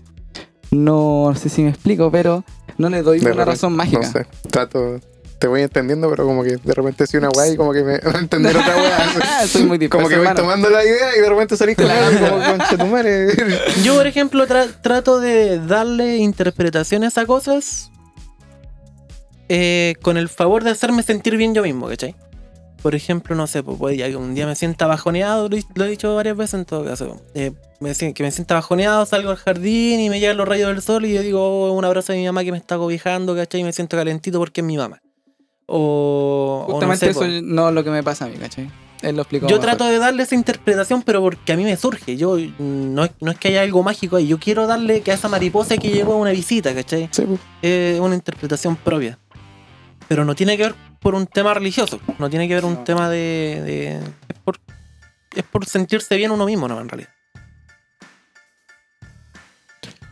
No, 0.71 1.33
sé 1.35 1.49
si 1.49 1.61
me 1.63 1.69
explico, 1.69 2.11
pero 2.11 2.43
no 2.77 2.89
le 2.89 3.01
doy 3.01 3.19
De 3.19 3.31
una 3.31 3.45
razón 3.45 3.73
mágica. 3.75 4.01
No 4.01 4.11
sé. 4.11 4.25
Trato. 4.51 4.99
Te 5.39 5.45
voy 5.47 5.61
entendiendo, 5.61 6.09
pero 6.09 6.25
como 6.25 6.43
que 6.43 6.57
de 6.57 6.73
repente 6.73 7.05
soy 7.05 7.19
una 7.19 7.29
weá 7.29 7.47
y 7.51 7.55
como 7.57 7.71
que 7.71 7.83
me 7.83 7.99
va 7.99 8.11
a 8.15 8.19
entender 8.19 8.57
otra 8.57 8.75
weá. 8.75 9.47
Soy 9.47 9.63
muy 9.65 9.87
Como 9.87 10.07
que 10.09 10.15
voy 10.17 10.25
hermano. 10.25 10.41
tomando 10.41 10.69
la 10.69 10.83
idea 10.83 11.15
y 11.15 11.21
de 11.21 11.29
repente 11.29 11.55
salís 11.55 11.75
con 11.77 11.85
algo 11.89 12.27
como 12.27 12.43
concha 12.43 12.77
tu 12.77 12.85
madre. 12.87 13.27
Yo, 13.83 13.95
por 13.95 14.07
ejemplo, 14.07 14.47
tra- 14.47 14.73
trato 14.81 15.19
de 15.19 15.59
darle 15.59 16.17
interpretaciones 16.17 17.17
a 17.19 17.25
cosas 17.27 17.91
eh, 19.49 19.93
con 20.01 20.17
el 20.17 20.27
favor 20.27 20.63
de 20.63 20.71
hacerme 20.71 21.03
sentir 21.03 21.37
bien 21.37 21.53
yo 21.53 21.61
mismo, 21.63 21.87
¿cachai? 21.87 22.15
Por 22.81 22.95
ejemplo, 22.95 23.35
no 23.35 23.47
sé, 23.47 23.63
pues 23.63 23.77
puede 23.77 23.97
que 23.97 24.15
un 24.15 24.33
día 24.35 24.45
me 24.45 24.55
sienta 24.55 24.87
bajoneado, 24.87 25.49
lo, 25.49 25.57
he- 25.57 25.63
lo 25.75 25.85
he 25.85 25.89
dicho 25.89 26.13
varias 26.15 26.35
veces 26.37 26.55
en 26.55 26.65
todo 26.65 26.83
caso. 26.83 27.21
eh, 27.33 27.51
me 27.79 27.93
que 28.13 28.23
me 28.23 28.31
sienta 28.31 28.55
bajoneado, 28.55 29.05
salgo 29.05 29.29
al 29.29 29.37
jardín 29.37 29.99
y 29.99 30.09
me 30.09 30.19
llegan 30.19 30.37
los 30.37 30.47
rayos 30.47 30.69
del 30.69 30.81
sol 30.81 31.05
y 31.05 31.13
yo 31.13 31.21
digo 31.21 31.41
oh, 31.69 31.73
un 31.73 31.85
abrazo 31.85 32.11
de 32.13 32.19
mi 32.19 32.25
mamá 32.25 32.43
que 32.43 32.51
me 32.51 32.57
está 32.57 32.75
cobijando, 32.77 33.35
¿cachai? 33.35 33.61
Y 33.61 33.63
me 33.63 33.71
siento 33.73 33.95
calentito 33.97 34.39
porque 34.39 34.61
es 34.61 34.65
mi 34.67 34.77
mamá. 34.77 34.99
O, 35.69 36.63
o 36.65 36.67
no 36.67 36.73
Justamente 36.73 37.05
sé, 37.05 37.11
eso 37.11 37.19
pues, 37.19 37.43
no 37.43 37.67
es 37.69 37.75
lo 37.75 37.83
que 37.83 37.89
me 37.91 38.01
pasa 38.01 38.25
a 38.25 38.29
mí, 38.29 38.35
¿cachai? 38.37 38.71
Él 39.01 39.15
lo 39.15 39.21
explicó. 39.21 39.47
yo 39.47 39.57
mejor. 39.57 39.65
trato 39.65 39.85
de 39.85 39.99
darle 39.99 40.23
esa 40.23 40.33
interpretación, 40.33 41.03
pero 41.03 41.21
porque 41.21 41.53
a 41.53 41.57
mí 41.57 41.63
me 41.63 41.75
surge. 41.77 42.17
Yo 42.17 42.35
no 42.57 43.03
es, 43.03 43.11
no 43.19 43.31
es 43.31 43.37
que 43.37 43.49
haya 43.49 43.61
algo 43.61 43.83
mágico 43.83 44.15
ahí. 44.15 44.27
Yo 44.27 44.39
quiero 44.39 44.65
darle 44.65 45.01
que 45.01 45.11
a 45.11 45.13
esa 45.13 45.27
mariposa 45.27 45.77
que 45.77 45.89
llegó 45.89 46.13
a 46.13 46.15
una 46.15 46.31
visita, 46.31 46.73
¿cachai? 46.73 47.09
Sí, 47.11 47.23
pues. 47.23 47.39
Es 47.61 47.99
una 47.99 48.15
interpretación 48.15 48.75
propia. 48.77 49.19
Pero 50.07 50.25
no 50.25 50.33
tiene 50.35 50.57
que 50.57 50.63
ver 50.63 50.75
por 50.99 51.13
un 51.13 51.27
tema 51.27 51.53
religioso. 51.53 51.99
No 52.17 52.29
tiene 52.29 52.47
que 52.47 52.55
ver 52.55 52.65
un 52.65 52.73
No. 52.75 52.83
tema 52.85 53.09
de. 53.09 53.61
de- 53.63 53.99
es, 54.29 54.39
por, 54.43 54.57
es 55.35 55.43
por 55.43 55.65
sentirse 55.65 56.15
bien 56.15 56.31
uno 56.31 56.45
mismo, 56.45 56.67
¿no? 56.67 56.79
En 56.81 56.89
realidad. 56.89 57.09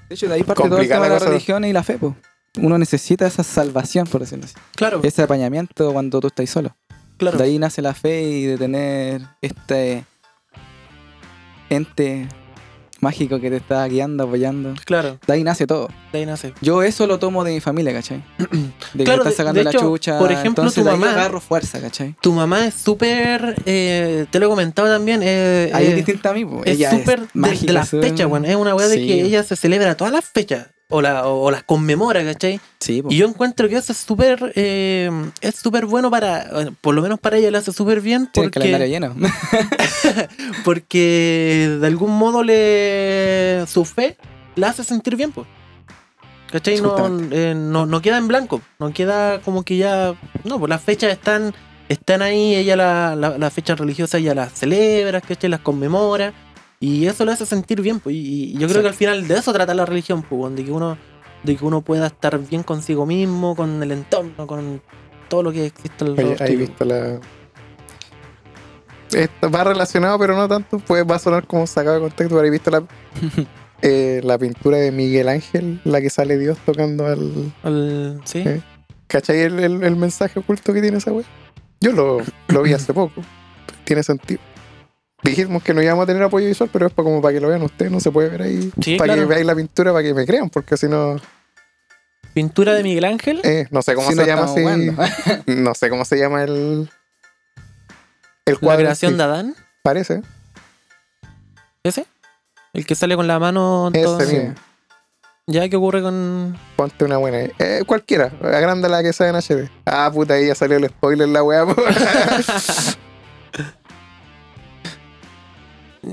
De 0.10 0.14
hecho, 0.16 0.28
de 0.28 0.36
ahí 0.36 0.44
parte 0.44 0.62
todo 0.70 0.78
el 0.80 0.88
tema 0.88 1.06
de 1.06 1.10
la 1.10 1.20
religión 1.20 1.66
y 1.66 1.74
la 1.74 1.82
fe, 1.82 1.98
po. 1.98 2.16
Uno 2.58 2.78
necesita 2.78 3.28
esa 3.28 3.44
salvación, 3.44 4.08
por 4.08 4.22
decirlo 4.22 4.46
así. 4.46 4.56
Claro, 4.76 5.00
Ese 5.04 5.24
apañamiento 5.24 5.92
cuando 5.94 6.20
tú 6.22 6.28
estás 6.28 6.50
solo. 6.50 6.76
claro. 7.18 7.38
De 7.38 7.44
ahí 7.44 7.60
nace 7.60 7.82
la 7.82 7.94
fe 7.94 8.24
y 8.24 8.46
de 8.46 8.58
tener 8.58 9.22
este 9.42 10.06
ente 11.70 12.28
mágico 13.02 13.40
que 13.40 13.50
te 13.50 13.58
está 13.58 13.86
guiando, 13.88 14.24
apoyando. 14.24 14.74
Claro, 14.86 15.20
De 15.28 15.34
ahí 15.34 15.44
nace 15.44 15.68
todo. 15.68 15.90
de 16.12 16.20
ahí 16.20 16.26
nace. 16.26 16.54
Yo 16.62 16.82
eso 16.82 17.06
lo 17.08 17.20
tomo 17.20 17.44
de 17.44 17.54
mi 17.54 17.60
familia, 17.60 17.94
¿cachai? 17.94 18.24
De 18.94 19.00
que 19.00 19.04
Claro, 19.04 19.24
me 19.24 19.26
de- 19.26 19.30
están 19.32 19.34
sacando 19.46 19.60
de 19.60 19.64
la 19.66 19.70
hecho, 19.72 19.80
chucha. 19.82 20.18
por 20.18 20.32
ejemplo, 20.32 20.64
entonces 20.64 20.84
tu 20.84 20.90
mamá- 20.90 21.12
agarro 21.12 21.40
fuerza, 21.42 21.80
¿cachai? 21.82 22.16
Tu 22.22 22.32
mamá 22.32 22.66
es 22.68 22.74
súper. 22.76 23.56
eh, 23.66 24.26
te 24.32 24.40
lo 24.40 24.46
he 24.46 24.50
comentado 24.50 24.88
también. 24.88 25.20
eh, 25.24 25.70
Ahí 25.74 25.86
eh, 25.88 25.90
es 25.90 25.96
distinta 25.98 26.30
a 26.30 26.34
mí. 26.34 26.48
Es 26.64 26.80
súper 26.90 27.28
de, 27.34 27.74
las 27.74 27.90
fechas, 27.90 28.28
weón. 28.28 28.46
Es 28.46 28.56
una 28.56 28.74
weá 28.74 28.88
de 28.88 28.98
que 28.98 29.22
ella 29.24 29.44
se 29.44 29.56
celebra 29.56 29.96
todas 29.98 30.14
las 30.14 30.26
fechas. 30.26 30.68
O, 30.90 31.02
la, 31.02 31.28
o, 31.28 31.42
o 31.42 31.52
las 31.52 31.64
conmemora, 31.64 32.24
¿cachai? 32.24 32.60
Sí, 32.80 33.02
po. 33.02 33.12
Y 33.12 33.18
yo 33.18 33.28
encuentro 33.28 33.68
que 33.68 33.76
eso 33.76 33.92
es 33.92 33.98
súper. 33.98 34.54
eh, 34.56 35.10
es 35.42 35.56
súper 35.56 35.88
bueno 35.88 36.12
para. 36.12 36.48
bueno, 36.52 36.76
por 36.80 36.94
lo 36.94 37.02
menos 37.02 37.20
para 37.20 37.38
ella 37.38 37.50
le 37.50 37.58
hace 37.58 37.74
súper 37.74 38.02
bien. 38.02 38.30
Tiene 38.32 38.46
el 38.46 38.52
calendario 38.52 38.86
Porque, 39.10 39.20
lleno. 39.20 39.30
porque 40.64 41.78
de 41.82 41.88
algún 41.88 42.12
modo 42.18 42.44
le. 42.44 43.66
Su 43.68 43.84
fe 43.86 44.18
la 44.56 44.70
hace 44.70 44.84
sentir 44.84 45.16
bien, 45.16 45.32
pues. 45.32 45.48
¿Cachai? 46.52 46.80
No, 46.80 46.96
eh, 47.32 47.54
no, 47.56 47.86
no 47.88 48.02
queda 48.02 48.18
en 48.20 48.28
blanco. 48.28 48.62
No 48.80 48.94
queda 48.94 49.42
como 49.42 49.64
que 49.64 49.78
ya. 49.78 50.14
No, 50.44 50.60
pues 50.60 50.70
las 50.70 50.82
fechas 50.84 51.12
están. 51.12 51.54
Están 51.90 52.24
ahí, 52.24 52.56
ella 52.56 52.76
la, 52.76 53.16
la, 53.16 53.38
las 53.38 53.54
fechas 53.54 53.78
religiosas 53.80 54.20
ella 54.20 54.34
las 54.34 54.54
celebra, 54.54 55.22
¿cachai? 55.22 55.50
Las 55.50 55.60
conmemora. 55.60 56.34
Y 56.86 57.08
eso 57.08 57.26
le 57.26 57.32
hace 57.32 57.46
sentir 57.46 57.82
bien, 57.82 58.00
pues. 58.00 58.16
Y, 58.16 58.52
y 58.52 58.54
yo 58.54 58.68
creo 58.68 58.80
Sí. 58.80 58.82
que 58.82 58.88
al 58.90 58.94
final 58.94 59.28
de 59.28 59.36
eso 59.38 59.52
trata 59.54 59.74
la 59.74 59.86
religión, 59.86 60.22
pues, 60.24 60.56
de 60.56 60.64
que 60.66 60.72
uno 60.72 60.98
de 61.44 61.56
que 61.56 61.64
uno 61.66 61.82
pueda 61.82 62.08
estar 62.08 62.38
bien 62.40 62.64
consigo 62.64 63.06
mismo, 63.06 63.56
con 63.56 63.82
el 63.84 63.92
entorno, 63.92 64.48
con 64.48 64.82
todo 65.30 65.44
lo 65.44 65.52
que 65.52 65.66
existe 65.68 66.04
alrededor. 66.06 66.42
¿hay 66.42 66.48
tuyo. 66.54 66.60
visto 66.60 66.86
la. 66.86 67.20
Esto 69.14 69.52
va 69.52 69.64
relacionado, 69.64 70.18
pero 70.20 70.36
no 70.36 70.48
tanto. 70.48 70.80
Pues 70.80 71.06
va 71.10 71.16
a 71.16 71.20
sonar 71.20 71.46
como 71.48 71.68
sacado 71.68 71.96
de 71.96 72.02
contexto. 72.02 72.36
Pero 72.36 72.48
he 72.48 72.52
visto 72.52 72.72
la, 72.72 72.84
eh, 73.82 74.22
la 74.24 74.38
pintura 74.38 74.78
de 74.78 74.92
Miguel 74.92 75.30
Ángel, 75.30 75.80
la 75.84 76.02
que 76.02 76.10
sale 76.10 76.38
Dios 76.38 76.58
tocando 76.66 77.06
al. 77.06 77.54
El- 77.64 78.20
¿Sí? 78.26 78.40
Eh. 78.40 78.62
¿Cachai 79.08 79.42
el, 79.42 79.60
el- 79.60 79.84
el 79.84 79.96
mensaje 79.96 80.40
oculto 80.40 80.74
que 80.74 80.82
tiene 80.82 80.98
esa 80.98 81.12
wea? 81.12 81.26
Yo 81.80 81.92
lo, 81.92 82.18
lo 82.48 82.62
vi 82.64 82.74
hace 82.74 82.94
poco. 82.94 83.22
Tiene 83.84 84.02
sentido. 84.02 84.42
Dijimos 85.24 85.64
que 85.64 85.74
no 85.74 85.82
íbamos 85.82 86.04
a 86.04 86.06
tener 86.08 86.22
apoyo 86.22 86.46
visual, 86.48 86.70
pero 86.72 86.88
es 86.88 86.94
para, 86.94 87.06
como 87.06 87.22
para 87.22 87.34
que 87.34 87.40
lo 87.42 87.48
vean 87.48 87.64
ustedes. 87.64 87.92
No 87.92 88.00
se 88.00 88.12
puede 88.12 88.30
ver 88.30 88.42
ahí. 88.44 88.72
Sí, 88.82 88.98
para 88.98 89.14
claro. 89.14 89.22
que 89.22 89.28
veáis 89.34 89.46
la 89.46 89.56
pintura, 89.56 89.92
para 89.92 90.04
que 90.04 90.14
me 90.14 90.26
crean, 90.26 90.50
porque 90.50 90.78
si 90.78 90.88
no. 90.88 91.16
Pintura 92.34 92.74
de 92.74 92.84
Miguel 92.84 93.06
Ángel. 93.06 93.40
eh, 93.44 93.66
no 93.72 93.82
sé 93.82 93.96
cómo 93.96 94.08
Si 94.10 94.16
se 94.16 94.22
no 94.22 94.28
llama 94.28 94.44
así. 94.44 94.62
No 95.48 95.74
sé 95.74 95.90
cómo 95.90 96.06
se 96.06 96.18
llama 96.18 96.44
el. 96.44 96.90
El 98.46 98.54
la 98.56 98.60
cuadro. 98.60 98.82
creación 98.84 99.14
sí. 99.14 99.18
de 99.18 99.24
Adán. 99.24 99.56
Parece. 99.84 100.22
¿Ese? 101.84 102.06
El 102.74 102.86
que 102.86 102.94
sale 102.96 103.16
con 103.16 103.26
la 103.28 103.40
mano. 103.40 103.90
todo- 103.94 104.20
Ese 104.20 104.34
mismo. 104.34 104.56
¿Ya 105.48 105.70
qué 105.70 105.76
ocurre 105.78 106.02
con.? 106.02 106.58
Ponte 106.76 107.06
una 107.06 107.18
buena. 107.18 107.38
Eh, 107.60 107.84
cualquiera. 107.86 108.32
Agranda 108.42 108.90
la 108.90 109.02
que 109.04 109.14
sea 109.14 109.30
en 109.30 109.36
HD. 109.36 109.70
Ah, 109.86 110.12
puta, 110.14 110.34
ahí 110.34 110.48
ya 110.48 110.56
salió 110.56 110.78
el 110.78 110.88
spoiler 110.90 111.30
la 111.30 111.42
weá. 111.44 111.66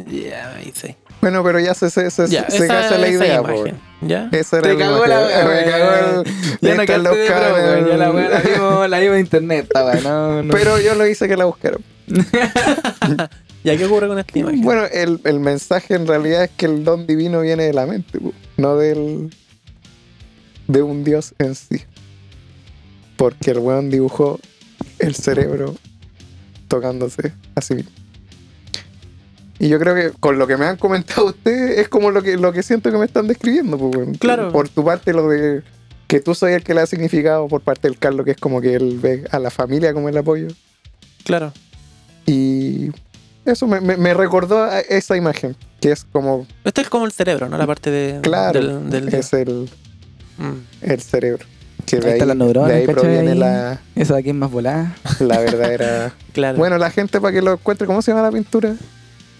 Ya, 0.06 0.54
ahí 0.56 0.72
sí. 0.74 0.96
bueno, 1.20 1.44
pero 1.44 1.60
ya 1.60 1.74
se, 1.74 1.90
se, 1.90 2.10
se, 2.10 2.26
Ya, 2.28 2.48
se 2.48 2.64
esa, 2.64 2.96
la 2.98 3.06
esa 3.06 3.08
idea, 3.08 3.42
po. 3.42 3.52
imagen. 3.54 3.80
¿Ya? 4.00 4.28
Esa 4.32 4.58
era 4.58 4.68
Te 4.68 4.74
la 4.74 4.78
cagó 4.80 5.06
la 5.06 5.20
imagen. 5.20 5.46
wea, 5.48 5.64
Me 5.64 5.70
cagó 5.70 5.92
el. 5.92 6.24
Ya 6.62 6.74
no 6.74 6.82
están 6.82 6.86
quedaste 6.86 6.98
los 7.02 7.16
de 7.16 7.26
cabros, 7.26 7.52
broma, 7.52 7.68
weón, 7.68 7.88
ya 7.88 7.96
la 7.98 8.10
wea 8.10 8.28
la 8.30 8.40
vimos, 8.40 8.88
la 8.90 8.98
vimos 9.00 9.14
en 9.16 9.20
internet, 9.20 9.64
esta 9.64 9.84
wea, 9.84 10.00
no, 10.00 10.42
no. 10.42 10.52
Pero 10.54 10.80
yo 10.80 10.94
lo 10.94 11.06
hice 11.06 11.28
que 11.28 11.36
la 11.36 11.44
buscaron. 11.44 11.82
¿Ya 13.64 13.76
qué 13.76 13.84
ocurre 13.84 14.08
con 14.08 14.18
esta 14.18 14.38
imagen? 14.38 14.62
Bueno, 14.62 14.84
el, 14.90 15.20
el 15.24 15.38
mensaje 15.38 15.94
en 15.94 16.06
realidad 16.06 16.44
es 16.44 16.50
que 16.50 16.66
el 16.66 16.82
don 16.84 17.06
divino 17.06 17.42
viene 17.42 17.64
de 17.64 17.72
la 17.72 17.86
mente, 17.86 18.18
po, 18.18 18.32
no 18.56 18.76
del. 18.76 19.30
de 20.68 20.82
un 20.82 21.04
dios 21.04 21.34
en 21.38 21.54
sí. 21.54 21.82
Porque 23.16 23.52
el 23.52 23.58
weón 23.58 23.90
dibujó 23.90 24.40
el 24.98 25.14
cerebro 25.14 25.74
tocándose 26.66 27.32
a 27.54 27.60
sí 27.60 27.74
mismo. 27.74 27.92
Y 29.62 29.68
yo 29.68 29.78
creo 29.78 29.94
que 29.94 30.10
con 30.18 30.38
lo 30.38 30.46
que 30.48 30.56
me 30.56 30.66
han 30.66 30.76
comentado 30.76 31.26
ustedes 31.28 31.78
es 31.78 31.88
como 31.88 32.10
lo 32.10 32.20
que, 32.22 32.36
lo 32.36 32.52
que 32.52 32.62
siento 32.64 32.90
que 32.90 32.98
me 32.98 33.04
están 33.04 33.28
describiendo. 33.28 33.76
weón. 33.76 34.14
Claro. 34.14 34.50
Por 34.50 34.68
tu 34.68 34.84
parte, 34.84 35.12
lo 35.12 35.28
de 35.28 35.62
que 36.08 36.18
tú 36.20 36.34
soy 36.34 36.54
el 36.54 36.64
que 36.64 36.74
le 36.74 36.80
ha 36.80 36.86
significado 36.86 37.46
por 37.46 37.60
parte 37.60 37.86
del 37.86 37.96
Carlos, 37.98 38.24
que 38.24 38.32
es 38.32 38.36
como 38.38 38.60
que 38.60 38.74
él 38.74 38.98
ve 39.00 39.24
a 39.30 39.38
la 39.38 39.50
familia 39.50 39.94
como 39.94 40.08
el 40.08 40.18
apoyo. 40.18 40.48
Claro. 41.24 41.52
Y 42.26 42.90
eso 43.44 43.66
me, 43.66 43.80
me- 43.80 43.96
me 43.96 44.14
recordó 44.14 44.62
a 44.64 44.80
esa 44.80 45.16
imagen, 45.16 45.56
que 45.80 45.92
es 45.92 46.04
como, 46.10 46.46
Este 46.64 46.80
es 46.82 46.88
como 46.88 47.06
el 47.06 47.12
cerebro, 47.12 47.48
¿no? 47.48 47.56
La 47.56 47.66
parte 47.66 47.90
de, 47.90 48.20
claro, 48.20 48.60
del, 48.60 48.90
del 48.90 49.14
es 49.14 49.32
el, 49.32 49.70
Mm. 50.38 50.52
el 50.82 51.00
cerebro. 51.02 51.44
Que 51.86 51.96
de 51.98 52.02
Ahí 52.06 52.08
ahí, 52.08 52.12
están 52.14 52.28
las 52.28 52.36
neuronas, 52.36 52.68
de 52.70 52.76
ahí 52.78 52.86
proviene 52.86 53.32
Ahí. 53.32 53.38
la, 53.38 53.80
Esa 53.94 54.14
de 54.14 54.20
aquí 54.20 54.30
es 54.30 54.34
más 54.34 54.50
volada. 54.50 54.96
la 55.20 55.38
verdadera... 55.38 56.12
Claro. 56.32 56.56
bueno, 56.58 56.78
la 56.78 56.90
gente 56.90 57.20
para 57.20 57.32
que 57.34 57.42
lo 57.42 57.52
encuentre, 57.52 57.86
¿cómo 57.86 58.00
se 58.02 58.10
llama 58.12 58.22
la 58.22 58.30
pintura? 58.32 58.74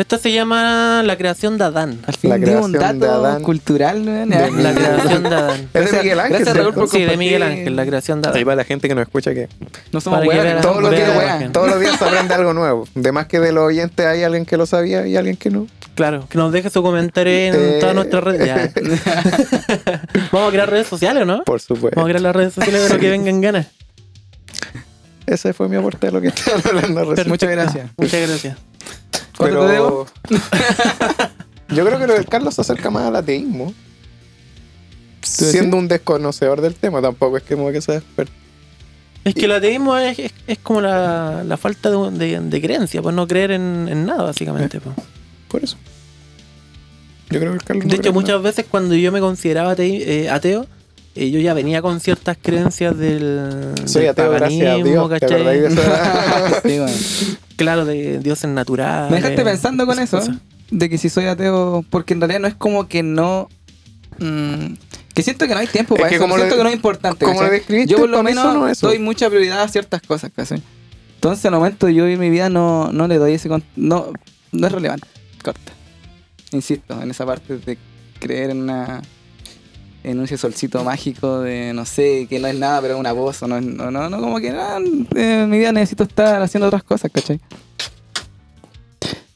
Esto 0.03 0.19
se 0.19 0.33
llama 0.33 1.05
la 1.05 1.17
creación 1.17 1.59
de 1.59 1.65
Adán. 1.65 2.01
Al 2.09 2.15
fin 2.17 2.31
La 2.31 2.35
un 2.37 2.43
creación 2.43 2.99
de 2.99 3.07
Adán. 3.09 3.41
cultural, 3.45 4.03
weón. 4.05 4.31
De 4.31 4.51
La 4.51 4.75
creación 4.75 5.23
de 5.23 5.29
Adán. 5.29 5.69
Es 5.73 5.93
de 5.93 5.99
Miguel 6.03 6.19
Ángel, 6.21 6.37
Gracias, 6.39 6.57
Raúl, 6.57 6.75
por 6.75 6.89
Sí, 6.89 7.03
de. 7.05 7.17
Miguel 7.17 7.43
Ángel, 7.45 7.77
la 7.77 7.87
creación 7.87 8.21
de 8.21 8.29
Ahí 8.29 8.33
Adán. 8.35 8.45
para 8.47 8.57
la 8.57 8.65
gente 8.65 8.89
que 8.89 8.95
nos 8.97 9.03
escucha 9.03 9.33
que 9.33 9.49
No 9.93 10.01
somos 10.01 10.19
no 10.25 10.61
todos 10.61 10.83
los, 10.83 10.91
días, 10.91 11.11
la 11.41 11.53
todos 11.53 11.69
los 11.71 11.79
días 11.81 11.97
se 11.97 12.05
aprende 12.05 12.35
algo 12.35 12.53
nuevo. 12.53 12.89
De 12.97 13.13
más 13.13 13.29
que 13.29 13.39
de 13.39 13.53
los 13.53 13.63
oyentes 13.63 14.05
hay 14.05 14.25
alguien 14.25 14.45
que 14.45 14.57
lo 14.57 14.67
sabía 14.67 15.07
y 15.07 15.17
alguien 15.17 15.37
que 15.37 15.51
no. 15.51 15.69
Claro, 15.95 16.27
que 16.29 16.37
nos 16.37 16.51
deje 16.51 16.69
su 16.69 16.83
comentario 16.83 17.33
en 17.33 17.55
Eh. 17.55 17.77
todas 17.79 17.95
nuestras 17.95 18.25
redes. 18.25 18.45
Ya. 18.45 18.73
Vamos 20.33 20.49
a 20.49 20.51
crear 20.51 20.69
redes 20.69 20.89
sociales, 20.89 21.25
¿no? 21.25 21.45
Por 21.45 21.61
supuesto. 21.61 21.95
Vamos 21.95 22.09
a 22.09 22.11
crear 22.11 22.23
las 22.23 22.35
redes 22.35 22.55
sociales 22.55 22.83
de 22.83 22.89
lo 22.89 22.99
que 22.99 23.09
vengan 23.09 23.41
ganas. 23.41 23.67
Ese 25.27 25.53
fue 25.53 25.69
mi 25.69 25.77
aporte 25.77 26.07
de 26.07 26.13
lo 26.13 26.21
que 26.21 26.29
estaban 26.29 26.61
hablando 26.67 27.05
recién. 27.11 27.29
Muchas 27.29 27.49
gracias. 27.51 27.91
Muchas 27.97 28.29
gracias. 28.29 28.57
¿Cuánto 29.43 30.07
Pero 30.29 30.39
yo 31.75 31.87
creo 31.87 31.99
que 31.99 32.07
lo 32.07 32.15
del 32.15 32.27
Carlos 32.27 32.55
se 32.55 32.61
acerca 32.61 32.91
más 32.91 33.05
al 33.05 33.17
ateísmo. 33.17 33.73
Siendo 35.23 35.77
un 35.77 35.89
desconocedor 35.89 36.61
del 36.61 36.75
tema, 36.75 37.01
tampoco 37.01 37.37
es 37.37 37.43
que 37.43 37.55
como 37.55 37.71
que 37.71 37.81
sea 37.81 37.97
experto. 37.97 38.33
Es 39.25 39.35
que 39.35 39.45
el 39.45 39.53
ateísmo 39.53 39.97
es, 39.97 40.19
es, 40.19 40.33
es 40.47 40.59
como 40.59 40.81
la, 40.81 41.45
la 41.45 41.57
falta 41.57 41.91
de, 41.91 42.11
de, 42.11 42.41
de 42.41 42.61
creencia, 42.61 43.01
pues 43.03 43.15
no 43.15 43.27
creer 43.29 43.53
en, 43.53 43.89
en 43.89 44.05
nada, 44.05 44.25
básicamente. 44.25 44.81
pues. 44.81 44.97
Por 45.49 45.63
eso. 45.63 45.77
Yo 47.31 47.39
creo 47.39 47.53
que 47.53 47.59
el 47.59 47.65
Carlos 47.65 47.87
De 47.87 47.95
no 47.97 48.01
hecho, 48.01 48.13
muchas 48.13 48.43
veces 48.43 48.67
cuando 48.69 48.95
yo 48.95 49.13
me 49.13 49.21
consideraba 49.21 49.75
eh, 49.79 50.29
ateo, 50.29 50.67
eh, 51.15 51.31
yo 51.31 51.41
ya 51.41 51.55
venía 51.55 51.83
con 51.83 52.01
ciertas 52.01 52.37
creencias 52.41 52.97
del. 52.97 53.75
Soy 53.87 54.03
del 54.03 54.11
ateo 54.13 54.31
gracias 54.31 54.61
a 54.63 54.65
paganismo, 54.77 55.09
Dios. 55.09 55.21
¿te 55.21 55.21
¿cachai? 55.21 55.61
de? 55.61 55.71
Sí. 56.89 57.37
Claro, 57.57 57.85
de 57.85 58.19
dioses 58.19 58.51
naturales. 58.51 59.11
Me 59.11 59.17
dejaste 59.17 59.43
pensando 59.45 59.87
con 59.87 59.99
eso, 59.99 60.19
cosas. 60.19 60.37
de 60.71 60.89
que 60.89 60.99
si 60.99 61.09
soy 61.09 61.27
ateo, 61.27 61.85
porque 61.91 62.15
en 62.15 62.21
realidad 62.21 62.41
no 62.41 62.49
es 62.49 62.55
como 62.55 62.89
que 62.89 63.03
no. 63.03 63.49
mm, 64.19 64.75
que 65.15 65.23
siento 65.23 65.47
que 65.47 65.53
no 65.55 65.61
hay 65.61 65.67
tiempo 65.67 65.95
Es 65.95 66.01
para 66.01 66.09
que 66.09 66.17
eso, 66.17 66.25
como 66.25 66.37
siento 66.37 66.55
lo- 66.57 66.61
que 66.61 66.65
no 66.65 66.69
es 66.71 66.75
importante. 66.77 67.25
como 67.27 67.43
yo 67.87 67.99
por 67.99 68.09
lo 68.09 68.23
menos 68.23 68.45
eso 68.47 68.55
no 68.55 68.67
es 68.67 68.79
eso. 68.79 68.89
doy 68.89 68.99
mucha 68.99 69.29
prioridad 69.29 69.61
a 69.63 69.69
ciertas 69.69 70.01
cosas, 70.03 70.31
¿cachai? 70.35 70.63
Entonces 71.17 71.45
al 71.45 71.53
momento 71.53 71.87
de 71.87 71.95
yo 71.95 72.05
vivir 72.05 72.19
mi 72.19 72.31
vida 72.31 72.49
no, 72.49 72.91
no 72.93 73.07
le 73.07 73.19
doy 73.19 73.35
ese 73.35 73.49
con- 73.49 73.63
no, 73.77 74.13
no 74.53 74.67
es 74.67 74.73
relevante, 74.73 75.07
corta. 75.45 75.73
Insisto, 76.53 77.01
en 77.01 77.11
esa 77.11 77.25
parte 77.27 77.59
de 77.59 77.79
creer 78.19 78.51
en 78.51 78.63
una 78.63 79.03
en 80.05 80.19
un 80.19 80.27
solcito 80.27 80.83
mágico 80.85 81.41
de 81.41 81.73
no 81.73 81.85
sé, 81.85 82.27
que 82.29 82.39
no 82.39 82.49
es 82.49 82.59
nada, 82.59 82.81
pero 82.81 82.95
es 82.95 83.01
una 83.01 83.13
voz, 83.13 83.43
o 83.43 83.49
no, 83.49 83.61
no, 83.61 83.91
no, 83.91 84.11
no, 84.11 84.21
como 84.21 84.39
que 84.41 84.51
no, 84.51 84.77
en 85.15 85.51
mi 85.51 85.59
vida 85.59 85.73
necesito 85.73 86.05
estar 86.05 86.43
haciendo 86.43 86.67
otras 86.67 86.83
cosas, 86.83 87.11
¿cachai? 87.13 87.41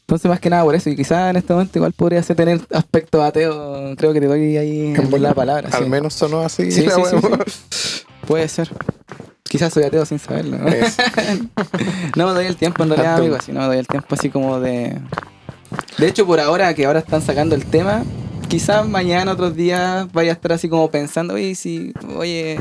Entonces, 0.00 0.28
más 0.28 0.38
que 0.38 0.48
nada 0.48 0.62
por 0.62 0.74
eso, 0.76 0.88
y 0.88 0.94
quizás 0.94 1.30
en 1.30 1.36
este 1.36 1.52
momento 1.52 1.78
igual 1.78 1.92
podría 1.92 2.22
ser 2.22 2.36
tener 2.36 2.60
aspecto 2.72 3.24
ateo, 3.24 3.96
creo 3.96 4.12
que 4.12 4.20
te 4.20 4.26
doy 4.26 4.56
ahí 4.56 4.94
en 4.94 5.22
la 5.22 5.34
palabra. 5.34 5.68
Al 5.72 5.82
sí. 5.82 5.90
menos 5.90 6.14
sonó 6.14 6.42
así. 6.42 6.70
Sí, 6.70 6.82
sí. 6.82 8.04
Puede 8.24 8.46
ser. 8.46 8.70
Quizás 9.42 9.72
soy 9.72 9.82
ateo 9.82 10.06
sin 10.06 10.20
saberlo. 10.20 10.58
¿no? 10.58 10.66
No 12.16 12.26
me 12.28 12.32
doy 12.34 12.46
el 12.46 12.56
tiempo 12.56 12.84
en 12.84 12.90
realidad, 12.90 13.16
amigo, 13.16 13.34
así 13.34 13.50
no 13.50 13.60
me 13.60 13.66
doy 13.66 13.78
el 13.78 13.88
tiempo 13.88 14.14
así 14.14 14.30
como 14.30 14.60
de... 14.60 14.96
De 15.98 16.06
hecho, 16.06 16.24
por 16.24 16.38
ahora 16.38 16.72
que 16.74 16.86
ahora 16.86 17.00
están 17.00 17.20
sacando 17.20 17.56
el 17.56 17.66
tema, 17.66 18.04
quizás 18.48 18.86
mañana, 18.86 19.32
otros 19.32 19.54
días, 19.54 20.10
vaya 20.12 20.30
a 20.30 20.34
estar 20.34 20.52
así 20.52 20.68
como 20.68 20.90
pensando, 20.90 21.34
oye, 21.34 21.54
si, 21.54 21.92
oye, 22.16 22.58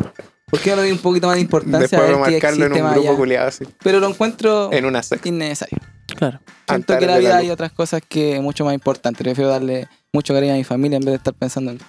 ¿por 0.49 0.59
qué 0.59 0.71
no 0.71 0.75
le 0.77 0.81
doy 0.83 0.91
un 0.91 0.97
poquito 0.99 1.27
más 1.27 1.35
de 1.35 1.41
importancia 1.41 1.79
Después 1.79 2.01
a 2.01 2.05
de 2.05 2.13
ver 2.13 2.25
qué 2.25 2.31
marcarlo 2.31 2.65
en 2.65 2.71
existe 2.71 2.79
un 2.81 2.83
más 2.85 2.93
grupo 2.93 3.09
allá? 3.09 3.17
culiado 3.17 3.47
así. 3.47 3.65
Pero 3.83 3.99
lo 3.99 4.09
encuentro 4.09 4.71
En 4.71 4.85
una 4.85 5.03
secta. 5.03 5.27
innecesario. 5.29 5.77
Claro. 6.15 6.39
Siento 6.67 6.97
que 6.97 7.05
en 7.05 7.11
la 7.11 7.17
vida 7.17 7.37
hay 7.37 7.49
otras 7.49 7.71
cosas 7.71 8.01
que 8.07 8.39
mucho 8.39 8.63
más 8.65 8.73
importantes. 8.73 9.23
Prefiero 9.23 9.49
darle 9.49 9.87
mucho 10.13 10.33
cariño 10.33 10.53
a 10.53 10.57
mi 10.57 10.63
familia 10.63 10.97
en 10.97 11.03
vez 11.03 11.11
de 11.13 11.17
estar 11.17 11.33
pensando 11.33 11.71
en, 11.71 11.79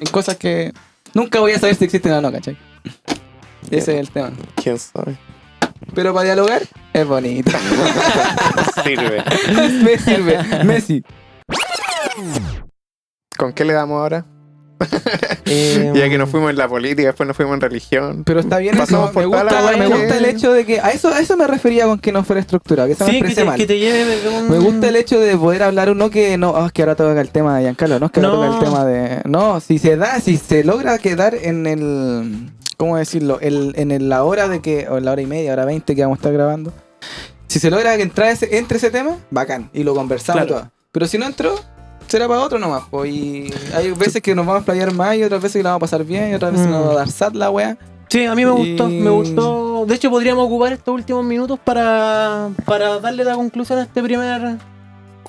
en 0.00 0.06
cosas 0.10 0.36
que 0.36 0.72
nunca 1.14 1.40
voy 1.40 1.52
a 1.52 1.58
saber 1.58 1.74
si 1.74 1.84
existen 1.84 2.12
o 2.12 2.20
no, 2.20 2.32
¿cachai? 2.32 2.56
Ese 3.70 3.94
es 3.94 4.00
el 4.00 4.10
tema. 4.10 4.32
¿Quién 4.62 4.78
sabe? 4.78 5.16
Pero 5.94 6.14
para 6.14 6.24
dialogar 6.24 6.62
es 6.92 7.06
bonito. 7.06 7.50
Sirve. 8.84 9.22
me 9.82 9.98
sirve. 9.98 10.64
Messi. 10.64 11.04
¿Con 13.36 13.52
qué 13.52 13.64
le 13.64 13.72
damos 13.72 13.98
ahora? 14.00 14.24
Eh, 15.46 15.90
Ya 15.94 16.08
que 16.08 16.18
nos 16.18 16.28
fuimos 16.28 16.50
en 16.50 16.56
la 16.56 16.68
política, 16.68 17.08
después 17.08 17.26
nos 17.26 17.36
fuimos 17.36 17.54
en 17.54 17.60
religión. 17.60 18.24
Pero 18.24 18.40
está 18.40 18.58
bien 18.58 18.76
Pasamos 18.76 19.06
eso. 19.10 19.14
por 19.14 19.22
Me 19.22 19.26
gusta, 19.28 19.76
me 19.78 19.86
gusta 19.86 20.16
el 20.18 20.24
hecho 20.26 20.52
de 20.52 20.64
que. 20.66 20.80
A 20.80 20.90
eso, 20.90 21.08
a 21.08 21.20
eso 21.20 21.36
me 21.36 21.46
refería 21.46 21.86
con 21.86 21.98
que 21.98 22.12
no 22.12 22.24
fuera 22.24 22.40
estructurado. 22.40 22.88
Que 22.88 22.94
se 22.94 23.04
me 23.04 23.10
Sí, 23.10 23.22
que 23.22 23.34
te, 23.34 23.44
mal. 23.44 23.56
que 23.56 23.66
te 23.66 23.78
lleve 23.78 24.04
de 24.04 24.28
un... 24.28 24.50
Me 24.50 24.58
gusta 24.58 24.88
el 24.88 24.96
hecho 24.96 25.18
de 25.18 25.36
poder 25.36 25.62
hablar 25.62 25.90
uno 25.90 26.10
que 26.10 26.36
no, 26.36 26.54
ah, 26.56 26.66
es 26.66 26.72
que 26.72 26.82
ahora 26.82 26.94
toca 26.94 27.20
el 27.20 27.30
tema 27.30 27.56
de 27.56 27.62
Giancarlo, 27.64 27.98
no 27.98 28.06
es 28.06 28.12
que 28.12 28.20
ahora 28.20 28.32
No. 28.36 28.42
toca 28.52 28.58
el 28.58 28.64
tema 28.64 28.84
de. 28.84 29.20
No, 29.24 29.60
si 29.60 29.78
se 29.78 29.96
da, 29.96 30.20
si 30.20 30.36
se 30.36 30.64
logra 30.64 30.98
quedar 30.98 31.34
en 31.34 31.66
el. 31.66 32.50
¿Cómo 32.76 32.98
decirlo? 32.98 33.38
El, 33.40 33.72
en 33.76 33.90
el- 33.90 34.10
la 34.10 34.24
hora 34.24 34.48
de 34.48 34.60
que. 34.60 34.86
O 34.90 34.98
en 34.98 35.06
la 35.06 35.12
hora 35.12 35.22
y 35.22 35.26
media, 35.26 35.52
hora 35.54 35.64
veinte 35.64 35.94
que 35.96 36.02
vamos 36.02 36.18
a 36.18 36.20
estar 36.20 36.32
grabando. 36.34 36.72
Si 37.48 37.58
se 37.60 37.70
logra 37.70 37.96
que 37.96 38.02
entrar 38.02 38.28
ese, 38.28 38.58
entre 38.58 38.76
ese 38.76 38.90
tema, 38.90 39.16
bacán. 39.30 39.70
Y 39.72 39.84
lo 39.84 39.94
conversamos 39.94 40.44
Claro. 40.44 40.60
todo. 40.62 40.72
Pero 40.92 41.06
si 41.06 41.16
no 41.16 41.24
entró, 41.24 41.54
será 42.08 42.26
para 42.28 42.40
otro 42.40 42.58
nomás. 42.58 42.84
po, 42.90 43.04
y 43.04 43.52
hay 43.74 43.90
veces 43.92 44.22
que 44.22 44.34
nos 44.34 44.46
vamos 44.46 44.62
a 44.62 44.64
playar 44.64 44.92
más 44.92 45.16
y 45.16 45.22
otras 45.24 45.42
veces 45.42 45.58
que 45.58 45.62
la 45.62 45.70
vamos 45.70 45.82
a 45.82 45.86
pasar 45.96 46.04
bien 46.06 46.30
y 46.30 46.34
otras 46.34 46.52
veces 46.52 46.66
Mm. 46.66 46.70
nos 46.70 46.86
va 46.88 46.92
a 46.92 46.94
dar 46.96 47.08
sat 47.10 47.34
la 47.34 47.50
wea. 47.50 47.76
Sí, 48.08 48.24
a 48.24 48.34
mí 48.36 48.44
me 48.44 48.52
gustó, 48.52 48.88
me 48.88 49.10
gustó. 49.10 49.84
De 49.86 49.94
hecho, 49.96 50.10
podríamos 50.10 50.46
ocupar 50.46 50.72
estos 50.72 50.94
últimos 50.94 51.24
minutos 51.24 51.58
para, 51.62 52.50
para 52.64 53.00
darle 53.00 53.24
la 53.24 53.34
conclusión 53.34 53.78
a 53.80 53.82
este 53.82 54.00
primer 54.02 54.58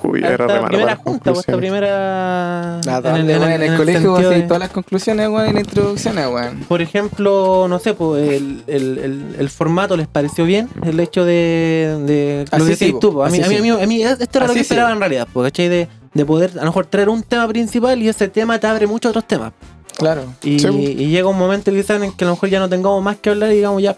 Uy, 0.03 0.23
a 0.23 0.27
era 0.27 0.33
esta 0.33 0.47
re 0.47 0.53
malo 0.61 0.67
primera 0.67 0.95
junta, 0.95 1.33
pues, 1.33 1.39
esta 1.39 1.57
primera. 1.57 2.79
La 2.85 2.97
en 3.19 3.29
el 3.31 3.63
en 3.63 3.77
colegio 3.77 4.01
sentido 4.15 4.29
así, 4.29 4.41
de- 4.41 4.47
todas 4.47 4.59
las 4.59 4.69
conclusiones, 4.69 5.27
weón, 5.27 5.49
y 5.49 5.53
las 5.53 5.63
introducciones, 5.63 6.27
weón. 6.27 6.59
Por 6.67 6.83
ejemplo, 6.83 7.65
no 7.67 7.79
sé, 7.79 7.95
pues 7.95 8.29
el, 8.31 8.63
el, 8.67 8.97
el, 8.99 9.35
el 9.39 9.49
formato 9.49 9.97
les 9.97 10.07
pareció 10.07 10.45
bien, 10.45 10.69
el 10.83 10.99
hecho 10.99 11.25
de, 11.25 11.97
de 12.05 12.45
lo 12.51 12.57
Así 12.57 12.67
que 12.69 12.75
sí, 12.75 12.95
tú. 13.01 13.11
pues, 13.13 13.27
A 13.27 13.35
mí, 13.35 13.43
a 13.43 13.47
mí, 13.49 13.55
a 13.57 13.61
mí, 13.75 13.83
a 13.83 13.87
mí 13.87 14.03
esto 14.03 14.37
era 14.37 14.45
lo 14.47 14.53
que 14.53 14.59
sí. 14.59 14.61
esperaba 14.65 14.91
en 14.91 14.99
realidad, 14.99 15.27
pues, 15.33 15.45
¿cachai? 15.51 15.67
De, 15.69 15.87
de 16.17 16.25
poder 16.25 16.51
a 16.55 16.61
lo 16.61 16.65
mejor 16.65 16.85
traer 16.87 17.09
un 17.09 17.23
tema 17.23 17.47
principal 17.47 18.01
y 18.01 18.09
ese 18.09 18.27
tema 18.27 18.59
te 18.59 18.67
abre 18.67 18.87
muchos 18.87 19.11
otros 19.11 19.25
temas. 19.27 19.53
Claro. 19.97 20.23
Y, 20.43 20.59
Sí, 20.59 20.67
y 20.67 21.07
llega 21.09 21.27
un 21.27 21.37
momento 21.37 21.71
quizás 21.71 22.01
en 22.01 22.11
que 22.11 22.23
a 22.23 22.27
lo 22.27 22.33
mejor 22.33 22.49
ya 22.49 22.59
no 22.59 22.67
tengamos 22.69 23.01
más 23.03 23.17
que 23.17 23.29
hablar 23.29 23.51
y 23.51 23.55
digamos 23.55 23.81
ya, 23.81 23.95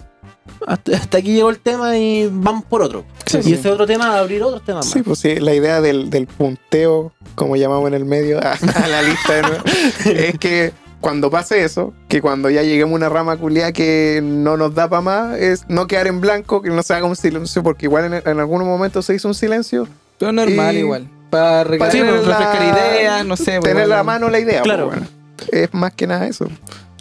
hasta, 0.65 0.95
hasta 0.95 1.17
aquí 1.17 1.33
llegó 1.33 1.49
el 1.49 1.59
tema 1.59 1.97
y 1.97 2.29
vamos 2.31 2.63
por 2.65 2.81
otro. 2.81 3.03
Sí, 3.25 3.39
y 3.39 3.43
sí. 3.43 3.53
ese 3.53 3.69
otro 3.69 3.85
tema 3.85 4.07
va 4.09 4.15
a 4.15 4.19
abrir 4.19 4.41
otros 4.43 4.63
temas 4.63 4.85
Sí, 4.85 4.99
más. 4.99 5.05
pues 5.05 5.19
sí, 5.19 5.35
la 5.39 5.53
idea 5.53 5.81
del, 5.81 6.09
del 6.09 6.27
punteo, 6.27 7.11
como 7.35 7.55
llamamos 7.55 7.87
en 7.89 7.93
el 7.95 8.05
medio, 8.05 8.39
a, 8.39 8.53
a 8.53 8.87
la 8.87 9.01
lista 9.01 9.33
de 9.35 9.41
nuevo, 9.41 9.63
es 10.05 10.37
que 10.39 10.71
cuando 11.01 11.29
pase 11.29 11.63
eso, 11.63 11.93
que 12.07 12.21
cuando 12.21 12.49
ya 12.49 12.61
lleguemos 12.63 12.93
a 12.93 12.95
una 12.95 13.09
rama 13.09 13.37
culiada 13.37 13.71
que 13.71 14.21
no 14.23 14.57
nos 14.57 14.73
da 14.75 14.89
para 14.89 15.01
más, 15.01 15.37
es 15.37 15.65
no 15.69 15.87
quedar 15.87 16.07
en 16.07 16.19
blanco, 16.21 16.61
que 16.61 16.69
no 16.69 16.81
se 16.83 16.93
haga 16.93 17.05
un 17.05 17.15
silencio, 17.15 17.61
porque 17.63 17.85
igual 17.85 18.05
en, 18.13 18.13
en 18.25 18.39
algunos 18.39 18.67
momentos 18.67 19.05
se 19.05 19.15
hizo 19.15 19.27
un 19.27 19.33
silencio, 19.35 19.87
Pero 20.17 20.31
normal 20.31 20.75
Y- 20.75 20.79
igual. 20.79 21.07
Para 21.29 21.63
recargar, 21.63 21.91
tener 21.91 22.13
la- 22.13 22.37
refrescar 22.39 22.61
ideas, 22.75 23.25
no 23.25 23.35
sé. 23.37 23.59
pues, 23.59 23.71
tener 23.71 23.83
igual. 23.85 23.89
la 23.89 24.03
mano 24.03 24.29
la 24.29 24.39
idea. 24.39 24.61
Claro. 24.61 24.87
pues, 24.89 24.99
bueno. 24.99 25.11
Es 25.51 25.73
más 25.73 25.93
que 25.93 26.07
nada 26.07 26.27
eso. 26.27 26.47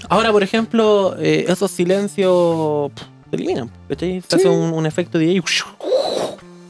Ahora, 0.09 0.31
por 0.33 0.43
ejemplo, 0.43 1.17
eh, 1.19 1.47
esos 1.49 1.71
silencios 1.71 2.93
se 3.31 3.37
eliminan. 3.37 3.71
¿cachai? 3.89 4.21
Se 4.21 4.27
Sí. 4.29 4.37
hace 4.37 4.49
un, 4.49 4.73
un 4.73 4.87
efecto 4.87 5.19
DJ. 5.19 5.43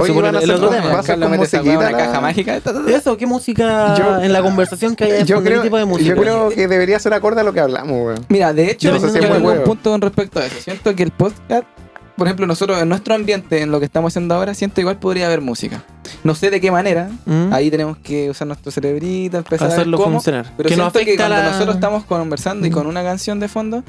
Oye, 0.00 0.12
van 0.12 0.26
a 0.26 0.28
el 0.28 0.36
hacer 0.36 0.50
otro 0.54 0.68
con- 0.68 0.76
tema. 0.76 0.92
va 0.92 0.98
a 1.00 1.02
ser 1.02 1.06
Carlos 1.14 1.28
con 1.28 1.30
mete 1.32 1.44
esa 1.44 1.56
weá 1.62 1.72
en 1.72 1.78
musiquita 1.78 1.88
una 1.90 1.90
la- 1.90 2.06
caja 2.06 2.20
mágica. 2.20 2.60
Eso, 2.88 3.16
¿qué 3.16 3.26
música 3.26 3.94
Yo- 3.96 4.22
en 4.22 4.32
la 4.32 4.42
conversación 4.42 4.94
que 4.94 5.04
hay 5.04 5.10
de 5.12 5.24
Yo 5.24 5.42
creo, 5.42 5.58
¿Qué 5.60 5.66
tipo 5.66 5.76
de 5.76 5.84
música? 5.86 6.14
yo 6.14 6.20
creo 6.22 6.48
que 6.50 6.68
debería 6.68 7.00
ser 7.00 7.12
acorde 7.14 7.40
a 7.40 7.44
lo 7.44 7.52
que 7.52 7.58
hablamos, 7.60 7.90
weón. 8.06 8.24
Mira, 8.28 8.52
de 8.52 8.70
hecho, 8.70 8.92
No 8.92 9.00
sé 9.00 9.10
si 9.10 9.18
es 9.18 9.40
muy 9.40 9.52
un 9.54 9.64
punto 9.64 9.90
con 9.90 10.00
respecto 10.00 10.38
a 10.38 10.46
eso. 10.46 10.54
Siento 10.60 10.94
que 10.94 11.02
el 11.02 11.10
podcast, 11.10 11.64
por 12.18 12.26
ejemplo, 12.26 12.46
nosotros 12.46 12.78
en 12.82 12.88
nuestro 12.90 13.14
ambiente, 13.14 13.62
en 13.62 13.70
lo 13.70 13.78
que 13.78 13.86
estamos 13.86 14.12
haciendo 14.12 14.34
ahora, 14.34 14.52
siento 14.52 14.80
igual 14.82 14.98
podría 14.98 15.26
haber 15.26 15.40
música. 15.40 15.82
No 16.24 16.34
sé 16.34 16.50
de 16.50 16.60
qué 16.60 16.70
manera. 16.70 17.08
¿Mm? 17.24 17.52
Ahí 17.52 17.70
tenemos 17.70 17.96
que 17.98 18.28
usar 18.28 18.46
nuestro 18.46 18.70
cerebrito, 18.70 19.38
empezar 19.38 19.66
a 19.68 19.70
ver 19.70 19.78
hacerlo 19.80 19.96
cómo. 19.96 20.12
funcionar. 20.16 20.52
Pero 20.56 20.68
que 20.68 20.76
no 20.76 20.90
siento 20.90 20.98
que 21.10 21.16
cuando 21.16 21.36
la... 21.36 21.50
nosotros 21.50 21.76
estamos 21.76 22.04
conversando 22.04 22.66
y 22.66 22.70
Mm. 22.70 22.72
con 22.74 22.86
una 22.86 23.02
canción 23.02 23.40
de 23.40 23.48
fondo, 23.48 23.84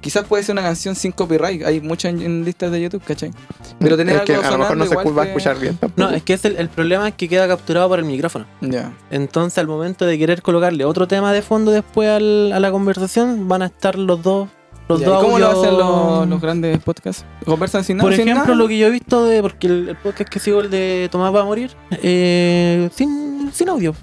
quizás 0.00 0.24
puede 0.24 0.42
ser 0.44 0.52
una 0.54 0.62
canción 0.62 0.94
sin 0.94 1.10
copyright. 1.12 1.64
Hay 1.64 1.80
muchas 1.80 2.12
en, 2.12 2.22
en 2.22 2.44
listas 2.44 2.70
de 2.70 2.80
YouTube, 2.80 3.02
¿cachai? 3.04 3.32
Pero 3.80 3.96
tener 3.96 4.16
es 4.16 4.22
que 4.22 4.34
a 4.36 4.50
lo 4.52 4.58
mejor 4.58 4.76
no 4.76 4.86
se 4.86 4.94
va 4.94 5.22
a 5.22 5.26
escuchar 5.26 5.58
bien 5.58 5.76
tampoco. 5.76 6.00
No, 6.08 6.14
es 6.16 6.22
que 6.22 6.34
es 6.34 6.44
el, 6.44 6.56
el 6.56 6.68
problema 6.68 7.08
es 7.08 7.14
que 7.14 7.28
queda 7.28 7.48
capturado 7.48 7.88
por 7.88 7.98
el 7.98 8.04
micrófono. 8.04 8.46
Ya. 8.60 8.92
Entonces, 9.10 9.58
al 9.58 9.66
momento 9.66 10.06
de 10.06 10.16
querer 10.18 10.42
colocarle 10.42 10.84
otro 10.84 11.08
tema 11.08 11.32
de 11.32 11.42
fondo 11.42 11.72
después 11.72 12.08
al- 12.08 12.52
a 12.52 12.60
la 12.60 12.70
conversación, 12.70 13.48
van 13.48 13.62
a 13.62 13.66
estar 13.66 13.96
los 13.98 14.22
dos. 14.22 14.48
Los 14.88 15.00
Ya, 15.00 15.06
dos 15.06 15.22
¿y 15.22 15.26
¿Cómo 15.26 15.38
lo 15.38 15.48
hacen 15.50 15.76
los, 15.76 16.28
los 16.28 16.40
grandes 16.40 16.78
podcasts? 16.78 17.24
¿Conversan 17.44 17.84
sin 17.84 17.98
nada? 17.98 18.04
Por 18.08 18.12
ejemplo, 18.14 18.34
nada? 18.34 18.54
lo 18.54 18.68
que 18.68 18.78
yo 18.78 18.86
he 18.86 18.90
visto 18.90 19.26
de. 19.26 19.42
Porque 19.42 19.66
el, 19.66 19.90
el 19.90 19.96
podcast 19.96 20.30
que 20.30 20.38
sigo, 20.38 20.60
el 20.60 20.70
de 20.70 21.08
Tomás 21.12 21.34
va 21.34 21.42
a 21.42 21.44
morir, 21.44 21.72
eh, 22.02 22.88
sin, 22.94 23.50
sin 23.52 23.68
audio. 23.68 23.94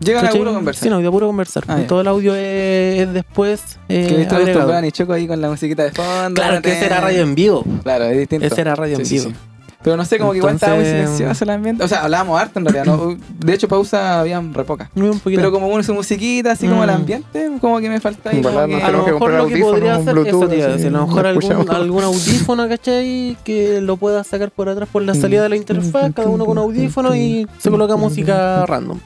Llegan 0.00 0.26
a 0.26 0.30
puro 0.30 0.52
conversar. 0.52 0.82
Sin 0.82 0.92
audio, 0.92 1.10
puro 1.12 1.26
conversar. 1.28 1.64
Ah. 1.68 1.80
Todo 1.86 2.00
el 2.00 2.08
audio 2.08 2.34
es, 2.34 3.00
es 3.00 3.12
después. 3.12 3.78
Eh, 3.88 4.06
que 4.08 4.16
viste 4.16 4.34
agregado. 4.34 4.84
y 4.84 4.92
Choco 4.92 5.12
ahí 5.12 5.26
con 5.26 5.40
la 5.40 5.48
musiquita 5.48 5.84
de 5.84 5.92
fondo. 5.92 6.40
Claro, 6.40 6.60
que 6.60 6.72
ese 6.72 6.86
era 6.86 7.00
radio 7.00 7.22
en 7.22 7.34
vivo. 7.34 7.64
Claro, 7.82 8.04
es 8.04 8.18
distinto. 8.18 8.46
Ese 8.46 8.60
era 8.60 8.74
radio 8.74 8.98
en 8.98 9.06
sí, 9.06 9.18
vivo. 9.18 9.32
Sí. 9.82 9.84
Pero 9.84 9.96
no 9.96 10.04
sé, 10.04 10.18
como 10.18 10.32
que 10.32 10.38
igual 10.38 10.54
estaba 10.54 10.76
muy 10.76 10.84
silencioso 10.84 11.44
el 11.44 11.50
ambiente. 11.50 11.82
O 11.84 11.88
sea, 11.88 12.02
hablábamos 12.04 12.40
harto 12.40 12.58
en 12.58 12.66
realidad. 12.66 12.84
¿no? 12.84 13.16
De 13.38 13.54
hecho, 13.54 13.68
pausa 13.68 14.20
habían 14.20 14.54
re 14.54 14.64
un 15.10 15.18
poquito. 15.18 15.40
Pero 15.40 15.50
como 15.52 15.68
uno 15.68 15.82
su 15.82 15.92
musiquita, 15.94 16.52
así 16.52 16.66
como 16.68 16.84
el 16.84 16.90
Mm. 16.90 16.94
ambiente, 16.94 17.50
como 17.60 17.80
que 17.80 17.88
me 17.88 18.00
falta 18.00 18.30
ahí. 18.30 18.40
Como 18.42 18.66
que- 18.66 18.82
a 18.82 18.90
lo 18.90 19.04
mejor 19.04 19.32
lo 19.32 19.46
que 19.48 19.56
podría 19.58 19.96
hacer, 19.96 20.16
eso 20.18 20.48
te 20.48 20.56
iba 20.58 20.66
a 20.66 20.76
lo 20.78 21.06
mejor 21.06 21.26
algún, 21.26 21.70
algún 21.70 22.04
audífono, 22.04 22.68
¿cachai? 22.68 23.36
Que 23.44 23.80
lo 23.80 23.96
pueda 23.96 24.22
sacar 24.24 24.50
por 24.50 24.68
atrás 24.68 24.88
por 24.90 25.02
la 25.02 25.14
salida 25.14 25.42
de 25.42 25.48
la 25.48 25.56
interfaz, 25.56 26.12
cada 26.14 26.28
uno 26.28 26.44
con 26.46 26.58
audífono 26.58 27.14
y 27.14 27.46
se 27.58 27.70
coloca 27.70 27.96
música 27.96 28.64
random. 28.66 29.00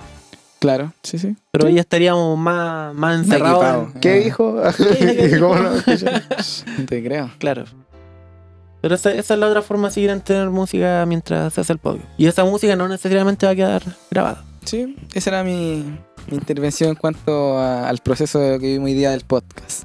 Claro, 0.59 0.93
sí, 1.03 1.19
sí. 1.19 1.37
Pero 1.51 1.69
ahí 1.69 1.79
estaríamos 1.79 2.37
más, 2.39 2.95
más 2.95 3.19
encerrados. 3.19 3.89
en- 3.95 4.01
¿Qué 4.01 4.11
Ah. 4.11 4.25
dijo? 4.25 4.57
¿Qué 4.77 5.39
¿Cómo 5.39 5.55
no? 5.55 5.71
No 5.75 6.87
te 6.89 7.05
creo. 7.05 7.31
Claro. 7.39 7.65
Pero 8.87 8.95
esa, 8.95 9.11
esa 9.11 9.35
es 9.35 9.41
la 9.41 9.49
otra 9.49 9.63
forma 9.63 9.89
de 9.89 9.95
seguir 9.95 10.11
en 10.11 10.21
tener 10.21 10.49
música 10.51 11.05
mientras 11.07 11.53
se 11.55 11.61
hace 11.61 11.73
el 11.73 11.81
podio. 11.81 12.03
Y 12.17 12.27
esa 12.27 12.45
música 12.45 12.77
no 12.77 12.87
necesariamente 12.87 13.45
va 13.45 13.51
a 13.51 13.57
quedar 13.57 13.83
grabada. 14.13 14.45
Sí, 14.65 14.95
esa 15.13 15.31
era 15.31 15.43
mi, 15.43 15.99
mi 16.31 16.37
intervención 16.37 16.91
en 16.91 16.95
cuanto 16.95 17.59
a- 17.59 17.89
al 17.89 17.99
proceso 17.99 18.39
que 18.61 18.67
vimos 18.75 18.87
hoy 18.87 18.95
día 18.95 19.11
del 19.11 19.23
podcast. 19.23 19.85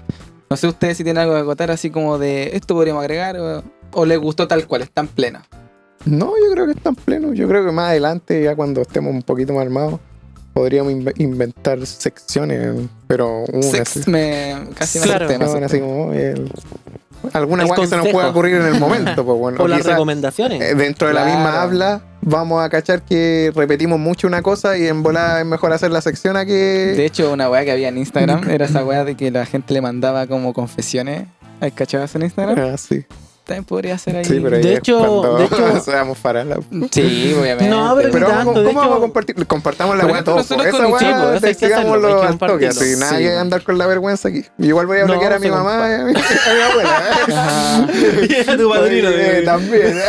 No 0.52 0.56
sé 0.58 0.68
ustedes 0.68 0.98
si 0.98 1.04
tienen 1.04 1.24
algo 1.24 1.34
que 1.34 1.40
acotar 1.42 1.72
así 1.72 1.90
como 1.90 2.20
de 2.20 2.56
esto 2.56 2.76
podríamos 2.76 3.02
agregar 3.02 3.40
o, 3.40 3.64
o 3.94 4.06
les 4.06 4.20
gustó 4.20 4.48
tal 4.48 4.68
cual, 4.68 4.84
están 4.84 5.08
plena. 5.08 5.44
No, 6.06 6.34
yo 6.44 6.52
creo 6.52 6.66
que 6.68 6.74
están 6.74 6.94
plenos. 6.96 7.36
Yo 7.36 7.48
creo 7.48 7.66
que 7.66 7.72
más 7.72 7.90
adelante, 7.90 8.44
ya 8.44 8.56
cuando 8.56 8.82
estemos 8.82 9.14
un 9.14 9.24
poquito 9.24 9.54
más 9.54 9.64
armados, 9.64 10.00
podríamos 10.54 10.92
inve- 10.94 11.14
inventar 11.18 11.84
secciones, 11.86 12.76
pero 13.08 13.46
una 13.54 13.64
Sex 13.64 13.98
así. 13.98 14.10
me 14.12 14.68
casi 14.76 15.00
me 15.00 15.06
Claro. 15.06 15.26
asusté, 15.26 15.40
me 15.40 15.46
asusté. 15.46 15.66
así 15.66 15.80
como 15.80 16.14
el- 16.14 16.52
alguna 17.34 17.66
weá 17.66 17.76
que 17.76 17.88
se 17.88 17.98
nos 17.98 18.08
pueda 18.08 18.30
ocurrir 18.30 18.56
en 18.56 18.66
el 18.68 18.80
momento. 18.80 19.24
Pues 19.26 19.38
bueno, 19.38 19.58
O 19.64 19.68
las 19.68 19.86
recomendaciones. 19.86 20.62
eh, 20.62 20.76
dentro 20.76 21.08
de 21.08 21.14
la 21.14 21.26
misma 21.26 21.62
habla, 21.62 22.02
vamos 22.22 22.64
a 22.64 22.70
cachar 22.70 23.02
que 23.04 23.52
repetimos 23.56 24.00
mucho 24.00 24.28
una 24.28 24.42
cosa 24.42 24.78
y 24.78 24.88
en 24.88 25.04
volada 25.04 25.40
es 25.40 25.46
mejor 25.46 25.74
hacer 25.74 25.92
la 25.92 26.02
sección 26.02 26.38
a 26.38 26.46
que. 26.46 26.52
De 26.96 27.06
hecho, 27.06 27.32
una 27.32 27.50
weá 27.50 27.64
que 27.64 27.72
había 27.72 27.90
en 27.90 27.98
Instagram 27.98 28.50
era 28.50 28.66
esa 28.66 28.84
weá 28.86 29.04
de 29.04 29.16
que 29.16 29.32
la 29.32 29.46
gente 29.46 29.74
le 29.74 29.82
mandaba 29.82 30.28
como 30.28 30.54
confesiones. 30.54 31.26
¿Hay 31.60 31.72
cachabas 31.72 32.16
en 32.16 32.24
Instagram? 32.24 32.58
Ah, 32.74 32.78
sí. 32.78 33.06
También 33.52 33.66
podría 33.66 33.98
ser 33.98 34.16
ahí. 34.16 34.24
Sí, 34.24 34.40
pero 34.42 34.56
ahí 34.56 34.64
De 34.64 34.76
hecho- 34.76 35.38
de 35.38 35.44
hecho- 35.46 35.80
seamos 35.82 36.18
farala. 36.18 36.58
Sí, 36.92 37.36
obviamente. 37.38 37.68
No, 37.70 37.94
pero 37.98 38.08
de 38.10 38.66
¿cómo 38.66 38.80
vamos 38.80 38.98
a 38.98 39.00
compartir? 39.02 39.46
Compartamos 39.46 39.98
la 39.98 40.06
weá 40.06 40.24
todos. 40.24 40.46
Esa 40.50 40.56
weá, 40.56 41.40
que 41.42 41.56
que 41.58 41.74
al 41.74 42.38
toque. 42.38 42.68
Así, 42.68 42.96
nadie 42.98 43.30
Sí. 43.32 43.36
andar 43.36 43.62
con 43.64 43.78
la 43.78 43.88
vergüenza 43.88 44.30
aquí. 44.30 44.46
Igual 44.58 44.88
voy 44.88 45.00
a 45.00 45.02
No, 45.02 45.08
bloquear 45.08 45.34
a 45.34 45.40
mi 45.40 45.50
mamá 45.50 45.90
y 45.90 45.94
a 45.94 45.98
mi, 46.06 46.14
a 46.16 46.54
mi 46.54 46.62
abuela. 46.72 47.00
¿eh? 48.30 48.46
A 48.52 48.58
tu 48.58 48.70
padrino. 48.70 49.10
Eh, 49.10 49.42
también. 49.44 50.00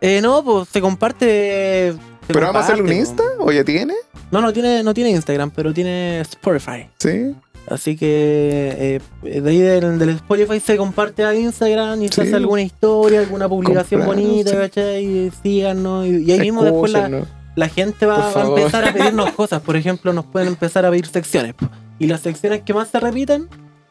Eh, 0.00 0.20
no, 0.22 0.44
pues 0.44 0.68
se 0.68 0.80
comparte. 0.80 1.94
se 2.26 2.32
¿Pero 2.32 2.40
vamos 2.46 2.56
a 2.62 2.64
hacerle 2.64 2.82
un 2.82 2.88
comparte, 2.88 3.22
Insta? 3.22 3.44
¿O 3.44 3.52
ya 3.52 3.64
tiene? 3.64 3.94
No, 4.30 4.40
no 4.40 4.52
tiene, 4.52 4.82
no 4.82 4.94
tiene 4.94 5.10
Instagram, 5.10 5.50
pero 5.50 5.72
tiene 5.72 6.20
Spotify. 6.20 6.88
Sí. 6.98 7.34
Así 7.66 7.96
que 7.96 9.00
eh, 9.22 9.40
de 9.40 9.50
ahí 9.50 9.58
del, 9.58 9.98
del 9.98 10.10
Spotify 10.10 10.60
se 10.60 10.76
comparte 10.76 11.24
a 11.24 11.34
Instagram 11.34 12.02
y 12.02 12.08
se 12.08 12.22
hace 12.22 12.36
alguna 12.36 12.60
historia, 12.60 13.20
alguna 13.20 13.48
publicación 13.48 14.04
bonita, 14.04 14.50
sí. 14.50 14.56
¿cachai? 14.56 15.04
Y 15.04 15.30
síganos. 15.42 16.06
Y, 16.06 16.24
y 16.24 16.32
ahí 16.32 16.40
mismo 16.40 16.62
después 16.62 16.92
la, 16.92 17.68
gente 17.68 18.04
va, 18.04 18.28
a 18.28 18.42
empezar 18.42 18.84
a 18.84 18.92
pedirnos 18.92 19.30
cosas. 19.32 19.62
Por 19.62 19.76
ejemplo, 19.76 20.12
nos 20.12 20.26
pueden 20.26 20.48
empezar 20.48 20.84
a 20.84 20.90
pedir 20.90 21.06
secciones. 21.06 21.54
Y 21.98 22.06
las 22.06 22.20
secciones 22.20 22.62
que 22.62 22.74
más 22.74 22.88
se 22.88 23.00
repiten, 23.00 23.48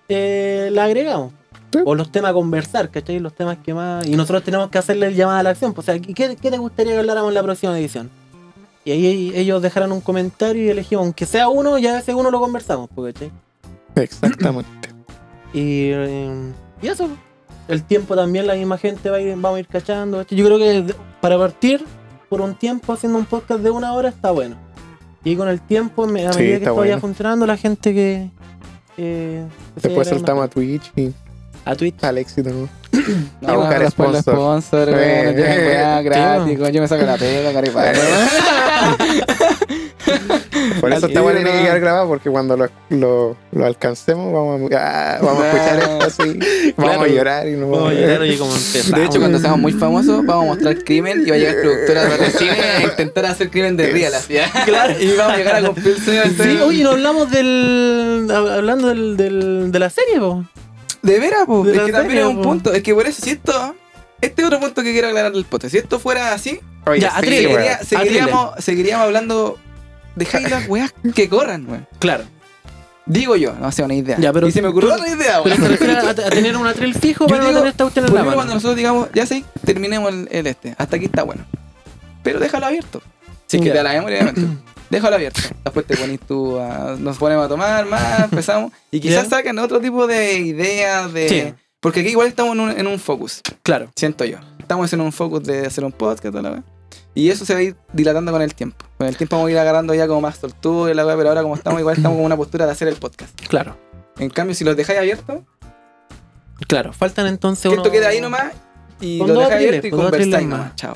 eh, 0.07 0.69
las 0.71 0.85
agregamos. 0.85 1.33
Sí. 1.71 1.79
O 1.83 1.95
los 1.95 2.11
temas 2.11 2.29
a 2.29 2.33
conversar, 2.35 2.91
¿cachai? 2.91 3.19
Los 3.19 3.33
temas 3.33 3.57
que 3.57 3.73
más. 3.73 4.05
Y 4.05 4.15
nosotros 4.15 4.43
tenemos 4.43 4.69
que 4.69 4.77
hacerle 4.77 5.07
el 5.07 5.15
llamada 5.15 5.39
a 5.39 5.43
la 5.43 5.49
acción. 5.49 5.73
pues, 5.73 5.89
O 5.89 5.91
sea, 5.91 5.99
¿qué, 5.99 6.13
qué 6.13 6.51
te 6.51 6.57
gustaría 6.59 6.93
que 6.93 6.99
habláramos 6.99 7.29
en 7.29 7.33
la 7.33 7.41
próxima 7.41 7.77
edición? 7.79 8.11
Y 8.85 8.91
ahí 8.91 9.31
ellos 9.33 9.61
dejarán 9.63 9.91
un 9.91 10.01
comentario 10.01 10.63
y 10.63 10.69
elegimos, 10.69 11.05
aunque 11.05 11.25
sea 11.25 11.47
uno, 11.47 11.79
ya 11.79 11.97
ese 11.97 12.13
uno 12.13 12.29
lo 12.29 12.39
conversamos, 12.39 12.89
¿cachai? 12.95 13.31
Exactamente. 13.95 14.69
Y, 15.53 15.89
eh, 15.91 16.51
y 16.81 16.87
eso. 16.87 17.09
El 17.67 17.83
tiempo 17.83 18.15
también, 18.15 18.45
la 18.47 18.55
misma 18.55 18.77
gente 18.77 19.09
va 19.09 19.17
a 19.17 19.21
ir, 19.21 19.29
vamos 19.37 19.55
a 19.55 19.59
ir 19.59 19.67
cachando. 19.67 20.25
Yo 20.27 20.45
creo 20.45 20.57
que 20.57 20.93
para 21.21 21.37
partir 21.37 21.83
por 22.29 22.41
un 22.41 22.55
tiempo 22.55 22.91
haciendo 22.91 23.17
un 23.19 23.25
podcast 23.25 23.61
de 23.61 23.69
una 23.69 23.93
hora 23.93 24.09
está 24.09 24.31
bueno. 24.31 24.57
Y 25.23 25.35
con 25.37 25.47
el 25.47 25.61
tiempo, 25.61 26.03
a 26.03 26.07
Sí, 26.07 26.11
medida 26.13 26.35
que 26.37 26.53
esto 26.55 26.75
vaya 26.75 26.99
funcionando, 26.99 27.45
la 27.45 27.55
gente 27.55 27.93
que. 27.93 28.29
eh, 28.97 29.45
que 29.75 29.81
Después 29.87 30.07
saltamos 30.09 30.43
a 30.43 30.47
Twitch 30.49 30.91
y 30.97 31.13
a 31.65 31.75
Twitch. 31.75 32.03
al 32.03 32.17
éxito, 32.17 32.49
¿no? 32.49 32.69
No, 33.41 33.49
A 33.49 33.55
buscar 33.55 33.89
sponsor. 33.91 34.21
sponsor, 34.21 34.89
Eh, 34.89 35.33
eh, 35.35 35.95
sí, 35.97 36.03
gratis, 36.05 36.59
yo 36.73 36.81
me 36.81 36.87
saco 36.87 37.03
la 37.05 37.17
pega, 37.17 37.51
caripano. 37.51 37.99
Por 40.79 40.91
eso 40.91 41.07
esta 41.07 41.21
weá 41.23 41.35
tiene 41.35 41.51
que 41.51 41.61
quedar 41.63 41.79
grabado 41.79 42.07
porque 42.07 42.29
cuando 42.29 42.55
lo, 42.57 42.67
lo, 42.89 43.35
lo 43.51 43.65
alcancemos 43.65 44.31
vamos 44.33 44.71
a, 44.71 45.15
ah, 45.15 45.19
vamos 45.21 45.43
a 45.43 45.51
escuchar 45.51 45.79
esto 45.79 46.05
así. 46.05 46.39
Vamos 46.77 46.95
Claro. 46.95 47.01
a 47.03 47.07
llorar 47.07 47.47
y 47.47 47.51
no 47.53 47.69
Vamos 47.69 47.91
a 47.91 47.93
llegar 47.93 48.21
oye, 48.21 48.37
como 48.37 48.51
empezamos. 48.53 48.99
De 48.99 49.05
hecho, 49.05 49.19
cuando 49.19 49.39
seamos 49.39 49.59
muy 49.59 49.73
famosos, 49.73 50.25
vamos 50.25 50.45
a 50.45 50.47
mostrar 50.49 50.83
crimen 50.83 51.23
y 51.25 51.29
va 51.29 51.35
a 51.35 51.39
llegar 51.39 51.55
productora 51.61 52.05
de 52.05 52.31
cine 52.31 52.51
a 52.51 52.83
intentar 52.83 53.25
hacer 53.25 53.49
crimen 53.49 53.77
de 53.77 53.89
real, 53.91 54.13
así. 54.13 54.37
¿eh? 54.37 54.43
Claro. 54.65 54.93
Y 54.99 55.13
vamos 55.15 55.33
a 55.33 55.37
llegar 55.37 55.55
a 55.55 55.61
cumplir 55.65 55.95
el 55.95 56.01
sueño 56.03 56.21
Sí, 56.41 56.57
oye, 56.63 56.83
no 56.83 56.91
hablamos 56.91 57.31
del. 57.31 58.27
hab- 58.29 58.53
Hablando 58.57 58.87
del, 58.89 59.17
del- 59.17 59.71
de 59.71 59.79
la 59.79 59.89
serie, 59.89 60.19
po. 60.19 60.43
De 61.03 61.19
veras. 61.19 61.45
De 61.47 61.75
Es 61.75 61.81
que 61.83 61.91
también 61.91 62.19
es 62.19 62.25
un 62.25 62.37
po. 62.37 62.41
punto. 62.43 62.73
Es 62.73 62.81
que 62.81 62.93
por 62.95 63.05
eso, 63.05 63.21
si 63.21 63.29
esto. 63.31 63.75
Este 64.21 64.41
es 64.41 64.47
otro 64.47 64.59
punto 64.59 64.81
que 64.83 64.91
quiero 64.93 65.09
aclarar 65.09 65.31
del 65.33 65.45
podcast. 65.45 65.71
Si 65.73 65.77
esto 65.77 65.99
fuera 65.99 66.33
así, 66.33 66.59
Oye, 66.85 66.99
Ya, 67.01 67.11
sí. 67.19 67.27
Seguiría- 67.27 67.77
seguiríamos, 67.83 68.51
seguiríamos 68.63 69.05
hablando. 69.05 69.57
Dejáis 70.15 70.49
las 70.49 70.67
weas 70.67 70.93
que 71.15 71.29
corran, 71.29 71.69
weón. 71.69 71.87
Claro. 71.99 72.23
Digo 73.05 73.35
yo, 73.35 73.53
no 73.53 73.69
sé, 73.71 73.83
una 73.83 73.95
idea. 73.95 74.17
Ya, 74.17 74.31
pero 74.31 74.47
y 74.47 74.51
se 74.53 74.61
me 74.61 74.69
ocurrió 74.69 74.89
tú- 74.89 74.95
otra 75.01 75.09
idea, 75.09 75.41
Pero 75.43 75.55
weón. 75.55 75.61
se 75.61 75.67
refiere 75.67 75.93
a, 75.93 76.09
a 76.09 76.13
tener 76.29 76.55
un 76.55 76.67
atril 76.67 76.93
fijo 76.95 77.25
para 77.27 77.41
no 77.41 77.47
digo, 77.47 77.59
tener 77.59 77.71
esta 77.71 77.83
cuestión 77.83 78.05
en 78.07 78.15
la 78.15 78.23
mano. 78.23 78.35
cuando 78.35 78.53
nosotros 78.53 78.77
digamos, 78.77 79.09
ya 79.13 79.25
sé, 79.25 79.43
terminemos 79.65 80.13
el, 80.13 80.27
el 80.31 80.47
este. 80.47 80.73
Hasta 80.77 80.95
aquí 80.95 81.05
está 81.05 81.23
bueno. 81.23 81.45
Pero 82.23 82.39
déjalo 82.39 82.65
abierto. 82.67 83.01
Si 83.47 83.57
es 83.57 83.63
que 83.63 83.71
te 83.71 83.83
la 83.83 83.91
memoria, 83.93 84.19
obviamente. 84.23 84.41
Déjalo 84.93 85.15
abierto. 85.15 85.41
Después 85.63 85.85
te 85.85 85.97
pones 85.97 86.19
tú 86.21 86.57
a- 86.59 86.95
Nos 86.99 87.17
ponemos 87.17 87.45
a 87.45 87.49
tomar 87.49 87.85
más, 87.85 88.19
empezamos. 88.31 88.71
Y 88.91 88.99
quizás 88.99 89.27
sacan 89.27 89.57
otro 89.59 89.79
tipo 89.81 90.07
de 90.07 90.33
ideas 90.39 91.11
de. 91.13 91.29
Sí. 91.29 91.53
Porque 91.79 91.99
aquí 91.99 92.09
igual 92.09 92.27
estamos 92.29 92.53
en 92.53 92.59
un, 92.61 92.71
en 92.71 92.87
un 92.87 92.97
focus, 92.99 93.41
Claro. 93.61 93.89
siento 93.95 94.23
yo. 94.23 94.37
Estamos 94.57 94.91
en 94.93 95.01
un 95.01 95.11
focus 95.11 95.43
de 95.43 95.65
hacer 95.65 95.83
un 95.83 95.91
podcast, 95.91 96.33
la 96.35 96.51
wea. 96.51 96.63
Y 97.13 97.29
eso 97.29 97.45
se 97.45 97.53
va 97.53 97.59
a 97.59 97.63
ir 97.63 97.75
dilatando 97.91 98.31
con 98.31 98.41
el 98.41 98.55
tiempo. 98.55 98.85
Con 98.97 99.05
el 99.07 99.17
tiempo 99.17 99.35
vamos 99.35 99.49
a 99.49 99.51
ir 99.51 99.57
agarrando 99.59 99.93
ya 99.93 100.07
como 100.07 100.21
más 100.21 100.37
soltura 100.37 100.91
y 100.91 100.95
la 100.95 101.05
wea, 101.05 101.17
pero 101.17 101.29
ahora 101.29 101.41
como 101.43 101.55
estamos, 101.55 101.79
igual 101.81 101.97
estamos 101.97 102.15
con 102.15 102.25
una 102.25 102.37
postura 102.37 102.65
de 102.65 102.71
hacer 102.71 102.87
el 102.87 102.95
podcast. 102.95 103.37
Claro. 103.47 103.75
En 104.17 104.29
cambio, 104.29 104.55
si 104.55 104.63
los 104.63 104.75
dejáis 104.77 104.99
abiertos, 104.99 105.41
Claro. 106.67 106.93
Faltan 106.93 107.27
entonces 107.27 107.63
que 107.63 107.69
esto 107.75 107.81
unos- 107.81 107.91
queda 107.91 108.07
ahí 108.07 108.21
nomás 108.21 108.53
y 109.01 109.19
Con 109.19 109.27
lo 109.27 109.33
dos 109.33 109.43
dejáis 109.43 109.55
atriles, 109.67 109.79
abierto 109.79 109.87
y 109.87 109.99
conversáis 109.99 110.47
nomás. 110.47 110.59
más. 110.67 110.75
Chao. 110.75 110.95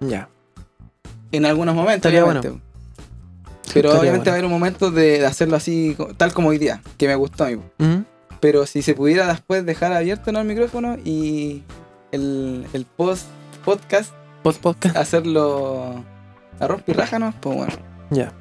Ya. 0.00 0.28
En 1.32 1.44
algunos 1.44 1.74
momentos, 1.74 1.96
Estaría 2.10 2.24
obviamente. 2.24 2.60
Pero 3.74 3.98
obviamente 3.98 4.30
va 4.30 4.34
a 4.34 4.38
haber 4.38 4.44
un 4.46 4.50
momento 4.52 4.90
de, 4.90 5.18
de 5.20 5.26
hacerlo 5.26 5.56
así, 5.56 5.96
tal 6.16 6.32
como 6.32 6.48
hoy 6.48 6.58
día, 6.58 6.80
que 6.96 7.06
me 7.06 7.14
gustó 7.14 7.44
a 7.44 7.48
mí. 7.50 7.60
Pero 8.40 8.66
si 8.66 8.82
se 8.82 8.94
pudiera 8.94 9.26
después 9.26 9.64
dejar 9.66 9.92
abierto 9.92 10.32
¿no? 10.32 10.40
el 10.40 10.46
micrófono 10.46 10.96
y 11.04 11.62
el, 12.12 12.66
el 12.72 12.84
post 12.86 13.26
podcast 13.64 14.12
Post 14.42 14.60
podcast. 14.62 14.96
hacerlo 14.96 16.02
a 16.58 16.66
romper 16.66 16.96
rájanos, 16.96 17.34
pues 17.40 17.56
bueno. 17.56 17.72
Ya. 18.10 18.32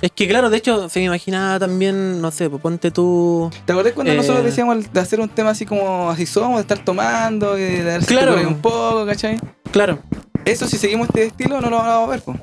Es 0.00 0.10
que 0.12 0.28
claro, 0.28 0.50
de 0.50 0.58
hecho, 0.58 0.88
se 0.88 1.00
me 1.00 1.06
imaginaba 1.06 1.58
también, 1.58 2.20
no 2.20 2.30
sé, 2.30 2.48
pues 2.50 2.60
ponte 2.62 2.90
tú. 2.90 3.50
¿Te 3.64 3.72
acordás 3.72 3.92
cuando 3.94 4.12
Eh. 4.12 4.16
nosotros 4.16 4.44
decíamos 4.44 4.92
de 4.92 5.00
hacer 5.00 5.18
un 5.20 5.28
tema 5.28 5.50
así 5.50 5.64
como 5.66 6.10
así 6.10 6.26
somos, 6.26 6.56
de 6.56 6.60
estar 6.62 6.78
tomando, 6.84 7.56
y 7.58 7.62
de 7.62 7.82
darse 7.84 8.06
Claro. 8.08 8.36
un 8.46 8.60
poco, 8.60 9.06
¿cachai? 9.06 9.38
Claro. 9.72 9.98
Eso 10.44 10.66
si 10.68 10.76
seguimos 10.76 11.08
este 11.08 11.26
estilo 11.26 11.60
no 11.60 11.70
lo 11.70 11.76
vamos 11.78 12.08
a 12.08 12.10
ver, 12.10 12.20
pues. 12.22 12.38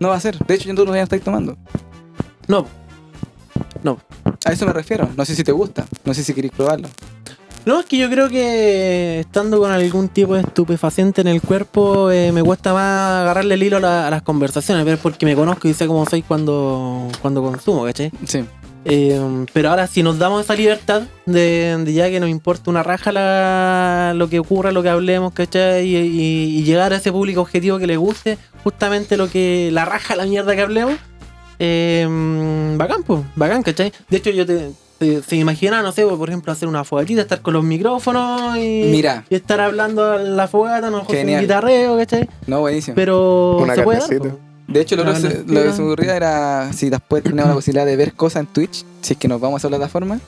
No 0.00 0.08
va 0.08 0.16
a 0.16 0.20
ser. 0.20 0.38
De 0.38 0.54
hecho, 0.54 0.68
yo 0.68 0.74
tú 0.74 0.84
no 0.86 0.94
ya 0.94 1.02
estáis 1.02 1.22
tomando. 1.22 1.56
No. 2.48 2.66
A 4.44 4.52
eso 4.52 4.66
me 4.66 4.72
refiero. 4.72 5.08
No 5.16 5.24
sé 5.24 5.34
si 5.34 5.44
te 5.44 5.52
gusta. 5.52 5.86
No 6.04 6.12
sé 6.14 6.22
si 6.24 6.34
queréis 6.34 6.52
probarlo. 6.52 6.88
No, 7.64 7.80
es 7.80 7.86
que 7.86 7.96
yo 7.98 8.08
creo 8.08 8.28
que 8.28 9.20
estando 9.20 9.58
con 9.58 9.72
algún 9.72 10.08
tipo 10.08 10.34
de 10.34 10.42
estupefaciente 10.42 11.20
en 11.22 11.26
el 11.26 11.42
cuerpo, 11.42 12.10
eh, 12.12 12.30
me 12.30 12.42
cuesta 12.44 12.72
más 12.72 13.22
agarrarle 13.22 13.54
el 13.54 13.62
hilo 13.64 13.78
a, 13.78 13.80
la- 13.80 14.06
a 14.06 14.10
las 14.10 14.22
conversaciones, 14.22 14.84
pero 14.84 14.94
es 14.96 15.02
porque 15.02 15.26
me 15.26 15.34
conozco 15.34 15.66
y 15.66 15.74
sé 15.74 15.88
cómo 15.88 16.06
soy 16.06 16.22
cuando, 16.22 17.08
cuando 17.20 17.42
consumo, 17.42 17.84
¿cachai? 17.84 18.12
Sí. 18.24 18.44
Eh, 18.84 19.20
pero 19.52 19.70
ahora 19.70 19.88
si 19.88 20.04
nos 20.04 20.16
damos 20.16 20.44
esa 20.44 20.54
libertad 20.54 21.02
de, 21.26 21.76
de 21.84 21.92
ya 21.92 22.08
que 22.08 22.20
nos 22.20 22.28
importa 22.30 22.70
una 22.70 22.84
raja 22.84 23.10
la- 23.10 24.12
lo 24.14 24.28
que 24.28 24.38
ocurra, 24.38 24.70
lo 24.70 24.84
que 24.84 24.88
hablemos, 24.90 25.32
¿cachai? 25.32 25.86
Y, 25.88 25.96
y- 25.96 26.58
y 26.58 26.62
llegar 26.62 26.92
a 26.92 26.96
ese 26.98 27.10
público 27.10 27.40
objetivo 27.40 27.78
que 27.80 27.88
le 27.88 27.96
guste 27.96 28.38
justamente 28.66 29.16
lo 29.16 29.28
que 29.30 29.70
la 29.72 29.84
raja, 29.84 30.16
la 30.16 30.24
mierda 30.26 30.56
que 30.56 30.62
hablemos. 30.62 30.94
Eh, 31.60 32.04
bacán, 32.76 33.04
pues, 33.04 33.20
bacán, 33.36 33.62
¿cachai? 33.62 33.92
De 34.10 34.16
hecho 34.16 34.30
yo 34.30 34.44
te, 34.44 34.72
te- 34.98 35.22
no 35.44 35.92
sé, 35.92 36.04
por 36.04 36.28
ejemplo, 36.28 36.50
hacer 36.52 36.66
una 36.68 36.82
fogatita, 36.82 37.20
estar 37.20 37.42
con 37.42 37.54
los 37.54 37.62
micrófonos 37.62 38.56
y, 38.56 38.88
Mira. 38.90 39.24
y 39.30 39.36
estar 39.36 39.60
hablando 39.60 40.18
en 40.18 40.36
la 40.36 40.48
fogata, 40.48 40.90
no 40.90 40.98
mejor 40.98 41.14
un 41.16 41.40
guitarreo, 41.40 41.96
¿cachai? 41.96 42.28
No, 42.48 42.58
buenísimo. 42.58 42.96
Pero 42.96 43.58
Una 43.58 43.76
se 43.76 43.82
puede 43.84 44.00
dar. 44.00 44.08
De 44.66 44.80
hecho, 44.80 44.96
lo, 44.96 45.14
se- 45.14 45.44
que 45.44 45.72
se 45.72 45.80
me 45.80 45.86
ocurría 45.86 46.16
era 46.16 46.72
si 46.72 46.90
después 46.90 47.22
tenemos 47.22 47.46
la 47.46 47.54
posibilidad 47.54 47.86
de 47.86 47.94
ver 47.94 48.14
cosas 48.14 48.40
en 48.40 48.46
Twitch, 48.48 48.84
si 49.00 49.12
es 49.12 49.18
que 49.18 49.28
nos 49.28 49.40
vamos 49.40 49.58
a 49.58 49.58
esa 49.58 49.68
plataforma. 49.68 50.18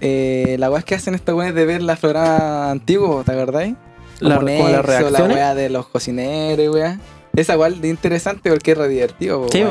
Eh, 0.00 0.56
la 0.58 0.70
weá 0.70 0.78
es 0.78 0.84
que 0.86 0.94
hacen 0.94 1.14
estos 1.14 1.34
weones 1.34 1.54
de 1.54 1.66
ver 1.66 1.82
las 1.82 1.98
programas 2.00 2.70
antiguos, 2.72 3.26
¿te 3.26 3.32
acordáis? 3.32 3.74
La- 4.20 4.36
Como 4.36 4.46
las 4.48 4.56
Nexo, 4.58 4.70
la 4.72 4.82
reacciones. 4.82 5.36
weá 5.36 5.54
de 5.54 5.68
los 5.68 5.86
cocineros 5.88 6.64
y 6.64 6.68
weá. 6.68 6.98
Esa 7.36 7.54
igual 7.54 7.80
de 7.80 7.88
interesante 7.88 8.50
porque 8.50 8.72
es 8.72 8.78
re 8.78 8.88
divertido. 8.88 9.46
Sí. 9.50 9.62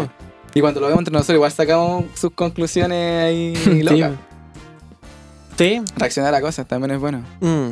Y 0.55 0.61
cuando 0.61 0.79
lo 0.81 0.87
vemos 0.87 0.99
entre 1.01 1.13
nosotros, 1.13 1.35
igual 1.35 1.51
sacamos 1.51 2.05
sus 2.13 2.31
conclusiones 2.31 3.23
ahí 3.23 3.81
locas. 3.83 4.11
Sí, 5.57 5.81
Reaccionar 5.97 6.33
a 6.35 6.41
cosas 6.41 6.67
también 6.67 6.91
es 6.91 6.99
bueno. 6.99 7.23
Mm. 7.39 7.69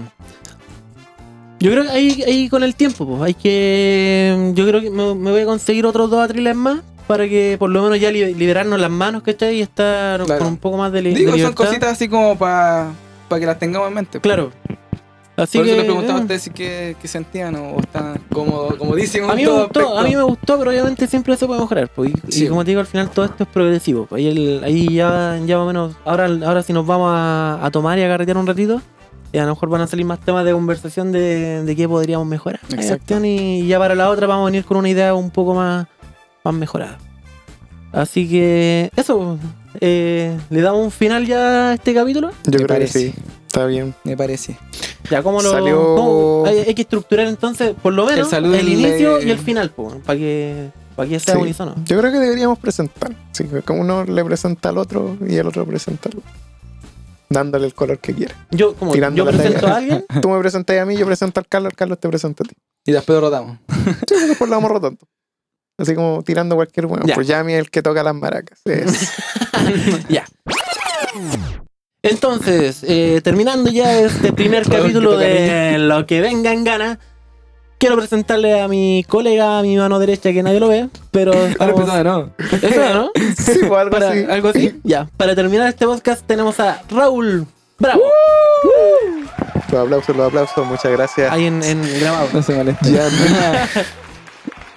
Yo 1.60 1.72
creo 1.72 1.84
que 1.84 1.90
ahí, 1.90 2.24
ahí 2.26 2.50
con 2.50 2.64
el 2.64 2.74
tiempo, 2.76 3.06
pues, 3.06 3.22
hay 3.22 3.34
que. 3.36 4.52
Yo 4.56 4.68
creo 4.68 4.82
que 4.82 4.90
me, 4.90 5.14
me 5.14 5.32
voy 5.32 5.42
a 5.42 5.46
conseguir 5.46 5.86
otros 5.86 6.10
dos 6.10 6.24
atriles 6.24 6.56
más 6.56 6.80
para 7.08 7.28
que 7.28 7.56
por 7.60 7.70
lo 7.70 7.84
menos 7.84 8.00
ya 8.00 8.10
li- 8.12 8.34
liberarnos 8.34 8.80
las 8.80 8.90
manos, 8.90 9.22
¿cachai? 9.22 9.58
Y 9.58 9.62
estar 9.62 10.24
Claro. 10.24 10.40
con 10.40 10.48
un 10.48 10.58
poco 10.58 10.78
más 10.78 10.92
de, 10.92 11.02
li- 11.04 11.10
de 11.12 11.16
Digo, 11.20 11.32
son 11.32 11.38
libertad. 11.38 11.66
cositas 11.66 11.92
así 11.92 12.08
como 12.08 12.36
para 12.38 12.92
que 13.30 13.46
las 13.46 13.60
tengamos 13.60 13.90
en 13.90 13.94
mente. 13.94 14.20
Claro. 14.22 14.52
Así 15.42 15.58
Por 15.58 15.66
que. 15.66 15.72
eso 15.72 15.78
les 15.78 15.86
preguntaba 15.86 16.18
a 16.18 16.20
eh, 16.20 16.22
ustedes 16.24 16.42
si 16.44 16.50
que, 16.52 16.96
que 17.02 17.08
sentían 17.08 17.56
o 17.56 17.80
están 17.80 18.20
como, 18.32 18.68
comodísimos. 18.78 19.30
a 19.32 19.36
mí 19.36 19.42
me 19.42 19.48
todo 19.48 19.64
gustó, 19.64 19.80
aspecto. 19.82 20.00
a 20.00 20.04
mí 20.04 20.16
me 20.16 20.24
gustó, 20.24 20.58
pero 20.60 20.72
obviamente 20.72 21.08
siempre 21.08 21.36
se 21.38 21.48
puede 21.48 21.60
mejorar. 21.62 21.90
Pues, 21.96 22.12
y, 22.28 22.32
Sí. 22.32 22.46
y 22.46 22.48
como 22.48 22.64
te 22.64 22.72
digo, 22.72 22.82
al 22.82 22.88
final 22.88 23.10
todo 23.10 23.26
esto 23.26 23.44
es 23.44 23.50
progresivo. 23.50 24.06
pues, 24.06 24.20
ahí, 24.20 24.28
el- 24.28 24.64
ahí 24.64 24.86
ya, 24.94 25.40
ya 25.46 25.58
más 25.58 25.64
o 25.64 25.68
menos, 25.68 25.96
ahora, 26.06 26.26
ahora 26.46 26.62
si 26.64 26.74
nos 26.74 26.86
vamos 26.86 27.12
a, 27.14 27.60
a 27.66 27.72
tomar 27.72 27.98
y 27.98 28.04
a 28.04 28.08
carretear 28.08 28.38
un 28.38 28.46
ratito, 28.48 28.82
y 29.34 29.38
a 29.38 29.44
lo 29.46 29.50
mejor 29.54 29.70
van 29.70 29.82
a 29.82 29.88
salir 29.88 30.06
más 30.06 30.20
temas 30.20 30.44
de 30.46 30.52
conversación 30.52 31.12
de, 31.14 31.64
de 31.64 31.76
qué 31.76 31.88
podríamos 31.88 32.28
mejorar. 32.28 32.60
Exacto. 32.74 33.20
y 33.24 33.66
ya 33.68 33.80
para 33.80 33.96
la 33.96 34.10
otra 34.10 34.28
vamos 34.28 34.44
a 34.44 34.46
venir 34.52 34.66
con 34.66 34.78
una 34.78 34.90
idea 34.90 35.14
un 35.16 35.32
poco 35.32 35.54
más, 35.56 35.88
más 36.44 36.54
mejorada. 36.54 36.98
Así 37.94 38.28
que 38.30 38.90
eso, 38.96 39.38
eh, 39.82 40.38
le 40.50 40.62
damos 40.62 40.82
un 40.84 40.92
final 40.92 41.26
ya 41.26 41.70
a 41.70 41.74
este 41.74 41.94
capítulo. 41.94 42.32
Yo 42.46 42.52
creo 42.58 42.68
parece. 42.68 43.06
que 43.08 43.12
sí. 43.12 43.16
Está 43.52 43.66
bien. 43.66 43.94
Me 44.06 44.16
parece. 44.16 44.58
Ya, 45.10 45.22
¿cómo 45.22 45.42
lo 45.42 45.52
Salió- 45.52 45.96
cómo- 45.96 46.44
hay, 46.48 46.60
hay 46.60 46.74
que 46.74 46.84
estructurar 46.84 47.28
entonces, 47.28 47.74
por 47.84 47.92
lo 47.92 48.06
menos, 48.06 48.32
El 48.32 48.46
inicio 48.70 49.22
y 49.22 49.30
el 49.30 49.40
final, 49.40 49.72
para 49.72 50.18
que, 50.18 50.70
para 50.96 51.10
que 51.10 51.20
sea 51.20 51.36
Sí. 51.36 51.42
unísono. 51.42 51.76
Yo 51.84 52.00
creo 52.00 52.14
que 52.14 52.20
deberíamos 52.20 52.58
presentar. 52.60 53.14
Sí, 53.34 53.44
como 53.66 53.82
uno 53.82 54.06
le 54.06 54.24
presenta 54.24 54.70
al 54.70 54.78
otro 54.78 55.18
y 55.28 55.36
el 55.36 55.46
otro 55.48 55.66
presenta 55.66 56.08
al 56.08 56.20
otro. 56.20 56.32
Dándole 57.28 57.66
el 57.66 57.74
color 57.74 58.00
que 58.00 58.14
quiere. 58.14 58.34
Yo, 58.52 58.74
como 58.76 58.94
Tirando 58.94 59.18
yo 59.18 59.26
presento 59.30 59.68
a 59.68 59.76
alguien, 59.76 60.06
Tú 60.22 60.30
me 60.30 60.40
presentas 60.40 60.78
a 60.80 60.86
mí, 60.86 60.96
yo 60.96 61.06
presento 61.06 61.42
al 61.42 61.48
Carlos, 61.48 61.72
el 61.72 61.78
Carlos 61.78 62.00
te 62.00 62.08
presenta 62.08 62.46
a 62.46 62.48
ti. 62.48 62.56
Y 62.86 62.94
después 62.94 63.16
lo 63.16 63.22
rotamos. 63.28 63.58
Sí, 64.08 64.16
después 64.30 64.50
lo 64.50 64.56
vamos 64.56 64.72
rotando. 64.72 65.00
Así 65.78 65.94
como 65.94 66.24
tirando 66.24 66.56
cualquier 66.56 66.86
bueno. 66.88 67.06
Ya. 67.06 67.16
Pues 67.16 67.28
ya 67.28 67.40
a 67.40 67.44
mí 67.44 67.52
es 67.52 67.60
el 67.60 67.70
que 67.70 67.82
toca 67.82 68.02
las 68.02 68.16
maracas. 68.16 68.60
Es- 68.64 69.12
ya. 70.10 70.24
Entonces, 72.04 72.84
eh, 72.88 73.22
terminando 73.24 73.70
ya 73.70 74.00
este 74.00 74.34
primer 74.34 74.64
capítulo 74.70 75.18
de 75.18 75.78
Lo 75.78 76.06
que 76.08 76.20
venga 76.22 76.52
en 76.52 76.64
gana, 76.64 77.00
quiero 77.78 77.96
presentarle 77.96 78.60
a 78.60 78.68
mi 78.68 79.06
colega, 79.08 79.60
a 79.60 79.62
mi 79.62 79.78
mano 79.78 80.00
derecha, 80.00 80.32
que 80.34 80.42
nadie 80.42 80.60
lo 80.60 80.68
ve, 80.70 80.90
pero 81.12 81.32
Ahora 81.60 81.74
estamos- 81.74 82.04
nuevo. 82.04 82.32
Eso, 82.62 82.94
¿no? 82.94 83.12
sí, 83.38 83.60
o 83.70 83.76
algo 83.76 83.92
Para- 83.92 84.10
así. 84.10 84.26
¿Algo 84.30 84.50
así? 84.50 84.80
Ya. 84.84 85.08
Para 85.16 85.36
terminar 85.36 85.68
este 85.68 85.86
podcast 85.86 86.26
tenemos 86.26 86.60
a 86.60 86.82
Raúl 86.90 87.46
Bravo. 87.78 88.02
Los 89.72 89.82
aplausos, 89.86 90.16
los 90.16 90.28
aplausos. 90.28 90.66
Muchas 90.68 90.92
gracias. 90.92 91.32
Ahí 91.32 91.46
en, 91.46 91.64
en 91.64 91.82
grabado. 92.00 92.28
No 92.34 92.42
se 92.44 92.54
molesta. 92.54 92.88
Ya. 92.90 93.08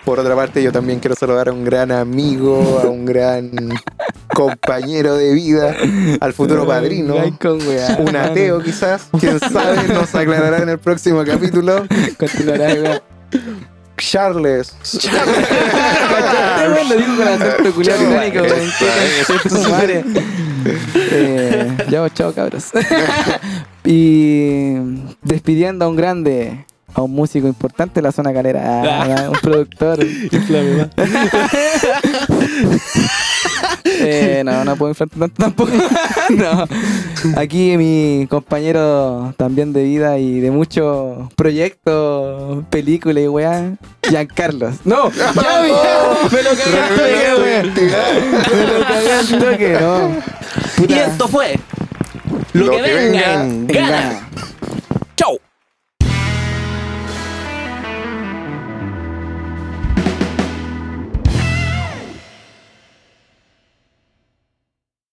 Por 0.04 0.20
otra 0.20 0.34
parte, 0.36 0.62
yo 0.62 0.70
también 0.70 1.00
quiero 1.00 1.16
saludar 1.16 1.48
a 1.48 1.52
un 1.52 1.64
gran 1.64 1.90
amigo, 1.90 2.80
a 2.82 2.88
un 2.88 3.04
gran 3.04 3.50
compañero 4.34 5.16
de 5.16 5.32
vida, 5.32 5.74
al 6.20 6.32
futuro 6.32 6.66
padrino, 6.66 7.16
un 7.98 8.16
ateo 8.16 8.60
quizás, 8.60 9.08
quién 9.18 9.40
sabe, 9.40 9.88
nos 9.88 10.14
aclarará 10.14 10.58
en 10.58 10.68
el 10.68 10.78
próximo 10.78 11.24
capítulo. 11.24 11.86
Continuará. 12.18 13.02
Charles. 13.96 14.76
Madre. 19.70 20.04
Eh, 20.96 21.76
ya, 21.90 22.08
chao, 22.14 22.32
cabros. 22.32 22.70
y 23.84 24.76
despidiendo 25.20 25.84
a 25.84 25.88
un 25.88 25.96
grande, 25.96 26.64
a 26.94 27.02
un 27.02 27.12
músico 27.12 27.46
importante 27.46 27.96
de 27.96 28.02
la 28.02 28.12
zona 28.12 28.32
calera, 28.32 29.24
a 29.24 29.30
un 29.30 29.38
productor. 29.40 29.98
Eh, 33.86 34.42
no, 34.44 34.64
no 34.64 34.76
puedo 34.76 34.90
enfrentar 34.90 35.30
tanto 35.30 35.64
tampoco. 35.66 35.70
no. 36.30 36.66
Aquí 37.36 37.76
mi 37.76 38.26
compañero 38.28 39.34
también 39.36 39.72
de 39.72 39.84
vida 39.84 40.18
y 40.18 40.40
de 40.40 40.50
muchos 40.50 41.32
proyectos, 41.34 42.64
películas 42.70 43.24
y 43.24 43.28
weá, 43.28 43.74
Giancarlos. 44.02 44.76
No, 44.84 45.10
ya 45.12 45.60
vi, 45.62 45.72
me 46.34 46.42
lo 46.42 46.50
toque, 46.50 47.34
weón. 47.38 47.74
Me 47.74 48.66
lo 48.66 49.12
al 49.18 49.28
toque, 49.28 49.78
no. 49.80 50.86
Y 50.88 50.92
esto 50.92 51.28
fue 51.28 51.58
Lo, 52.52 52.70
que, 52.70 52.82
venga, 52.82 53.44
en 53.44 53.66
gana. 53.66 54.28